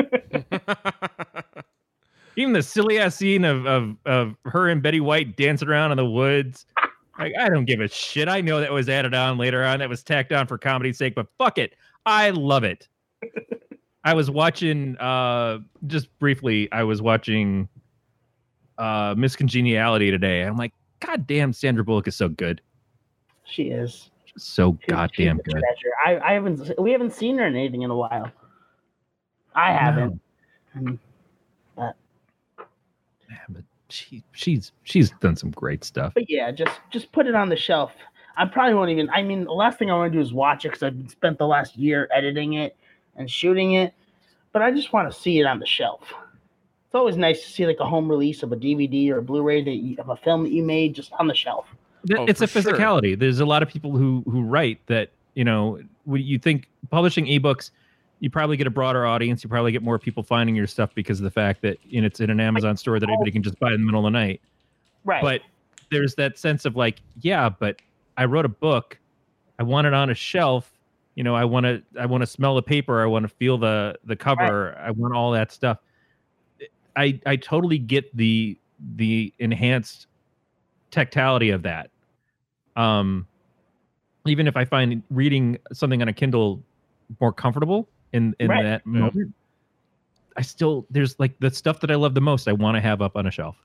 Even 2.36 2.53
the 2.53 2.64
silly 2.64 2.99
ass 2.99 3.15
scene 3.15 3.45
of, 3.45 3.65
of 3.68 3.95
of 4.06 4.36
her 4.45 4.70
and 4.70 4.82
Betty 4.82 4.99
White 4.99 5.38
dancing 5.38 5.68
around 5.68 5.91
in 5.91 5.98
the 5.98 6.06
woods. 6.06 6.65
Like, 7.20 7.34
I 7.40 7.48
don't 7.49 7.65
give 7.65 7.80
a 7.80 7.88
shit. 7.88 8.28
I 8.28 8.41
know 8.41 8.60
that 8.60 8.72
was 8.72 8.90
added 8.90 9.14
on 9.14 9.38
later 9.38 9.64
on. 9.64 9.80
That 9.80 9.90
was 9.90 10.02
tacked 10.02 10.32
on 10.32 10.48
for 10.48 10.57
comedy's 10.57 10.98
sake, 10.98 11.14
but 11.14 11.28
fuck 11.38 11.60
it. 11.60 11.76
I 12.07 12.32
love 12.32 12.64
it. 12.64 12.88
I 14.03 14.14
was 14.14 14.30
watching 14.30 14.98
uh 14.98 15.60
just 15.88 16.18
briefly, 16.20 16.72
I 16.72 16.84
was 16.84 17.02
watching 17.02 17.70
uh 18.78 19.15
Miss 19.18 19.36
Congeniality 19.36 20.11
today. 20.11 20.41
I'm 20.41 20.57
like, 20.57 20.74
God 20.99 21.28
damn, 21.28 21.53
Sandra 21.53 21.84
Bullock 21.84 22.07
is 22.07 22.15
so 22.15 22.30
good. 22.30 22.61
She 23.45 23.64
is. 23.64 24.10
So 24.38 24.77
She- 24.81 24.88
goddamn 24.88 25.38
good. 25.38 25.51
treasure. 25.51 25.91
I, 26.05 26.31
I 26.31 26.34
haven't 26.34 26.80
we 26.80 26.91
haven't 26.91 27.14
seen 27.14 27.38
her 27.38 27.45
in 27.45 27.55
anything 27.55 27.84
in 27.84 27.91
a 27.91 27.95
while. 27.95 28.31
I 29.55 29.72
haven't. 29.72 30.19
Hmm. 30.73 30.88
And 30.88 30.99
Yeah, 31.77 33.38
but 33.49 33.64
she 33.89 34.23
she's 34.31 34.72
she's 34.84 35.11
done 35.22 35.35
some 35.35 35.51
great 35.51 35.84
stuff. 35.84 36.14
But 36.14 36.30
yeah, 36.30 36.51
just 36.51 36.80
just 36.89 37.11
put 37.11 37.27
it 37.27 37.35
on 37.35 37.49
the 37.49 37.55
shelf. 37.55 37.91
I 38.35 38.45
probably 38.45 38.73
won't 38.73 38.89
even. 38.89 39.10
I 39.11 39.22
mean, 39.22 39.43
the 39.43 39.51
last 39.51 39.77
thing 39.77 39.91
I 39.91 39.95
want 39.95 40.11
to 40.11 40.18
do 40.18 40.22
is 40.22 40.34
watch 40.34 40.65
it 40.65 40.69
because 40.69 40.81
I've 40.84 41.11
spent 41.11 41.38
the 41.38 41.45
last 41.45 41.77
year 41.77 42.07
editing 42.11 42.53
it 42.53 42.76
and 43.15 43.30
shooting 43.30 43.73
it. 43.73 43.93
But 44.51 44.61
I 44.64 44.72
just 44.72 44.91
want 44.93 45.11
to 45.11 45.19
see 45.19 45.39
it 45.39 45.45
on 45.45 45.60
the 45.60 45.65
shelf. 45.68 46.01
It's 46.85 46.95
always 46.95 47.18
nice 47.18 47.43
to 47.43 47.49
see 47.51 47.65
like 47.68 47.80
a 47.80 47.85
home 47.85 48.10
release 48.10 48.41
of 48.43 48.51
a 48.51 48.55
DVD 48.55 49.10
or 49.11 49.18
a 49.18 49.22
Blu-ray 49.22 49.64
that 49.64 49.72
you, 49.72 49.95
of 49.99 50.10
a 50.10 50.15
film 50.15 50.43
that 50.43 50.51
you 50.51 50.64
made 50.64 50.93
just 50.95 51.11
on 51.14 51.27
the 51.27 51.34
shelf. 51.35 51.65
Th- 52.08 52.20
Oh, 52.20 52.26
it's 52.26 52.42
a 52.42 52.48
for 52.48 52.62
sure. 52.62 52.74
physicality. 52.74 53.18
There's 53.18 53.40
a 53.40 53.46
lot 53.46 53.64
of 53.64 53.70
people 53.70 53.96
who 53.96 54.24
who 54.30 54.42
write 54.44 54.80
that 54.88 55.12
you 55.36 55.44
know 55.44 55.80
when 56.06 56.22
you 56.22 56.38
think 56.40 56.68
publishing 56.90 57.26
ebooks, 57.26 57.72
you 58.20 58.30
probably 58.30 58.58
get 58.58 58.68
a 58.68 58.72
broader 58.72 59.06
audience. 59.06 59.44
You 59.44 59.50
probably 59.50 59.72
get 59.72 59.82
more 59.84 59.98
people 60.00 60.24
finding 60.24 60.56
your 60.56 60.68
stuff 60.68 60.94
because 60.96 61.20
of 61.20 61.24
the 61.24 61.32
fact 61.32 61.62
that 61.62 61.78
you 61.84 62.02
know, 62.02 62.08
it's 62.08 62.20
in 62.20 62.30
an 62.30 62.40
Amazon 62.40 62.78
store 62.78 63.00
that 63.00 63.08
anybody 63.10 63.32
can 63.32 63.44
just 63.44 63.60
buy 63.60 63.74
in 63.74 63.80
the 63.82 63.86
middle 63.86 64.06
of 64.06 64.12
the 64.12 64.18
night. 64.18 64.42
Right. 65.06 65.22
But 65.22 65.42
there's 65.92 66.16
that 66.16 66.38
sense 66.38 66.66
of 66.66 66.76
like, 66.76 67.02
yeah, 67.22 67.50
but 67.50 67.82
I 68.18 68.26
wrote 68.26 68.46
a 68.46 68.50
book. 68.50 68.98
I 69.60 69.64
want 69.64 69.88
it 69.88 69.94
on 69.94 70.10
a 70.10 70.14
shelf. 70.16 70.72
You 71.16 71.24
know, 71.24 71.36
I 71.36 71.46
want 71.46 71.66
to 71.66 71.82
I 72.00 72.06
want 72.06 72.22
to 72.22 72.28
smell 72.28 72.56
the 72.56 72.64
paper. 72.64 73.02
I 73.02 73.06
want 73.06 73.24
to 73.24 73.30
feel 73.30 73.58
the 73.58 73.96
the 74.04 74.16
cover. 74.16 74.76
I 74.78 74.92
want 74.92 75.14
all 75.14 75.32
that 75.32 75.52
stuff. 75.52 75.78
I 76.96 77.20
I 77.26 77.36
totally 77.36 77.78
get 77.78 78.16
the 78.16 78.58
the 78.96 79.34
enhanced 79.40 80.08
tactility 80.92 81.50
of 81.50 81.64
that. 81.64 81.90
Um, 82.76 83.28
even 84.26 84.48
if 84.48 84.56
I 84.56 84.66
find 84.66 85.04
reading 85.10 85.58
something 85.74 86.02
on 86.02 86.08
a 86.08 86.14
Kindle 86.14 86.64
more 87.20 87.34
comfortable 87.34 87.90
in 88.14 88.36
in 88.40 88.50
Right. 88.50 88.64
that 88.64 88.82
Yeah. 88.86 88.91
moment, 89.02 89.34
I 90.38 90.41
still 90.41 90.86
there's 90.90 91.20
like 91.20 91.38
the 91.40 91.52
stuff 91.52 91.80
that 91.82 91.91
I 91.91 91.95
love 91.95 92.14
the 92.16 92.22
most. 92.22 92.48
I 92.48 92.54
want 92.54 92.76
to 92.76 92.82
have 92.82 93.02
up 93.02 93.16
on 93.16 93.28
a 93.28 93.32
shelf, 93.32 93.56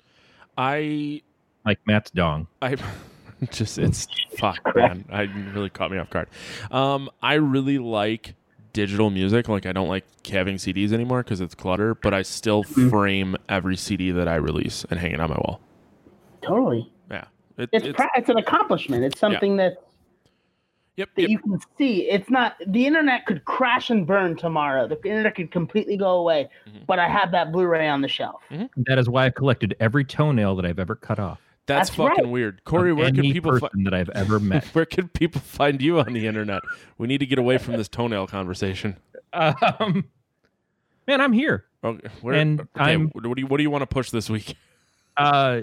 I 0.57 1.23
like 1.65 1.79
Matt's 1.87 2.11
dong. 2.11 2.47
I 2.61 2.77
just 3.51 3.79
it's 3.79 4.07
fuck 4.37 4.75
man. 4.75 5.05
I 5.11 5.23
really 5.55 5.71
caught 5.71 5.91
me 5.91 5.99
off 5.99 6.11
guard. 6.11 6.29
Um, 6.71 7.09
I 7.23 7.35
really 7.35 7.79
like 7.79 8.35
digital 8.73 9.11
music. 9.11 9.49
Like 9.49 9.65
I 9.65 9.73
don't 9.73 9.89
like 9.89 10.05
having 10.27 10.57
CDs 10.57 10.93
anymore 10.93 11.23
because 11.23 11.41
it's 11.41 11.55
clutter. 11.55 11.95
But 11.95 12.13
I 12.15 12.23
still 12.23 12.65
Mhm. 12.65 12.91
frame 12.91 13.37
every 13.49 13.77
CD 13.77 14.11
that 14.11 14.29
I 14.29 14.35
release 14.37 14.85
and 14.91 14.99
hang 15.01 15.13
it 15.13 15.21
on 15.21 15.31
my 15.31 15.37
wall. 15.37 15.61
totally. 16.43 16.91
Yeah, 17.11 17.25
it, 17.59 17.69
It's 17.73 17.87
it's, 17.87 17.97
pra- 17.97 18.11
it's 18.17 18.29
an 18.29 18.39
accomplishment. 18.39 19.05
It's 19.05 19.19
something 19.21 19.57
that 19.59 19.77
yep, 20.97 21.09
that 21.15 21.23
yep. 21.23 21.31
you 21.31 21.39
can 21.39 21.59
see. 21.77 22.09
It's 22.11 22.31
not 22.31 22.55
the 22.67 22.87
internet 22.87 23.27
could 23.27 23.45
crash 23.45 23.91
and 23.91 24.07
burn 24.07 24.37
tomorrow. 24.37 24.87
The 24.89 24.97
internet 25.05 25.35
could 25.35 25.51
completely 25.51 25.97
go 25.97 26.19
away. 26.19 26.49
Mhm. 26.69 26.87
But 26.87 26.99
I 26.99 27.09
have 27.09 27.31
that 27.33 27.53
Blu-ray 27.53 27.89
on 27.89 28.01
the 28.01 28.09
shelf. 28.09 28.43
That 28.87 28.99
is 28.99 29.09
why 29.09 29.27
I've 29.27 29.35
collected 29.35 29.77
every 29.81 30.05
toenail 30.05 30.57
that 30.57 30.65
I've 30.65 30.79
ever 30.79 30.95
cut 30.95 31.19
off. 31.19 31.41
That's, 31.67 31.91
That's 31.91 31.97
fucking 31.99 32.25
right. 32.25 32.33
weird. 32.33 32.65
Corey, 32.65 32.93
of 32.93 32.97
where 32.97 33.11
can 33.13 33.21
people 33.31 33.51
person 33.53 33.69
fi- 33.85 33.91
that 33.91 33.95
I've 33.95 34.09
ever 34.11 34.41
met? 34.41 34.65
where 34.69 34.87
can 34.87 35.09
people 35.09 35.43
find 35.43 35.83
you 35.83 36.01
on 36.01 36.15
the 36.15 36.27
internet? 36.27 36.63
We 36.97 37.07
need 37.07 37.19
to 37.19 37.27
get 37.27 37.39
away 37.39 37.59
from 37.59 37.77
this 37.77 37.89
toenail 37.89 38.27
conversation. 38.27 38.97
um, 39.35 40.07
man, 41.07 41.21
I'm 41.21 41.35
here. 41.35 41.67
Okay, 41.85 42.09
where, 42.23 42.35
And 42.35 42.61
okay, 42.61 42.69
I'm- 42.77 43.11
what 43.13 43.23
do 43.23 43.41
you 43.43 43.47
what 43.47 43.59
do 43.59 43.63
you 43.63 43.71
want 43.71 43.83
to 43.83 43.87
push 43.87 44.11
this 44.11 44.31
week? 44.31 44.57
Uh, 45.19 45.61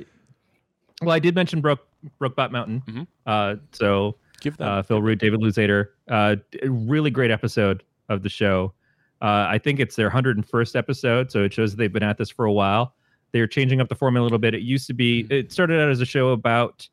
well, 1.06 1.16
I 1.16 1.20
did 1.20 1.36
mention 1.36 1.62
Broke 1.62 1.86
Brokeback 2.20 2.52
Mountain. 2.52 2.84
Mhm. 2.88 3.08
Uh, 3.26 3.56
so 3.72 4.16
Give 4.42 4.56
them 4.58 4.68
uh, 4.68 4.84
Phil 4.84 5.02
Root, 5.02 5.20
David 5.20 5.40
Luzader. 5.40 5.88
Uh, 6.10 6.36
d- 6.52 6.60
a 6.64 6.70
really 6.70 7.10
great 7.10 7.32
episode 7.32 7.84
of 8.10 8.22
the 8.24 8.30
show. 8.30 8.74
Uh, 9.22 9.48
I 9.50 9.58
think 9.58 9.80
it's 9.80 9.96
their 9.96 10.10
101st 10.10 10.76
episode, 10.76 11.32
so 11.32 11.44
it 11.44 11.54
shows 11.54 11.72
that 11.72 11.78
they've 11.78 11.92
been 11.94 12.04
at 12.04 12.18
this 12.18 12.30
for 12.30 12.46
a 12.46 12.52
while. 12.52 12.94
They're 13.32 13.48
changing 13.48 13.82
up 13.82 13.90
the 13.90 13.96
format 13.96 14.22
a 14.22 14.24
little 14.24 14.38
bit. 14.38 14.54
It 14.54 14.62
used 14.62 14.88
to 14.88 14.94
be, 14.94 15.26
it 15.30 15.52
started 15.52 15.82
out 15.82 15.90
as 15.90 16.00
a 16.02 16.06
show 16.06 16.30
about 16.30 16.88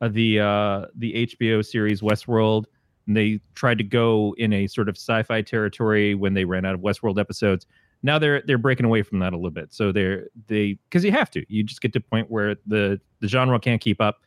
uh, 0.00 0.08
the 0.08 0.40
uh, 0.40 0.86
the 0.96 1.26
HBO 1.26 1.64
series 1.64 2.00
Westworld, 2.00 2.64
and 3.06 3.16
they 3.16 3.40
tried 3.54 3.78
to 3.78 3.84
go 3.84 4.34
in 4.38 4.52
a 4.52 4.66
sort 4.66 4.88
of 4.88 4.96
sci-fi 4.96 5.42
territory 5.42 6.14
when 6.14 6.32
they 6.34 6.44
ran 6.44 6.64
out 6.64 6.74
of 6.74 6.80
Westworld 6.80 7.20
episodes. 7.20 7.66
Now 8.02 8.18
they're 8.18 8.42
they're 8.46 8.58
breaking 8.58 8.86
away 8.86 9.02
from 9.02 9.18
that 9.20 9.32
a 9.32 9.36
little 9.36 9.50
bit. 9.50 9.72
So 9.72 9.92
they're 9.92 10.28
they 10.46 10.78
because 10.88 11.04
you 11.04 11.12
have 11.12 11.30
to. 11.32 11.44
You 11.48 11.62
just 11.62 11.82
get 11.82 11.92
to 11.94 11.98
a 11.98 12.02
point 12.02 12.30
where 12.30 12.56
the 12.66 13.00
the 13.20 13.28
genre 13.28 13.58
can't 13.58 13.80
keep 13.80 14.00
up, 14.00 14.20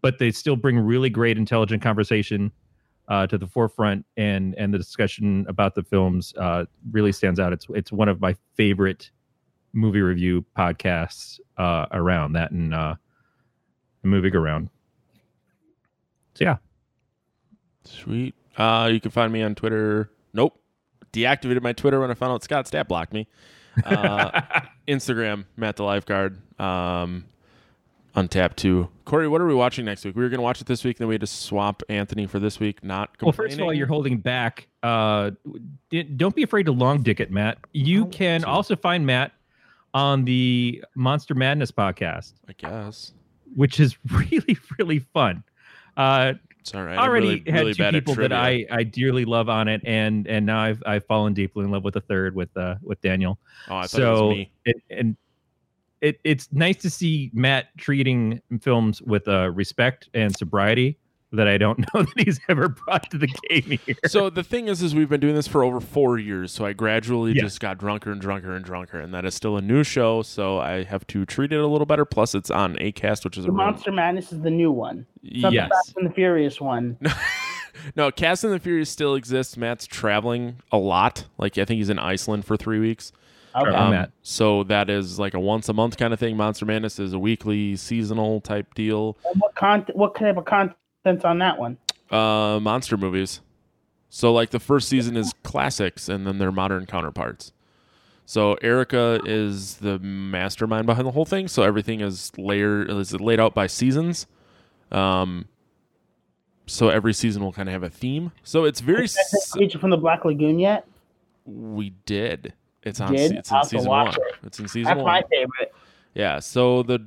but 0.00 0.18
they 0.18 0.30
still 0.30 0.56
bring 0.56 0.78
really 0.78 1.10
great 1.10 1.36
intelligent 1.36 1.82
conversation 1.82 2.50
uh, 3.08 3.26
to 3.26 3.36
the 3.36 3.46
forefront, 3.46 4.06
and 4.16 4.54
and 4.56 4.72
the 4.72 4.78
discussion 4.78 5.44
about 5.48 5.74
the 5.74 5.82
films 5.82 6.32
uh, 6.38 6.64
really 6.92 7.12
stands 7.12 7.38
out. 7.38 7.52
It's 7.52 7.66
it's 7.70 7.92
one 7.92 8.08
of 8.08 8.20
my 8.20 8.34
favorite 8.54 9.10
movie 9.72 10.00
review 10.00 10.44
podcasts 10.56 11.38
uh, 11.58 11.86
around 11.92 12.32
that 12.32 12.50
and 12.50 12.74
uh, 12.74 12.94
moving 14.02 14.34
around. 14.34 14.70
So 16.34 16.44
yeah, 16.44 16.56
Sweet. 17.84 18.34
Uh, 18.56 18.90
you 18.92 19.00
can 19.00 19.10
find 19.10 19.32
me 19.32 19.42
on 19.42 19.54
Twitter. 19.54 20.10
Nope. 20.32 20.60
Deactivated 21.12 21.62
my 21.62 21.72
Twitter 21.72 22.00
when 22.00 22.10
I 22.10 22.14
found 22.14 22.32
out 22.32 22.42
Scott 22.42 22.66
Stat 22.66 22.88
blocked 22.88 23.12
me. 23.12 23.26
Uh, 23.84 24.40
Instagram, 24.88 25.44
Matt 25.56 25.76
the 25.76 25.84
Lifeguard. 25.84 26.38
Um, 26.60 27.24
Untappd 28.16 28.56
too. 28.56 28.88
Corey, 29.04 29.28
what 29.28 29.40
are 29.40 29.46
we 29.46 29.54
watching 29.54 29.84
next 29.84 30.04
week? 30.04 30.16
We 30.16 30.22
were 30.22 30.28
going 30.28 30.38
to 30.38 30.42
watch 30.42 30.60
it 30.60 30.66
this 30.66 30.82
week, 30.82 30.96
and 30.96 31.04
then 31.04 31.08
we 31.08 31.14
had 31.14 31.20
to 31.20 31.26
swap 31.28 31.82
Anthony 31.88 32.26
for 32.26 32.38
this 32.40 32.58
week. 32.58 32.82
Not 32.82 33.10
Well, 33.22 33.32
first 33.32 33.56
of 33.56 33.62
all, 33.62 33.72
you're 33.72 33.86
holding 33.86 34.18
back. 34.18 34.66
Uh, 34.82 35.30
don't 36.16 36.34
be 36.34 36.42
afraid 36.42 36.64
to 36.64 36.72
long 36.72 37.02
dick 37.02 37.20
it, 37.20 37.30
Matt. 37.30 37.58
You 37.72 38.06
can 38.06 38.40
to. 38.40 38.48
also 38.48 38.74
find 38.74 39.06
Matt 39.06 39.32
on 39.94 40.24
the 40.24 40.82
Monster 40.96 41.34
Madness 41.34 41.70
podcast, 41.70 42.32
I 42.48 42.52
guess. 42.54 43.12
which 43.54 43.78
is 43.78 43.96
really, 44.10 44.58
really 44.78 44.98
fun. 44.98 45.44
Uh, 45.96 46.34
It's 46.60 46.74
all 46.74 46.84
right. 46.84 46.98
Already 46.98 47.26
really, 47.26 47.50
had 47.50 47.60
really 47.60 47.74
two 47.74 47.92
people 47.92 48.14
that. 48.16 48.32
I, 48.32 48.66
I 48.70 48.82
dearly 48.82 49.24
love 49.24 49.48
on 49.48 49.68
it, 49.68 49.80
and 49.84 50.26
and 50.26 50.44
now 50.46 50.60
I've 50.60 50.82
I've 50.86 51.06
fallen 51.06 51.32
deeply 51.32 51.64
in 51.64 51.70
love 51.70 51.84
with 51.84 51.96
a 51.96 52.00
third 52.02 52.34
with 52.34 52.54
uh 52.56 52.76
with 52.82 53.00
Daniel. 53.00 53.38
Oh, 53.68 53.76
I 53.76 53.80
thought 53.82 53.90
so 53.90 54.06
it 54.06 54.28
was 54.28 54.36
me. 54.36 54.52
it, 54.64 54.76
and 54.90 55.16
it 56.00 56.20
it's 56.24 56.48
nice 56.52 56.76
to 56.78 56.90
see 56.90 57.30
Matt 57.32 57.76
treating 57.78 58.40
films 58.60 59.00
with 59.02 59.26
uh 59.26 59.50
respect 59.50 60.08
and 60.14 60.36
sobriety 60.36 60.98
that 61.32 61.46
I 61.46 61.58
don't 61.58 61.78
know 61.94 62.02
that 62.02 62.12
he's 62.24 62.40
ever 62.48 62.68
brought 62.68 63.10
to 63.10 63.18
the 63.18 63.28
game 63.48 63.78
here. 63.86 63.94
so 64.06 64.30
the 64.30 64.42
thing 64.42 64.66
is, 64.68 64.82
is 64.82 64.94
we've 64.94 65.08
been 65.08 65.20
doing 65.20 65.34
this 65.34 65.46
for 65.46 65.62
over 65.62 65.80
four 65.80 66.18
years. 66.18 66.50
So 66.52 66.64
I 66.66 66.72
gradually 66.72 67.32
Yeah. 67.32 67.42
just 67.42 67.60
got 67.60 67.78
drunker 67.78 68.10
and 68.10 68.20
drunker 68.20 68.54
and 68.54 68.64
drunker, 68.64 68.98
and 68.98 69.14
that 69.14 69.24
is 69.24 69.34
still 69.34 69.56
a 69.56 69.62
new 69.62 69.84
show. 69.84 70.22
So 70.22 70.58
I 70.58 70.82
have 70.84 71.06
to 71.08 71.24
treat 71.24 71.52
it 71.52 71.60
a 71.60 71.66
little 71.66 71.86
better. 71.86 72.04
Plus, 72.04 72.34
it's 72.34 72.50
on 72.50 72.74
Acast, 72.76 73.24
which 73.24 73.38
is 73.38 73.44
The 73.44 73.50
a 73.50 73.54
real- 73.54 73.64
Monster 73.66 73.92
Madness 73.92 74.32
is 74.32 74.40
the 74.40 74.50
new 74.50 74.72
one. 74.72 75.06
It's 75.22 75.42
not 75.42 75.52
Yes. 75.52 75.68
the 75.68 75.74
Fast 75.74 75.96
and 75.98 76.06
the 76.10 76.14
Furious 76.14 76.60
one. 76.60 76.96
no, 77.96 78.10
Cast 78.10 78.44
and 78.44 78.52
the 78.52 78.58
Furious 78.58 78.90
still 78.90 79.14
exists. 79.14 79.56
Matt's 79.56 79.86
traveling 79.86 80.56
a 80.72 80.78
lot. 80.78 81.26
Like 81.38 81.58
I 81.58 81.64
think 81.64 81.78
he's 81.78 81.90
in 81.90 81.98
Iceland 81.98 82.44
for 82.44 82.56
three 82.56 82.78
weeks. 82.80 83.12
Okay. 83.54 83.70
Um, 83.74 83.90
Matt. 83.90 84.12
so 84.22 84.62
that 84.64 84.88
is 84.88 85.18
like 85.18 85.34
a 85.34 85.40
once 85.40 85.68
a 85.68 85.72
month 85.72 85.96
kind 85.96 86.12
of 86.12 86.20
thing. 86.20 86.36
Monster 86.36 86.66
Madness 86.66 87.00
is 87.00 87.12
a 87.12 87.18
weekly, 87.18 87.74
seasonal 87.74 88.40
type 88.40 88.74
deal. 88.74 89.16
And 89.32 89.40
what 89.40 89.54
content? 89.56 89.96
What 89.98 90.14
type 90.14 90.36
of 90.36 90.44
content's 91.02 91.24
on 91.24 91.38
that 91.38 91.58
one? 91.58 91.78
Uh, 92.10 92.58
monster 92.60 92.96
movies. 92.96 93.40
So 94.08 94.32
like 94.32 94.50
the 94.50 94.60
first 94.60 94.88
season 94.88 95.16
is 95.16 95.32
classics, 95.42 96.08
and 96.08 96.26
then 96.26 96.38
their 96.38 96.52
modern 96.52 96.86
counterparts. 96.86 97.52
So 98.26 98.54
Erica 98.54 99.20
is 99.24 99.76
the 99.76 99.98
mastermind 99.98 100.86
behind 100.86 101.06
the 101.06 101.12
whole 101.12 101.24
thing. 101.24 101.48
So 101.48 101.62
everything 101.62 102.00
is 102.00 102.32
layered, 102.36 102.90
is 102.90 103.12
laid 103.20 103.40
out 103.40 103.54
by 103.54 103.66
seasons. 103.66 104.26
Um, 104.90 105.46
so 106.66 106.88
every 106.88 107.12
season 107.12 107.42
will 107.42 107.52
kind 107.52 107.68
of 107.68 107.72
have 107.72 107.82
a 107.82 107.90
theme. 107.90 108.32
So 108.42 108.64
it's 108.64 108.80
very. 108.80 109.04
S- 109.04 109.52
from 109.78 109.90
the 109.90 109.96
Black 109.96 110.24
Lagoon 110.24 110.58
yet? 110.58 110.86
we 111.44 111.90
did. 112.06 112.52
It's 112.82 113.00
on. 113.00 113.12
Did? 113.12 113.32
It's 113.32 113.50
in 113.50 113.56
I'll 113.56 113.62
have 113.62 113.70
to 113.70 113.76
season 113.76 113.88
one. 113.88 114.08
it. 114.08 114.16
It's 114.44 114.58
in 114.58 114.68
season 114.68 114.84
That's 114.84 115.04
one. 115.04 115.14
That's 115.14 115.30
my 115.30 115.36
favorite. 115.36 115.74
Yeah. 116.14 116.38
So 116.38 116.82
the 116.82 117.00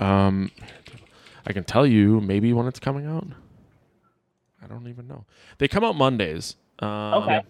uh, 0.00 0.04
um, 0.04 0.50
I 1.48 1.52
can 1.52 1.64
tell 1.64 1.86
you 1.86 2.20
maybe 2.20 2.52
when 2.52 2.66
it's 2.66 2.78
coming 2.78 3.06
out. 3.06 3.26
I 4.62 4.66
don't 4.66 4.86
even 4.88 5.08
know. 5.08 5.24
They 5.58 5.66
come 5.68 5.82
out 5.84 5.96
Mondays. 5.96 6.56
Um, 6.80 6.88
Okay. 7.14 7.42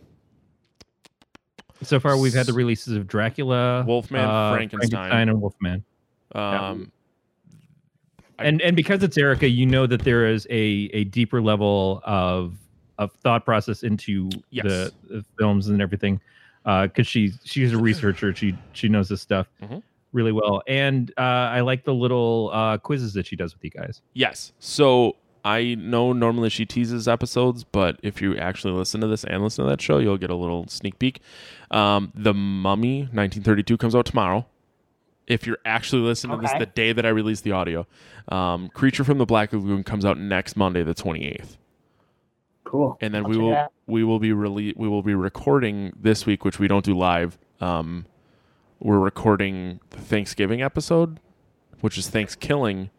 So 1.83 2.01
far, 2.01 2.17
we've 2.19 2.35
had 2.35 2.47
the 2.47 2.53
releases 2.53 2.97
of 2.97 3.07
Dracula, 3.07 3.85
Wolfman, 3.87 4.21
uh, 4.29 4.53
Frankenstein. 4.55 5.29
and 5.29 5.41
Wolfman. 5.41 5.85
Um, 6.35 6.91
I- 8.39 8.47
And 8.47 8.61
and 8.63 8.75
because 8.77 9.03
it's 9.05 9.17
Erica, 9.17 9.49
you 9.49 9.65
know 9.67 9.87
that 9.87 10.03
there 10.03 10.27
is 10.27 10.47
a 10.51 10.91
a 10.93 11.05
deeper 11.05 11.41
level 11.41 12.01
of 12.05 12.57
of 12.99 13.13
thought 13.13 13.45
process 13.45 13.85
into 13.85 14.29
Yes. 14.51 14.65
the, 14.65 14.93
the 15.09 15.25
films 15.39 15.69
and 15.69 15.81
everything. 15.81 16.21
Because 16.65 17.07
she 17.07 17.33
she's 17.45 17.73
a 17.73 17.79
researcher, 17.79 18.35
she 18.35 18.57
she 18.73 18.89
knows 18.89 19.09
this 19.09 19.21
stuff 19.23 19.47
Mhm. 19.63 19.83
Really 20.13 20.33
well, 20.33 20.63
and 20.67 21.13
uh, 21.19 21.21
I 21.21 21.61
like 21.61 21.85
the 21.85 21.95
little 21.95 22.51
uh, 22.53 22.79
quizzes 22.79 23.13
that 23.15 23.27
she 23.27 23.37
does 23.37 23.55
with 23.55 23.65
you 23.65 23.71
guys. 23.71 24.03
yes. 24.15 24.53
So 24.59 25.17
I 25.45 25.77
know 25.77 26.13
normally 26.13 26.51
she 26.51 26.67
teases 26.67 27.07
episodes, 27.09 27.65
but 27.65 27.99
if 28.03 28.21
you 28.21 28.37
actually 28.37 28.75
listen 28.75 29.01
to 29.01 29.07
this 29.07 29.25
and 29.25 29.43
listen 29.43 29.65
to 29.65 29.71
that 29.71 29.81
show, 29.81 29.99
you'll 29.99 30.19
get 30.19 30.31
a 30.31 30.35
little 30.35 30.67
sneak 30.69 30.99
peek. 30.99 31.21
Um, 31.71 32.13
the 32.15 32.35
Mummy 32.35 33.01
1932 33.03 33.77
comes 33.77 33.95
out 33.95 34.05
tomorrow. 34.07 34.47
If 35.27 35.47
you're 35.47 35.59
actually 35.65 36.03
listening 36.03 36.37
to 36.39 36.43
this 36.43 36.53
the 36.59 36.67
day 36.67 36.93
that 36.93 37.05
I 37.07 37.11
release 37.11 37.43
the 37.43 37.53
audio, 37.53 37.87
um, 38.29 38.69
Creature 38.71 39.05
from 39.05 39.19
the 39.19 39.27
Black 39.27 39.53
Lagoon 39.53 39.85
comes 39.85 40.05
out 40.05 40.19
next 40.19 40.57
Monday, 40.57 40.83
the 40.83 40.95
28th. 40.95 41.57
Cool. 42.65 42.99
and 43.01 43.15
then 43.15 43.25
I'll 43.25 43.31
we 43.31 43.37
will 43.39 43.53
it 43.53 43.57
out. 43.57 43.73
we 43.87 44.05
will 44.05 44.19
be 44.19 44.31
rele- 44.31 44.77
we 44.77 44.89
will 44.89 45.03
be 45.03 45.15
recording 45.15 45.93
this 45.99 46.27
week, 46.27 46.45
which 46.45 46.59
we 46.59 46.69
don't 46.69 46.85
do 46.85 46.95
live. 46.95 47.39
Um, 47.61 48.05
we're 48.81 48.99
recording 48.99 49.81
the 49.91 49.99
Thanksgiving 49.99 50.63
episode, 50.63 51.21
which 51.81 51.99
is 51.99 52.09
Thanksgiving, 52.09 52.91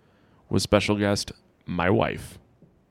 with 0.50 0.62
special 0.62 0.96
guest 0.98 1.32
my 1.66 1.90
wife, 1.90 2.38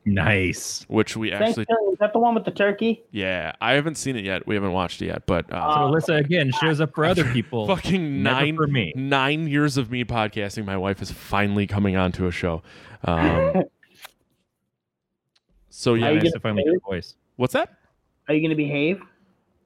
Nice. 0.05 0.85
which 0.89 1.17
we 1.17 1.33
actually 1.33 1.67
Is 1.93 1.99
that 1.99 2.13
the 2.13 2.19
one 2.19 2.35
with 2.35 2.45
the 2.45 2.51
turkey? 2.51 3.03
yeah 3.11 3.53
I 3.61 3.73
haven't 3.73 3.97
seen 3.97 4.17
it 4.17 4.25
yet. 4.25 4.47
We 4.47 4.55
haven't 4.55 4.73
watched 4.73 5.03
it 5.03 5.07
yet, 5.07 5.27
but 5.27 5.53
uh, 5.53 5.75
So 5.75 5.81
Alyssa 6.13 6.21
again 6.21 6.51
shows 6.61 6.81
up 6.81 6.95
for 6.95 7.05
other 7.05 7.25
people. 7.33 7.67
fucking 7.67 8.23
nine 8.23 8.57
for 8.57 8.67
me. 8.69 8.93
nine 8.97 9.49
years 9.49 9.77
of 9.77 9.91
me 9.91 10.05
podcasting, 10.05 10.65
my 10.65 10.77
wife 10.77 11.03
is 11.03 11.11
finally 11.11 11.67
coming 11.67 11.97
on 11.97 12.13
to 12.13 12.27
a 12.27 12.31
show. 12.31 12.63
Um, 13.05 13.65
so 15.69 15.95
yeah, 15.95 16.09
you 16.09 16.15
nice 16.15 16.23
gonna 16.25 16.33
to 16.33 16.41
finally 16.41 16.65
get 16.65 16.75
a 16.75 16.81
voice. 16.89 17.15
what's 17.37 17.53
that? 17.53 17.71
Are 18.29 18.35
you 18.35 18.41
going 18.41 18.51
to 18.51 18.57
behave? 18.57 19.01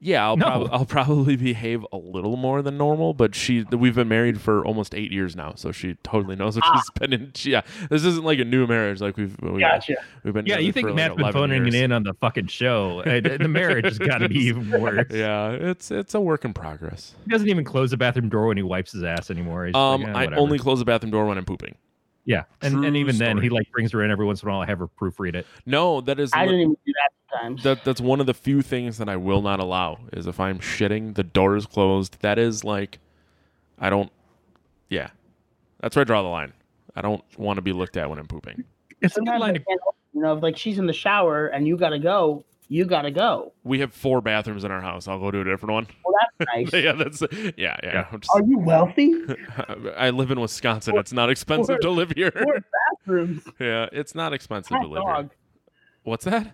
Yeah, 0.05 0.25
I'll, 0.27 0.35
No. 0.37 0.45
prob- 0.45 0.69
I'll 0.73 0.85
probably 0.85 1.35
behave 1.37 1.85
a 1.93 1.97
little 1.97 2.35
more 2.35 2.61
than 2.61 2.77
normal, 2.77 3.13
but 3.13 3.33
she 3.33 3.63
we've 3.71 3.95
been 3.95 4.09
married 4.09 4.41
for 4.41 4.65
almost 4.65 4.93
eight 4.93 5.11
years 5.13 5.33
now, 5.35 5.53
so 5.55 5.71
she 5.71 5.95
totally 6.03 6.35
knows 6.35 6.57
what 6.57 6.65
she's 6.75 6.89
been 6.99 7.13
in. 7.13 7.31
She, 7.35 7.51
yeah, 7.51 7.61
this 7.89 8.03
isn't 8.03 8.25
like 8.25 8.39
a 8.39 8.43
new 8.43 8.67
marriage. 8.67 8.99
Like 8.99 9.15
we've 9.15 9.35
we've, 9.41 9.61
Gotcha. 9.61 9.95
we've 10.23 10.33
been 10.33 10.45
Yeah, 10.45 10.57
you 10.59 10.73
think 10.73 10.89
for 10.89 10.93
Matt's 10.93 11.15
like 11.15 11.27
been 11.27 11.33
phoning 11.33 11.63
years. 11.63 11.75
it 11.75 11.83
in 11.85 11.91
on 11.93 12.03
the 12.03 12.13
fucking 12.15 12.47
show? 12.47 12.99
Uh, 12.99 13.21
the 13.21 13.47
marriage 13.47 13.85
has 13.85 13.97
got 13.97 14.17
to 14.17 14.27
be 14.27 14.39
even 14.39 14.69
worse. 14.81 15.07
Yeah, 15.09 15.51
it's 15.51 15.89
it's 15.89 16.13
a 16.13 16.19
work 16.19 16.43
in 16.43 16.53
progress. 16.53 17.15
He 17.23 17.31
doesn't 17.31 17.47
even 17.47 17.63
close 17.63 17.91
the 17.91 17.97
bathroom 17.97 18.27
door 18.29 18.47
when 18.47 18.57
he 18.57 18.63
wipes 18.63 18.91
his 18.91 19.03
ass 19.03 19.31
anymore. 19.31 19.67
He's 19.67 19.75
Um, 19.75 20.01
like, 20.01 20.09
"Eh, 20.09 20.11
I 20.11 20.23
whatever." 20.25 20.41
only 20.41 20.59
close 20.59 20.79
the 20.79 20.85
bathroom 20.85 21.11
door 21.11 21.25
when 21.27 21.37
I'm 21.37 21.45
pooping. 21.45 21.75
yeah, 22.25 22.43
and, 22.61 22.73
and 22.75 22.83
True 22.83 22.95
even 22.95 23.17
then, 23.17 23.37
he 23.41 23.49
like 23.49 23.71
brings 23.71 23.91
her 23.93 24.03
in 24.03 24.11
every 24.11 24.25
once 24.25 24.43
in 24.43 24.49
a 24.49 24.51
while. 24.51 24.61
I 24.61 24.65
have 24.65 24.79
her 24.79 24.87
proofread 24.87 25.35
it. 25.35 25.45
No, 25.65 26.01
that 26.01 26.19
is 26.19 26.31
I 26.33 26.41
li- 26.41 26.47
didn't 26.47 26.61
even 26.61 26.77
do 26.85 26.93
that 26.93 27.09
sometimes. 27.33 27.63
that 27.63 27.83
that's 27.83 28.01
one 28.01 28.19
of 28.19 28.25
the 28.25 28.33
few 28.33 28.61
things 28.61 28.97
that 28.97 29.09
I 29.09 29.15
will 29.17 29.41
not 29.41 29.59
allow 29.59 29.99
is 30.13 30.27
if 30.27 30.39
I'm 30.39 30.59
shitting, 30.59 31.15
the 31.15 31.23
door 31.23 31.55
is 31.55 31.65
closed. 31.65 32.17
That 32.21 32.37
is 32.39 32.63
like, 32.63 32.99
I 33.79 33.89
don't. 33.89 34.11
Yeah, 34.89 35.09
that's 35.79 35.95
where 35.95 36.01
I 36.01 36.05
draw 36.05 36.21
the 36.21 36.27
line. 36.29 36.53
I 36.95 37.01
don't 37.01 37.23
want 37.37 37.57
to 37.57 37.61
be 37.61 37.73
looked 37.73 37.97
at 37.97 38.09
when 38.09 38.19
I'm 38.19 38.27
pooping. 38.27 38.63
It's 39.01 39.13
a 39.13 39.15
Sometimes 39.15 39.41
line 39.41 39.49
I 39.51 39.53
to 39.53 39.59
can't 39.65 39.81
help 39.83 39.95
it. 39.95 40.17
you 40.17 40.21
know, 40.23 40.37
if 40.37 40.43
like 40.43 40.57
she's 40.57 40.77
in 40.77 40.85
the 40.85 40.93
shower 40.93 41.47
and 41.47 41.67
you 41.67 41.75
got 41.75 41.89
to 41.89 41.99
go, 41.99 42.45
you 42.69 42.85
got 42.85 43.01
to 43.01 43.11
go. 43.11 43.51
We 43.63 43.79
have 43.79 43.93
four 43.93 44.21
bathrooms 44.21 44.63
in 44.63 44.71
our 44.71 44.79
house. 44.81 45.07
I'll 45.07 45.19
go 45.19 45.31
to 45.31 45.41
a 45.41 45.43
different 45.43 45.73
one. 45.73 45.87
Well, 46.05 46.13
that's 46.39 46.49
nice. 46.71 46.83
yeah, 46.83 46.91
that's 46.93 47.21
yeah, 47.21 47.51
yeah. 47.57 47.77
Yeah. 47.83 48.07
Just- 48.19 48.29
Are 48.33 48.43
you 48.43 48.59
wealthy? 48.59 49.13
I 49.97 50.11
live 50.11 50.29
in 50.31 50.39
Wisconsin. 50.39 50.95
It's 50.97 51.11
not 51.13 51.29
expensive 51.29 51.79
to 51.81 51.89
live 51.89 52.11
here. 52.15 52.31
Four 52.31 52.59
bathrooms. 52.99 53.43
yeah, 53.59 53.87
it's 53.91 54.13
not 54.15 54.33
expensive 54.33 54.69
to 54.69 54.77
Hot 54.77 54.89
live 54.89 55.03
dog. 55.03 55.29
here. 55.31 55.37
What's 56.03 56.25
that? 56.25 56.53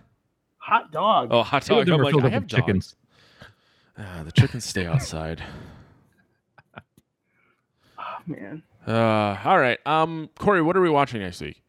Hot 0.60 0.92
dog. 0.92 1.28
Oh, 1.32 1.42
hot 1.42 1.64
dog. 1.66 1.86
them 1.86 1.94
I'm 1.94 2.00
are 2.00 2.04
like, 2.04 2.12
filled 2.12 2.24
I 2.24 2.26
up 2.28 2.32
have 2.32 2.42
with 2.44 2.50
chickens. 2.50 2.94
dogs. 2.94 2.96
Ah, 3.98 4.22
the 4.24 4.32
chickens 4.32 4.64
stay 4.64 4.86
outside. 4.86 5.42
Oh, 7.98 8.02
man. 8.26 8.62
Uh, 8.86 9.36
all 9.44 9.58
right. 9.58 9.78
Um, 9.86 10.30
Corey, 10.38 10.62
what 10.62 10.76
are 10.76 10.80
we 10.80 10.90
watching 10.90 11.20
next 11.20 11.40
week? 11.40 11.62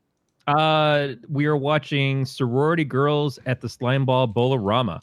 Uh, 0.47 1.09
we 1.29 1.45
are 1.45 1.55
watching 1.57 2.25
sorority 2.25 2.83
girls 2.83 3.39
at 3.45 3.61
the 3.61 3.69
slime 3.69 4.05
ball 4.05 4.27
Bowl-O-Rama. 4.27 5.01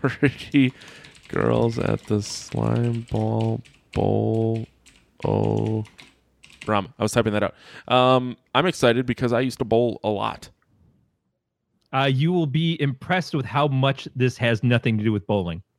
Pretty 0.00 0.72
girls 1.28 1.78
at 1.78 2.02
the 2.06 2.22
slime 2.22 3.06
ball 3.10 3.60
bowl. 3.94 4.66
Oh, 5.24 5.84
Ram. 6.66 6.92
I 6.98 7.02
was 7.02 7.12
typing 7.12 7.32
that 7.32 7.42
out. 7.42 7.54
Um, 7.88 8.36
I'm 8.54 8.66
excited 8.66 9.06
because 9.06 9.32
I 9.32 9.40
used 9.40 9.58
to 9.58 9.64
bowl 9.64 10.00
a 10.04 10.08
lot. 10.08 10.48
Uh, 11.92 12.10
you 12.12 12.32
will 12.32 12.46
be 12.46 12.80
impressed 12.80 13.34
with 13.34 13.46
how 13.46 13.66
much 13.68 14.08
this 14.14 14.36
has 14.36 14.62
nothing 14.62 14.98
to 14.98 15.04
do 15.04 15.12
with 15.12 15.26
bowling. 15.26 15.62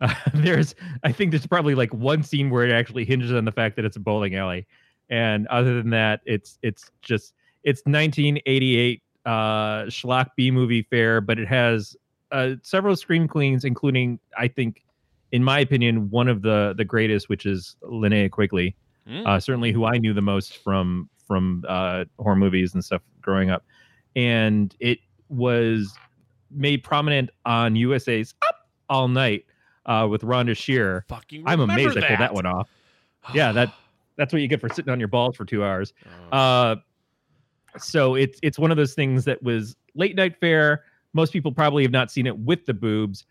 Uh, 0.00 0.14
there's, 0.32 0.76
I 1.02 1.10
think 1.10 1.32
there's 1.32 1.48
probably 1.48 1.74
like 1.74 1.92
one 1.92 2.22
scene 2.22 2.50
where 2.50 2.64
it 2.64 2.70
actually 2.70 3.04
hinges 3.04 3.32
on 3.32 3.44
the 3.44 3.50
fact 3.50 3.74
that 3.74 3.84
it's 3.84 3.96
a 3.96 4.00
bowling 4.00 4.36
alley, 4.36 4.64
and 5.10 5.48
other 5.48 5.74
than 5.74 5.90
that, 5.90 6.20
it's 6.24 6.56
it's 6.62 6.92
just 7.02 7.34
it's 7.64 7.80
1988 7.84 9.02
uh, 9.26 9.30
schlock 9.86 10.28
B 10.36 10.52
movie 10.52 10.82
fare, 10.82 11.20
but 11.20 11.38
it 11.38 11.48
has 11.48 11.96
uh, 12.30 12.54
several 12.62 12.96
scream 12.96 13.28
queens, 13.28 13.64
including 13.64 14.18
I 14.38 14.48
think, 14.48 14.84
in 15.32 15.42
my 15.42 15.58
opinion, 15.60 16.10
one 16.10 16.28
of 16.28 16.42
the 16.42 16.74
the 16.76 16.84
greatest, 16.84 17.28
which 17.28 17.44
is 17.44 17.76
Linnea 17.82 18.30
Quigley. 18.30 18.76
Mm. 19.08 19.26
Uh, 19.26 19.40
certainly, 19.40 19.72
who 19.72 19.84
I 19.84 19.98
knew 19.98 20.14
the 20.14 20.22
most 20.22 20.58
from 20.58 21.08
from 21.26 21.64
uh, 21.68 22.04
horror 22.18 22.36
movies 22.36 22.74
and 22.74 22.84
stuff 22.84 23.02
growing 23.20 23.50
up, 23.50 23.64
and 24.16 24.74
it 24.80 24.98
was 25.28 25.94
made 26.50 26.82
prominent 26.82 27.30
on 27.44 27.76
USA's 27.76 28.34
Up 28.48 28.68
All 28.88 29.08
Night 29.08 29.44
uh, 29.86 30.06
with 30.08 30.22
Rhonda 30.22 30.56
Shear. 30.56 31.04
Fucking 31.08 31.44
I'm 31.46 31.60
amazed 31.60 31.96
I 31.98 32.06
pulled 32.06 32.20
that 32.20 32.34
one 32.34 32.46
off. 32.46 32.68
Yeah, 33.34 33.52
that 33.52 33.72
that's 34.16 34.32
what 34.32 34.42
you 34.42 34.48
get 34.48 34.60
for 34.60 34.68
sitting 34.68 34.92
on 34.92 34.98
your 34.98 35.08
balls 35.08 35.36
for 35.36 35.44
two 35.44 35.64
hours. 35.64 35.92
Oh. 36.32 36.36
Uh, 36.36 36.76
so 37.78 38.14
it's 38.14 38.38
it's 38.42 38.58
one 38.58 38.70
of 38.70 38.76
those 38.76 38.94
things 38.94 39.24
that 39.24 39.42
was 39.42 39.76
late 39.94 40.16
night 40.16 40.36
fare. 40.40 40.84
Most 41.14 41.32
people 41.32 41.52
probably 41.52 41.82
have 41.82 41.92
not 41.92 42.10
seen 42.10 42.26
it 42.26 42.38
with 42.38 42.66
the 42.66 42.74
boobs. 42.74 43.24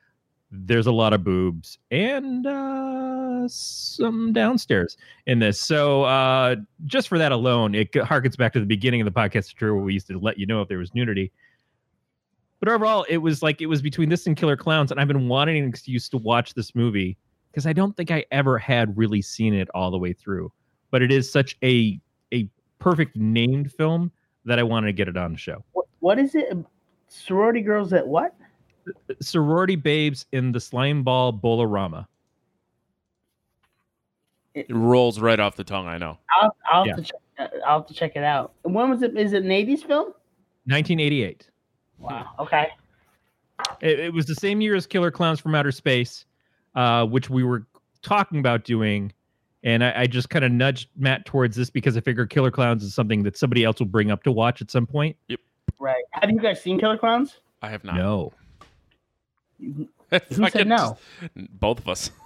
There's 0.49 0.87
a 0.87 0.91
lot 0.91 1.13
of 1.13 1.23
boobs 1.23 1.77
and 1.91 2.47
uh, 2.47 3.47
some 3.47 4.31
downstairs 4.31 4.95
in 5.25 5.39
this. 5.39 5.59
So 5.59 6.03
uh, 6.03 6.55
just 6.85 7.09
for 7.09 7.17
that 7.17 7.33
alone, 7.33 7.75
it 7.75 7.91
harkens 7.91 8.37
back 8.37 8.53
to 8.53 8.59
the 8.59 8.65
beginning 8.65 9.01
of 9.01 9.05
the 9.05 9.11
podcast 9.11 9.59
where 9.61 9.75
we 9.75 9.93
used 9.93 10.07
to 10.07 10.17
let 10.17 10.37
you 10.37 10.45
know 10.45 10.61
if 10.61 10.69
there 10.69 10.77
was 10.77 10.93
nudity. 10.95 11.31
But 12.59 12.69
overall, 12.69 13.05
it 13.07 13.17
was 13.17 13.43
like 13.43 13.61
it 13.61 13.67
was 13.67 13.81
between 13.81 14.09
this 14.09 14.25
and 14.25 14.35
Killer 14.35 14.57
Clowns, 14.57 14.91
and 14.91 14.99
I've 14.99 15.07
been 15.07 15.27
wanting 15.27 15.57
an 15.63 15.69
excuse 15.69 16.09
to 16.09 16.17
watch 16.17 16.53
this 16.55 16.73
movie 16.73 17.17
because 17.51 17.67
I 17.67 17.73
don't 17.73 17.95
think 17.95 18.09
I 18.11 18.25
ever 18.31 18.57
had 18.57 18.97
really 18.97 19.21
seen 19.21 19.53
it 19.53 19.67
all 19.75 19.91
the 19.91 19.97
way 19.97 20.13
through. 20.13 20.51
But 20.89 21.01
it 21.01 21.11
is 21.11 21.31
such 21.31 21.55
a 21.63 21.99
a 22.33 22.49
perfect 22.79 23.15
named 23.15 23.71
film 23.71 24.11
that 24.45 24.57
I 24.59 24.63
wanted 24.63 24.87
to 24.87 24.93
get 24.93 25.07
it 25.07 25.17
on 25.17 25.33
the 25.33 25.37
show. 25.37 25.63
What, 25.73 25.85
what 25.99 26.19
is 26.19 26.33
it? 26.35 26.55
Sorority 27.09 27.61
girls 27.61 27.93
at 27.93 28.07
what? 28.07 28.35
Sorority 29.21 29.75
Babes 29.75 30.25
in 30.31 30.51
the 30.51 30.59
Slime 30.59 31.03
Ball 31.03 31.31
Bowl-O-Rama. 31.31 32.07
It 34.53 34.65
rolls 34.69 35.19
right 35.19 35.39
off 35.39 35.55
the 35.55 35.63
tongue. 35.63 35.87
I 35.87 35.97
know. 35.97 36.17
I'll, 36.41 36.55
I'll, 36.71 36.87
Yeah. 36.87 36.95
have 36.95 37.05
to 37.05 37.11
check, 37.11 37.21
uh, 37.37 37.47
I'll 37.65 37.79
have 37.79 37.87
to 37.87 37.93
check 37.93 38.15
it 38.15 38.23
out. 38.23 38.53
When 38.63 38.89
was 38.89 39.01
it? 39.03 39.15
Is 39.17 39.33
it 39.33 39.43
an 39.43 39.49
80s 39.49 39.81
film? 39.85 40.13
1988. 40.65 41.49
Wow. 41.99 42.29
Okay. 42.39 42.67
It, 43.81 43.99
it 43.99 44.13
was 44.13 44.25
the 44.25 44.35
same 44.35 44.61
year 44.61 44.75
as 44.75 44.85
Killer 44.85 45.11
Clowns 45.11 45.39
from 45.39 45.55
Outer 45.55 45.71
Space, 45.71 46.25
uh, 46.75 47.05
which 47.05 47.29
we 47.29 47.43
were 47.43 47.65
talking 48.01 48.39
about 48.39 48.63
doing. 48.63 49.11
And 49.63 49.83
I, 49.83 50.01
I 50.01 50.07
just 50.07 50.29
kind 50.29 50.45
of 50.45 50.51
nudged 50.51 50.89
Matt 50.95 51.25
towards 51.25 51.55
this 51.55 51.69
because 51.69 51.97
I 51.97 52.01
figured 52.01 52.29
Killer 52.29 52.51
Clowns 52.51 52.83
is 52.83 52.93
something 52.93 53.23
that 53.23 53.37
somebody 53.37 53.63
else 53.63 53.79
will 53.79 53.87
bring 53.87 54.11
up 54.11 54.23
to 54.23 54.31
watch 54.31 54.61
at 54.61 54.69
some 54.71 54.85
point. 54.85 55.17
Yep. 55.27 55.39
Right. 55.79 56.03
Have 56.11 56.29
you 56.29 56.39
guys 56.39 56.61
seen 56.61 56.79
Killer 56.79 56.97
Clowns? 56.97 57.37
I 57.61 57.69
have 57.69 57.83
not. 57.83 57.95
No. 57.95 58.33
Who 59.59 60.49
said 60.49 60.67
no? 60.67 60.97
Both 61.35 61.79
of 61.79 61.87
us. 61.87 62.11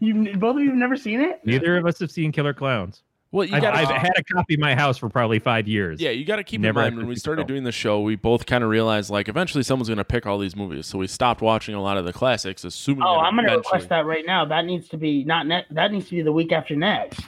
You 0.00 0.34
both 0.38 0.56
of 0.56 0.62
you 0.62 0.70
have 0.70 0.78
never 0.78 0.96
seen 0.96 1.20
it? 1.20 1.42
Neither 1.44 1.76
of 1.76 1.84
us 1.84 1.98
have 1.98 2.10
seen 2.10 2.32
Killer 2.32 2.54
Clowns. 2.54 3.02
Well, 3.34 3.44
you 3.48 3.56
I've, 3.56 3.64
I've 3.64 3.88
had 3.88 4.12
a 4.16 4.22
copy 4.22 4.54
in 4.54 4.60
my 4.60 4.76
house 4.76 4.96
for 4.96 5.08
probably 5.08 5.40
five 5.40 5.66
years. 5.66 6.00
Yeah, 6.00 6.10
you 6.10 6.24
got 6.24 6.36
to 6.36 6.44
keep 6.44 6.60
Never 6.60 6.80
in 6.82 6.84
mind 6.84 6.96
when 6.98 7.06
we 7.08 7.16
started 7.16 7.40
film. 7.40 7.48
doing 7.48 7.64
the 7.64 7.72
show, 7.72 8.00
we 8.00 8.14
both 8.14 8.46
kind 8.46 8.62
of 8.62 8.70
realized 8.70 9.10
like 9.10 9.28
eventually 9.28 9.64
someone's 9.64 9.88
going 9.88 9.98
to 9.98 10.04
pick 10.04 10.24
all 10.24 10.38
these 10.38 10.54
movies, 10.54 10.86
so 10.86 10.98
we 10.98 11.08
stopped 11.08 11.42
watching 11.42 11.74
a 11.74 11.82
lot 11.82 11.96
of 11.96 12.04
the 12.04 12.12
classics, 12.12 12.62
assuming. 12.62 13.02
Oh, 13.02 13.16
I'm 13.18 13.34
gonna 13.34 13.48
eventually- 13.48 13.58
request 13.72 13.88
that 13.88 14.06
right 14.06 14.24
now. 14.24 14.44
That 14.44 14.64
needs 14.66 14.88
to 14.90 14.96
be 14.96 15.24
not 15.24 15.48
ne- 15.48 15.66
that 15.72 15.90
needs 15.90 16.04
to 16.10 16.12
be 16.12 16.22
the 16.22 16.30
week 16.30 16.52
after 16.52 16.76
next. 16.76 17.22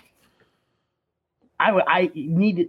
I 1.59 1.73
would 1.73 1.83
I 1.89 2.13
need 2.15 2.57
to, 2.57 2.69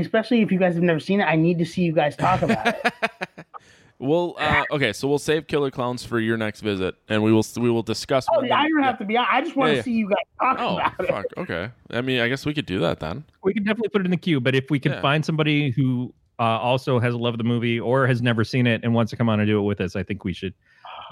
especially 0.00 0.40
if 0.40 0.50
you 0.50 0.58
guys 0.58 0.72
have 0.72 0.82
never 0.82 1.00
seen 1.00 1.20
it. 1.20 1.24
I 1.24 1.36
need 1.36 1.58
to 1.58 1.66
see 1.66 1.82
you 1.82 1.92
guys 1.92 2.16
talk 2.16 2.40
about 2.40 2.68
it. 2.68 2.92
well, 3.98 4.34
uh, 4.38 4.64
okay, 4.72 4.92
so 4.92 5.08
we'll 5.08 5.18
save 5.18 5.46
Killer 5.46 5.70
Clowns 5.70 6.04
for 6.04 6.18
your 6.20 6.36
next 6.36 6.60
visit, 6.60 6.94
and 7.08 7.22
we 7.22 7.32
will 7.32 7.44
we 7.56 7.70
will 7.70 7.82
discuss. 7.82 8.26
Oh, 8.32 8.40
when 8.40 8.52
I 8.52 8.68
don't 8.68 8.82
have 8.82 8.98
to 8.98 9.04
be. 9.04 9.16
I 9.16 9.40
just 9.40 9.56
want 9.56 9.70
to 9.70 9.76
yeah. 9.76 9.82
see 9.82 9.92
you 9.92 10.08
guys 10.08 10.18
talk 10.40 10.56
Oh, 10.60 10.76
about 10.78 10.94
it. 11.00 11.08
fuck. 11.08 11.24
Okay. 11.36 11.70
I 11.90 12.00
mean, 12.00 12.20
I 12.20 12.28
guess 12.28 12.46
we 12.46 12.54
could 12.54 12.66
do 12.66 12.78
that 12.80 13.00
then. 13.00 13.24
we 13.42 13.52
can 13.54 13.64
definitely 13.64 13.88
put 13.90 14.00
it 14.02 14.04
in 14.04 14.10
the 14.10 14.16
queue. 14.16 14.40
But 14.40 14.54
if 14.54 14.70
we 14.70 14.78
can 14.78 14.92
Yeah. 14.92 15.00
find 15.00 15.24
somebody 15.24 15.70
who 15.70 16.14
uh, 16.38 16.42
also 16.42 16.98
has 17.00 17.14
loved 17.14 17.38
the 17.40 17.44
movie 17.44 17.80
or 17.80 18.06
has 18.06 18.22
never 18.22 18.44
seen 18.44 18.66
it 18.66 18.82
and 18.84 18.94
wants 18.94 19.10
to 19.10 19.16
come 19.16 19.28
on 19.28 19.40
and 19.40 19.46
do 19.48 19.58
it 19.58 19.62
with 19.62 19.80
us, 19.80 19.96
I 19.96 20.02
think 20.02 20.24
we 20.24 20.32
should. 20.32 20.54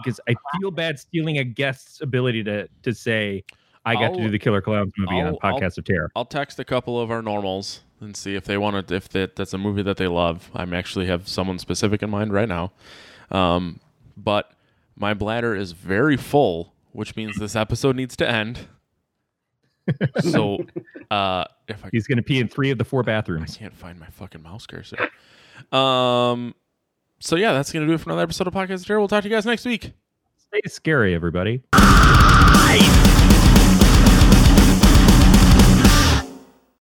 Because 0.04 0.20
I 0.28 0.34
feel 0.60 0.70
bad 0.70 0.98
stealing 0.98 1.38
a 1.38 1.44
guest's 1.44 2.02
ability 2.02 2.44
to 2.44 2.68
to 2.82 2.92
say 2.94 3.42
I 3.86 3.94
got 3.94 4.00
to 4.00 4.04
I'll- 4.06 4.14
do 4.18 4.30
the 4.30 4.38
Killer 4.38 4.60
Clowns 4.60 4.92
movie 4.98 5.22
I'll- 5.22 5.38
on 5.42 5.54
Podcast 5.60 5.78
of 5.78 5.84
Terror. 5.86 6.10
I'll 6.14 6.24
text 6.26 6.58
a 6.58 6.64
couple 6.64 7.00
of 7.00 7.10
our 7.10 7.22
normals 7.22 7.80
and 8.00 8.16
see 8.16 8.34
if 8.34 8.44
they 8.44 8.58
want 8.58 8.88
to. 8.88 8.94
If 8.94 9.08
that 9.10 9.36
that's 9.36 9.52
a 9.52 9.58
movie 9.58 9.82
that 9.82 9.96
they 9.96 10.06
love. 10.06 10.50
I'm 10.54 10.72
actually 10.72 11.06
have 11.06 11.28
someone 11.28 11.58
specific 11.58 12.02
in 12.02 12.10
mind 12.10 12.32
right 12.32 12.48
now, 12.48 12.72
um, 13.30 13.80
but 14.16 14.52
my 14.96 15.14
bladder 15.14 15.54
is 15.54 15.72
very 15.72 16.16
full, 16.16 16.72
which 16.92 17.16
means 17.16 17.36
this 17.36 17.56
episode 17.56 17.96
needs 17.96 18.16
to 18.16 18.28
end. 18.28 18.68
so, 20.20 20.58
uh, 21.10 21.44
if 21.68 21.84
I, 21.84 21.88
He's 21.92 22.06
going 22.06 22.16
to 22.16 22.22
pee 22.22 22.40
in 22.40 22.48
three 22.48 22.70
of 22.70 22.78
the 22.78 22.84
four 22.84 23.02
bathrooms, 23.02 23.56
I 23.56 23.60
can't 23.60 23.76
find 23.76 24.00
my 24.00 24.08
fucking 24.08 24.42
mouse 24.42 24.66
cursor, 24.66 25.08
um, 25.72 26.54
so 27.20 27.36
yeah, 27.36 27.52
that's 27.52 27.72
gonna 27.72 27.86
do 27.86 27.92
it 27.92 27.98
for 27.98 28.10
another 28.10 28.22
episode 28.22 28.46
of 28.46 28.54
Podcast 28.54 28.86
Terror. 28.86 28.98
We'll 28.98 29.08
talk 29.08 29.22
to 29.22 29.28
you 29.28 29.34
guys 29.34 29.46
next 29.46 29.64
week. 29.64 29.92
Stay 30.36 30.60
scary, 30.66 31.14
everybody. 31.14 31.62
Bye. 31.72 33.12